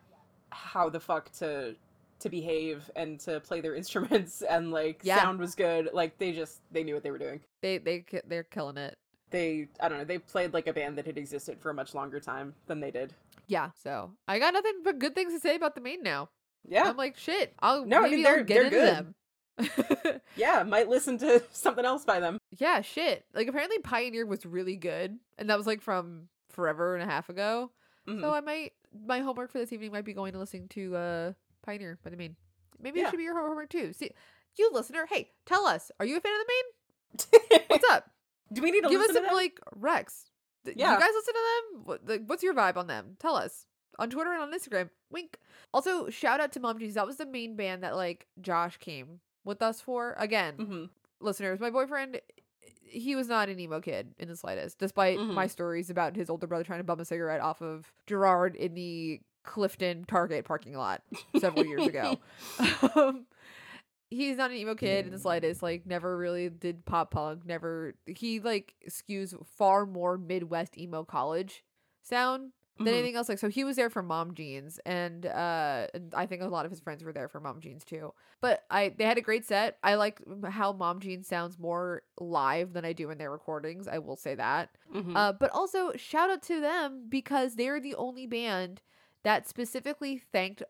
how 0.51 0.89
the 0.89 1.01
fuck 1.01 1.31
to 1.39 1.75
to 2.21 2.29
behave 2.31 2.91
and 2.97 3.21
to 3.21 3.41
play 3.41 3.61
their 3.61 3.75
instruments, 3.81 4.43
and 4.43 4.71
like 4.71 5.01
Yeah. 5.03 5.21
sound 5.21 5.39
was 5.41 5.55
good. 5.55 5.91
Like 5.93 6.19
they 6.19 6.33
just 6.33 6.61
they 6.73 6.83
knew 6.85 6.95
what 6.95 7.03
they 7.03 7.11
were 7.11 7.19
doing. 7.19 7.41
they 7.61 7.79
they 7.79 8.05
they're 8.27 8.45
killing 8.45 8.77
it. 8.77 8.97
They 9.31 9.69
I 9.81 9.89
don't 9.89 9.99
know. 9.99 10.05
They 10.05 10.19
played 10.19 10.55
like 10.55 10.69
a 10.69 10.73
band 10.73 10.97
that 10.99 11.07
had 11.07 11.19
existed 11.19 11.59
for 11.61 11.71
a 11.71 11.75
much 11.75 11.95
longer 11.95 12.21
time 12.21 12.55
than 12.69 12.79
they 12.81 12.93
did. 12.93 13.13
Yeah, 13.47 13.71
so 13.83 14.13
I 14.27 14.39
got 14.39 14.55
nothing 14.55 14.81
but 14.85 14.99
good 14.99 15.15
things 15.15 15.33
to 15.33 15.41
say 15.41 15.55
about 15.57 15.75
the 15.75 15.81
Maine 15.81 16.03
now. 16.03 16.31
Yeah, 16.69 16.85
I'm 16.89 16.97
like, 16.97 17.17
shit. 17.17 17.55
I'll 17.61 17.85
No, 17.87 17.99
I 17.99 18.03
maybe 18.03 18.17
mean, 18.17 18.27
I'll 18.27 18.33
they're- 18.35 18.45
get 18.45 18.55
they're 18.55 18.65
into 18.65 18.77
good. 18.77 18.97
them. 18.97 20.21
yeah. 20.37 20.63
Might 20.65 20.89
listen 20.89 21.17
to 21.19 21.43
something 21.53 21.85
else 21.85 22.05
by 22.05 22.21
them. 22.21 22.39
yeah, 22.59 22.81
shit. 22.81 23.25
Like 23.35 23.49
apparently 23.49 23.79
Pioneer 23.79 24.27
was 24.27 24.45
really 24.45 24.77
good, 24.77 25.19
and 25.39 25.49
that 25.51 25.57
was 25.59 25.67
like 25.67 25.81
from 25.81 26.29
forever 26.51 26.95
and 26.97 27.03
a 27.09 27.13
half 27.13 27.29
ago. 27.29 27.71
Mhm. 28.09 28.21
So 28.21 28.33
I 28.33 28.41
might 28.41 28.73
my 29.07 29.21
homework 29.21 29.51
for 29.53 29.59
this 29.59 29.73
evening 29.73 29.93
might 29.93 30.05
be 30.05 30.13
going 30.15 30.33
to 30.33 30.39
listening 30.39 30.69
to 30.71 30.97
uh 30.97 31.33
Pioneer 31.65 31.99
by 32.03 32.11
the 32.11 32.17
Maine. 32.17 32.37
Maybe 32.81 33.01
it 33.01 33.09
should 33.11 33.17
be 33.17 33.23
your 33.25 33.39
homework 33.41 33.71
too. 33.71 33.93
See, 33.93 34.11
you 34.59 34.71
listener, 34.73 35.07
hey, 35.09 35.31
tell 35.47 35.67
us, 35.67 35.91
are 36.01 36.07
you 36.07 36.17
a 36.17 36.21
fan 36.21 36.33
of 36.33 36.47
the 36.47 36.53
Maine? 36.53 37.61
What's 37.69 37.91
up? 37.91 38.11
Do 38.53 38.63
we 38.63 38.71
need 38.71 38.83
to 38.83 38.89
Give 38.91 39.01
us 39.01 39.13
some 39.13 39.25
like 39.33 39.59
Rex. 39.75 40.25
Yeah. 40.75 40.95
You 40.95 41.01
guys 41.01 41.11
listen 41.15 41.35
to 41.35 41.41
them? 41.75 41.83
What, 41.85 42.01
like, 42.07 42.23
what's 42.27 42.43
your 42.43 42.55
vibe 42.55 42.77
on 42.77 42.87
them? 42.87 43.17
Tell 43.19 43.37
us 43.37 43.67
on 43.99 44.11
Twitter 44.11 44.33
and 44.33 44.43
on 44.43 44.53
Instagram. 44.53 44.91
Wink. 45.11 45.39
Also, 45.73 46.09
shout 46.11 46.41
out 46.41 46.53
to 46.53 46.61
Mom 46.61 46.79
Jeans. 46.79 46.95
That 46.95 47.07
was 47.07 47.17
the 47.17 47.27
main 47.27 47.57
band 47.57 47.83
that 47.83 47.97
like 47.97 48.27
Josh 48.41 48.77
came 48.79 49.21
with 49.45 49.63
us 49.63 49.81
for. 49.81 50.15
Again, 50.19 50.55
Mhm. 50.57 50.91
listeners, 51.21 51.61
my 51.61 51.71
boyfriend, 51.71 52.21
he 52.83 53.15
was 53.17 53.29
not 53.29 53.49
an 53.49 53.59
emo 53.61 53.81
kid 53.81 54.15
in 54.19 54.29
the 54.29 54.37
slightest, 54.37 54.79
despite 54.79 55.19
Mhm. 55.19 55.35
my 55.35 55.47
stories 55.47 55.91
about 55.91 56.17
his 56.17 56.29
older 56.31 56.47
brother 56.47 56.65
trying 56.65 56.81
to 56.81 56.85
bum 56.85 57.01
a 57.01 57.05
cigarette 57.05 57.41
off 57.41 57.61
of 57.63 57.93
Gerard 58.07 58.55
in 58.57 58.75
the 58.75 59.21
Clifton 59.45 60.05
Target 60.05 60.45
parking 60.45 60.75
lot 60.75 61.03
several 61.39 61.65
years 61.65 61.87
ago. 61.87 62.19
um, 62.97 63.27
he's 64.17 64.37
not 64.37 64.51
an 64.51 64.57
emo 64.57 64.75
kid 64.75 65.07
in 65.07 65.13
the 65.13 65.19
slightest. 65.19 65.63
Like, 65.63 65.87
never 65.87 66.17
really 66.17 66.49
did 66.49 66.85
pop 66.85 67.11
punk. 67.13 67.45
Never. 67.47 67.95
He 68.07 68.41
like 68.41 68.75
skews 68.89 69.35
far 69.47 69.87
more 69.87 70.19
Midwest 70.19 70.77
emo 70.79 71.05
college 71.05 71.65
sound 72.03 72.53
than 72.79 72.89
Mhm. 72.89 72.93
anything 72.93 73.17
else. 73.17 73.29
Like, 73.31 73.39
so 73.39 73.49
he 73.49 73.65
was 73.65 73.77
there 73.77 73.89
for 73.89 74.03
Mom 74.03 74.35
Jeans, 74.35 74.79
and 74.85 75.25
uh, 75.25 75.87
and 75.95 76.13
I 76.15 76.27
think 76.27 76.43
a 76.43 76.47
lot 76.47 76.67
of 76.67 76.71
his 76.71 76.81
friends 76.81 77.03
were 77.03 77.13
there 77.13 77.29
for 77.29 77.41
Mom 77.41 77.61
Jeans 77.61 77.85
too. 77.85 78.13
But 78.43 78.65
I, 78.71 78.91
they 78.91 79.05
had 79.05 79.17
a 79.17 79.23
great 79.23 79.47
set. 79.47 79.79
I 79.83 79.95
like 79.95 80.21
how 80.45 80.73
Mom 80.73 81.01
Jeans 81.01 81.27
sounds 81.27 81.59
more 81.59 82.03
live 82.21 82.75
than 82.75 82.85
I 82.85 82.93
do 82.93 83.09
in 83.11 83.17
their 83.19 83.31
recordings. 83.31 83.89
I 83.89 83.99
will 83.99 84.17
say 84.17 84.35
that. 84.35 84.71
Mhm. 84.95 85.17
Uh, 85.17 85.33
but 85.33 85.51
also 85.53 85.93
shout 85.97 86.29
out 86.31 86.43
to 86.43 86.61
them 86.61 87.07
because 87.09 87.55
they're 87.57 87.81
the 87.81 87.95
only 87.95 88.27
band 88.27 88.83
that 89.23 89.49
specifically 89.49 90.19
thanked 90.19 90.63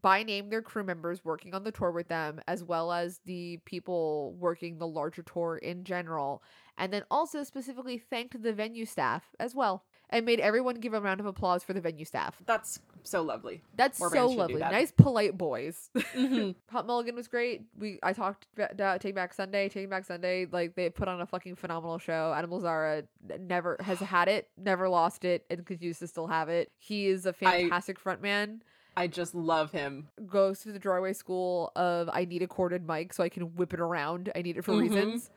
by 0.00 0.22
name 0.22 0.50
their 0.50 0.62
crew 0.62 0.84
members 0.84 1.24
working 1.24 1.54
on 1.54 1.64
the 1.64 1.72
tour 1.72 1.90
with 1.90 2.08
them, 2.08 2.40
as 2.46 2.62
well 2.62 2.92
as 2.92 3.20
the 3.26 3.58
people 3.64 4.34
working 4.38 4.78
the 4.78 4.86
larger 4.86 5.22
tour 5.22 5.56
in 5.56 5.84
general, 5.84 6.42
and 6.78 6.92
then 6.92 7.02
also 7.10 7.42
specifically 7.42 7.98
thanked 7.98 8.40
the 8.42 8.52
venue 8.52 8.84
staff 8.86 9.34
as 9.40 9.54
well, 9.54 9.84
and 10.08 10.24
made 10.24 10.38
everyone 10.40 10.76
give 10.76 10.94
a 10.94 11.00
round 11.00 11.18
of 11.20 11.26
applause 11.26 11.64
for 11.64 11.72
the 11.72 11.80
venue 11.80 12.04
staff. 12.04 12.36
That's 12.46 12.78
so 13.02 13.22
lovely. 13.22 13.62
That's 13.76 13.98
More 13.98 14.10
so 14.10 14.14
bands 14.14 14.30
should 14.32 14.36
do 14.36 14.40
lovely. 14.42 14.60
that. 14.60 14.72
Nice, 14.72 14.92
polite 14.92 15.36
boys. 15.36 15.90
Mhm. 16.14 16.54
Hot 16.70 16.86
Mulligan 16.86 17.14
was 17.16 17.28
great. 17.28 17.62
We 17.78 17.98
I 18.02 18.12
talked 18.12 18.46
about 18.56 19.00
Take 19.00 19.14
Back 19.14 19.32
Sunday. 19.34 19.68
Take 19.68 19.88
Back 19.90 20.04
Sunday, 20.04 20.46
like 20.50 20.74
they 20.76 20.90
put 20.90 21.08
on 21.08 21.20
a 21.20 21.26
fucking 21.26 21.56
phenomenal 21.56 21.98
show. 21.98 22.32
Adam 22.36 22.50
Lazzara 22.50 23.04
n- 23.30 23.46
never 23.46 23.76
has 23.80 23.98
had 23.98 24.28
it, 24.28 24.48
never 24.56 24.88
lost 24.88 25.24
it, 25.24 25.44
and 25.50 25.64
continues 25.66 25.98
to 26.00 26.06
still 26.06 26.26
have 26.28 26.48
it. 26.48 26.70
He 26.78 27.06
is 27.06 27.26
a 27.26 27.32
fantastic 27.32 28.02
frontman. 28.02 28.60
I 29.00 29.06
just 29.06 29.34
love 29.34 29.72
him. 29.72 30.08
Goes 30.26 30.60
to 30.60 30.72
the 30.72 30.78
drawaway 30.78 31.14
school 31.16 31.72
of 31.76 32.08
I 32.12 32.24
need 32.24 32.42
a 32.42 32.46
corded 32.46 32.86
mic 32.86 33.12
so 33.12 33.22
I 33.24 33.28
can 33.28 33.54
whip 33.56 33.72
it 33.74 33.80
around. 33.80 34.30
I 34.34 34.42
need 34.42 34.56
it 34.56 34.64
for 34.64 34.72
Mhm. 34.72 34.80
reasons. 34.82 35.30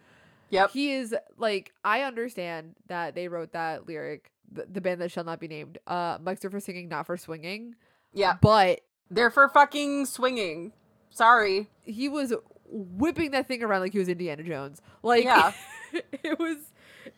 Yep. 0.50 0.72
He 0.72 0.92
is 0.94 1.16
like 1.38 1.72
I 1.84 2.02
understand 2.02 2.76
that 2.88 3.16
they 3.16 3.28
wrote 3.28 3.54
that 3.54 3.88
lyric, 3.88 4.32
the, 4.52 4.66
the 4.72 4.82
band 4.82 5.02
that 5.02 5.12
shall 5.12 5.24
not 5.24 5.40
be 5.40 5.48
named. 5.48 5.78
Uh, 5.88 6.18
mics 6.20 6.44
are 6.46 6.50
for 6.50 6.60
singing, 6.60 6.90
not 6.90 7.06
for 7.06 7.18
swinging. 7.18 7.76
Yeah. 8.14 8.36
But 8.42 8.82
They're 9.10 9.32
for 9.32 9.48
fucking 9.50 10.06
swinging. 10.08 10.74
Sorry. 11.10 11.70
he 11.84 12.10
was 12.10 12.34
whipping 12.70 13.32
that 13.32 13.48
thing 13.48 13.62
around 13.64 13.82
like 13.82 13.94
he 13.94 14.00
was 14.00 14.10
Indiana 14.10 14.44
Jones. 14.44 14.82
Like 15.04 15.24
Yeah. 15.24 15.54
it 16.24 16.38
was 16.40 16.58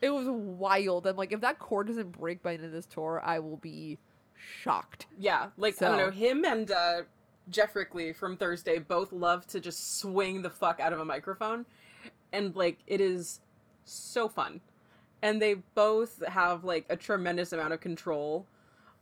it 0.02 0.10
was 0.10 0.28
wild. 0.30 1.06
I'm 1.08 1.16
like, 1.16 1.32
if 1.32 1.42
that 1.42 1.60
cord 1.60 1.88
doesn't 1.88 2.12
break 2.12 2.42
by 2.44 2.52
the 2.52 2.58
end 2.58 2.66
of 2.66 2.72
this 2.72 2.86
tour, 2.86 3.22
I 3.24 3.40
will 3.40 3.58
be 3.58 4.00
shocked. 4.62 5.08
Yeah. 5.18 5.48
Like 5.58 5.82
I 5.82 5.88
don't 5.90 5.98
know, 5.98 6.12
him 6.12 6.46
and 6.46 6.72
uh 6.72 7.02
Geoff 7.50 7.76
Rickly 7.76 8.14
from 8.14 8.38
Thursday 8.38 8.80
both 8.80 9.12
love 9.12 9.46
to 9.48 9.60
just 9.60 10.00
swing 10.00 10.42
the 10.42 10.50
fuck 10.50 10.80
out 10.80 10.94
of 10.94 11.00
a 11.00 11.06
microphone. 11.06 11.66
And 12.34 12.56
like 12.56 12.80
it 12.88 13.02
is 13.02 13.40
so 13.86 14.28
fun. 14.28 14.62
And 15.22 15.42
they 15.42 15.56
both 15.74 16.24
have 16.28 16.64
like 16.64 16.86
a 16.90 16.96
tremendous 16.96 17.54
amount 17.54 17.74
of 17.74 17.82
control 17.82 18.46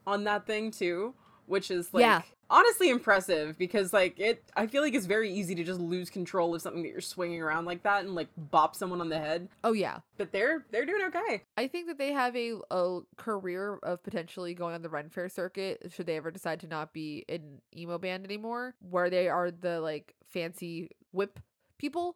on 0.05 0.23
that 0.25 0.45
thing 0.45 0.71
too, 0.71 1.13
which 1.45 1.69
is 1.71 1.93
like 1.93 2.01
Yeah. 2.01 2.21
honestly 2.49 2.89
impressive 2.89 3.57
because 3.57 3.91
like 3.93 4.19
it 4.19 4.43
I 4.55 4.67
feel 4.67 4.81
like 4.81 4.93
it's 4.93 5.05
very 5.05 5.31
easy 5.31 5.55
to 5.55 5.63
just 5.63 5.79
lose 5.79 6.09
control 6.09 6.53
of 6.55 6.61
something 6.61 6.83
that 6.83 6.89
you're 6.89 7.01
swinging 7.01 7.41
around 7.41 7.65
like 7.65 7.83
that 7.83 8.03
and 8.05 8.15
like 8.15 8.29
bop 8.37 8.75
someone 8.75 9.01
on 9.01 9.09
the 9.09 9.17
head. 9.19 9.49
Oh 9.63 9.73
yeah. 9.73 9.99
But 10.17 10.31
they're 10.31 10.65
they're 10.71 10.85
doing 10.85 11.03
okay. 11.07 11.43
I 11.57 11.67
think 11.67 11.87
that 11.87 11.97
they 11.97 12.11
have 12.13 12.35
a, 12.35 12.53
a 12.71 12.99
career 13.17 13.79
of 13.83 14.03
potentially 14.03 14.53
going 14.53 14.75
on 14.75 14.81
the 14.81 14.89
Ren 14.89 15.09
Fair 15.09 15.29
circuit 15.29 15.91
should 15.93 16.05
they 16.05 16.17
ever 16.17 16.31
decide 16.31 16.59
to 16.61 16.67
not 16.67 16.93
be 16.93 17.25
an 17.29 17.61
emo 17.75 17.97
band 17.97 18.25
anymore, 18.25 18.75
where 18.89 19.09
they 19.09 19.27
are 19.29 19.51
the 19.51 19.79
like 19.81 20.13
fancy 20.29 20.89
whip 21.11 21.39
people. 21.77 22.15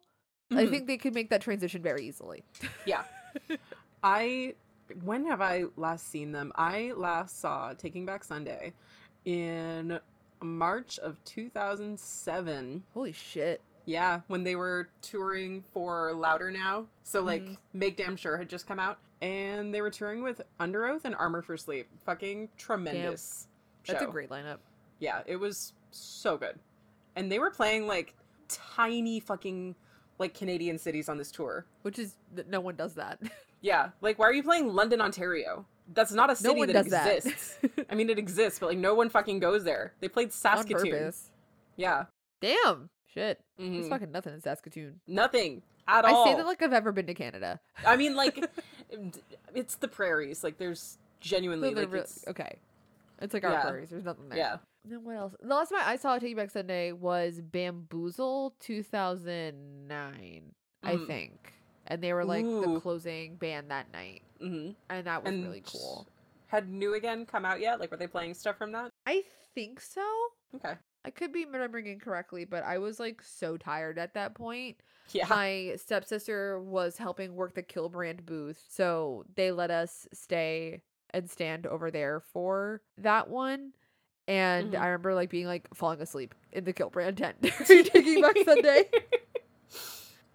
I 0.50 0.64
Mhm. 0.64 0.70
think 0.70 0.86
they 0.86 0.96
could 0.96 1.12
make 1.14 1.28
that 1.30 1.42
transition 1.42 1.82
very 1.82 2.06
easily. 2.06 2.42
Yeah. 2.86 3.02
I 4.02 4.54
when 5.04 5.26
have 5.26 5.42
I 5.42 5.64
last 5.76 6.08
seen 6.08 6.32
them? 6.32 6.50
I 6.56 6.92
last 6.96 7.40
saw 7.40 7.74
Taking 7.74 8.06
Back 8.06 8.24
Sunday 8.24 8.72
in 9.32 10.00
March 10.40 10.98
of 11.00 11.22
2007. 11.24 12.82
Holy 12.94 13.12
shit. 13.12 13.60
Yeah, 13.84 14.20
when 14.26 14.42
they 14.44 14.56
were 14.56 14.88
touring 15.02 15.62
for 15.72 16.12
Louder 16.14 16.50
Now. 16.50 16.86
So 17.02 17.20
like 17.22 17.42
Mhm. 17.42 17.58
Make 17.74 17.96
Damn 17.98 18.16
Sure 18.16 18.38
had 18.38 18.48
just 18.48 18.66
come 18.66 18.78
out 18.78 18.98
and 19.20 19.74
they 19.74 19.82
were 19.82 19.90
touring 19.90 20.22
with 20.22 20.40
Underoath 20.60 21.04
and 21.04 21.14
Armor 21.14 21.42
for 21.42 21.56
Sleep. 21.58 21.88
Fucking 22.04 22.48
tremendous 22.56 23.48
That's 23.86 24.02
a 24.02 24.06
great 24.06 24.30
lineup. 24.30 24.58
Yeah, 24.98 25.22
it 25.26 25.36
was 25.36 25.72
so 25.90 26.36
good. 26.38 26.58
And 27.16 27.30
they 27.32 27.38
were 27.38 27.50
playing 27.50 27.86
like 27.86 28.14
tiny 28.48 29.20
fucking 29.20 29.74
like 30.18 30.34
Canadian 30.34 30.78
cities 30.78 31.08
on 31.08 31.16
this 31.18 31.30
tour. 31.30 31.66
Which 31.82 31.98
is 31.98 32.16
that 32.34 32.48
no 32.48 32.60
one 32.60 32.76
does 32.76 32.94
that. 32.94 33.20
Yeah, 33.60 33.90
like 34.00 34.20
why 34.20 34.26
are 34.28 34.32
you 34.32 34.44
playing 34.44 34.68
London, 34.68 35.00
Ontario? 35.00 35.66
That's 35.92 36.12
not 36.12 36.28
a 36.28 36.32
no 36.32 36.50
city 36.50 36.58
one 36.58 36.68
that 36.68 36.72
does 36.84 36.90
that. 36.90 37.16
exists. 37.16 37.58
I 37.90 37.94
mean, 37.94 38.10
it 38.10 38.18
exists, 38.18 38.58
but 38.58 38.66
like 38.68 38.78
no 38.78 38.94
one 38.94 39.08
fucking 39.08 39.38
goes 39.40 39.64
there. 39.64 39.94
They 40.00 40.08
played 40.08 40.26
on 40.28 40.30
Saskatoon. 40.32 40.90
purpose. 40.90 41.30
Yeah, 41.76 42.04
Damn. 42.40 42.90
Shit. 43.06 43.40
There's 43.56 43.86
Mhm. 43.86 43.88
fucking 43.88 44.12
nothing 44.12 44.34
in 44.34 44.40
Saskatoon. 44.42 45.00
nothing 45.06 45.62
at 45.88 46.04
I 46.04 46.10
all. 46.12 46.24
I 46.26 46.30
say 46.32 46.36
that 46.36 46.46
like 46.46 46.62
I've 46.62 46.72
ever 46.74 46.92
been 46.92 47.06
to 47.06 47.14
Canada. 47.14 47.58
I 47.86 47.96
mean, 47.96 48.14
like 48.14 48.44
it's 49.54 49.76
the 49.76 49.88
prairies. 49.88 50.44
Like 50.44 50.58
there's 50.58 50.98
genuinely 51.20 51.74
like 51.74 51.90
re- 51.90 52.00
it's, 52.00 52.26
okay. 52.28 52.58
It's 53.20 53.32
like 53.34 53.44
our 53.44 53.52
Yeah. 53.52 53.62
prairies. 53.62 53.88
There's 53.90 54.04
nothing 54.04 54.28
there. 54.28 54.38
yeah. 54.38 54.56
Then 54.84 55.04
what 55.04 55.16
else? 55.16 55.34
The 55.40 55.48
last 55.54 55.70
time 55.70 55.80
I 55.84 55.96
saw 55.96 56.18
Take 56.18 56.30
You 56.30 56.36
Back 56.36 56.50
Sunday 56.50 56.92
was 56.92 57.40
Bamboozle 57.40 58.54
2009, 58.60 60.54
I 60.82 60.94
Mm. 60.96 61.06
think. 61.06 61.52
And 61.88 62.02
they 62.02 62.12
were 62.12 62.24
like 62.24 62.44
the 62.44 62.78
closing 62.80 63.36
band 63.36 63.70
that 63.70 63.90
night. 63.92 64.22
hmm 64.40 64.70
And 64.90 65.06
that 65.06 65.24
was 65.24 65.32
And 65.32 65.44
really 65.44 65.62
cool. 65.66 66.06
Had 66.46 66.68
New 66.68 66.94
Again 66.94 67.26
come 67.26 67.44
out 67.44 67.60
yet? 67.60 67.80
Like, 67.80 67.90
were 67.90 67.96
they 67.96 68.06
playing 68.06 68.34
stuff 68.34 68.56
from 68.56 68.72
that? 68.72 68.90
I 69.06 69.22
think 69.54 69.80
so. 69.80 70.02
Okay. 70.54 70.74
I 71.04 71.10
could 71.10 71.32
be 71.32 71.44
remembering 71.44 71.86
incorrectly, 71.86 72.44
but 72.44 72.62
I 72.64 72.78
was 72.78 72.98
like 73.00 73.22
so 73.22 73.56
tired 73.56 73.98
at 73.98 74.14
that 74.14 74.34
point. 74.34 74.78
Yeah. 75.12 75.26
My 75.28 75.74
stepsister 75.76 76.60
was 76.60 76.98
helping 76.98 77.34
work 77.34 77.54
the 77.54 77.62
Killbrand 77.62 78.26
booth, 78.26 78.62
so 78.68 79.24
they 79.36 79.50
let 79.52 79.70
us 79.70 80.06
stay 80.12 80.82
and 81.10 81.30
stand 81.30 81.66
over 81.66 81.90
there 81.90 82.20
for 82.20 82.82
that 82.98 83.28
one. 83.28 83.72
And 84.26 84.72
Mhm. 84.74 84.80
I 84.80 84.86
remember 84.88 85.14
like 85.14 85.30
being 85.30 85.46
like 85.46 85.66
falling 85.74 86.02
asleep 86.02 86.34
in 86.52 86.64
the 86.64 86.74
Killbrand 86.74 87.16
tent 87.16 87.40
during 87.66 87.84
Taking 87.84 88.20
Back 88.20 88.36
Sunday. 88.44 88.90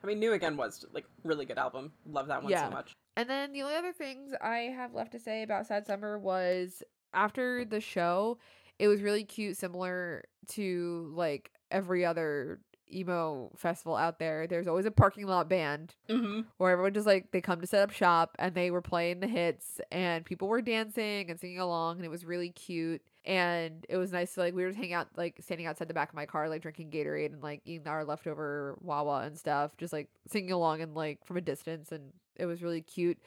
I 0.03 0.07
mean, 0.07 0.19
New 0.19 0.33
Again 0.33 0.57
was 0.57 0.85
like 0.93 1.05
really 1.23 1.45
good 1.45 1.57
album. 1.57 1.91
Love 2.05 2.27
that 2.27 2.43
one 2.43 2.51
Yeah. 2.51 2.67
so 2.69 2.71
much. 2.75 2.93
And 3.15 3.29
then 3.29 3.53
the 3.53 3.61
only 3.61 3.75
other 3.75 3.93
things 3.93 4.33
I 4.41 4.71
have 4.75 4.93
left 4.93 5.11
to 5.13 5.19
say 5.19 5.43
about 5.43 5.67
Sad 5.67 5.85
Summer 5.85 6.17
was 6.19 6.81
after 7.13 7.63
the 7.63 7.79
show, 7.79 8.37
it 8.79 8.87
was 8.87 9.01
really 9.01 9.23
cute, 9.23 9.55
similar 9.55 10.25
to 10.49 11.11
like 11.15 11.51
every 11.71 12.03
other 12.05 12.59
emo 12.91 13.51
festival 13.55 13.95
out 13.95 14.19
there. 14.19 14.45
There's 14.47 14.67
always 14.67 14.85
a 14.85 14.91
parking 14.91 15.25
lot 15.27 15.47
band 15.47 15.95
Mm-hmm. 16.09 16.41
where 16.57 16.71
everyone 16.71 16.93
just 16.93 17.07
like 17.07 17.31
they 17.31 17.39
come 17.41 17.61
to 17.61 17.67
set 17.67 17.81
up 17.81 17.91
shop 17.91 18.35
and 18.39 18.53
they 18.53 18.71
were 18.71 18.81
playing 18.81 19.19
the 19.19 19.27
hits 19.27 19.79
and 19.91 20.25
people 20.25 20.47
were 20.47 20.61
dancing 20.61 21.29
and 21.29 21.39
singing 21.39 21.59
along 21.59 21.97
and 21.97 22.05
it 22.05 22.09
was 22.09 22.25
really 22.25 22.49
cute 22.49 23.01
and 23.25 23.85
it 23.89 23.97
was 23.97 24.11
nice 24.11 24.33
to 24.33 24.41
like 24.41 24.53
we 24.53 24.63
were 24.63 24.69
just 24.69 24.77
hanging 24.77 24.93
out 24.93 25.07
like 25.15 25.35
standing 25.39 25.65
outside 25.65 25.87
the 25.87 25.93
back 25.93 26.09
of 26.09 26.15
my 26.15 26.25
car 26.25 26.49
like 26.49 26.61
drinking 26.61 26.91
Gatorade 26.91 27.31
and 27.33 27.41
like 27.41 27.61
eating 27.65 27.87
our 27.87 28.03
leftover 28.03 28.77
Wawa 28.81 29.21
and 29.21 29.37
stuff 29.37 29.77
just 29.77 29.93
like 29.93 30.09
singing 30.27 30.51
along 30.51 30.81
and 30.81 30.93
like 30.93 31.25
from 31.25 31.37
a 31.37 31.41
distance 31.41 31.91
and 31.91 32.11
it 32.35 32.45
was 32.45 32.61
really 32.61 32.81
cute 32.81 33.17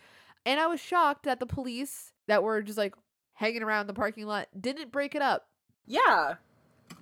and 0.45 0.61
I 0.61 0.67
was 0.67 0.81
shocked 0.81 1.25
that 1.25 1.41
the 1.41 1.47
police 1.47 2.13
that 2.29 2.43
were 2.43 2.63
just 2.63 2.79
like 2.79 2.95
hanging 3.35 3.63
around 3.63 3.87
the 3.87 3.95
parking 3.95 4.27
lot 4.27 4.49
didn't 4.59 4.93
break 4.93 5.15
it 5.15 5.23
up 5.23 5.47
Yeah. 5.87 6.35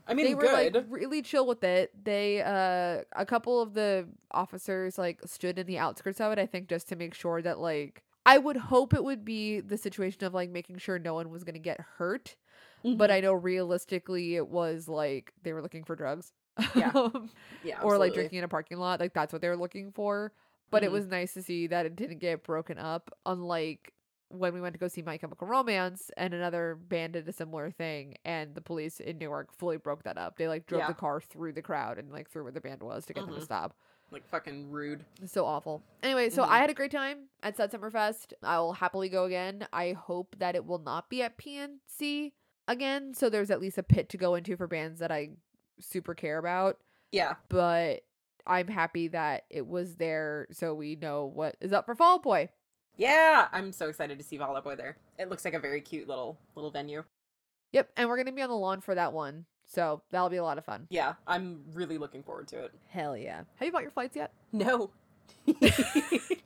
I 0.06 0.14
mean, 0.14 0.26
they 0.26 0.34
were 0.34 0.42
good. 0.42 0.74
like 0.74 0.84
really 0.88 1.22
chill 1.22 1.46
with 1.46 1.62
it. 1.64 1.90
They 2.04 2.42
uh 2.42 3.02
a 3.18 3.26
couple 3.26 3.60
of 3.60 3.74
the 3.74 4.06
officers 4.30 4.98
like 4.98 5.20
stood 5.26 5.58
in 5.58 5.66
the 5.66 5.78
outskirts 5.78 6.20
of 6.20 6.32
it, 6.32 6.38
I 6.38 6.46
think 6.46 6.68
just 6.68 6.88
to 6.90 6.96
make 6.96 7.14
sure 7.14 7.42
that 7.42 7.58
like 7.58 8.02
I 8.26 8.38
would 8.38 8.56
hope 8.56 8.94
it 8.94 9.04
would 9.04 9.24
be 9.24 9.60
the 9.60 9.76
situation 9.76 10.24
of 10.24 10.32
like 10.32 10.50
making 10.50 10.78
sure 10.78 10.98
no 10.98 11.14
one 11.14 11.30
was 11.30 11.44
to 11.44 11.52
get 11.58 11.80
hurt, 11.98 12.36
but 12.96 13.10
I 13.10 13.20
know 13.20 13.32
realistically 13.32 14.36
it 14.36 14.48
was 14.48 14.88
like 14.88 15.32
they 15.42 15.52
were 15.52 15.62
looking 15.62 15.84
for 15.84 15.96
drugs. 15.96 16.32
Yeah. 16.74 16.92
Um, 16.94 17.30
yeah, 17.64 17.80
or 17.82 17.98
like 17.98 18.14
drinking 18.14 18.38
in 18.38 18.44
a 18.44 18.48
parking 18.48 18.78
lot, 18.78 19.00
like 19.00 19.12
that's 19.14 19.32
what 19.32 19.42
they 19.42 19.48
were 19.48 19.56
looking 19.56 19.90
for. 19.92 20.32
But 20.70 20.84
it 20.84 20.90
Mhm. 20.90 20.92
was 20.92 21.06
nice 21.06 21.34
to 21.34 21.42
see 21.42 21.66
that 21.68 21.86
it 21.86 21.96
didn't 21.96 22.18
get 22.18 22.42
broken 22.44 22.78
up 22.78 23.10
unlike 23.26 23.92
when 24.28 24.52
we 24.54 24.60
went 24.60 24.72
to 24.74 24.78
go 24.78 24.88
see 24.88 25.02
My 25.02 25.18
Chemical 25.18 25.46
Romance 25.46 26.10
and 26.16 26.32
another 26.34 26.74
band 26.76 27.12
did 27.12 27.28
a 27.28 27.32
similar 27.32 27.70
thing 27.70 28.16
and 28.24 28.54
the 28.54 28.60
police 28.60 28.98
in 29.00 29.18
Newark 29.18 29.52
fully 29.52 29.76
broke 29.76 30.02
that 30.04 30.16
up. 30.18 30.36
They 30.36 30.48
like 30.48 30.66
drove 30.66 30.80
Yeah. 30.80 30.88
the 30.88 30.94
car 30.94 31.20
through 31.20 31.52
the 31.52 31.62
crowd 31.62 31.98
and 31.98 32.10
like 32.10 32.28
through 32.30 32.44
where 32.44 32.52
the 32.52 32.60
band 32.60 32.82
was 32.82 33.04
to 33.06 33.12
get 33.12 33.26
them 33.26 33.34
to 33.34 33.40
Mhm. 33.40 33.44
stop. 33.44 33.76
like 34.10 34.26
fucking 34.28 34.70
rude. 34.70 35.04
So 35.26 35.44
awful. 35.44 35.82
Anyway, 36.02 36.30
so 36.30 36.42
Mhm. 36.44 36.48
I 36.48 36.58
had 36.58 36.70
a 36.70 36.74
great 36.74 36.92
time 36.92 37.28
at 37.42 37.56
Sad 37.56 37.72
Summerfest. 37.72 38.32
I 38.44 38.58
will 38.60 38.74
happily 38.74 39.08
go 39.08 39.24
again. 39.24 39.66
I 39.72 39.92
hope 39.92 40.36
that 40.38 40.54
it 40.54 40.64
will 40.64 40.78
not 40.78 41.08
be 41.10 41.20
at 41.22 41.36
PNC 41.36 42.32
again. 42.68 43.14
So 43.14 43.28
there's 43.30 43.50
at 43.50 43.60
least 43.60 43.78
a 43.78 43.82
pit 43.82 44.08
to 44.10 44.16
go 44.16 44.34
into 44.34 44.56
for 44.56 44.66
bands 44.66 45.00
that 45.00 45.10
I 45.12 45.30
super 45.80 46.14
care 46.14 46.38
about 46.38 46.78
Yeah. 47.12 47.34
but 47.48 48.02
I'm 48.46 48.68
happy 48.68 49.08
that 49.08 49.44
it 49.50 49.66
was 49.66 49.96
there 49.96 50.46
so 50.52 50.74
we 50.74 50.96
know 50.96 51.24
what 51.34 51.56
is 51.60 51.72
up 51.72 51.86
for 51.86 51.94
Fall 51.94 52.14
Out 52.16 52.22
Boy. 52.22 52.48
Yeah. 52.96 53.48
I'm 53.52 53.72
so 53.72 53.88
excited 53.88 54.18
to 54.18 54.24
see 54.24 54.38
Fall 54.38 54.56
Out 54.56 54.64
Boy 54.64 54.76
there. 54.76 54.98
It 55.18 55.28
looks 55.30 55.44
like 55.44 55.54
a 55.54 55.58
very 55.58 55.80
cute 55.80 56.06
little 56.08 56.38
little 56.54 56.70
venue. 56.70 57.02
Yep, 57.72 57.90
and 57.96 58.08
we're 58.08 58.16
gonna 58.16 58.30
be 58.32 58.42
on 58.42 58.50
the 58.50 58.54
lawn 58.56 58.80
for 58.80 58.94
that 58.94 59.12
one, 59.12 59.46
so 59.66 60.02
that'll 60.12 60.28
be 60.28 60.36
a 60.36 60.44
lot 60.44 60.58
of 60.58 60.64
fun. 60.64 60.86
Yeah. 60.90 61.14
I'm 61.26 61.62
really 61.72 61.98
looking 61.98 62.22
forward 62.22 62.46
to 62.48 62.64
it. 62.66 62.72
Hell 62.88 63.16
yeah! 63.16 63.38
Have 63.56 63.66
you 63.66 63.72
bought 63.72 63.82
your 63.82 63.90
flights 63.90 64.14
yet? 64.14 64.32
No. 64.52 64.90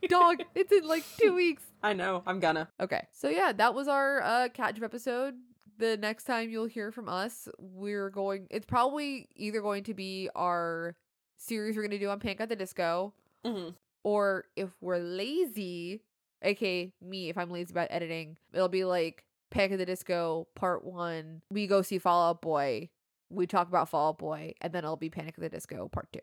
Dog, 0.07 0.37
it's 0.55 0.71
in 0.71 0.87
like 0.87 1.03
two 1.19 1.33
weeks. 1.35 1.63
I 1.83 1.93
know. 1.93 2.23
I'm 2.25 2.39
gonna. 2.39 2.67
Okay, 2.79 3.05
so 3.11 3.29
yeah, 3.29 3.51
that 3.51 3.73
was 3.75 3.87
our 3.87 4.21
uh 4.21 4.49
catch 4.53 4.81
episode. 4.81 5.35
The 5.79 5.95
next 5.95 6.25
time 6.25 6.49
you'll 6.49 6.65
hear 6.65 6.91
from 6.91 7.07
us, 7.07 7.47
we're 7.57 8.09
going. 8.09 8.47
It's 8.51 8.65
probably 8.65 9.29
either 9.35 9.61
going 9.61 9.83
to 9.85 9.93
be 9.93 10.29
our 10.35 10.95
series 11.37 11.77
we're 11.77 11.83
gonna 11.83 11.97
do 11.97 12.09
on 12.09 12.19
Panic 12.19 12.41
at 12.41 12.49
the 12.49 12.55
Disco, 12.55 13.13
hmm 13.45 13.69
or 14.03 14.45
if 14.55 14.69
we're 14.81 14.97
lazy, 14.97 16.01
aka 16.41 16.91
me, 17.01 17.29
if 17.29 17.37
I'm 17.37 17.49
lazy 17.49 17.71
about 17.71 17.87
editing, 17.89 18.37
it'll 18.53 18.67
be 18.67 18.83
like 18.83 19.23
Panic 19.51 19.73
at 19.73 19.77
the 19.79 19.85
Disco 19.85 20.47
Part 20.53 20.83
One. 20.83 21.41
We 21.49 21.65
go 21.65 21.81
see 21.81 21.97
Fall 21.97 22.29
Out 22.29 22.41
Boy. 22.41 22.89
We 23.29 23.47
talk 23.47 23.69
about 23.69 23.87
Fall 23.87 24.09
Out 24.09 24.17
Boy, 24.17 24.53
and 24.59 24.73
then 24.73 24.83
it'll 24.83 24.97
be 24.97 25.09
Panic 25.09 25.35
at 25.37 25.41
the 25.41 25.49
Disco 25.49 25.87
Part 25.87 26.11
Two. 26.11 26.19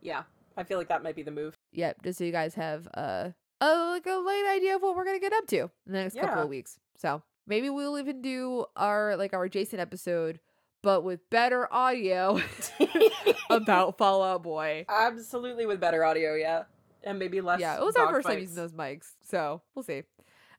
Yeah. 0.00 0.24
I 0.56 0.64
feel 0.64 0.78
like 0.78 0.88
that 0.88 1.02
might 1.02 1.14
be 1.14 1.22
the 1.22 1.30
move. 1.30 1.54
Yep, 1.72 2.02
just 2.02 2.18
so 2.18 2.24
you 2.24 2.32
guys 2.32 2.54
have 2.54 2.88
uh, 2.94 3.30
a 3.60 3.66
like 3.90 4.06
a 4.06 4.14
light 4.14 4.54
idea 4.56 4.74
of 4.74 4.82
what 4.82 4.96
we're 4.96 5.04
gonna 5.04 5.20
get 5.20 5.32
up 5.32 5.46
to 5.48 5.58
in 5.58 5.92
the 5.92 6.02
next 6.02 6.18
couple 6.18 6.42
of 6.42 6.48
weeks. 6.48 6.78
So 6.96 7.22
maybe 7.46 7.70
we'll 7.70 7.98
even 7.98 8.22
do 8.22 8.66
our 8.76 9.16
like 9.16 9.32
our 9.34 9.48
Jason 9.48 9.80
episode, 9.80 10.40
but 10.82 11.04
with 11.04 11.28
better 11.30 11.72
audio 11.72 12.40
about 13.50 13.98
Fall 13.98 14.22
Out 14.22 14.42
Boy. 14.42 14.84
Absolutely 14.88 15.66
with 15.66 15.80
better 15.80 16.04
audio, 16.04 16.34
yeah. 16.34 16.64
And 17.04 17.18
maybe 17.18 17.40
less. 17.40 17.60
yeah, 17.60 17.76
it 17.76 17.84
was 17.84 17.94
our 17.96 18.10
first 18.10 18.26
time 18.26 18.38
using 18.38 18.56
those 18.56 18.72
mics, 18.72 19.12
so 19.22 19.62
we'll 19.74 19.84
see. 19.84 20.02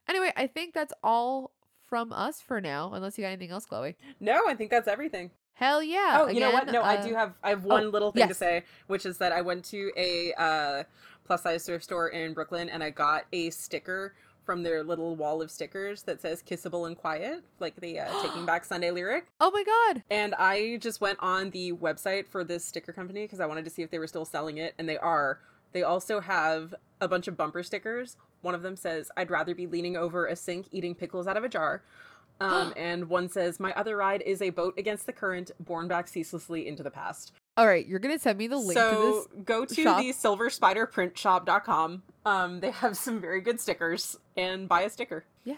Anyway, 0.08 0.32
I 0.38 0.48
think 0.48 0.74
that's 0.74 0.94
all 1.04 1.52
from 1.88 2.14
us 2.14 2.40
for 2.40 2.62
now, 2.62 2.94
unless 2.94 3.18
you 3.18 3.24
got 3.24 3.30
anything 3.30 3.52
else, 3.52 3.66
Chloe. 3.66 3.98
No, 4.22 4.48
I 4.48 4.54
think 4.54 4.72
that's 4.72 4.88
everything. 4.88 5.32
Hell 5.54 5.84
yeah! 5.84 6.20
oh, 6.22 6.28
you 6.28 6.40
know 6.40 6.52
what? 6.52 6.64
Again, 6.64 6.76
No, 6.76 6.82
I 6.84 6.98
uh, 6.98 7.06
do 7.06 7.16
have 7.16 7.34
I 7.44 7.50
have 7.50 7.66
one 7.66 7.92
little 7.92 8.12
thing 8.12 8.28
to 8.28 8.34
say, 8.34 8.64
which 8.86 9.06
is 9.06 9.18
that 9.18 9.32
I 9.34 9.42
went 9.42 9.66
to 9.66 9.92
a 9.98 10.32
uh, 10.38 10.84
plus 11.26 11.44
size 11.44 11.66
thrift 11.66 11.84
store 11.84 12.08
in 12.08 12.34
Brooklyn 12.34 12.70
and 12.70 12.84
I 12.84 12.90
got 12.90 13.26
a 13.34 13.50
sticker 13.50 14.16
from 14.48 14.64
their 14.64 14.82
little 14.82 15.16
wall 15.16 15.42
of 15.42 15.52
stickers 15.52 16.04
that 16.04 16.22
says 16.22 16.42
"kissable 16.42 16.88
and 16.88 16.98
quiet," 16.98 17.44
like 17.60 17.76
the 17.76 18.00
uh, 18.00 18.22
Taking 18.24 18.46
Back 18.46 18.66
Sunday 18.66 18.90
lyric. 18.90 19.28
Oh 19.40 19.52
my 19.52 19.64
god! 19.64 20.02
And 20.10 20.34
I 20.36 20.78
just 20.78 21.02
went 21.02 21.20
on 21.22 21.52
the 21.52 21.74
website 21.74 22.28
for 22.28 22.44
this 22.44 22.66
sticker 22.66 22.94
company 22.94 23.26
because 23.26 23.42
I 23.42 23.46
wanted 23.46 23.66
to 23.66 23.70
see 23.70 23.84
if 23.84 23.92
they 23.92 24.00
were 24.00 24.08
still 24.08 24.26
selling 24.26 24.58
it, 24.58 24.74
and 24.80 24.90
they 24.90 24.98
are. 24.98 25.40
They 25.74 25.84
also 25.84 26.22
have 26.22 26.74
a 27.02 27.08
bunch 27.10 27.28
of 27.28 27.36
bumper 27.36 27.62
stickers. 27.62 28.16
One 28.42 28.56
of 28.56 28.62
them 28.62 28.78
says, 28.78 29.12
"I'd 29.18 29.30
rather 29.30 29.54
be 29.54 29.68
leaning 29.68 29.98
over 29.98 30.26
a 30.26 30.36
sink 30.36 30.68
eating 30.72 30.96
pickles 30.96 31.28
out 31.28 31.38
of 31.38 31.44
a 31.44 31.50
jar." 31.50 31.84
Um, 32.40 32.72
and 32.78 33.10
one 33.10 33.30
says, 33.30 33.60
"My 33.60 33.74
other 33.74 33.98
ride 33.98 34.22
is 34.22 34.44
a 34.44 34.52
boat 34.52 34.76
against 34.78 35.08
the 35.08 35.12
current, 35.12 35.50
borne 35.60 35.88
back 35.88 36.08
ceaselessly 36.08 36.68
into 36.68 36.84
the 36.84 36.92
past." 36.92 37.34
All 37.58 37.66
right, 37.66 37.84
you're 37.88 37.98
gonna 37.98 38.20
send 38.20 38.38
me 38.38 38.46
the 38.46 38.58
link 38.58 38.78
so 38.78 38.92
to 38.92 39.36
this. 39.36 39.44
go 39.44 39.66
to 39.66 39.82
shop. 39.82 40.00
the 40.00 40.14
silverspiderprintshop.com. 40.14 42.04
Um, 42.28 42.60
they 42.60 42.72
have 42.72 42.98
some 42.98 43.22
very 43.22 43.42
good 43.42 43.60
stickers 43.60 44.18
and 44.36 44.68
buy 44.68 44.82
a 44.82 44.90
sticker. 44.90 45.26
Yeah. 45.46 45.56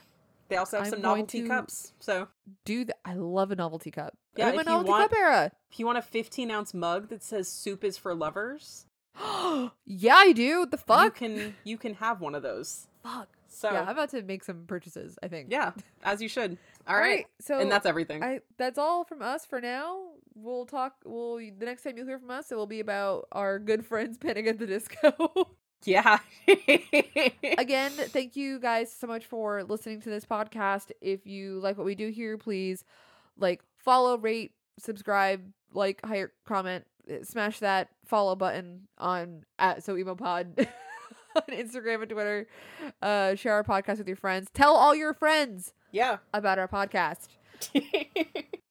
They 0.49 0.57
also 0.57 0.77
have 0.77 0.85
I'm 0.87 0.91
some 0.91 1.01
novelty 1.01 1.47
cups. 1.47 1.93
So 1.99 2.27
Do 2.65 2.85
that. 2.85 2.97
I 3.05 3.13
love 3.13 3.51
a 3.51 3.55
novelty 3.55 3.91
cup. 3.91 4.15
Yeah, 4.35 4.47
I'm 4.47 4.55
a 4.55 4.57
you 4.57 4.63
novelty 4.63 4.89
want- 4.89 5.11
cup 5.11 5.17
era. 5.19 5.51
if 5.71 5.79
you 5.79 5.85
want 5.85 5.97
a 5.97 6.01
15 6.01 6.49
ounce 6.51 6.73
mug 6.73 7.09
that 7.09 7.23
says 7.23 7.47
"Soup 7.47 7.83
is 7.83 7.97
for 7.97 8.13
lovers," 8.15 8.85
yeah, 9.85 10.15
I 10.15 10.31
do. 10.33 10.65
The 10.65 10.77
you 10.77 10.83
fuck? 10.85 11.15
can 11.15 11.55
you 11.63 11.77
can 11.77 11.95
have 11.95 12.21
one 12.21 12.35
of 12.35 12.43
those. 12.43 12.87
Fuck. 13.03 13.29
So 13.47 13.71
yeah, 13.71 13.81
I'm 13.81 13.89
about 13.89 14.09
to 14.11 14.21
make 14.21 14.43
some 14.43 14.65
purchases. 14.67 15.17
I 15.23 15.27
think. 15.27 15.51
yeah, 15.51 15.71
as 16.03 16.21
you 16.21 16.29
should. 16.29 16.57
All 16.87 16.97
right. 16.97 17.25
So 17.41 17.59
and 17.59 17.71
that's 17.71 17.85
everything. 17.85 18.23
I 18.23 18.39
that's 18.57 18.79
all 18.79 19.03
from 19.03 19.21
us 19.21 19.45
for 19.45 19.59
now. 19.61 20.01
We'll 20.35 20.65
talk. 20.65 20.95
We'll 21.05 21.37
the 21.37 21.65
next 21.65 21.83
time 21.83 21.97
you'll 21.97 22.07
hear 22.07 22.19
from 22.19 22.31
us, 22.31 22.51
it 22.51 22.55
will 22.55 22.65
be 22.67 22.79
about 22.79 23.27
our 23.31 23.59
good 23.59 23.85
friends 23.85 24.17
Panic 24.25 24.47
at 24.47 24.57
the 24.59 24.65
Disco. 24.67 25.47
yeah. 25.85 26.19
Again, 27.57 27.91
thank 27.91 28.35
you 28.35 28.59
guys 28.59 28.91
so 28.91 29.07
much 29.07 29.25
for 29.25 29.63
listening 29.63 30.01
to 30.01 30.09
this 30.09 30.25
podcast. 30.25 30.91
If 31.01 31.25
you 31.25 31.59
like 31.59 31.77
what 31.77 31.85
we 31.85 31.95
do 31.95 32.09
here, 32.09 32.37
please 32.37 32.83
like 33.37 33.61
follow, 33.77 34.17
rate, 34.17 34.51
subscribe, 34.77 35.41
like, 35.73 36.03
hire, 36.05 36.33
comment, 36.45 36.85
eh, 37.09 37.19
smash 37.23 37.59
that 37.59 37.89
follow 38.05 38.35
button 38.35 38.87
on 38.97 39.43
at 39.57 39.83
so 39.83 39.95
emo 39.95 40.15
pod 40.15 40.53
on 41.35 41.43
Instagram 41.55 42.01
and 42.01 42.09
Twitter. 42.09 42.47
Uh, 43.01 43.35
share 43.35 43.53
our 43.53 43.63
podcast 43.63 43.99
with 43.99 44.07
your 44.07 44.17
friends. 44.17 44.47
Tell 44.53 44.75
all 44.75 44.95
your 44.95 45.13
friends 45.13 45.73
yeah. 45.91 46.17
about 46.33 46.59
our 46.59 46.67
podcast. 46.67 47.27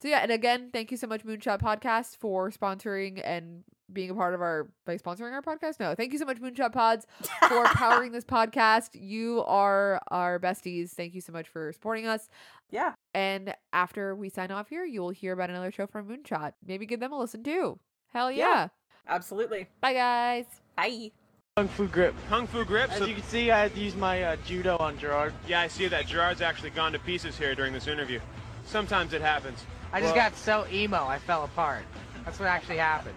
So 0.01 0.07
yeah, 0.07 0.21
and 0.21 0.31
again, 0.31 0.71
thank 0.73 0.93
you 0.93 0.97
so 0.97 1.09
much, 1.09 1.25
Moonshot 1.25 1.61
Podcast, 1.61 2.19
for 2.19 2.51
sponsoring 2.51 3.21
and 3.25 3.65
being 3.93 4.11
a 4.11 4.15
part 4.15 4.35
of 4.35 4.41
our 4.41 4.69
by 4.85 4.97
sponsoring 4.97 5.33
our 5.33 5.43
podcast. 5.43 5.81
No, 5.81 5.95
thank 5.95 6.13
you 6.13 6.19
so 6.19 6.25
much, 6.25 6.39
Moonshot 6.41 6.73
Pods, 6.73 7.07
for 7.49 7.65
powering 7.75 8.13
this 8.13 8.25
podcast. 8.25 8.91
You 8.95 9.43
are 9.47 10.01
our 10.09 10.39
besties. 10.39 10.91
Thank 10.91 11.15
you 11.15 11.21
so 11.21 11.33
much 11.33 11.49
for 11.49 11.73
supporting 11.73 12.07
us. 12.07 12.29
yeah. 12.71 12.95
And 13.15 13.55
after 13.73 14.15
we 14.15 14.29
sign 14.29 14.51
off 14.51 14.69
here, 14.69 14.85
you 14.85 15.01
will 15.01 15.11
hear 15.11 15.33
about 15.33 15.51
another 15.51 15.71
show 15.73 15.87
from 15.87 16.09
Moonshot. 16.09 16.53
Maybe 16.67 16.87
give 16.87 17.01
them 17.01 17.13
a 17.13 17.19
listen 17.19 17.43
too. 17.43 17.79
Hell 18.13 18.31
yeah. 18.31 18.47
Yeah. 18.47 18.69
Absolutely. 19.09 19.67
Bye 19.81 19.95
guys. 19.95 20.45
Bye. 20.77 21.11
Kung 21.57 21.67
Fu 21.69 21.89
Grip. 21.89 22.15
Kung 22.29 22.47
Fu 22.47 22.65
Grip. 22.65 22.91
As 22.93 22.99
So, 22.99 23.07
you 23.07 23.15
can 23.15 23.25
see, 23.25 23.51
I 23.51 23.59
had 23.63 23.75
to 23.75 23.81
use 23.81 23.97
my 23.97 24.23
uh, 24.23 24.37
judo 24.45 24.77
on 24.79 24.97
Gerard. 24.99 25.33
yeah, 25.49 25.61
I 25.61 25.67
see 25.69 25.89
that 25.89 26.07
Gerard's 26.07 26.41
actually 26.41 26.71
gone 26.71 26.93
to 26.93 26.99
pieces 27.01 27.37
here 27.37 27.55
during 27.55 27.73
this 27.73 27.89
interview. 27.89 28.21
Sometimes 28.65 29.13
it 29.13 29.23
happens. 29.23 29.65
I 29.93 30.01
just 30.01 30.15
Well, 30.15 30.29
got 30.31 30.37
so 30.37 30.67
emo, 30.71 31.05
I 31.07 31.19
fell 31.19 31.45
apart. 31.45 31.83
That's 32.25 32.39
what 32.39 32.47
actually 32.49 32.77
happened. 32.77 33.17